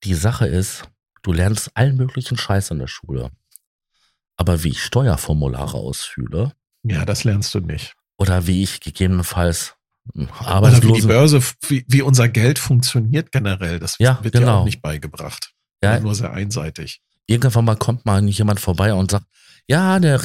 Die 0.05 0.15
Sache 0.15 0.47
ist, 0.47 0.85
du 1.23 1.33
lernst 1.33 1.71
allen 1.75 1.97
möglichen 1.97 2.39
Scheiß 2.39 2.71
in 2.71 2.79
der 2.79 2.87
Schule. 2.87 3.31
Aber 4.37 4.63
wie 4.65 4.71
ich 4.71 4.83
Steuerformulare 4.83 5.77
ausfühle. 5.77 6.55
Ja, 6.83 7.05
das 7.05 7.25
lernst 7.25 7.55
du 7.55 7.61
nicht. 7.61 7.95
Oder 8.17 8.47
wie 8.47 8.63
ich 8.63 8.81
gegebenenfalls 8.81 9.77
Arbeitslosen. 10.15 10.91
Oder 10.91 10.97
wie 10.97 11.01
die 11.01 11.07
Börse, 11.07 11.43
wie, 11.69 11.85
wie 11.89 12.03
unser 12.03 12.29
Geld 12.29 12.59
funktioniert 12.59 13.33
generell. 13.33 13.79
Das 13.79 13.97
ja, 13.99 14.19
wird 14.23 14.35
genau. 14.35 14.47
dir 14.47 14.55
auch 14.55 14.65
nicht 14.65 14.81
beigebracht. 14.81 15.53
Ja. 15.83 15.99
Nur 16.01 16.15
sehr 16.15 16.33
einseitig. 16.33 17.01
irgendwann 17.27 17.65
mal 17.65 17.77
kommt 17.77 18.05
mal 18.07 18.23
jemand 18.29 18.61
vorbei 18.61 18.93
und 18.93 19.11
sagt, 19.11 19.27
ja, 19.67 19.99
der 19.99 20.21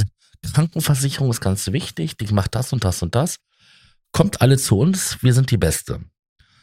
Krankenversicherung 0.53 1.29
ist 1.29 1.41
ganz 1.41 1.71
wichtig, 1.71 2.17
die 2.17 2.33
macht 2.33 2.55
das 2.55 2.73
und 2.73 2.83
das 2.83 3.01
und 3.01 3.15
das. 3.15 3.37
Kommt 4.11 4.41
alle 4.41 4.57
zu 4.57 4.77
uns, 4.79 5.21
wir 5.21 5.33
sind 5.33 5.51
die 5.51 5.57
Beste. 5.57 6.01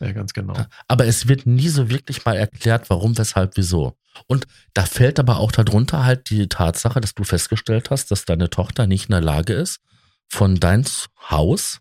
Ja, 0.01 0.11
ganz 0.13 0.33
genau. 0.33 0.55
Aber 0.89 1.07
es 1.07 1.29
wird 1.29 1.47
nie 1.47 1.69
so 1.69 1.89
wirklich 1.89 2.25
mal 2.25 2.37
erklärt, 2.37 2.91
warum, 2.91 3.17
weshalb, 3.19 3.57
wieso. 3.57 3.97
Und 4.27 4.47
da 4.75 4.85
fällt 4.85 5.21
aber 5.21 5.39
auch 5.39 5.53
darunter 5.53 6.05
halt 6.05 6.29
die 6.31 6.49
Tatsache, 6.49 7.01
dass 7.01 7.15
du 7.15 7.23
festgestellt 7.23 7.91
hast, 7.91 8.11
dass 8.11 8.25
deine 8.25 8.51
Tochter 8.51 8.87
nicht 8.89 9.05
in 9.05 9.13
der 9.13 9.21
Lage 9.21 9.53
ist, 9.53 9.81
von 10.29 10.57
dein 10.57 10.85
Haus, 11.31 11.79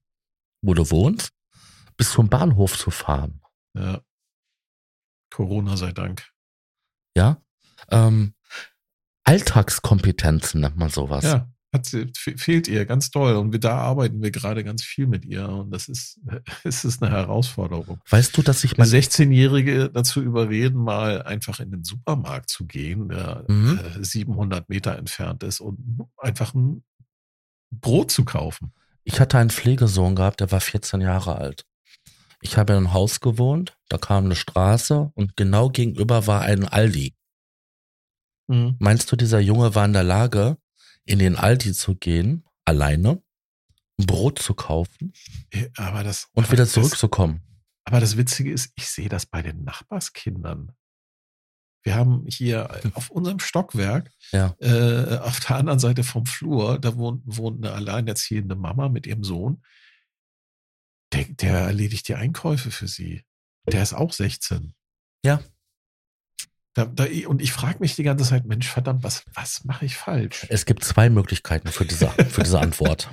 wo 0.61 0.75
du 0.75 0.91
wohnst, 0.91 1.31
bis 1.97 2.11
zum 2.11 2.29
Bahnhof 2.29 2.77
zu 2.77 2.91
fahren. 2.91 3.41
Ja. 3.73 4.01
Corona 5.31 5.77
sei 5.77 5.91
Dank. 5.91 6.29
Ja. 7.15 7.41
Ähm, 7.89 8.33
Alltagskompetenzen 9.23 10.61
nennt 10.61 10.77
man 10.77 10.89
sowas. 10.89 11.23
Ja, 11.23 11.51
hat 11.73 11.87
fehlt 12.15 12.67
ihr 12.67 12.85
ganz 12.85 13.11
toll. 13.11 13.35
Und 13.35 13.51
wir, 13.51 13.59
da 13.59 13.77
arbeiten 13.77 14.21
wir 14.21 14.31
gerade 14.31 14.63
ganz 14.63 14.83
viel 14.83 15.07
mit 15.07 15.25
ihr. 15.25 15.47
Und 15.47 15.71
das 15.71 15.87
ist, 15.87 16.19
es 16.63 16.83
ist 16.83 17.01
eine 17.01 17.11
Herausforderung. 17.11 17.99
Weißt 18.09 18.35
du, 18.35 18.41
dass 18.41 18.63
ich 18.63 18.77
meine 18.77 18.89
16-Jährige 18.89 19.89
dazu 19.89 20.21
überreden, 20.21 20.77
mal 20.79 21.21
einfach 21.23 21.59
in 21.59 21.71
den 21.71 21.83
Supermarkt 21.83 22.49
zu 22.49 22.65
gehen, 22.65 23.09
der 23.09 23.45
mhm. 23.47 23.79
700 23.99 24.59
äh, 24.59 24.63
Meter 24.67 24.97
entfernt 24.97 25.43
ist 25.43 25.59
und 25.59 26.07
einfach 26.17 26.53
ein 26.53 26.83
Brot 27.71 28.11
zu 28.11 28.25
kaufen. 28.25 28.73
Ich 29.03 29.19
hatte 29.19 29.37
einen 29.37 29.49
Pflegesohn 29.49 30.15
gehabt, 30.15 30.41
der 30.41 30.51
war 30.51 30.59
14 30.59 31.01
Jahre 31.01 31.35
alt. 31.35 31.65
Ich 32.41 32.57
habe 32.57 32.73
in 32.73 32.77
einem 32.77 32.93
Haus 32.93 33.19
gewohnt, 33.19 33.77
da 33.87 33.97
kam 33.97 34.25
eine 34.25 34.35
Straße 34.35 35.11
und 35.13 35.37
genau 35.37 35.69
gegenüber 35.69 36.27
war 36.27 36.41
ein 36.41 36.65
Aldi. 36.65 37.15
Mhm. 38.47 38.75
Meinst 38.79 39.11
du, 39.11 39.15
dieser 39.15 39.39
Junge 39.39 39.75
war 39.75 39.85
in 39.85 39.93
der 39.93 40.03
Lage, 40.03 40.57
in 41.05 41.19
den 41.19 41.35
Aldi 41.35 41.73
zu 41.73 41.95
gehen, 41.95 42.43
alleine, 42.65 43.21
ein 43.99 44.05
Brot 44.05 44.39
zu 44.39 44.53
kaufen 44.53 45.13
aber 45.77 46.03
das, 46.03 46.29
und 46.33 46.51
wieder 46.51 46.65
zurückzukommen? 46.65 47.41
aber 47.83 47.99
das 47.99 48.17
Witzige 48.17 48.51
ist, 48.51 48.71
ich 48.75 48.87
sehe 48.87 49.09
das 49.09 49.25
bei 49.25 49.41
den 49.41 49.63
Nachbarskindern. 49.63 50.71
Wir 51.83 51.95
haben 51.95 52.25
hier 52.27 52.69
auf 52.93 53.09
unserem 53.09 53.39
Stockwerk, 53.39 54.11
ja. 54.31 54.55
äh, 54.59 55.17
auf 55.17 55.39
der 55.39 55.57
anderen 55.57 55.79
Seite 55.79 56.03
vom 56.03 56.25
Flur, 56.25 56.79
da 56.79 56.95
wohnt, 56.95 57.23
wohnt 57.25 57.65
eine 57.65 57.75
alleinerziehende 57.75 58.55
Mama 58.55 58.89
mit 58.89 59.07
ihrem 59.07 59.23
Sohn. 59.23 59.63
Der, 61.13 61.25
der 61.25 61.57
erledigt 61.59 62.07
die 62.07 62.15
Einkäufe 62.15 62.71
für 62.71 62.87
sie. 62.87 63.23
Der 63.67 63.83
ist 63.83 63.93
auch 63.93 64.13
16. 64.13 64.73
Ja. 65.23 65.41
Da, 66.73 66.85
da, 66.85 67.05
und 67.27 67.41
ich 67.41 67.51
frage 67.51 67.79
mich 67.79 67.95
die 67.95 68.03
ganze 68.03 68.23
Zeit, 68.23 68.45
Mensch, 68.45 68.67
verdammt, 68.67 69.03
was, 69.03 69.25
was 69.33 69.65
mache 69.65 69.85
ich 69.85 69.97
falsch? 69.97 70.45
Es 70.49 70.65
gibt 70.65 70.85
zwei 70.85 71.09
Möglichkeiten 71.09 71.67
für 71.67 71.85
diese, 71.85 72.07
für 72.29 72.43
diese 72.43 72.59
Antwort. 72.59 73.09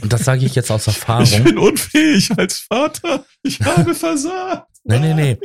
Und 0.00 0.12
das 0.12 0.24
sage 0.24 0.46
ich 0.46 0.54
jetzt 0.54 0.70
aus 0.70 0.86
Erfahrung. 0.86 1.24
Ich 1.24 1.42
bin 1.42 1.58
unfähig 1.58 2.30
als 2.38 2.60
Vater. 2.60 3.26
Ich 3.42 3.60
habe 3.60 3.94
versagt. 3.94 4.68
Nein, 4.84 5.02
nein, 5.02 5.16
nein. 5.16 5.38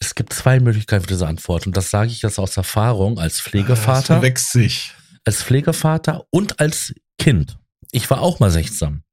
Es 0.00 0.14
gibt 0.14 0.32
zwei 0.32 0.58
Möglichkeiten 0.58 1.02
für 1.02 1.08
diese 1.08 1.28
Antwort. 1.28 1.66
Und 1.66 1.76
das 1.76 1.90
sage 1.90 2.10
ich 2.10 2.22
jetzt 2.22 2.38
aus 2.38 2.56
Erfahrung 2.56 3.18
als 3.18 3.40
Pflegevater. 3.40 4.14
Das 4.14 4.22
wächst 4.22 4.50
sich. 4.50 4.92
Als 5.24 5.42
Pflegevater 5.42 6.24
und 6.30 6.58
als 6.58 6.94
Kind. 7.18 7.58
Ich 7.92 8.10
war 8.10 8.20
auch 8.20 8.40
mal 8.40 8.50
16. 8.50 9.04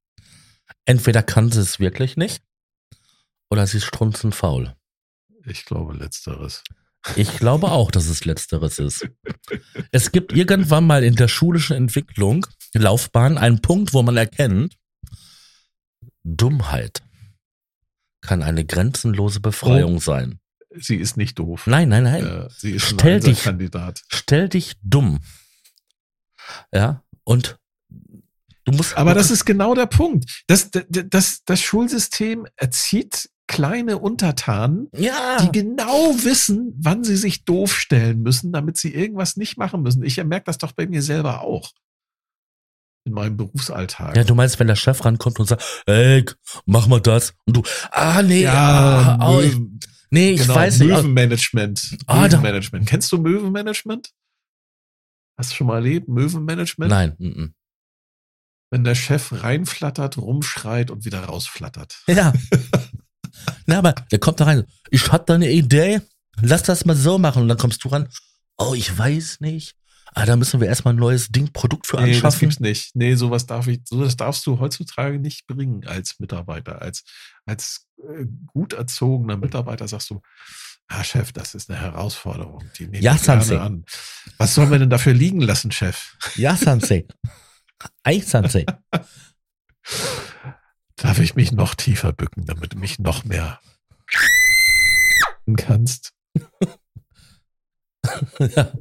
Entweder 0.87 1.21
kann 1.21 1.51
sie 1.51 1.59
es 1.59 1.79
wirklich 1.79 2.15
nicht 2.15 2.41
oder 3.49 3.67
sie 3.67 3.77
ist 3.77 3.85
strunzenfaul. 3.85 4.73
Ich 5.45 5.65
glaube 5.65 5.93
letzteres. 5.93 6.63
Ich 7.15 7.37
glaube 7.37 7.71
auch, 7.71 7.91
dass 7.91 8.07
es 8.07 8.23
letzteres 8.23 8.79
ist. 8.79 9.07
Es 9.91 10.11
gibt 10.11 10.31
irgendwann 10.31 10.87
mal 10.87 11.03
in 11.03 11.15
der 11.15 11.27
schulischen 11.27 11.75
Entwicklung, 11.75 12.47
Laufbahn, 12.73 13.37
einen 13.37 13.61
Punkt, 13.61 13.93
wo 13.93 14.01
man 14.01 14.15
erkennt, 14.17 14.77
Dummheit 16.23 17.01
kann 18.21 18.41
eine 18.41 18.65
grenzenlose 18.65 19.41
Befreiung 19.41 19.97
oh, 19.97 19.99
sein. 19.99 20.39
Sie 20.73 20.95
ist 20.95 21.17
nicht 21.17 21.37
doof. 21.37 21.67
Nein, 21.67 21.89
nein, 21.89 22.03
nein. 22.03 22.25
Äh, 22.25 22.49
sie 22.49 22.71
ist 22.71 22.87
stell 22.87 23.15
ein 23.15 23.21
dich, 23.21 23.43
Kandidat. 23.43 24.03
Stell 24.07 24.47
dich 24.47 24.75
dumm. 24.81 25.19
Ja, 26.73 27.03
und 27.23 27.57
Du 28.67 28.73
musst, 28.73 28.97
Aber 28.97 29.13
das 29.13 29.31
ist 29.31 29.45
genau 29.45 29.73
der 29.75 29.85
Punkt. 29.85 30.43
Das, 30.47 30.69
das, 30.71 30.83
das, 30.89 31.43
das 31.45 31.61
Schulsystem 31.61 32.47
erzieht 32.57 33.29
kleine 33.47 33.97
Untertanen, 33.97 34.89
ja. 34.93 35.37
die 35.41 35.53
genau 35.53 36.13
wissen, 36.21 36.73
wann 36.77 37.05
sie 37.05 37.15
sich 37.15 37.45
doof 37.45 37.73
stellen 37.73 38.21
müssen, 38.21 38.51
damit 38.51 38.75
sie 38.75 38.93
irgendwas 38.93 39.37
nicht 39.37 39.57
machen 39.57 39.83
müssen. 39.83 40.03
Ich 40.03 40.21
merke 40.21 40.43
das 40.47 40.57
doch 40.57 40.73
bei 40.73 40.85
mir 40.85 41.01
selber 41.01 41.43
auch. 41.43 41.71
In 43.05 43.13
meinem 43.13 43.37
Berufsalltag. 43.37 44.17
Ja, 44.17 44.25
du 44.25 44.35
meinst, 44.35 44.59
wenn 44.59 44.67
der 44.67 44.75
Chef 44.75 45.05
rankommt 45.05 45.39
und 45.39 45.45
sagt, 45.45 45.83
ey, 45.85 46.25
mach 46.65 46.87
mal 46.87 46.99
das. 46.99 47.35
Und 47.45 47.55
du, 47.55 47.63
ah, 47.91 48.21
nee, 48.21 48.41
ja, 48.41 49.17
ah, 49.17 49.29
oh, 49.31 49.41
nee, 50.11 50.31
ich 50.31 50.41
genau, 50.41 50.55
weiß 50.55 50.79
nicht. 50.79 50.89
Möwenmanagement. 50.89 51.97
Ah, 52.05 52.23
Möwenmanagement. 52.23 52.85
Kennst 52.85 53.09
du 53.13 53.17
Möwenmanagement? 53.17 54.09
Hast 55.37 55.51
du 55.51 55.55
schon 55.55 55.67
mal 55.67 55.75
erlebt? 55.75 56.09
Möwenmanagement? 56.09 56.89
Nein. 56.89 57.15
M 57.17 57.31
-m 57.31 57.56
wenn 58.69 58.83
der 58.83 58.95
Chef 58.95 59.43
reinflattert, 59.43 60.17
rumschreit 60.17 60.91
und 60.91 61.05
wieder 61.05 61.23
rausflattert. 61.23 62.01
Ja. 62.07 62.33
Na, 63.65 63.77
aber 63.77 63.93
der 64.11 64.19
kommt 64.19 64.39
da 64.39 64.45
rein. 64.45 64.65
Ich 64.89 65.11
hab 65.11 65.25
da 65.25 65.35
eine 65.35 65.51
Idee. 65.51 66.01
Lass 66.41 66.63
das 66.63 66.85
mal 66.85 66.95
so 66.95 67.17
machen. 67.17 67.43
Und 67.43 67.47
dann 67.47 67.57
kommst 67.57 67.83
du 67.83 67.89
ran. 67.89 68.09
Oh, 68.57 68.73
ich 68.73 68.95
weiß 68.97 69.39
nicht. 69.39 69.75
Ah, 70.13 70.25
da 70.25 70.35
müssen 70.35 70.59
wir 70.59 70.67
erstmal 70.67 70.93
ein 70.93 70.99
neues 70.99 71.27
Ding, 71.27 71.51
Produkt 71.51 71.85
für 71.85 71.97
anschaffen. 71.97 72.15
Nee, 72.15 72.21
das 72.21 72.39
gibt's 72.39 72.59
nicht. 72.59 72.95
Nee, 72.95 73.15
sowas 73.15 73.45
darf 73.45 73.67
ich, 73.67 73.81
sowas 73.83 74.15
darfst 74.15 74.45
du 74.47 74.59
heutzutage 74.59 75.19
nicht 75.19 75.45
bringen 75.47 75.85
als 75.85 76.19
Mitarbeiter. 76.19 76.81
Als, 76.81 77.03
als 77.45 77.87
äh, 77.99 78.25
gut 78.47 78.73
erzogener 78.73 79.37
Mitarbeiter 79.37 79.87
sagst 79.87 80.09
du, 80.09 80.21
ah, 80.87 81.03
Chef, 81.03 81.33
das 81.33 81.53
ist 81.55 81.69
eine 81.69 81.79
Herausforderung. 81.79 82.63
Die 82.79 82.87
nehmen 82.87 83.03
ja, 83.03 83.15
gerne 83.15 83.61
an. 83.61 83.85
Was 84.37 84.55
sollen 84.55 84.71
wir 84.71 84.79
denn 84.79 84.89
dafür 84.89 85.13
liegen 85.13 85.41
lassen, 85.41 85.71
Chef? 85.71 86.15
Ja, 86.35 86.55
Sansei. 86.55 87.05
Eichsanze. 88.03 88.65
Darf 90.95 91.19
ich 91.19 91.35
mich 91.35 91.51
noch 91.51 91.75
tiefer 91.75 92.11
bücken, 92.11 92.45
damit 92.45 92.73
du 92.73 92.79
mich 92.79 92.99
noch 92.99 93.23
mehr 93.23 93.59
kannst? 95.57 96.13
ja. 98.39 98.73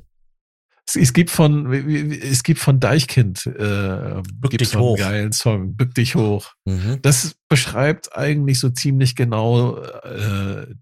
es, 0.86 0.97
es, 0.97 1.12
gibt 1.12 1.31
von 1.31 1.73
es 1.73 2.43
gibt 2.43 2.60
von 2.60 2.81
Deichkind 2.81 3.47
äh, 3.47 4.23
Bück 4.35 4.56
dich 4.56 4.70
so 4.70 4.78
einen 4.78 4.86
hoch. 4.86 4.98
geilen 4.98 5.32
Song 5.32 5.77
Bück 5.77 5.94
dich 5.94 6.14
hoch. 6.14 6.55
Mhm. 6.64 7.01
Das 7.02 7.36
beschreibt 7.48 8.16
eigentlich 8.16 8.60
so 8.60 8.70
ziemlich 8.70 9.14
genau 9.14 9.78
äh, 9.78 10.74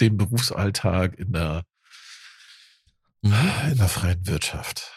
den 0.00 0.16
Berufsalltag 0.16 1.18
in 1.18 1.32
der 1.32 1.64
mhm. 3.22 3.34
in 3.70 3.78
der 3.78 3.88
freien 3.88 4.26
Wirtschaft. 4.26 4.92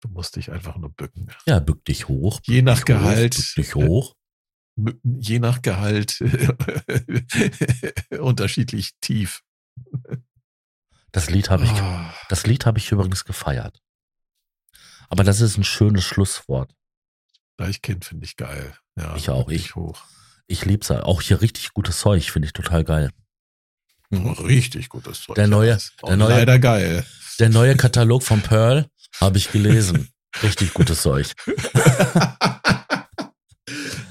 Du 0.00 0.08
musst 0.08 0.36
dich 0.36 0.50
einfach 0.50 0.76
nur 0.76 0.90
bücken. 0.90 1.30
Ja, 1.46 1.60
bück 1.60 1.84
dich 1.84 2.08
hoch. 2.08 2.40
Bück 2.40 2.48
je 2.48 2.62
nach 2.62 2.84
Gehalt. 2.84 3.34
Hoch, 3.34 3.54
bück 3.54 3.54
dich 3.56 3.74
hoch. 3.74 4.16
Je 5.04 5.38
nach 5.38 5.62
Gehalt 5.62 6.22
unterschiedlich 8.18 8.92
tief. 9.00 9.42
Das 11.12 11.28
Lied 11.28 11.50
habe 11.50 11.64
ich, 11.64 11.72
oh. 11.72 12.00
das 12.28 12.46
Lied 12.46 12.66
habe 12.66 12.78
ich 12.78 12.90
übrigens 12.90 13.24
gefeiert. 13.24 13.82
Aber 15.08 15.24
das 15.24 15.40
ist 15.40 15.58
ein 15.58 15.64
schönes 15.64 16.04
Schlusswort. 16.04 16.74
Deichkind 17.56 18.04
finde 18.04 18.24
ich 18.24 18.36
geil. 18.36 18.74
Ja, 18.96 19.16
ich 19.16 19.28
auch. 19.28 19.50
Ich, 19.50 19.74
hoch. 19.74 20.04
ich 20.46 20.64
liebe 20.64 20.82
es. 20.82 20.90
Auch 20.90 21.20
hier 21.20 21.42
richtig 21.42 21.74
gutes 21.74 21.98
Zeug 21.98 22.30
finde 22.30 22.46
ich 22.46 22.52
total 22.52 22.84
geil. 22.84 23.10
Richtig 24.12 24.88
gutes 24.88 25.22
Zeug. 25.22 25.34
Der 25.34 25.46
neue, 25.46 25.78
der 26.06 26.16
neue, 26.16 26.30
leider 26.30 26.58
geil. 26.58 27.04
Der 27.38 27.48
neue 27.48 27.76
Katalog 27.76 28.22
von 28.22 28.40
Pearl 28.40 28.88
habe 29.18 29.38
ich 29.38 29.50
gelesen. 29.50 30.10
Richtig 30.42 30.74
gutes 30.74 31.02
Zeug. 31.02 31.32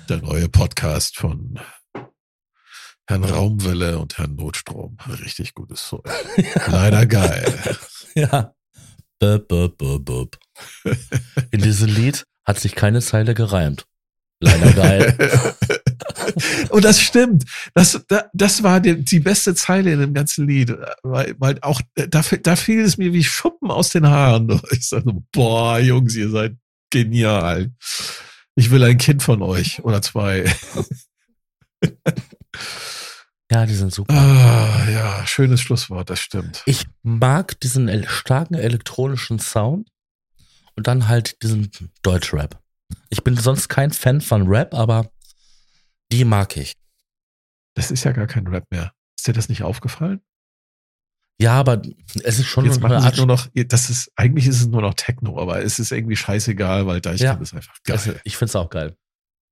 Der 0.10 0.18
neue 0.18 0.50
Podcast 0.50 1.18
von 1.18 1.60
Herrn 3.08 3.24
Raumwelle 3.24 4.00
und 4.00 4.18
Herrn 4.18 4.36
Notstrom. 4.36 4.98
Richtig 5.08 5.54
gutes 5.54 5.88
Zeug. 5.88 6.04
Leider 6.68 7.06
geil. 7.06 7.54
Ja. 8.16 8.56
Bup, 9.20 9.48
bup, 9.48 9.78
bup, 9.78 10.04
bup. 10.04 10.40
In 11.52 11.62
diesem 11.62 11.88
Lied 11.88 12.26
hat 12.44 12.60
sich 12.60 12.74
keine 12.74 13.02
Zeile 13.02 13.36
gereimt. 13.36 13.86
Leider 14.40 14.74
geil. 14.74 15.16
Und 16.70 16.86
das 16.86 17.02
stimmt. 17.02 17.46
Das, 17.74 18.04
das 18.34 18.64
war 18.64 18.80
die, 18.80 19.04
die 19.04 19.20
beste 19.20 19.56
Zeile 19.56 19.94
in 19.94 20.00
dem 20.00 20.14
ganzen 20.14 20.48
Lied. 20.48 20.76
Weil, 21.04 21.36
weil 21.38 21.60
auch 21.62 21.82
da, 21.96 22.22
da 22.22 22.56
fiel 22.56 22.82
es 22.82 22.98
mir 22.98 23.14
wie 23.14 23.24
Schuppen 23.24 23.72
aus 23.72 23.90
den 23.90 24.08
Haaren. 24.08 24.62
Ich 24.72 24.88
sage, 24.88 25.12
boah, 25.32 25.80
Jungs, 25.80 26.16
ihr 26.16 26.30
seid 26.30 26.56
genial. 26.90 27.72
Ich 28.56 28.72
will 28.72 28.84
ein 28.84 28.98
Kind 28.98 29.24
von 29.24 29.42
euch 29.42 29.84
oder 29.84 30.02
zwei. 30.02 30.46
Ja, 33.52 33.66
die 33.66 33.74
sind 33.74 33.92
super. 33.92 34.14
Ah, 34.14 34.88
ja, 34.92 35.26
schönes 35.26 35.60
Schlusswort, 35.62 36.12
das 36.12 36.20
stimmt. 36.20 36.62
Ich 36.68 36.86
mag 37.02 37.60
diesen 37.62 38.06
starken 38.08 38.54
elektronischen 38.54 39.40
Sound 39.40 39.90
und 40.76 40.86
dann 40.86 41.08
halt 41.08 41.42
diesen 41.42 41.72
Deutschrap. 42.04 42.62
Ich 43.10 43.24
bin 43.24 43.36
sonst 43.36 43.68
kein 43.68 43.92
Fan 43.92 44.22
von 44.22 44.48
Rap, 44.48 44.76
aber 44.76 45.10
die 46.12 46.26
mag 46.26 46.58
ich. 46.58 46.74
Das 47.76 47.92
ist 47.92 48.04
ja 48.04 48.12
gar 48.12 48.28
kein 48.28 48.48
Rap 48.48 48.66
mehr. 48.72 48.94
Ist 49.18 49.28
dir 49.28 49.34
das 49.34 49.50
nicht 49.50 49.64
aufgefallen? 49.64 50.22
Ja, 51.42 51.54
aber 51.54 51.82
es 52.24 52.40
ist 52.40 52.48
schon 52.48 52.66
Jetzt 52.66 52.80
eine 52.80 52.90
machen 52.90 53.02
sie 53.02 53.08
Art. 53.08 53.18
nur 53.18 53.26
noch, 53.26 53.48
das 53.54 53.90
ist, 53.90 54.12
eigentlich 54.18 54.46
ist 54.48 54.60
es 54.60 54.68
nur 54.68 54.82
noch 54.82 54.94
Techno, 54.96 55.40
aber 55.40 55.64
es 55.64 55.80
ist 55.80 55.92
irgendwie 55.94 56.18
scheißegal, 56.18 56.86
weil 56.86 57.00
Deichkind 57.00 57.22
Ja. 57.22 57.42
ist 57.42 57.54
einfach 57.54 57.78
geil. 57.84 57.96
Also, 57.98 58.14
ich 58.26 58.36
find's 58.36 58.56
auch 58.58 58.70
geil. 58.70 58.98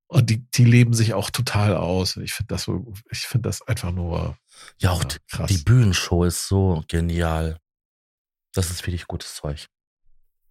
Und 0.09 0.29
die, 0.29 0.45
die 0.51 0.65
leben 0.65 0.93
sich 0.93 1.13
auch 1.13 1.29
total 1.29 1.75
aus. 1.77 2.17
Ich 2.17 2.33
finde 2.33 2.47
das 2.55 2.63
so, 2.63 2.93
ich 3.09 3.19
finde 3.27 3.47
das 3.49 3.61
einfach 3.61 3.91
nur 3.91 4.37
Ja, 4.79 4.91
auch 4.91 5.01
ja, 5.03 5.07
die- 5.09 5.17
krass. 5.29 5.47
die 5.49 5.57
Bühnenshow 5.59 6.23
ist 6.25 6.47
so 6.47 6.83
genial. 6.87 7.57
Das 8.53 8.69
ist 8.71 8.85
wirklich 8.85 9.07
gutes 9.07 9.35
Zeug. 9.35 9.67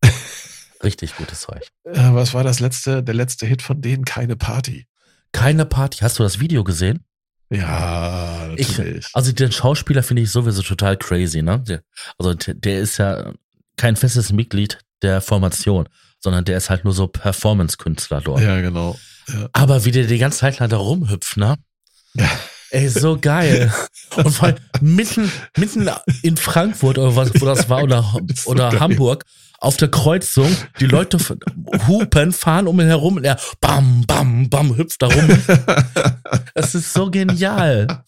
Richtig 0.82 1.16
gutes 1.16 1.40
Zeug. 1.40 1.68
Äh, 1.84 2.12
was 2.14 2.34
war 2.34 2.44
das 2.44 2.60
letzte, 2.60 3.02
der 3.02 3.14
letzte 3.14 3.46
Hit 3.46 3.62
von 3.62 3.80
denen? 3.80 4.04
Keine 4.04 4.36
Party. 4.36 4.86
Keine 5.36 5.66
Party. 5.66 5.98
Hast 5.98 6.18
du 6.18 6.22
das 6.22 6.40
Video 6.40 6.64
gesehen? 6.64 7.04
Ja, 7.50 8.50
Ich- 8.56 8.68
natürlich. 8.76 9.06
Also 9.12 9.32
den 9.32 9.52
Schauspieler 9.52 10.02
finde 10.02 10.22
ich 10.22 10.30
sowieso 10.30 10.62
total 10.62 10.96
crazy, 10.96 11.42
ne? 11.42 11.60
Der, 11.60 11.82
also 12.18 12.34
der, 12.34 12.54
der 12.54 12.80
ist 12.80 12.98
ja 12.98 13.32
kein 13.76 13.96
festes 13.96 14.32
Mitglied 14.32 14.78
der 15.02 15.20
Formation, 15.20 15.88
sondern 16.20 16.44
der 16.44 16.56
ist 16.56 16.70
halt 16.70 16.84
nur 16.84 16.92
so 16.94 17.06
Performance-Künstler 17.06 18.20
dort. 18.22 18.40
ja, 18.40 18.60
genau. 18.60 18.98
Ja. 19.28 19.48
Aber 19.52 19.84
wie 19.84 19.90
der 19.90 20.06
die 20.06 20.18
ganze 20.18 20.38
Zeit 20.38 20.58
lang 20.58 20.70
da 20.70 20.76
rumhüpft, 20.78 21.36
ne? 21.36 21.56
Ja. 22.14 22.30
Ey, 22.70 22.88
so 22.88 23.18
geil. 23.18 23.72
Und 24.16 24.30
vor 24.30 24.48
allem 24.48 24.58
mitten, 24.80 25.30
mitten 25.56 25.90
in 26.22 26.36
Frankfurt 26.36 26.98
oder 26.98 27.14
was, 27.16 27.40
wo 27.40 27.46
das 27.46 27.68
war, 27.68 27.82
oder, 27.82 28.14
Das 28.22 28.42
so 28.42 28.50
oder 28.50 28.70
geil. 28.70 28.80
Hamburg, 28.80 29.24
auf 29.58 29.76
der 29.76 29.90
Kreuzung, 29.90 30.54
die 30.80 30.86
Leute 30.86 31.18
hupen, 31.86 32.32
fahren 32.32 32.66
um 32.66 32.80
ihn 32.80 32.86
herum 32.86 33.16
und 33.16 33.24
er 33.24 33.38
bam, 33.60 34.04
bam, 34.06 34.48
bam, 34.50 34.76
hüpft 34.76 35.02
da 35.02 35.08
rum. 35.08 35.28
Es 36.54 36.74
ist 36.74 36.92
so 36.92 37.10
genial. 37.10 38.04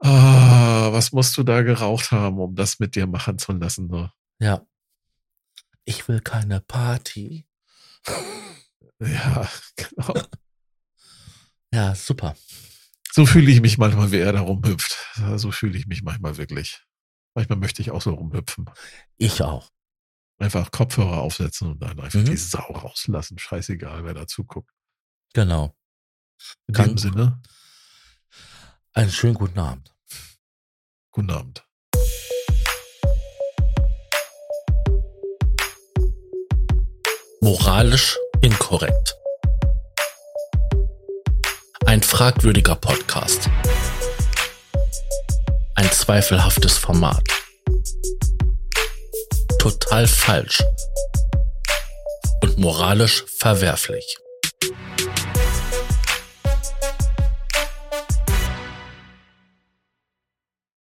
ah, 0.00 0.92
was 0.92 1.12
musst 1.12 1.36
du 1.36 1.42
da 1.42 1.62
geraucht 1.62 2.10
haben, 2.10 2.38
um 2.38 2.54
das 2.54 2.78
mit 2.78 2.94
dir 2.94 3.06
machen 3.06 3.38
zu 3.38 3.52
lassen? 3.52 3.86
Ne? 3.88 4.12
Ja. 4.38 4.66
Ich 5.84 6.06
will 6.08 6.20
keine 6.20 6.60
Party. 6.60 7.46
Ja, 9.00 9.48
genau. 9.76 10.14
Ja, 11.72 11.94
super. 11.94 12.34
So 13.12 13.26
fühle 13.26 13.50
ich 13.50 13.60
mich 13.60 13.76
manchmal, 13.78 14.12
wie 14.12 14.18
er 14.18 14.32
da 14.32 14.40
rumhüpft. 14.40 14.96
So 15.36 15.50
fühle 15.50 15.76
ich 15.76 15.86
mich 15.86 16.02
manchmal 16.02 16.36
wirklich. 16.36 16.82
Manchmal 17.34 17.58
möchte 17.58 17.82
ich 17.82 17.90
auch 17.90 18.02
so 18.02 18.14
rumhüpfen. 18.14 18.66
Ich 19.16 19.42
auch. 19.42 19.70
Einfach 20.38 20.70
Kopfhörer 20.70 21.18
aufsetzen 21.18 21.72
und 21.72 21.82
dann 21.82 21.98
einfach 22.00 22.18
Mhm. 22.20 22.24
die 22.26 22.36
Sau 22.36 22.62
rauslassen. 22.72 23.38
Scheißegal, 23.38 24.04
wer 24.04 24.14
da 24.14 24.26
zuguckt. 24.26 24.70
Genau. 25.34 25.76
In 26.66 26.74
Kann- 26.74 26.88
dem 26.90 26.98
Sinne, 26.98 27.42
Einen 28.92 29.10
schönen 29.10 29.34
guten 29.34 29.58
Abend. 29.58 29.94
guten 31.12 31.30
Abend. 31.30 31.64
Moralisch 37.42 38.16
inkorrekt. 38.42 39.14
Fragwürdiger 42.10 42.74
Podcast. 42.74 43.48
Ein 45.76 45.88
zweifelhaftes 45.92 46.76
Format. 46.76 47.22
Total 49.60 50.08
falsch. 50.08 50.60
Und 52.42 52.58
moralisch 52.58 53.24
verwerflich. 53.38 54.19